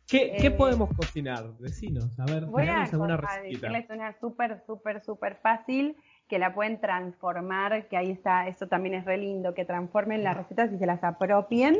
¿Qué, 0.10 0.38
¿Qué, 0.39 0.48
eh, 0.48 0.52
podemos 0.52 0.89
cocinar? 0.95 1.57
Decinos, 1.57 2.18
a 2.18 2.26
ver, 2.26 2.45
voy 2.45 2.65
a, 2.65 2.84
alguna 2.84 3.18
receta. 3.18 3.41
decirles 3.41 3.89
una 3.89 4.18
súper, 4.18 4.64
súper, 4.65 5.02
súper 5.02 5.35
fácil 5.35 5.98
que 6.30 6.39
la 6.39 6.56
pueden 6.56 6.80
transformar, 6.80 7.89
que 7.89 7.98
ahí 7.98 8.11
está, 8.11 8.48
eso 8.48 8.68
también 8.68 8.95
es 8.95 9.03
re 9.03 9.18
lindo, 9.18 9.53
que 9.53 9.65
transformen 9.65 10.23
las 10.23 10.38
recetas 10.38 10.72
y 10.72 10.77
se 10.77 10.85
las 10.85 11.03
apropien 11.03 11.76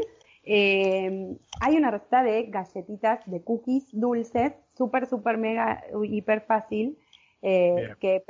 eh, 0.50 1.36
hay 1.60 1.76
una 1.76 1.92
receta 1.92 2.24
de 2.24 2.44
galletitas 2.44 3.20
de 3.26 3.42
cookies 3.42 3.90
dulces, 3.92 4.54
súper, 4.78 5.06
súper, 5.06 5.38
mega, 5.38 5.84
hiper 6.04 6.42
fácil. 6.42 6.98
Eh, 7.44 7.94
que 8.00 8.24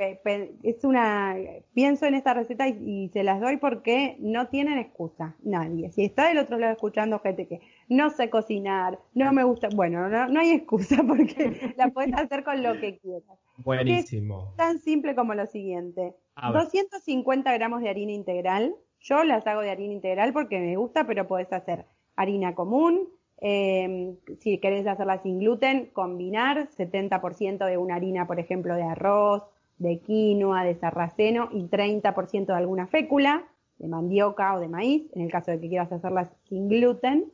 es 0.62 0.84
una, 0.84 1.34
pienso 1.72 2.04
en 2.04 2.14
esta 2.14 2.34
receta 2.34 2.68
y, 2.68 3.08
se 3.08 3.22
las 3.22 3.40
doy 3.40 3.56
porque 3.56 4.16
no 4.18 4.48
tienen 4.48 4.78
excusa, 4.78 5.34
nadie. 5.42 5.90
Si 5.92 6.04
está 6.04 6.28
del 6.28 6.38
otro 6.38 6.58
lado 6.58 6.74
escuchando 6.74 7.18
gente 7.20 7.46
que 7.46 7.60
no 7.88 8.10
sé 8.10 8.28
cocinar, 8.28 8.98
no 9.14 9.32
me 9.32 9.44
gusta, 9.44 9.68
bueno, 9.74 10.08
no, 10.08 10.40
hay 10.40 10.50
excusa 10.50 10.96
porque 11.08 11.72
la 11.76 11.88
puedes 11.88 12.12
hacer 12.14 12.44
con 12.44 12.62
lo 12.62 12.78
que 12.80 12.98
quieras. 12.98 13.38
Buenísimo. 13.58 14.52
tan 14.56 14.78
simple 14.78 15.14
como 15.14 15.34
lo 15.34 15.46
siguiente. 15.46 16.14
250 16.52 17.52
gramos 17.54 17.80
de 17.80 17.88
harina 17.88 18.12
integral. 18.12 18.74
Yo 19.00 19.24
las 19.24 19.46
hago 19.46 19.62
de 19.62 19.70
harina 19.70 19.94
integral 19.94 20.32
porque 20.32 20.58
me 20.58 20.76
gusta, 20.76 21.06
pero 21.06 21.26
puedes 21.26 21.50
hacer 21.52 21.86
harina 22.18 22.54
común. 22.54 23.08
Em, 23.40 24.16
si 24.40 24.58
querés 24.58 24.86
hacerla 24.86 25.22
sin 25.22 25.38
gluten, 25.38 25.90
combinar 25.92 26.68
70% 26.76 27.64
de 27.64 27.78
una 27.78 27.94
harina, 27.94 28.26
por 28.26 28.40
ejemplo, 28.40 28.74
de 28.74 28.82
arroz, 28.82 29.44
de 29.78 30.00
quinoa, 30.00 30.64
de 30.64 30.74
sarraceno 30.74 31.48
y 31.52 31.68
30% 31.68 32.46
de 32.46 32.58
alguna 32.58 32.88
fécula, 32.88 33.44
de 33.78 33.86
mandioca 33.86 34.54
o 34.54 34.60
de 34.60 34.68
maíz, 34.68 35.08
en 35.14 35.22
el 35.22 35.30
caso 35.30 35.52
de 35.52 35.60
que 35.60 35.68
quieras 35.68 35.92
hacerlas 35.92 36.30
sin 36.48 36.68
gluten. 36.68 37.32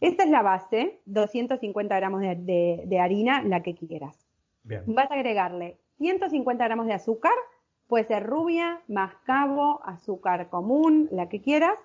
Esta 0.00 0.24
es 0.24 0.30
la 0.30 0.42
base, 0.42 0.98
250 1.06 1.94
gramos 1.96 2.22
de, 2.22 2.98
harina, 3.00 3.42
la 3.44 3.62
que 3.62 3.76
quieras. 3.76 4.26
Vas 4.64 5.10
a 5.10 5.14
agregarle 5.14 5.76
150 5.98 6.64
gramos 6.64 6.86
de 6.86 6.94
azúcar, 6.94 7.32
puede 7.86 8.04
ser 8.04 8.24
rubia, 8.24 8.80
mascabo, 8.88 9.80
azúcar 9.84 10.48
común, 10.48 11.08
la 11.12 11.28
que 11.28 11.40
quieras, 11.40 11.78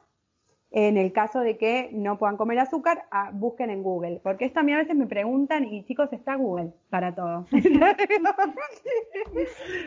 en 0.71 0.97
el 0.97 1.13
caso 1.13 1.39
de 1.39 1.57
que 1.57 1.89
no 1.93 2.17
puedan 2.17 2.37
comer 2.37 2.59
azúcar, 2.59 3.05
ah, 3.11 3.31
busquen 3.33 3.69
en 3.69 3.83
Google. 3.83 4.19
Porque 4.21 4.45
esto 4.45 4.59
a 4.59 4.63
mí 4.63 4.73
a 4.73 4.77
veces 4.77 4.95
me 4.95 5.07
preguntan, 5.07 5.63
y 5.65 5.85
chicos, 5.85 6.11
está 6.11 6.35
Google 6.35 6.73
para 6.89 7.15
todo. 7.15 7.45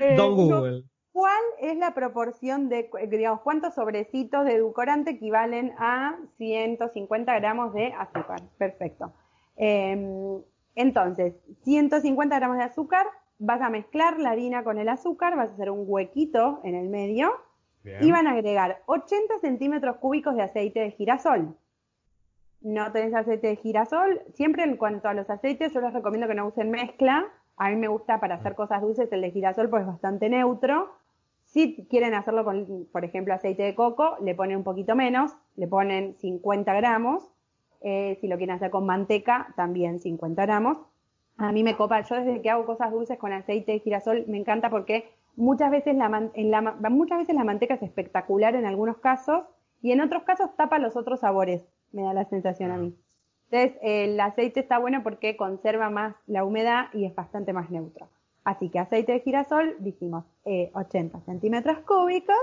Eh, 0.01 0.15
Don 0.17 0.35
Google. 0.35 0.85
¿Cuál 1.13 1.43
es 1.61 1.77
la 1.77 1.93
proporción 1.93 2.69
de, 2.69 2.89
digamos, 3.09 3.41
cuántos 3.41 3.75
sobrecitos 3.75 4.45
de 4.45 4.55
edulcorante 4.55 5.11
equivalen 5.11 5.73
a 5.77 6.17
150 6.39 7.35
gramos 7.35 7.75
de 7.75 7.93
azúcar? 7.93 8.41
Perfecto. 8.57 9.13
Em, 9.57 10.41
entonces, 10.77 11.35
150 11.65 12.37
gramos 12.37 12.59
de 12.59 12.65
azúcar, 12.65 13.07
vas 13.39 13.61
a 13.61 13.71
mezclar 13.71 14.21
la 14.21 14.31
harina 14.31 14.63
con 14.63 14.79
el 14.79 14.89
azúcar, 14.89 15.37
vas 15.37 15.51
a 15.51 15.55
hacer 15.55 15.71
un 15.71 15.85
huequito 15.87 16.61
en 16.63 16.77
el 16.77 16.89
medio 16.89 17.33
y 17.85 18.11
van 18.11 18.27
a 18.27 18.33
agregar 18.33 18.83
80 18.87 19.39
centímetros 19.39 19.97
cúbicos 19.97 20.35
de 20.35 20.43
aceite 20.43 20.81
de 20.81 20.91
girasol. 20.91 21.57
No 22.61 22.93
tenés 22.93 23.15
aceite 23.15 23.49
de 23.49 23.57
girasol. 23.57 24.21
Siempre 24.35 24.65
en 24.65 24.77
cuanto 24.77 25.09
a 25.09 25.15
los 25.15 25.31
aceites, 25.31 25.73
yo 25.73 25.81
les 25.81 25.95
recomiendo 25.95 26.29
que 26.29 26.35
no 26.35 26.47
usen 26.47 26.71
mezcla. 26.71 27.27
A 27.57 27.71
mí 27.71 27.77
me 27.77 27.89
gusta 27.89 28.21
para 28.21 28.37
hacer 28.37 28.55
cosas 28.55 28.83
dulces 28.83 29.11
el 29.13 29.23
de 29.23 29.31
girasol, 29.31 29.71
pues 29.71 29.83
es 29.83 29.87
bastante 29.87 30.29
neutro. 30.29 30.91
Si 31.45 31.87
quieren 31.89 32.15
hacerlo 32.15 32.45
con, 32.45 32.87
por 32.93 33.05
ejemplo, 33.05 33.35
aceite 33.35 33.63
de 33.63 33.75
coco, 33.75 34.17
le 34.23 34.35
ponen 34.35 34.59
un 34.59 34.65
poquito 34.65 34.95
menos, 34.95 35.33
le 35.57 35.67
ponen 35.67 36.15
50 36.19 36.73
gramos. 36.75 37.29
Eh, 37.81 38.19
si 38.21 38.29
lo 38.29 38.37
quieren 38.37 38.57
hacer 38.57 38.71
con 38.71 38.85
manteca, 38.85 39.53
también 39.57 39.99
50 39.99 40.43
gramos. 40.43 40.79
A 41.39 41.53
mí 41.53 41.63
me 41.63 41.77
copa, 41.77 42.03
yo 42.03 42.17
desde 42.17 42.43
que 42.43 42.51
hago 42.51 42.67
cosas 42.67 42.93
dulces 42.93 43.19
con 43.19 43.33
aceite 43.33 43.73
de 43.73 43.79
girasol, 43.81 44.25
me 44.27 44.37
encanta 44.37 44.69
porque 44.69 45.11
Muchas 45.41 45.71
veces 45.71 45.97
la, 45.97 46.31
en 46.35 46.51
la, 46.51 46.61
muchas 46.91 47.17
veces 47.17 47.35
la 47.35 47.45
manteca 47.45 47.73
es 47.73 47.83
espectacular 47.83 48.55
en 48.57 48.67
algunos 48.67 48.99
casos 48.99 49.45
y 49.81 49.91
en 49.91 50.03
otros 50.03 50.25
casos 50.25 50.55
tapa 50.55 50.79
los 50.79 50.97
otros 50.97 51.21
sabores, 51.21 51.67
me 51.93 52.03
da 52.03 52.13
la 52.13 52.27
sensación 52.27 52.71
a 52.71 52.77
mí. 52.77 52.95
Entonces, 53.51 53.79
el 53.83 54.21
aceite 54.21 54.61
está 54.61 54.79
bueno 54.79 55.03
porque 55.03 55.39
conserva 55.39 55.89
más 55.89 56.15
la 56.27 56.45
humedad 56.45 56.89
y 56.93 57.07
es 57.07 57.15
bastante 57.15 57.55
más 57.55 57.71
neutro. 57.71 58.11
Así 58.45 58.69
que 58.69 58.81
aceite 58.81 59.13
de 59.13 59.21
girasol, 59.21 59.77
dijimos, 59.79 60.27
80 60.45 61.17
eh, 61.17 61.21
centímetros 61.25 61.79
cúbicos 61.87 62.37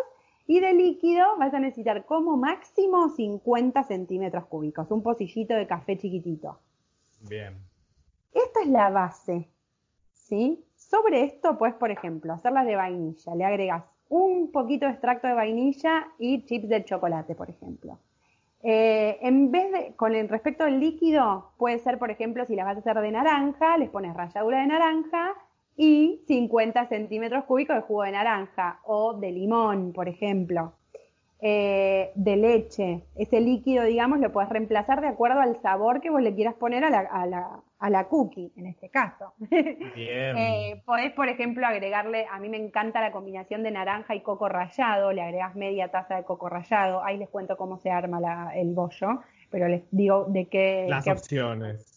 y 0.47 0.59
de 0.59 0.73
líquido 0.73 1.37
vas 1.37 1.53
a 1.53 1.59
necesitar 1.59 2.03
como 2.05 2.35
máximo 2.35 3.09
50 3.09 3.83
centímetros 3.83 4.47
cúbicos, 4.47 4.89
un 4.89 5.03
pocillito 5.03 5.53
de 5.53 5.67
café 5.67 5.99
chiquitito. 5.99 6.57
Bien. 7.29 7.57
Esta 8.33 8.61
es 8.61 8.69
la 8.69 8.89
base, 8.89 9.47
¿sí? 10.13 10.66
Sobre 10.89 11.23
esto 11.23 11.57
puedes, 11.57 11.75
por 11.75 11.91
ejemplo, 11.91 12.31
hacerlas 12.31 12.65
de 12.65 12.77
vainilla. 12.77 13.35
Le 13.35 13.43
agregas 13.43 13.83
un 14.07 14.51
poquito 14.53 14.85
de 14.85 14.93
extracto 14.93 15.27
de 15.27 15.33
vainilla 15.33 16.07
y 16.17 16.45
chips 16.45 16.69
de 16.69 16.85
chocolate, 16.85 17.35
por 17.35 17.49
ejemplo. 17.49 17.99
Eh, 18.63 19.17
en 19.21 19.51
vez 19.51 19.69
de, 19.71 19.95
con 19.95 20.15
el 20.15 20.29
respecto 20.29 20.63
al 20.63 20.79
líquido, 20.79 21.51
puede 21.57 21.79
ser, 21.79 21.99
por 21.99 22.09
ejemplo, 22.09 22.45
si 22.45 22.55
las 22.55 22.65
vas 22.65 22.77
a 22.77 22.79
hacer 22.79 23.01
de 23.01 23.11
naranja, 23.11 23.77
les 23.77 23.89
pones 23.89 24.15
ralladura 24.15 24.61
de 24.61 24.67
naranja 24.67 25.33
y 25.75 26.23
50 26.25 26.87
centímetros 26.87 27.43
cúbicos 27.43 27.75
de 27.75 27.81
jugo 27.81 28.03
de 28.03 28.13
naranja 28.13 28.79
o 28.85 29.13
de 29.13 29.31
limón, 29.31 29.91
por 29.91 30.07
ejemplo. 30.07 30.73
Eh, 31.41 32.11
de 32.15 32.37
leche. 32.37 33.03
Ese 33.15 33.41
líquido, 33.41 33.83
digamos, 33.83 34.19
lo 34.19 34.31
puedes 34.31 34.49
reemplazar 34.49 35.01
de 35.01 35.07
acuerdo 35.07 35.41
al 35.41 35.61
sabor 35.61 35.99
que 35.99 36.09
vos 36.09 36.21
le 36.21 36.33
quieras 36.33 36.55
poner 36.55 36.85
a 36.85 36.89
la, 36.89 36.99
a 36.99 37.25
la, 37.27 37.61
a 37.79 37.89
la 37.89 38.05
cookie, 38.05 38.51
en 38.55 38.67
este 38.67 38.89
caso. 38.89 39.33
Bien. 39.39 39.49
eh, 40.37 40.81
podés, 40.85 41.11
por 41.13 41.29
ejemplo, 41.29 41.65
agregarle, 41.67 42.25
a 42.31 42.39
mí 42.39 42.49
me 42.49 42.57
encanta 42.57 43.01
la 43.01 43.11
combinación 43.11 43.63
de 43.63 43.71
naranja 43.71 44.15
y 44.15 44.21
coco 44.21 44.49
rallado, 44.49 45.11
le 45.11 45.21
agregas 45.21 45.55
media 45.55 45.89
taza 45.89 46.15
de 46.15 46.23
coco 46.23 46.49
rallado, 46.49 47.03
ahí 47.03 47.17
les 47.17 47.29
cuento 47.29 47.57
cómo 47.57 47.77
se 47.77 47.91
arma 47.91 48.19
la, 48.19 48.51
el 48.55 48.73
bollo, 48.73 49.21
pero 49.51 49.67
les 49.67 49.83
digo 49.91 50.25
de 50.25 50.45
qué... 50.47 50.85
Las 50.89 51.05
qué- 51.05 51.11
opciones. 51.11 51.96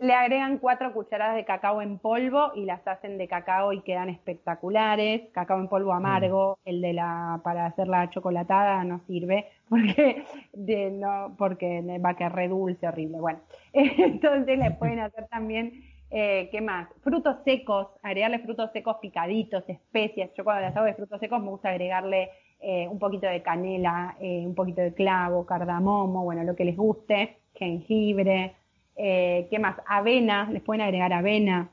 Le 0.00 0.12
agregan 0.12 0.58
cuatro 0.58 0.92
cucharadas 0.92 1.36
de 1.36 1.44
cacao 1.44 1.80
en 1.80 1.98
polvo 1.98 2.52
y 2.54 2.64
las 2.64 2.86
hacen 2.86 3.16
de 3.18 3.28
cacao 3.28 3.72
y 3.72 3.82
quedan 3.82 4.08
espectaculares. 4.08 5.30
Cacao 5.32 5.60
en 5.60 5.68
polvo 5.68 5.92
amargo, 5.92 6.58
el 6.64 6.80
de 6.80 6.92
la 6.94 7.40
para 7.44 7.66
hacer 7.66 7.88
la 7.88 8.10
chocolatada 8.10 8.82
no 8.84 9.00
sirve 9.06 9.46
porque 9.68 10.24
de, 10.52 10.90
no 10.90 11.34
porque 11.38 11.82
va 12.04 12.10
a 12.10 12.16
quedar 12.16 12.34
re 12.34 12.48
dulce, 12.48 12.88
horrible. 12.88 13.20
Bueno, 13.20 13.40
entonces 13.72 14.58
le 14.58 14.70
pueden 14.72 15.00
hacer 15.00 15.26
también 15.28 15.72
eh, 16.16 16.48
¿qué 16.52 16.60
más? 16.60 16.88
Frutos 17.02 17.38
secos, 17.44 17.88
agregarle 18.00 18.38
frutos 18.38 18.70
secos 18.72 18.98
picaditos, 19.02 19.64
especias. 19.68 20.30
Yo 20.36 20.44
cuando 20.44 20.62
las 20.62 20.76
hago 20.76 20.86
de 20.86 20.94
frutos 20.94 21.18
secos 21.18 21.42
me 21.42 21.48
gusta 21.48 21.70
agregarle 21.70 22.30
eh, 22.60 22.86
un 22.88 23.00
poquito 23.00 23.26
de 23.26 23.42
canela, 23.42 24.16
eh, 24.20 24.44
un 24.46 24.54
poquito 24.54 24.80
de 24.80 24.94
clavo, 24.94 25.44
cardamomo, 25.44 26.22
bueno, 26.22 26.44
lo 26.44 26.54
que 26.54 26.64
les 26.64 26.76
guste, 26.76 27.38
jengibre, 27.54 28.54
eh, 28.96 29.48
¿qué 29.50 29.58
más? 29.58 29.76
Avena, 29.86 30.48
les 30.50 30.62
pueden 30.62 30.82
agregar 30.82 31.12
avena. 31.12 31.70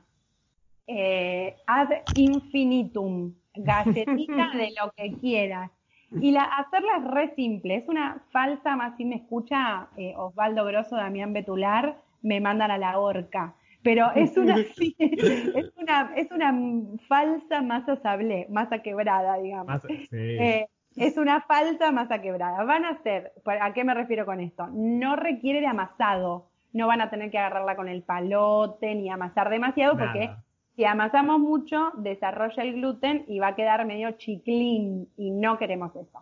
Eh, 0.86 1.56
ad 1.66 1.88
infinitum, 2.16 3.34
galletita 3.54 4.50
de 4.54 4.72
lo 4.80 4.92
que 4.96 5.12
quieras. 5.18 5.70
Y 6.20 6.30
la, 6.30 6.42
hacerla 6.42 6.98
es 6.98 7.04
re 7.04 7.34
simple, 7.34 7.76
es 7.76 7.88
una 7.88 8.22
falsa, 8.30 8.76
más 8.76 8.96
si 8.96 9.04
me 9.04 9.16
escucha 9.16 9.88
eh, 9.96 10.12
Osvaldo 10.16 10.64
Grosso, 10.64 10.96
Damián 10.96 11.32
Betular, 11.32 11.96
me 12.20 12.40
mandan 12.40 12.70
a 12.70 12.78
la 12.78 12.98
horca. 12.98 13.54
Pero 13.82 14.10
es 14.14 14.36
una, 14.36 14.56
es 14.98 15.72
una, 15.76 16.12
es 16.16 16.30
una 16.30 16.54
falsa 17.08 17.62
masa 17.62 17.96
sablé, 17.96 18.46
masa 18.50 18.80
quebrada, 18.80 19.38
digamos. 19.38 19.82
Sí. 20.10 20.16
Eh, 20.16 20.66
es 20.96 21.16
una 21.16 21.40
falsa 21.42 21.90
masa 21.92 22.20
quebrada. 22.20 22.62
Van 22.64 22.84
a 22.84 23.02
ser, 23.02 23.32
¿a 23.46 23.72
qué 23.72 23.84
me 23.84 23.94
refiero 23.94 24.26
con 24.26 24.40
esto? 24.40 24.66
No 24.72 25.16
requiere 25.16 25.60
de 25.60 25.66
amasado. 25.66 26.50
No 26.72 26.86
van 26.86 27.00
a 27.00 27.10
tener 27.10 27.30
que 27.30 27.38
agarrarla 27.38 27.76
con 27.76 27.88
el 27.88 28.02
palote 28.02 28.94
ni 28.94 29.10
amasar 29.10 29.50
demasiado 29.50 29.96
porque 29.98 30.30
si 30.74 30.84
amasamos 30.84 31.38
mucho 31.38 31.92
desarrolla 31.96 32.62
el 32.62 32.74
gluten 32.74 33.24
y 33.28 33.38
va 33.38 33.48
a 33.48 33.54
quedar 33.54 33.84
medio 33.84 34.12
chiclín 34.12 35.08
y 35.16 35.30
no 35.30 35.58
queremos 35.58 35.94
eso. 35.96 36.20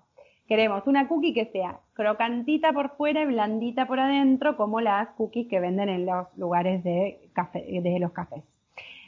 Queremos 0.48 0.85
una 0.89 1.06
cookie 1.06 1.32
que 1.32 1.47
sea 1.47 1.78
crocantita 1.93 2.72
por 2.72 2.97
fuera 2.97 3.22
y 3.22 3.27
blandita 3.27 3.86
por 3.86 4.01
adentro 4.01 4.56
como 4.56 4.81
las 4.81 5.10
cookies 5.10 5.47
que 5.48 5.60
venden 5.60 5.89
en 5.89 6.06
los 6.06 6.27
lugares 6.36 6.82
de 6.82 7.20
café, 7.32 7.64
de 7.81 8.01
los 8.01 8.10
cafés. 8.10 8.43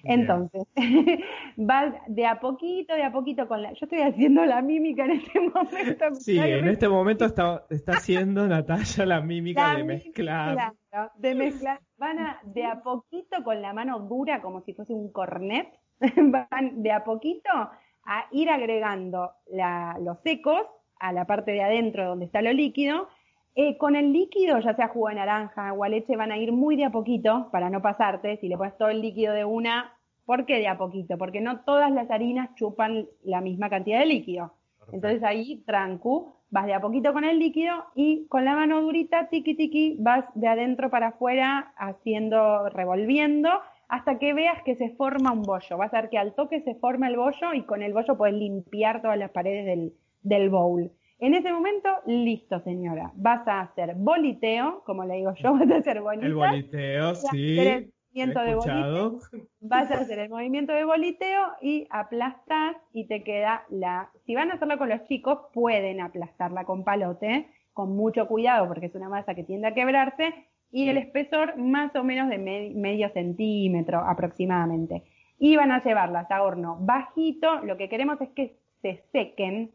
Entonces, 0.05 0.63
va 1.59 1.95
de 2.09 2.27
a 2.27 2.41
poquito, 2.41 2.95
de 2.95 3.03
a 3.05 3.13
poquito 3.13 3.47
con 3.49 3.63
la... 3.63 3.71
Yo 3.73 3.81
estoy 3.87 4.01
haciendo 4.01 4.45
la 4.45 4.63
mímica 4.63 5.05
en 5.05 5.13
este 5.13 5.41
momento. 5.55 6.15
Sí, 6.15 6.39
en 6.39 6.69
este 6.69 6.89
momento 6.89 7.25
está, 7.25 7.65
está 7.71 7.93
haciendo 7.93 8.47
Natalia 8.49 9.07
la 9.07 9.21
mímica 9.21 9.73
la 9.73 9.79
de 9.79 9.85
mezclar. 9.85 10.73
claro, 10.91 11.11
de 11.17 11.35
mezclar. 11.35 11.81
Van 11.99 12.19
a, 12.19 12.41
de 12.45 12.65
a 12.65 12.83
poquito 12.83 13.43
con 13.45 13.63
la 13.63 13.73
mano 13.73 14.01
dura, 14.01 14.43
como 14.43 14.61
si 14.63 14.75
fuese 14.75 14.93
un 14.93 15.13
cornet, 15.13 15.69
van 16.17 16.83
de 16.83 16.91
a 16.93 17.05
poquito 17.05 17.51
a 17.53 18.27
ir 18.33 18.51
agregando 18.51 19.31
la- 19.51 19.97
los 20.03 20.19
secos 20.23 20.63
a 20.99 21.13
la 21.13 21.27
parte 21.27 21.53
de 21.53 21.63
adentro 21.63 22.07
donde 22.07 22.27
está 22.27 22.43
lo 22.43 22.53
líquido. 22.53 23.09
Eh, 23.55 23.77
con 23.77 23.97
el 23.97 24.13
líquido, 24.13 24.59
ya 24.61 24.75
sea 24.75 24.89
jugo 24.89 25.09
de 25.09 25.17
naranja, 25.17 25.69
agua, 25.69 25.89
leche, 25.89 26.17
van 26.17 26.33
a 26.33 26.39
ir 26.39 26.53
muy 26.53 26.77
de 26.77 26.85
a 26.85 26.91
poquito 26.91 27.49
para 27.53 27.69
no 27.69 27.83
pasarte. 27.83 28.39
Si 28.39 28.49
le 28.49 28.57
pones 28.57 28.79
todo 28.79 28.89
el 28.89 29.03
líquido 29.03 29.35
de 29.35 29.45
una, 29.45 29.93
¿por 30.25 30.47
qué 30.47 30.59
de 30.59 30.69
a 30.69 30.79
poquito? 30.79 31.19
Porque 31.19 31.43
no 31.43 31.61
todas 31.61 31.91
las 31.91 32.11
harinas 32.11 32.55
chupan 32.55 33.07
la 33.23 33.43
misma 33.43 33.69
cantidad 33.69 33.99
de 33.99 34.07
líquido. 34.07 34.55
Entonces 34.91 35.23
ahí, 35.23 35.63
trancu, 35.67 36.35
vas 36.51 36.67
de 36.67 36.73
a 36.73 36.81
poquito 36.81 37.13
con 37.13 37.25
el 37.25 37.39
líquido 37.39 37.75
y 37.95 38.27
con 38.29 38.45
la 38.45 38.55
mano 38.55 38.81
durita, 38.81 39.29
tiki 39.29 39.55
tiki, 39.55 39.97
vas 40.01 40.25
de 40.35 40.49
adentro 40.49 40.91
para 40.91 41.09
afuera 41.09 41.75
haciendo, 41.77 42.69
revolviendo, 42.71 43.51
hasta 43.89 44.19
que 44.19 44.33
veas 44.33 44.63
que 44.63 44.77
se 44.77 44.91
forma 44.97 45.33
un 45.33 45.43
bollo. 45.43 45.77
Vas 45.77 45.93
a 45.93 46.01
ver 46.01 46.11
que 46.11 46.19
al 46.19 46.35
toque 46.35 46.63
se 46.63 46.75
forma 46.77 47.09
el 47.09 47.17
bollo 47.17 47.53
y 47.53 47.65
con 47.65 47.83
el 47.83 47.93
bollo 47.93 48.17
puedes 48.17 48.35
limpiar 48.35 49.03
todas 49.03 49.19
las 49.19 49.31
paredes 49.31 49.67
del, 49.67 49.93
del 50.23 50.49
bowl. 50.49 50.91
En 51.23 51.35
ese 51.35 51.53
momento, 51.53 51.89
listo, 52.07 52.59
señora. 52.65 53.13
Vas 53.15 53.47
a 53.47 53.61
hacer 53.61 53.95
boliteo, 53.95 54.83
como 54.85 55.05
le 55.05 55.15
digo 55.15 55.33
yo, 55.37 55.53
vas 55.57 55.71
a 55.71 55.77
hacer 55.77 56.01
bolitas. 56.01 56.27
El 56.29 56.35
boliteo, 56.35 57.15
sí. 57.15 57.59
el 57.61 57.93
movimiento 58.11 58.41
de 58.41 58.55
boliteo 58.57 59.19
vas 59.61 59.91
a 59.93 60.01
hacer 60.01 60.19
el 60.19 60.29
movimiento 60.31 60.73
de 60.73 60.85
boliteo 60.85 61.43
y 61.61 61.87
aplastas 61.91 62.77
y 62.93 63.07
te 63.07 63.23
queda 63.23 63.63
la... 63.71 64.11
Si 64.27 64.35
van 64.35 64.51
a 64.51 64.55
hacerlo 64.55 64.79
con 64.79 64.89
los 64.89 65.05
chicos, 65.05 65.39
pueden 65.55 66.01
aplastarla 66.01 66.65
con 66.65 66.83
palote, 66.83 67.47
con 67.73 67.95
mucho 67.95 68.27
cuidado 68.27 68.67
porque 68.67 68.87
es 68.87 68.95
una 68.97 69.09
masa 69.09 69.37
que 69.37 69.45
tiende 69.45 69.69
a 69.69 69.75
quebrarse 69.75 70.35
y 70.73 70.89
el 70.89 70.97
espesor 70.97 71.57
más 71.57 71.95
o 71.95 72.03
menos 72.03 72.31
de 72.31 72.39
me- 72.39 72.73
medio 72.75 73.09
centímetro 73.11 74.01
aproximadamente. 74.01 75.05
Y 75.39 75.55
van 75.55 75.71
a 75.71 75.85
llevarlas 75.85 76.29
a 76.33 76.43
horno 76.43 76.79
bajito, 76.81 77.61
lo 77.61 77.77
que 77.77 77.89
queremos 77.89 78.21
es 78.21 78.31
que 78.31 78.57
se 78.83 79.05
sequen 79.13 79.71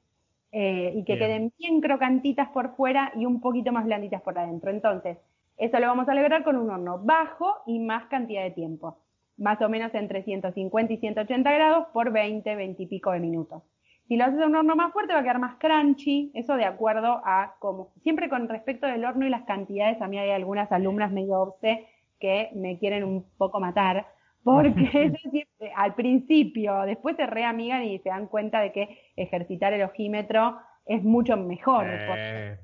eh, 0.52 0.94
y 0.96 1.04
que 1.04 1.16
Bien. 1.16 1.20
queden 1.20 1.54
bien 1.58 1.82
crocantitas 1.82 2.50
por 2.50 2.76
fuera 2.76 3.12
y 3.16 3.26
un 3.26 3.42
poquito 3.42 3.72
más 3.72 3.86
blanditas 3.86 4.22
por 4.22 4.38
adentro. 4.38 4.72
Entonces, 4.72 5.18
eso 5.58 5.80
lo 5.80 5.88
vamos 5.88 6.08
a 6.08 6.14
lograr 6.14 6.44
con 6.44 6.56
un 6.56 6.70
horno 6.70 7.00
bajo 7.04 7.56
y 7.66 7.80
más 7.80 8.06
cantidad 8.06 8.44
de 8.44 8.52
tiempo. 8.52 9.00
Más 9.38 9.62
o 9.62 9.70
menos 9.70 9.94
entre 9.94 10.24
150 10.24 10.94
y 10.94 10.98
180 10.98 11.52
grados 11.52 11.88
por 11.94 12.12
20, 12.12 12.56
20 12.56 12.84
y 12.84 12.88
pico 12.88 13.12
de 13.12 13.20
minutos. 13.20 13.64
Si 14.08 14.16
lo 14.16 14.24
haces 14.24 14.40
en 14.40 14.48
un 14.50 14.56
horno 14.56 14.76
más 14.76 14.94
fuerte 14.94 15.14
va 15.14 15.20
a 15.20 15.24
quedar 15.24 15.40
más 15.40 15.58
crunchy, 15.58 16.32
eso 16.34 16.56
de 16.56 16.64
acuerdo 16.66 17.22
a 17.26 17.56
como, 17.60 17.92
siempre 18.04 18.30
con 18.30 18.48
respecto 18.48 18.88
del 18.88 19.04
horno 19.04 19.28
y 19.28 19.30
las 19.30 19.44
cantidades, 19.44 20.02
a 20.02 20.08
mí 20.08 20.18
hay 20.18 20.32
algunas 20.32 20.72
alumnas 20.72 21.12
medio 21.12 21.40
obse 21.42 21.86
que 22.20 22.50
me 22.56 22.80
quieren 22.80 23.04
un 23.04 23.26
poco 23.38 23.60
matar, 23.60 24.08
porque 24.56 25.12
siempre, 25.32 25.72
al 25.76 25.96
principio, 25.96 26.82
después 26.82 27.16
se 27.18 27.26
reamigan 27.28 27.84
y 27.84 28.00
se 28.00 28.10
dan 28.10 28.28
cuenta 28.28 28.62
de 28.62 28.72
que 28.72 29.00
ejercitar 29.16 29.74
el 29.74 29.84
ojímetro 29.84 30.58
es 30.86 31.04
mucho 31.04 31.38
mejor. 31.38 31.86
Eh, 31.88 32.58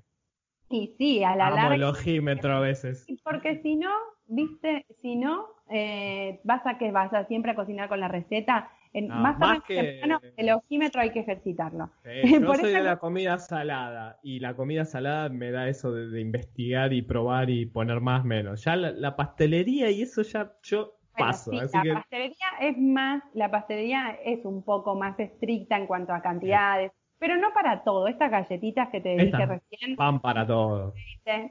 y 0.69 0.95
sí, 0.97 1.23
a 1.23 1.35
la 1.35 1.47
amo 1.47 1.55
larga 1.57 1.75
el 1.75 1.83
ojímetro 1.83 2.53
a 2.55 2.59
veces. 2.59 3.05
Porque 3.23 3.61
si 3.61 3.75
no, 3.75 3.91
viste, 4.27 4.85
si 5.01 5.15
no, 5.15 5.45
eh, 5.69 6.39
vas 6.43 6.65
a 6.65 6.77
que 6.77 6.91
vas 6.91 7.13
a 7.13 7.25
siempre 7.25 7.51
a 7.51 7.55
cocinar 7.55 7.89
con 7.89 7.99
la 7.99 8.07
receta. 8.07 8.69
En, 8.95 9.07
No, 9.07 9.15
más 9.15 9.39
más 9.39 9.63
que- 9.63 9.75
temprano, 9.75 10.21
el 10.37 10.51
ojímetro 10.51 11.01
hay 11.01 11.09
que 11.09 11.21
ejercitarlo. 11.21 11.89
Yo 12.41 12.45
Por 12.45 12.57
soy 12.57 12.69
eso- 12.69 12.77
de 12.77 12.83
la 12.83 12.97
comida 12.97 13.39
salada 13.39 14.19
y 14.23 14.39
la 14.39 14.55
comida 14.55 14.85
salada 14.85 15.29
me 15.29 15.49
da 15.51 15.67
eso 15.67 15.91
de, 15.91 16.09
de 16.09 16.21
investigar 16.21 16.93
y 16.93 17.01
probar 17.01 17.49
y 17.49 17.65
poner 17.65 18.01
más 18.01 18.23
menos. 18.23 18.63
Ya 18.63 18.75
la, 18.75 18.91
la 18.91 19.15
pastelería 19.15 19.89
y 19.89 20.03
eso 20.03 20.21
ya 20.21 20.53
yo 20.61 20.93
Bueno, 21.15 21.27
paso, 21.31 21.51
sí, 21.51 21.59
así 21.59 21.77
la 21.77 21.83
que 21.83 21.93
pastelería 21.93 22.47
es 22.61 22.77
más, 22.77 23.23
la 23.33 23.51
pastelería 23.51 24.17
es 24.23 24.43
un 24.45 24.63
poco 24.63 24.95
más 24.95 25.19
estricta 25.19 25.77
en 25.77 25.87
cuanto 25.87 26.13
a 26.13 26.21
cantidades, 26.21 26.91
pero 27.19 27.37
no 27.37 27.53
para 27.53 27.83
todo. 27.83 28.07
Estas 28.07 28.31
galletitas 28.31 28.89
que 28.89 28.99
te 29.01 29.15
dije 29.15 29.45
recién, 29.45 29.95
pan 29.95 30.19
para 30.19 30.45
todo. 30.45 30.93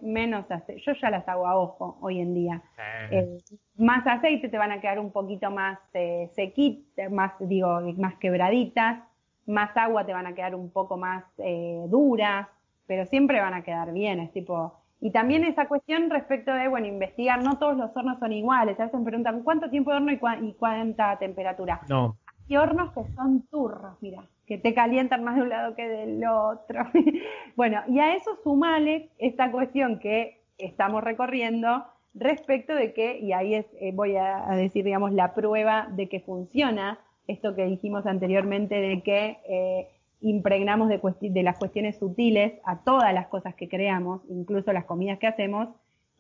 menos 0.03 0.51
aceite. 0.51 0.83
Yo 0.85 0.93
ya 1.01 1.11
las 1.11 1.27
hago 1.29 1.47
a 1.47 1.57
ojo 1.57 1.99
hoy 2.01 2.21
en 2.21 2.35
día. 2.35 2.63
Eh, 2.79 3.09
Eh, 3.11 3.39
más 3.77 4.07
aceite 4.07 4.49
te 4.49 4.59
van 4.59 4.73
a 4.73 4.81
quedar 4.81 4.99
un 4.99 5.13
poquito 5.13 5.51
más 5.51 5.79
eh, 5.95 6.29
sequitas, 6.35 7.11
más 7.11 7.33
digo, 7.41 7.81
más 7.97 8.17
quebraditas, 8.17 9.03
más 9.47 9.77
agua 9.77 10.05
te 10.05 10.13
van 10.13 10.27
a 10.27 10.35
quedar 10.35 10.55
un 10.55 10.71
poco 10.71 10.97
más 10.97 11.25
eh, 11.39 11.85
duras, 11.89 12.49
pero 12.87 13.07
siempre 13.07 13.41
van 13.41 13.55
a 13.55 13.63
quedar 13.63 13.93
bien, 13.93 14.21
es 14.21 14.33
tipo, 14.33 14.82
y 15.03 15.11
también 15.11 15.43
esa 15.45 15.67
cuestión 15.67 16.09
respecto 16.11 16.55
de, 16.55 16.69
bueno, 16.69 16.87
investigar, 16.87 17.43
no 17.43 17.59
todos 17.59 17.77
los 17.77 17.95
hornos 17.95 18.21
son 18.21 18.33
iguales, 18.33 18.79
a 18.79 18.85
veces 18.85 19.01
me 19.01 19.05
preguntan 19.05 19.43
cuánto 19.43 19.69
tiempo 19.69 19.91
de 19.91 19.97
horno 19.97 20.13
y, 20.13 20.17
cua- 20.19 20.39
y 20.41 20.53
cuánta 20.55 21.19
temperatura. 21.19 21.81
no, 21.89 22.17
Hay 22.49 22.57
hornos 22.57 22.93
que 22.93 23.05
son 23.17 23.43
turros, 23.51 23.97
mira, 24.01 24.23
que 24.47 24.59
te 24.59 24.73
calientan 24.75 25.25
más 25.25 25.35
de 25.35 25.43
un 25.43 25.49
lado 25.49 25.75
que 25.75 25.89
del 25.89 26.25
otro. 26.25 26.85
bueno, 27.57 27.83
y 27.89 27.99
a 27.99 28.15
eso 28.15 28.31
sumale 28.45 29.09
esta 29.19 29.51
cuestión 29.51 29.99
que 29.99 30.41
estamos 30.57 31.03
recorriendo 31.03 31.85
respecto 32.15 32.75
de 32.75 32.93
que, 32.93 33.19
y 33.19 33.33
ahí 33.33 33.55
es, 33.55 33.67
eh, 33.81 33.91
voy 33.93 34.17
a, 34.17 34.47
decir, 34.51 34.85
digamos, 34.85 35.13
la 35.13 35.35
prueba 35.35 35.89
de 35.91 36.09
que 36.09 36.21
funciona 36.21 37.01
esto 37.27 37.55
que 37.57 37.65
dijimos 37.67 38.07
anteriormente 38.07 38.75
de 38.81 39.03
que 39.03 39.39
eh, 39.49 39.89
impregnamos 40.23 40.89
de, 40.89 41.01
de 41.21 41.43
las 41.43 41.59
cuestiones 41.59 41.99
sutiles 41.99 42.55
a 42.65 42.83
todas 42.83 43.13
las 43.13 43.27
cosas 43.27 43.55
que 43.55 43.69
creamos, 43.69 44.23
incluso 44.29 44.73
las 44.73 44.85
comidas 44.85 45.19
que 45.19 45.27
hacemos, 45.27 45.69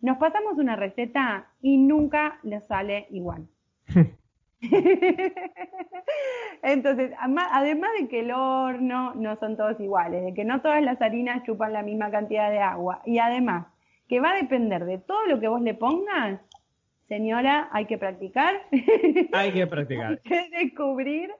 nos 0.00 0.18
pasamos 0.18 0.58
una 0.58 0.76
receta 0.76 1.48
y 1.60 1.78
nunca 1.78 2.38
le 2.42 2.60
sale 2.60 3.06
igual. 3.10 3.46
Entonces, 6.62 7.12
además 7.18 7.90
de 8.00 8.08
que 8.08 8.20
el 8.20 8.32
horno 8.32 9.14
no 9.14 9.36
son 9.36 9.56
todos 9.56 9.80
iguales, 9.80 10.24
de 10.24 10.34
que 10.34 10.44
no 10.44 10.60
todas 10.60 10.82
las 10.82 11.00
harinas 11.00 11.42
chupan 11.44 11.72
la 11.72 11.82
misma 11.82 12.10
cantidad 12.10 12.50
de 12.50 12.60
agua, 12.60 13.00
y 13.04 13.18
además 13.18 13.66
que 14.08 14.20
va 14.20 14.32
a 14.32 14.36
depender 14.36 14.84
de 14.84 14.98
todo 14.98 15.26
lo 15.26 15.40
que 15.40 15.48
vos 15.48 15.62
le 15.62 15.74
pongas, 15.74 16.40
señora, 17.08 17.68
hay 17.72 17.86
que 17.86 17.98
practicar. 17.98 18.54
Hay 19.32 19.52
que 19.52 19.66
practicar. 19.66 20.10
hay 20.10 20.18
que 20.18 20.50
descubrir, 20.50 21.30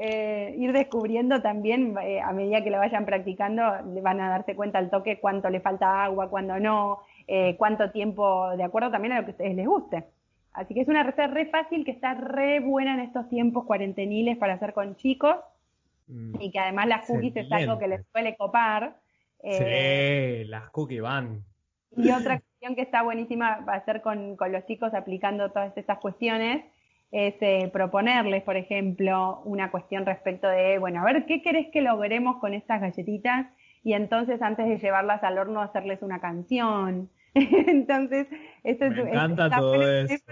eh, 0.00 0.54
ir 0.56 0.72
descubriendo 0.72 1.42
también, 1.42 1.96
eh, 2.02 2.20
a 2.20 2.32
medida 2.32 2.62
que 2.62 2.70
lo 2.70 2.78
vayan 2.78 3.04
practicando, 3.04 3.62
van 4.00 4.20
a 4.20 4.30
darse 4.30 4.54
cuenta 4.54 4.78
al 4.78 4.90
toque 4.90 5.18
cuánto 5.18 5.50
le 5.50 5.60
falta 5.60 6.04
agua, 6.04 6.30
cuándo 6.30 6.60
no, 6.60 7.00
eh, 7.26 7.56
cuánto 7.56 7.90
tiempo, 7.90 8.56
de 8.56 8.62
acuerdo 8.62 8.92
también 8.92 9.12
a 9.12 9.18
lo 9.18 9.24
que 9.24 9.30
a 9.30 9.34
ustedes 9.34 9.56
les 9.56 9.66
guste. 9.66 10.04
Así 10.52 10.72
que 10.72 10.82
es 10.82 10.88
una 10.88 11.02
receta 11.02 11.26
re 11.26 11.46
fácil 11.46 11.84
que 11.84 11.90
está 11.90 12.14
re 12.14 12.60
buena 12.60 12.94
en 12.94 13.00
estos 13.00 13.28
tiempos 13.28 13.64
cuarenteniles 13.64 14.38
para 14.38 14.54
hacer 14.54 14.72
con 14.72 14.94
chicos 14.96 15.36
mm. 16.06 16.40
y 16.40 16.50
que 16.52 16.58
además 16.60 16.86
las 16.86 17.06
cookies 17.06 17.36
es 17.36 17.50
algo 17.50 17.78
que 17.78 17.88
les 17.88 18.06
suele 18.12 18.36
copar. 18.36 18.96
sí, 19.42 20.44
las 20.44 20.70
cookies 20.70 21.02
van. 21.02 21.44
Y 21.96 22.10
otra 22.10 22.38
cuestión 22.40 22.74
que 22.74 22.82
está 22.82 23.02
buenísima 23.02 23.64
para 23.64 23.78
hacer 23.78 24.02
con, 24.02 24.36
los 24.36 24.66
chicos 24.66 24.94
aplicando 24.94 25.50
todas 25.50 25.76
estas 25.76 25.98
cuestiones 25.98 26.64
es 27.10 27.34
eh, 27.40 27.70
proponerles, 27.72 28.42
por 28.42 28.56
ejemplo, 28.56 29.40
una 29.44 29.70
cuestión 29.70 30.04
respecto 30.04 30.48
de, 30.48 30.78
bueno, 30.78 31.00
a 31.00 31.04
ver, 31.04 31.24
¿qué 31.26 31.42
querés 31.42 31.68
que 31.72 31.80
logremos 31.80 32.36
con 32.36 32.52
estas 32.52 32.80
galletitas? 32.80 33.46
Y 33.82 33.94
entonces 33.94 34.42
antes 34.42 34.66
de 34.68 34.78
llevarlas 34.78 35.22
al 35.22 35.38
horno 35.38 35.62
hacerles 35.62 36.02
una 36.02 36.20
canción. 36.20 37.08
entonces, 37.34 38.26
esto 38.62 38.90
Me 38.90 39.10
encanta 39.10 39.48
todo 39.50 39.82
eso. 39.82 40.22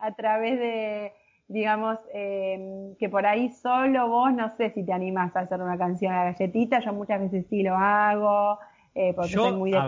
A 0.00 0.14
través 0.14 0.58
de, 0.58 1.12
digamos, 1.48 1.98
em, 2.12 2.94
que 2.96 3.08
por 3.08 3.26
ahí 3.26 3.50
solo 3.50 4.08
vos, 4.08 4.32
no 4.32 4.54
sé 4.56 4.70
si 4.70 4.84
te 4.84 4.92
animás 4.92 5.34
a 5.34 5.40
hacer 5.40 5.60
una 5.60 5.78
canción 5.78 6.12
a 6.12 6.24
la 6.24 6.32
galletita, 6.32 6.80
yo 6.80 6.92
muchas 6.92 7.20
veces 7.20 7.46
sí 7.48 7.62
lo 7.62 7.74
hago, 7.74 8.58
eh, 8.94 9.14
porque 9.14 9.32
soy 9.32 9.56
muy 9.56 9.70
de 9.70 9.78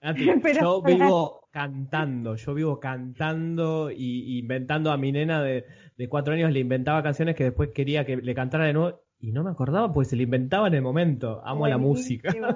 yo 0.60 0.82
vivo 0.82 1.48
cantando, 1.50 2.36
yo 2.36 2.54
vivo 2.54 2.80
cantando 2.80 3.90
y 3.90 4.38
inventando 4.38 4.90
a 4.90 4.96
mi 4.96 5.12
nena 5.12 5.42
de, 5.42 5.64
cuatro 6.08 6.34
años, 6.34 6.52
le 6.52 6.60
inventaba 6.60 7.02
canciones 7.02 7.36
que 7.36 7.44
después 7.44 7.70
quería 7.74 8.04
que 8.06 8.16
le 8.16 8.34
cantara 8.34 8.64
de 8.64 8.72
nuevo 8.72 9.02
y 9.18 9.32
no 9.32 9.44
me 9.44 9.50
acordaba, 9.50 9.92
pues 9.92 10.08
se 10.08 10.16
le 10.16 10.22
inventaba 10.22 10.68
en 10.68 10.74
el 10.74 10.82
momento. 10.82 11.42
Amo 11.44 11.66
la 11.68 11.76
música. 11.76 12.32
Sí, 12.32 12.38
yo 12.38 12.48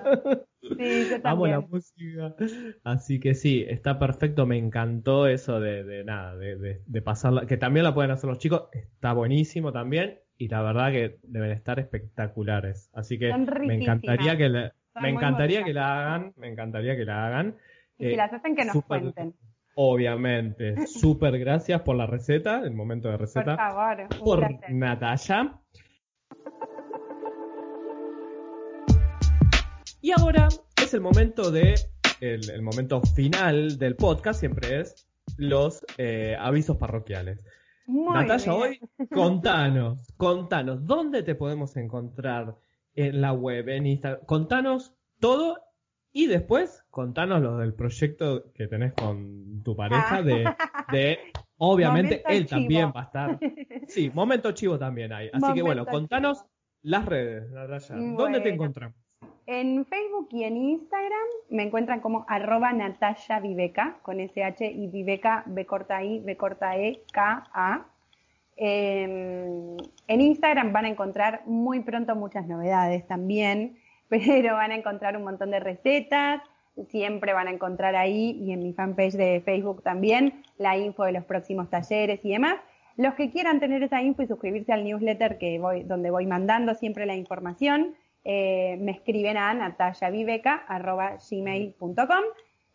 Amo 1.24 1.46
la 1.46 1.60
música. 1.60 2.34
Así 2.84 3.20
que 3.20 3.34
sí, 3.34 3.62
está 3.68 3.98
perfecto. 3.98 4.46
Me 4.46 4.56
encantó 4.56 5.26
eso 5.26 5.60
de, 5.60 6.04
nada, 6.04 6.36
de, 6.36 6.80
de, 6.86 7.02
pasarla, 7.02 7.44
que 7.44 7.58
también 7.58 7.84
la 7.84 7.92
pueden 7.92 8.12
hacer 8.12 8.30
los 8.30 8.38
chicos. 8.38 8.62
Está 8.72 9.12
buenísimo 9.12 9.72
también. 9.72 10.20
Y 10.38 10.48
la 10.48 10.62
verdad 10.62 10.90
que 10.90 11.18
deben 11.22 11.50
estar 11.50 11.78
espectaculares. 11.78 12.88
Así 12.94 13.18
que 13.18 13.30
me 13.60 13.74
encantaría 13.74 14.38
que 14.38 14.48
la, 14.48 14.72
me 15.00 15.10
encantaría 15.10 15.64
que 15.64 15.72
la 15.72 16.00
hagan, 16.00 16.32
me 16.36 16.48
encantaría 16.48 16.96
que 16.96 17.04
la 17.04 17.26
hagan. 17.26 17.56
Y 17.98 18.06
si 18.06 18.12
eh, 18.12 18.16
las 18.16 18.32
hacen, 18.32 18.56
que 18.56 18.64
nos 18.64 18.84
cuenten. 18.84 19.34
Obviamente. 19.74 20.74
Súper 20.86 21.38
gracias 21.38 21.82
por 21.82 21.96
la 21.96 22.06
receta, 22.06 22.60
el 22.60 22.74
momento 22.74 23.08
de 23.08 23.16
receta. 23.16 23.56
Por 23.56 23.56
favor. 23.56 24.08
Por 24.18 24.70
Natalia. 24.70 25.58
Y 30.00 30.12
ahora 30.12 30.48
es 30.76 30.92
el 30.92 31.00
momento 31.00 31.50
de, 31.50 31.74
el, 32.20 32.62
momento 32.62 33.00
final 33.00 33.78
del 33.78 33.96
podcast, 33.96 34.38
siempre 34.38 34.80
es 34.80 35.08
los 35.38 35.84
eh, 35.96 36.36
avisos 36.38 36.76
parroquiales. 36.76 37.42
Natalia, 37.86 38.54
hoy 38.54 38.80
contanos, 39.10 40.06
contanos, 40.16 40.86
¿dónde 40.86 41.22
te 41.22 41.34
podemos 41.34 41.76
encontrar? 41.76 42.54
En 42.94 43.20
la 43.20 43.32
web, 43.32 43.68
en 43.68 43.86
Instagram. 43.86 44.24
Contanos 44.26 44.94
todo 45.20 45.58
y 46.12 46.26
después 46.26 46.84
contanos 46.90 47.42
lo 47.42 47.58
del 47.58 47.74
proyecto 47.74 48.52
que 48.52 48.68
tenés 48.68 48.92
con 48.92 49.62
tu 49.64 49.74
pareja 49.74 50.22
de, 50.22 50.44
de 50.92 51.18
obviamente 51.58 52.22
él 52.28 52.46
también 52.46 52.92
va 52.94 53.00
a 53.00 53.04
estar. 53.04 53.38
Sí, 53.88 54.10
momento 54.14 54.52
chivo 54.52 54.78
también 54.78 55.12
hay. 55.12 55.30
Así 55.32 55.52
que 55.54 55.62
bueno, 55.62 55.84
contanos 55.84 56.44
las 56.82 57.06
redes, 57.06 57.50
¿Dónde 58.16 58.40
te 58.40 58.50
encontramos? 58.50 58.96
En 59.46 59.84
Facebook 59.86 60.28
y 60.30 60.44
en 60.44 60.56
Instagram 60.56 61.28
me 61.50 61.64
encuentran 61.64 62.00
como 62.00 62.24
arroba 62.28 62.72
Natalia 62.72 63.40
Viveca, 63.40 63.98
con 64.02 64.20
SH 64.20 64.70
y 64.70 64.86
Viveca, 64.86 65.44
B 65.46 65.66
corta 65.66 66.02
I, 66.02 66.20
B 66.20 66.36
corta 66.36 66.78
E, 66.78 67.02
K, 67.12 67.50
A. 67.52 67.86
Em, 68.56 69.76
en 70.06 70.20
Instagram 70.20 70.72
van 70.72 70.84
a 70.84 70.88
encontrar 70.88 71.42
muy 71.46 71.80
pronto 71.80 72.14
muchas 72.14 72.46
novedades 72.46 73.04
también, 73.06 73.78
pero 74.08 74.54
van 74.54 74.70
a 74.70 74.76
encontrar 74.76 75.16
un 75.16 75.24
montón 75.24 75.50
de 75.50 75.58
recetas, 75.60 76.40
siempre 76.88 77.32
van 77.32 77.48
a 77.48 77.52
encontrar 77.52 77.96
ahí 77.96 78.38
y 78.40 78.52
en 78.52 78.62
mi 78.62 78.72
fanpage 78.72 79.14
de 79.14 79.42
Facebook 79.44 79.82
también 79.82 80.42
la 80.58 80.76
info 80.76 81.04
de 81.04 81.12
los 81.12 81.24
próximos 81.24 81.70
talleres 81.70 82.20
y 82.24 82.30
demás. 82.30 82.56
Los 82.96 83.14
que 83.14 83.30
quieran 83.30 83.58
tener 83.60 83.82
esa 83.82 84.02
info 84.02 84.22
y 84.22 84.28
suscribirse 84.28 84.72
al 84.72 84.84
newsletter 84.84 85.38
que 85.38 85.58
voy, 85.58 85.82
donde 85.82 86.10
voy 86.10 86.26
mandando 86.26 86.74
siempre 86.74 87.06
la 87.06 87.16
información, 87.16 87.94
eh, 88.24 88.76
me 88.80 88.92
escriben 88.92 89.36
a 89.36 89.52
natallaviveca.gmail.com. 89.52 92.24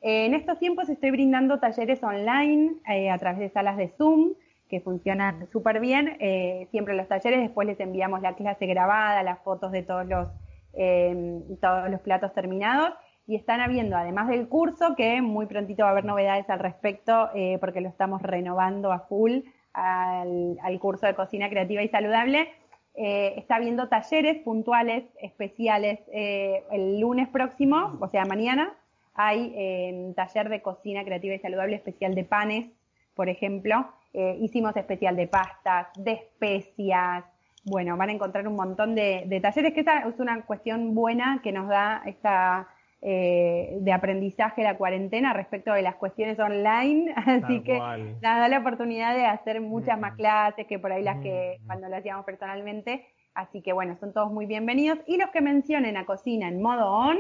en 0.01 0.33
estos 0.33 0.59
tiempos 0.59 0.89
estoy 0.89 1.11
brindando 1.11 1.59
talleres 1.59 2.03
online 2.03 2.73
eh, 2.87 3.09
a 3.09 3.17
través 3.17 3.39
de 3.39 3.49
salas 3.49 3.77
de 3.77 3.87
Zoom 3.97 4.33
que 4.69 4.79
funcionan 4.81 5.49
súper 5.51 5.79
bien. 5.79 6.15
Eh, 6.19 6.67
siempre 6.71 6.95
los 6.95 7.07
talleres, 7.07 7.41
después 7.41 7.67
les 7.67 7.79
enviamos 7.79 8.21
la 8.21 8.35
clase 8.35 8.67
grabada, 8.67 9.23
las 9.23 9.39
fotos 9.39 9.71
de 9.71 9.81
todos 9.81 10.05
los, 10.05 10.29
eh, 10.73 11.41
todos 11.59 11.89
los 11.89 11.99
platos 12.01 12.33
terminados. 12.33 12.91
Y 13.25 13.35
están 13.35 13.61
habiendo, 13.61 13.97
además 13.97 14.27
del 14.27 14.47
curso, 14.47 14.95
que 14.95 15.21
muy 15.21 15.47
prontito 15.47 15.83
va 15.83 15.89
a 15.89 15.91
haber 15.91 16.05
novedades 16.05 16.49
al 16.49 16.59
respecto, 16.59 17.29
eh, 17.35 17.57
porque 17.59 17.81
lo 17.81 17.89
estamos 17.89 18.21
renovando 18.21 18.91
a 18.91 18.99
full 18.99 19.41
al, 19.73 20.57
al 20.63 20.79
curso 20.79 21.05
de 21.05 21.15
cocina 21.15 21.49
creativa 21.49 21.83
y 21.83 21.89
saludable. 21.89 22.49
está 22.95 23.55
habiendo 23.55 23.87
talleres 23.87 24.41
puntuales, 24.43 25.03
especiales. 25.21 25.99
el 26.11 26.99
lunes 26.99 27.29
próximo, 27.29 27.97
o 28.01 28.07
sea, 28.07 28.25
mañana, 28.25 28.73
hay 29.13 30.13
taller 30.15 30.49
de 30.49 30.61
cocina 30.61 31.03
creativa 31.03 31.35
y 31.35 31.39
saludable 31.39 31.75
especial 31.75 32.15
de 32.15 32.23
panes, 32.23 32.71
por 33.13 33.29
ejemplo, 33.29 33.93
eh, 34.13 34.37
hicimos 34.41 34.75
especial 34.75 35.15
de 35.15 35.27
pastas, 35.27 35.87
de 35.95 36.13
especias. 36.13 37.23
Bueno, 37.65 37.97
van 37.97 38.09
a 38.09 38.13
encontrar 38.13 38.47
un 38.47 38.55
montón 38.55 38.95
de, 38.95 39.39
talleres, 39.41 39.73
que 39.73 39.81
esa 39.81 39.99
es 39.99 40.19
una 40.19 40.45
cuestión 40.45 40.95
buena 40.95 41.41
que 41.43 41.51
nos 41.51 41.67
da 41.67 42.01
esta 42.05 42.67
eh, 43.01 43.77
de 43.81 43.93
aprendizaje 43.93 44.63
la 44.63 44.77
cuarentena 44.77 45.33
respecto 45.33 45.73
de 45.73 45.81
las 45.81 45.95
cuestiones 45.95 46.39
online. 46.39 47.13
Así 47.15 47.61
que 47.61 47.77
nos 47.77 48.21
da 48.21 48.47
la 48.47 48.59
oportunidad 48.59 49.15
de 49.15 49.25
hacer 49.25 49.61
muchas 49.61 49.99
más 49.99 50.15
clases 50.15 50.65
que 50.67 50.79
por 50.79 50.91
ahí 50.91 51.03
las 51.03 51.21
que 51.21 51.59
cuando 51.67 51.87
las 51.87 51.99
hacíamos 51.99 52.25
personalmente. 52.25 53.05
Así 53.35 53.61
que 53.61 53.73
bueno, 53.73 53.95
son 53.99 54.11
todos 54.11 54.31
muy 54.31 54.47
bienvenidos. 54.47 54.99
Y 55.05 55.17
los 55.17 55.29
que 55.29 55.41
mencionen 55.41 55.97
a 55.97 56.05
cocina 56.05 56.47
en 56.47 56.61
modo 56.61 56.91
on, 56.91 57.17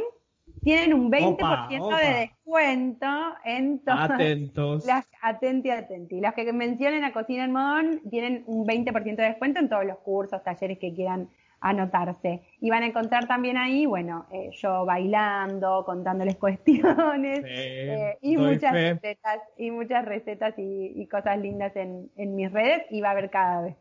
tienen 0.61 0.93
un 0.93 1.11
20% 1.11 1.97
de 1.97 2.19
descuento 2.19 3.07
en 3.45 3.79
todas 3.79 4.11
Atentos. 4.11 4.85
las 4.85 5.07
atenti 5.21 5.69
atenti. 5.69 6.19
Los 6.19 6.33
que 6.33 6.51
mencionen 6.53 7.03
a 7.03 7.13
Cocina 7.13 7.45
en 7.45 7.51
Modón 7.51 8.01
tienen 8.09 8.43
un 8.47 8.65
20% 8.65 9.15
de 9.15 9.23
descuento 9.23 9.59
en 9.59 9.69
todos 9.69 9.85
los 9.85 9.97
cursos, 9.99 10.43
talleres 10.43 10.79
que 10.79 10.93
quieran 10.93 11.29
anotarse. 11.61 12.41
Y 12.61 12.69
van 12.69 12.83
a 12.83 12.87
encontrar 12.87 13.27
también 13.27 13.57
ahí, 13.57 13.85
bueno, 13.85 14.25
eh, 14.31 14.49
yo 14.53 14.85
bailando, 14.85 15.83
contándoles 15.85 16.35
cuestiones 16.37 17.41
eh, 17.45 18.17
y, 18.21 18.37
muchas 18.37 18.71
recetas, 18.71 19.39
y 19.57 19.71
muchas 19.71 20.05
recetas 20.05 20.53
y, 20.57 21.07
cosas 21.07 21.39
lindas 21.39 21.75
en, 21.75 22.09
en 22.15 22.35
mis 22.35 22.51
redes 22.51 22.83
y 22.89 23.01
va 23.01 23.09
a 23.09 23.11
haber 23.11 23.29
cada 23.29 23.61
vez. 23.61 23.75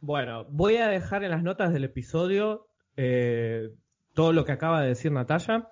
Bueno, 0.00 0.46
voy 0.50 0.76
a 0.76 0.88
dejar 0.88 1.22
en 1.22 1.30
las 1.30 1.42
notas 1.42 1.72
del 1.72 1.84
episodio 1.84 2.66
eh, 2.96 3.70
todo 4.14 4.32
lo 4.32 4.44
que 4.44 4.52
acaba 4.52 4.82
de 4.82 4.88
decir 4.88 5.12
Natalia. 5.12 5.68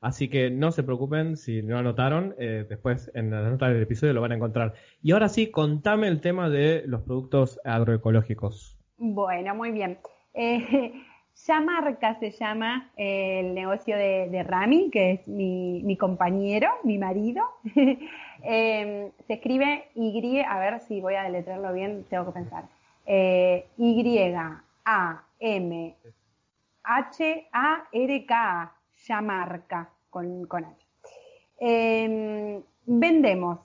Así 0.00 0.28
que 0.28 0.50
no 0.50 0.72
se 0.72 0.82
preocupen 0.82 1.36
si 1.36 1.62
no 1.62 1.78
anotaron, 1.78 2.34
eh, 2.36 2.66
después 2.68 3.10
en 3.14 3.30
la 3.30 3.48
nota 3.48 3.68
del 3.68 3.82
episodio 3.82 4.12
lo 4.12 4.20
van 4.20 4.32
a 4.32 4.36
encontrar. 4.36 4.74
Y 5.00 5.12
ahora 5.12 5.28
sí, 5.28 5.52
contame 5.52 6.08
el 6.08 6.20
tema 6.20 6.50
de 6.50 6.82
los 6.86 7.02
productos 7.02 7.60
agroecológicos. 7.64 8.76
Bueno, 8.98 9.54
muy 9.54 9.70
bien. 9.70 9.98
Eh, 10.34 10.92
Yamarca 11.46 12.18
se 12.18 12.30
llama 12.30 12.90
eh, 12.96 13.40
el 13.40 13.54
negocio 13.54 13.96
de, 13.96 14.42
Rami, 14.42 14.90
que 14.90 15.12
es 15.12 15.28
mi, 15.28 15.96
compañero, 15.96 16.68
mi 16.84 16.98
marido. 16.98 17.42
Em, 18.44 19.12
se 19.28 19.34
escribe 19.34 19.84
Y, 19.94 20.40
a 20.40 20.58
ver 20.58 20.80
si 20.80 21.00
voy 21.00 21.14
a 21.14 21.22
deletrearlo 21.22 21.72
bien, 21.72 22.04
tengo 22.10 22.26
que 22.26 22.32
pensar. 22.32 22.64
Eh, 23.06 23.66
y 23.78 24.18
A 24.84 25.22
M 25.38 25.94
H 26.84 27.48
A 27.52 27.88
R 27.92 28.26
K 28.26 28.72
Yamarca 29.06 29.90
con, 30.10 30.46
con 30.46 30.64
H. 30.64 30.86
Em, 31.58 32.62
vendemos 32.86 33.60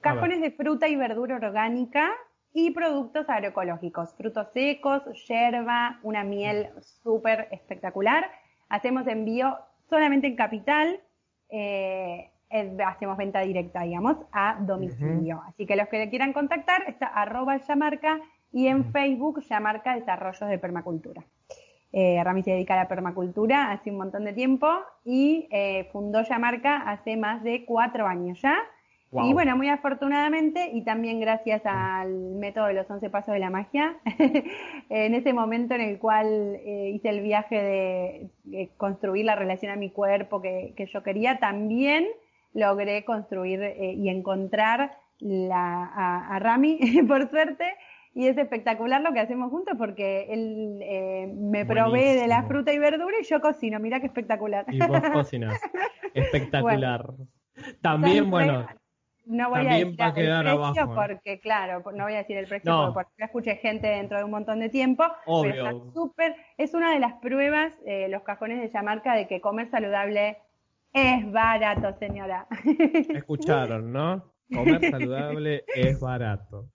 cajones 0.00 0.40
de 0.40 0.50
fruta 0.50 0.88
y 0.88 0.96
verdura 0.96 1.36
orgánica 1.36 2.10
y 2.52 2.70
productos 2.70 3.28
agroecológicos, 3.28 4.14
frutos 4.14 4.48
secos, 4.52 5.02
yerba, 5.28 6.00
una 6.02 6.24
miel 6.24 6.70
súper 6.80 7.48
espectacular. 7.50 8.30
Hacemos 8.68 9.06
envío 9.06 9.58
solamente 9.88 10.26
en 10.26 10.36
capital, 10.36 11.00
eh, 11.50 12.30
hacemos 12.86 13.16
venta 13.16 13.40
directa, 13.40 13.82
digamos, 13.82 14.16
a 14.32 14.56
domicilio. 14.60 15.42
Así 15.46 15.66
que 15.66 15.76
los 15.76 15.88
que 15.88 15.98
le 15.98 16.08
quieran 16.08 16.32
contactar, 16.32 16.84
está 16.88 17.06
arroba 17.06 17.58
Yamarca 17.58 18.20
y 18.52 18.68
en 18.68 18.90
Facebook 18.92 19.42
Yamarca 19.42 19.94
Desarrollos 19.94 20.48
de 20.48 20.58
Permacultura. 20.58 21.24
Eh, 21.92 22.22
Rami 22.22 22.42
se 22.42 22.50
dedica 22.50 22.74
a 22.74 22.78
la 22.78 22.88
permacultura 22.88 23.70
hace 23.72 23.90
un 23.90 23.96
montón 23.96 24.24
de 24.24 24.32
tiempo 24.32 24.68
y 25.04 25.48
eh, 25.50 25.88
fundó 25.92 26.22
Yamarca 26.22 26.76
hace 26.90 27.16
más 27.16 27.42
de 27.42 27.64
cuatro 27.64 28.06
años 28.06 28.40
ya. 28.42 28.58
Y 29.12 29.32
bueno, 29.32 29.56
muy 29.56 29.70
afortunadamente 29.70 30.72
y 30.74 30.82
también 30.82 31.20
gracias 31.20 31.62
al 31.64 32.10
método 32.34 32.66
de 32.66 32.74
los 32.74 32.90
11 32.90 33.08
pasos 33.08 33.32
de 33.32 33.38
la 33.38 33.48
magia, 33.48 33.96
en 34.90 35.14
ese 35.14 35.32
momento 35.32 35.74
en 35.74 35.80
el 35.80 35.98
cual 35.98 36.26
eh, 36.26 36.90
hice 36.94 37.08
el 37.08 37.22
viaje 37.22 38.28
de, 38.44 38.68
construir 38.76 39.24
la 39.24 39.34
relación 39.34 39.72
a 39.72 39.76
mi 39.76 39.88
cuerpo 39.88 40.42
que, 40.42 40.74
yo 40.92 41.02
quería, 41.02 41.38
también 41.38 42.06
logré 42.52 43.06
construir 43.06 43.74
y 43.78 44.10
encontrar 44.10 44.98
la, 45.20 46.28
a, 46.28 46.38
Rami, 46.38 46.78
por 47.08 47.30
suerte, 47.30 47.64
y 48.16 48.28
es 48.28 48.38
espectacular 48.38 49.02
lo 49.02 49.12
que 49.12 49.20
hacemos 49.20 49.50
juntos 49.50 49.74
porque 49.76 50.26
él 50.30 50.80
eh, 50.80 51.30
me 51.36 51.66
provee 51.66 52.14
de 52.14 52.26
la 52.26 52.44
fruta 52.44 52.72
y 52.72 52.78
verdura 52.78 53.14
y 53.20 53.24
yo 53.24 53.42
cocino, 53.42 53.78
mira 53.78 54.00
qué 54.00 54.06
espectacular. 54.06 54.64
Y 54.70 54.78
vos 54.78 55.02
cocinas, 55.12 55.60
espectacular. 56.14 57.10
También, 57.82 58.30
bueno, 58.30 58.66
no 59.26 59.50
voy 59.50 59.66
a 59.66 59.74
decir 59.74 60.00
el 60.00 60.44
precio 60.44 60.94
porque, 60.94 61.40
claro, 61.40 61.82
no 61.92 62.04
voy 62.04 62.14
a 62.14 62.18
decir 62.18 62.38
el 62.38 62.46
precio 62.46 62.90
porque 62.94 63.24
escuché 63.24 63.56
gente 63.56 63.86
dentro 63.86 64.16
de 64.16 64.24
un 64.24 64.30
montón 64.30 64.60
de 64.60 64.70
tiempo. 64.70 65.04
Pero 65.42 65.92
súper, 65.92 66.36
es 66.56 66.72
una 66.72 66.94
de 66.94 67.00
las 67.00 67.12
pruebas, 67.20 67.74
eh, 67.84 68.08
los 68.08 68.22
cajones 68.22 68.62
de 68.62 68.70
Yamarca, 68.70 69.14
de 69.14 69.28
que 69.28 69.42
comer 69.42 69.68
saludable 69.68 70.38
es 70.94 71.30
barato, 71.30 71.92
señora. 71.98 72.46
Escucharon, 73.10 73.92
¿no? 73.92 74.35
Comer 74.52 74.80
saludable 74.90 75.64
es 75.74 76.00
barato. 76.00 76.70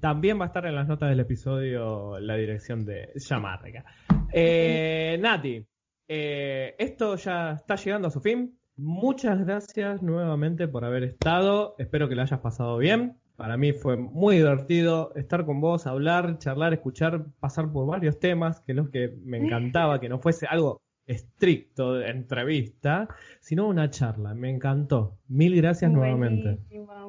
También 0.00 0.38
va 0.40 0.44
a 0.44 0.46
estar 0.46 0.66
en 0.66 0.74
las 0.74 0.88
notas 0.88 1.10
del 1.10 1.20
episodio 1.20 2.18
la 2.18 2.36
dirección 2.36 2.84
de 2.84 3.10
Yamarca. 3.14 3.84
Eh, 4.32 5.18
Nati, 5.20 5.64
eh, 6.08 6.74
esto 6.78 7.16
ya 7.16 7.52
está 7.52 7.76
llegando 7.76 8.08
a 8.08 8.10
su 8.10 8.20
fin. 8.20 8.58
Muchas 8.76 9.44
gracias 9.44 10.02
nuevamente 10.02 10.66
por 10.66 10.84
haber 10.84 11.04
estado. 11.04 11.74
Espero 11.78 12.08
que 12.08 12.14
lo 12.14 12.22
hayas 12.22 12.40
pasado 12.40 12.78
bien. 12.78 13.18
Para 13.36 13.56
mí 13.56 13.72
fue 13.72 13.96
muy 13.96 14.36
divertido 14.36 15.12
estar 15.14 15.44
con 15.44 15.60
vos, 15.60 15.86
hablar, 15.86 16.38
charlar, 16.38 16.72
escuchar, 16.72 17.26
pasar 17.40 17.70
por 17.72 17.86
varios 17.86 18.18
temas, 18.18 18.60
que 18.60 18.72
es 18.72 18.88
que 18.90 19.14
me 19.24 19.38
encantaba, 19.38 20.00
que 20.00 20.08
no 20.08 20.18
fuese 20.18 20.46
algo 20.46 20.80
estricto 21.06 21.94
de 21.94 22.10
entrevista, 22.10 23.08
sino 23.40 23.66
una 23.66 23.90
charla. 23.90 24.34
Me 24.34 24.50
encantó. 24.50 25.18
Mil 25.28 25.56
gracias 25.56 25.90
nuevamente. 25.90 26.58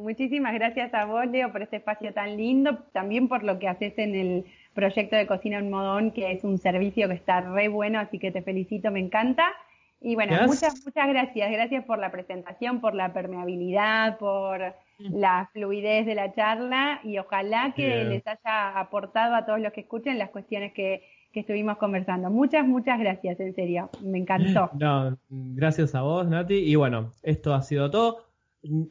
Muchísimas 0.02 0.54
gracias 0.54 0.94
a 0.94 1.06
vos, 1.06 1.26
Leo, 1.28 1.52
por 1.52 1.62
este 1.62 1.78
espacio 1.78 2.14
tan 2.14 2.36
lindo, 2.36 2.78
también 2.92 3.28
por 3.28 3.44
lo 3.44 3.60
que 3.60 3.68
haces 3.68 3.94
en 3.98 4.16
el 4.16 4.46
proyecto 4.74 5.16
de 5.16 5.28
Cocina 5.28 5.60
en 5.60 5.70
Modón, 5.70 6.12
que 6.12 6.32
es 6.32 6.44
un 6.44 6.58
servicio 6.58 7.08
que 7.08 7.14
está 7.14 7.42
re 7.42 7.68
bueno, 7.68 8.00
así 8.00 8.20
que 8.20 8.32
te 8.32 8.42
felicito, 8.42 8.92
me 8.92 9.00
encanta. 9.00 9.54
Y 10.02 10.16
bueno, 10.16 10.36
muchas, 10.46 10.84
muchas 10.84 11.08
gracias. 11.08 11.50
Gracias 11.50 11.86
por 11.86 11.98
la 12.00 12.12
presentación, 12.12 12.82
por 12.82 12.94
la 12.94 13.14
permeabilidad, 13.14 14.18
por 14.18 14.60
mm. 15.00 15.16
la 15.16 15.50
fluidez 15.54 16.06
de 16.06 16.16
la 16.16 16.34
charla 16.34 17.00
y 17.06 17.18
ojalá 17.20 17.72
que 17.74 18.04
les 18.04 18.28
haya 18.28 18.78
aportado 18.78 19.36
a 19.36 19.46
todos 19.46 19.62
los 19.62 19.72
que 19.72 19.82
escuchen 19.82 20.20
las 20.20 20.32
cuestiones 20.32 20.74
que, 20.74 21.04
que 21.34 21.42
estuvimos 21.42 21.78
conversando. 21.78 22.30
Muchas, 22.30 22.66
muchas 22.66 23.00
gracias, 23.00 23.40
en 23.40 23.54
serio. 23.54 23.90
Me 24.04 24.20
encantó. 24.20 24.70
No, 24.80 25.18
gracias 25.30 25.96
a 25.96 26.02
vos, 26.02 26.28
Nati. 26.28 26.56
Y 26.56 26.76
bueno, 26.76 27.12
esto 27.24 27.54
ha 27.54 27.62
sido 27.62 27.90
todo. 27.90 28.26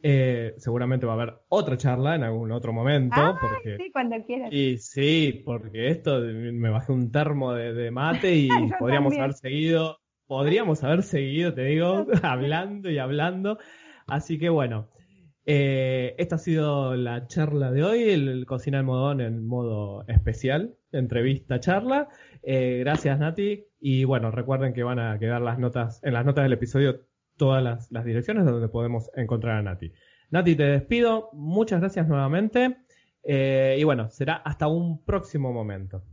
Eh, 0.03 0.53
seguramente 0.57 1.07
va 1.07 1.13
a 1.13 1.15
haber 1.15 1.33
otra 1.49 1.77
charla 1.77 2.15
en 2.15 2.23
algún 2.23 2.51
otro 2.51 2.73
momento. 2.73 3.15
porque... 3.41 3.77
Sí, 3.77 3.91
cuando 3.91 4.23
quieras. 4.23 4.53
Y 4.53 4.77
sí, 4.77 5.41
porque 5.43 5.87
esto 5.87 6.19
me 6.19 6.69
bajé 6.69 6.91
un 6.91 7.11
termo 7.11 7.53
de, 7.53 7.89
mate 7.89 8.35
y 8.35 8.49
podríamos 8.79 9.17
haber 9.17 9.33
seguido 9.33 9.97
podríamos 10.27 10.83
haber 10.83 11.03
seguido, 11.03 11.53
te 11.53 11.63
digo, 11.63 12.07
hablando 12.23 12.89
y 12.89 12.97
hablando. 12.97 13.59
Así 14.07 14.39
que 14.39 14.49
bueno, 14.49 14.89
eh, 15.45 16.15
esta 16.17 16.35
ha 16.35 16.39
sido 16.39 16.95
la 16.95 17.27
charla 17.27 17.71
de 17.71 17.83
hoy, 17.83 18.09
el, 18.09 18.45
Cocina 18.45 18.77
del 18.77 18.85
Modón 18.85 19.19
en 19.19 19.45
modo 19.45 20.05
especial, 20.07 20.75
entrevista 20.91 21.59
charla. 21.59 22.07
Eh, 22.43 22.77
gracias 22.79 23.19
Nati 23.19 23.65
y 23.79 24.05
bueno, 24.05 24.31
recuerden 24.31 24.73
que 24.73 24.83
van 24.83 24.99
a 24.99 25.19
quedar 25.19 25.41
las 25.41 25.59
notas, 25.59 26.01
en 26.03 26.13
las 26.13 26.25
notas 26.25 26.43
del 26.43 26.53
episodio 26.53 27.01
todas 27.37 27.63
las, 27.63 28.05
direcciones 28.05 28.45
donde 28.45 28.69
podemos 28.69 29.11
encontrar 29.15 29.57
a 29.57 29.63
Nati. 29.63 29.91
Nati, 30.31 30.55
te 30.55 30.63
despido, 30.63 31.29
muchas 31.33 31.81
gracias 31.81 32.07
nuevamente 32.07 32.77
eh, 33.23 33.75
y 33.77 33.83
bueno, 33.83 34.09
será 34.09 34.35
hasta 34.35 34.67
un 34.67 35.03
próximo 35.03 35.51
momento. 35.51 36.03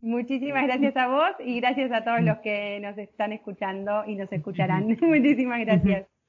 Muchísimas 0.00 0.64
gracias 0.64 0.96
a 0.96 1.08
vos 1.08 1.32
y 1.44 1.60
gracias 1.60 1.92
a 1.92 2.02
todos 2.02 2.22
los 2.22 2.38
que 2.38 2.80
nos 2.80 2.96
están 2.96 3.32
escuchando 3.32 4.04
y 4.06 4.16
nos 4.16 4.32
escucharán. 4.32 4.86
Muchísimas 5.00 5.60
gracias. 5.60 6.19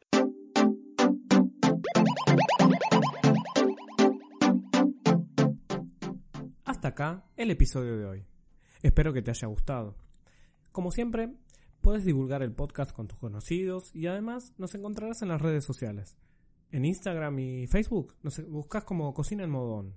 Hasta 6.81 6.89
acá 6.89 7.23
el 7.37 7.51
episodio 7.51 7.95
de 7.95 8.05
hoy. 8.05 8.25
Espero 8.81 9.13
que 9.13 9.21
te 9.21 9.29
haya 9.29 9.47
gustado. 9.47 9.95
Como 10.71 10.89
siempre, 10.89 11.31
puedes 11.79 12.05
divulgar 12.05 12.41
el 12.41 12.53
podcast 12.53 12.91
con 12.91 13.07
tus 13.07 13.19
conocidos 13.19 13.93
y 13.93 14.07
además 14.07 14.55
nos 14.57 14.73
encontrarás 14.73 15.21
en 15.21 15.27
las 15.27 15.39
redes 15.39 15.63
sociales. 15.63 16.17
En 16.71 16.83
Instagram 16.83 17.37
y 17.37 17.67
Facebook 17.67 18.15
nos 18.23 18.43
buscas 18.49 18.83
como 18.83 19.13
Cocina 19.13 19.43
en 19.43 19.51
Modón. 19.51 19.93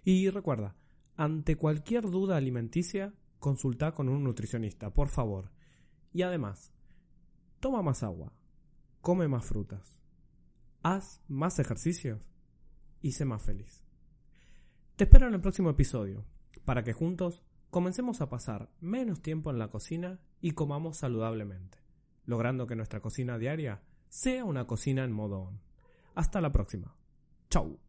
Y 0.03 0.29
recuerda, 0.29 0.75
ante 1.15 1.55
cualquier 1.55 2.09
duda 2.09 2.35
alimenticia, 2.35 3.13
consulta 3.39 3.93
con 3.93 4.09
un 4.09 4.23
nutricionista, 4.23 4.93
por 4.93 5.09
favor. 5.09 5.51
Y 6.11 6.21
además, 6.21 6.71
toma 7.59 7.81
más 7.81 8.03
agua, 8.03 8.33
come 9.01 9.27
más 9.27 9.45
frutas, 9.45 9.97
haz 10.83 11.21
más 11.27 11.59
ejercicios 11.59 12.31
y 13.01 13.13
sé 13.13 13.25
más 13.25 13.41
feliz. 13.41 13.83
Te 14.95 15.05
espero 15.05 15.27
en 15.27 15.33
el 15.33 15.41
próximo 15.41 15.69
episodio, 15.69 16.25
para 16.65 16.83
que 16.83 16.93
juntos 16.93 17.43
comencemos 17.69 18.21
a 18.21 18.29
pasar 18.29 18.69
menos 18.81 19.21
tiempo 19.21 19.49
en 19.49 19.59
la 19.59 19.69
cocina 19.69 20.19
y 20.41 20.51
comamos 20.51 20.97
saludablemente, 20.97 21.77
logrando 22.25 22.67
que 22.67 22.75
nuestra 22.75 22.99
cocina 22.99 23.37
diaria 23.37 23.81
sea 24.09 24.43
una 24.43 24.67
cocina 24.67 25.03
en 25.03 25.11
modo 25.11 25.39
on. 25.39 25.61
Hasta 26.15 26.41
la 26.41 26.51
próxima. 26.51 26.95
Chau. 27.49 27.79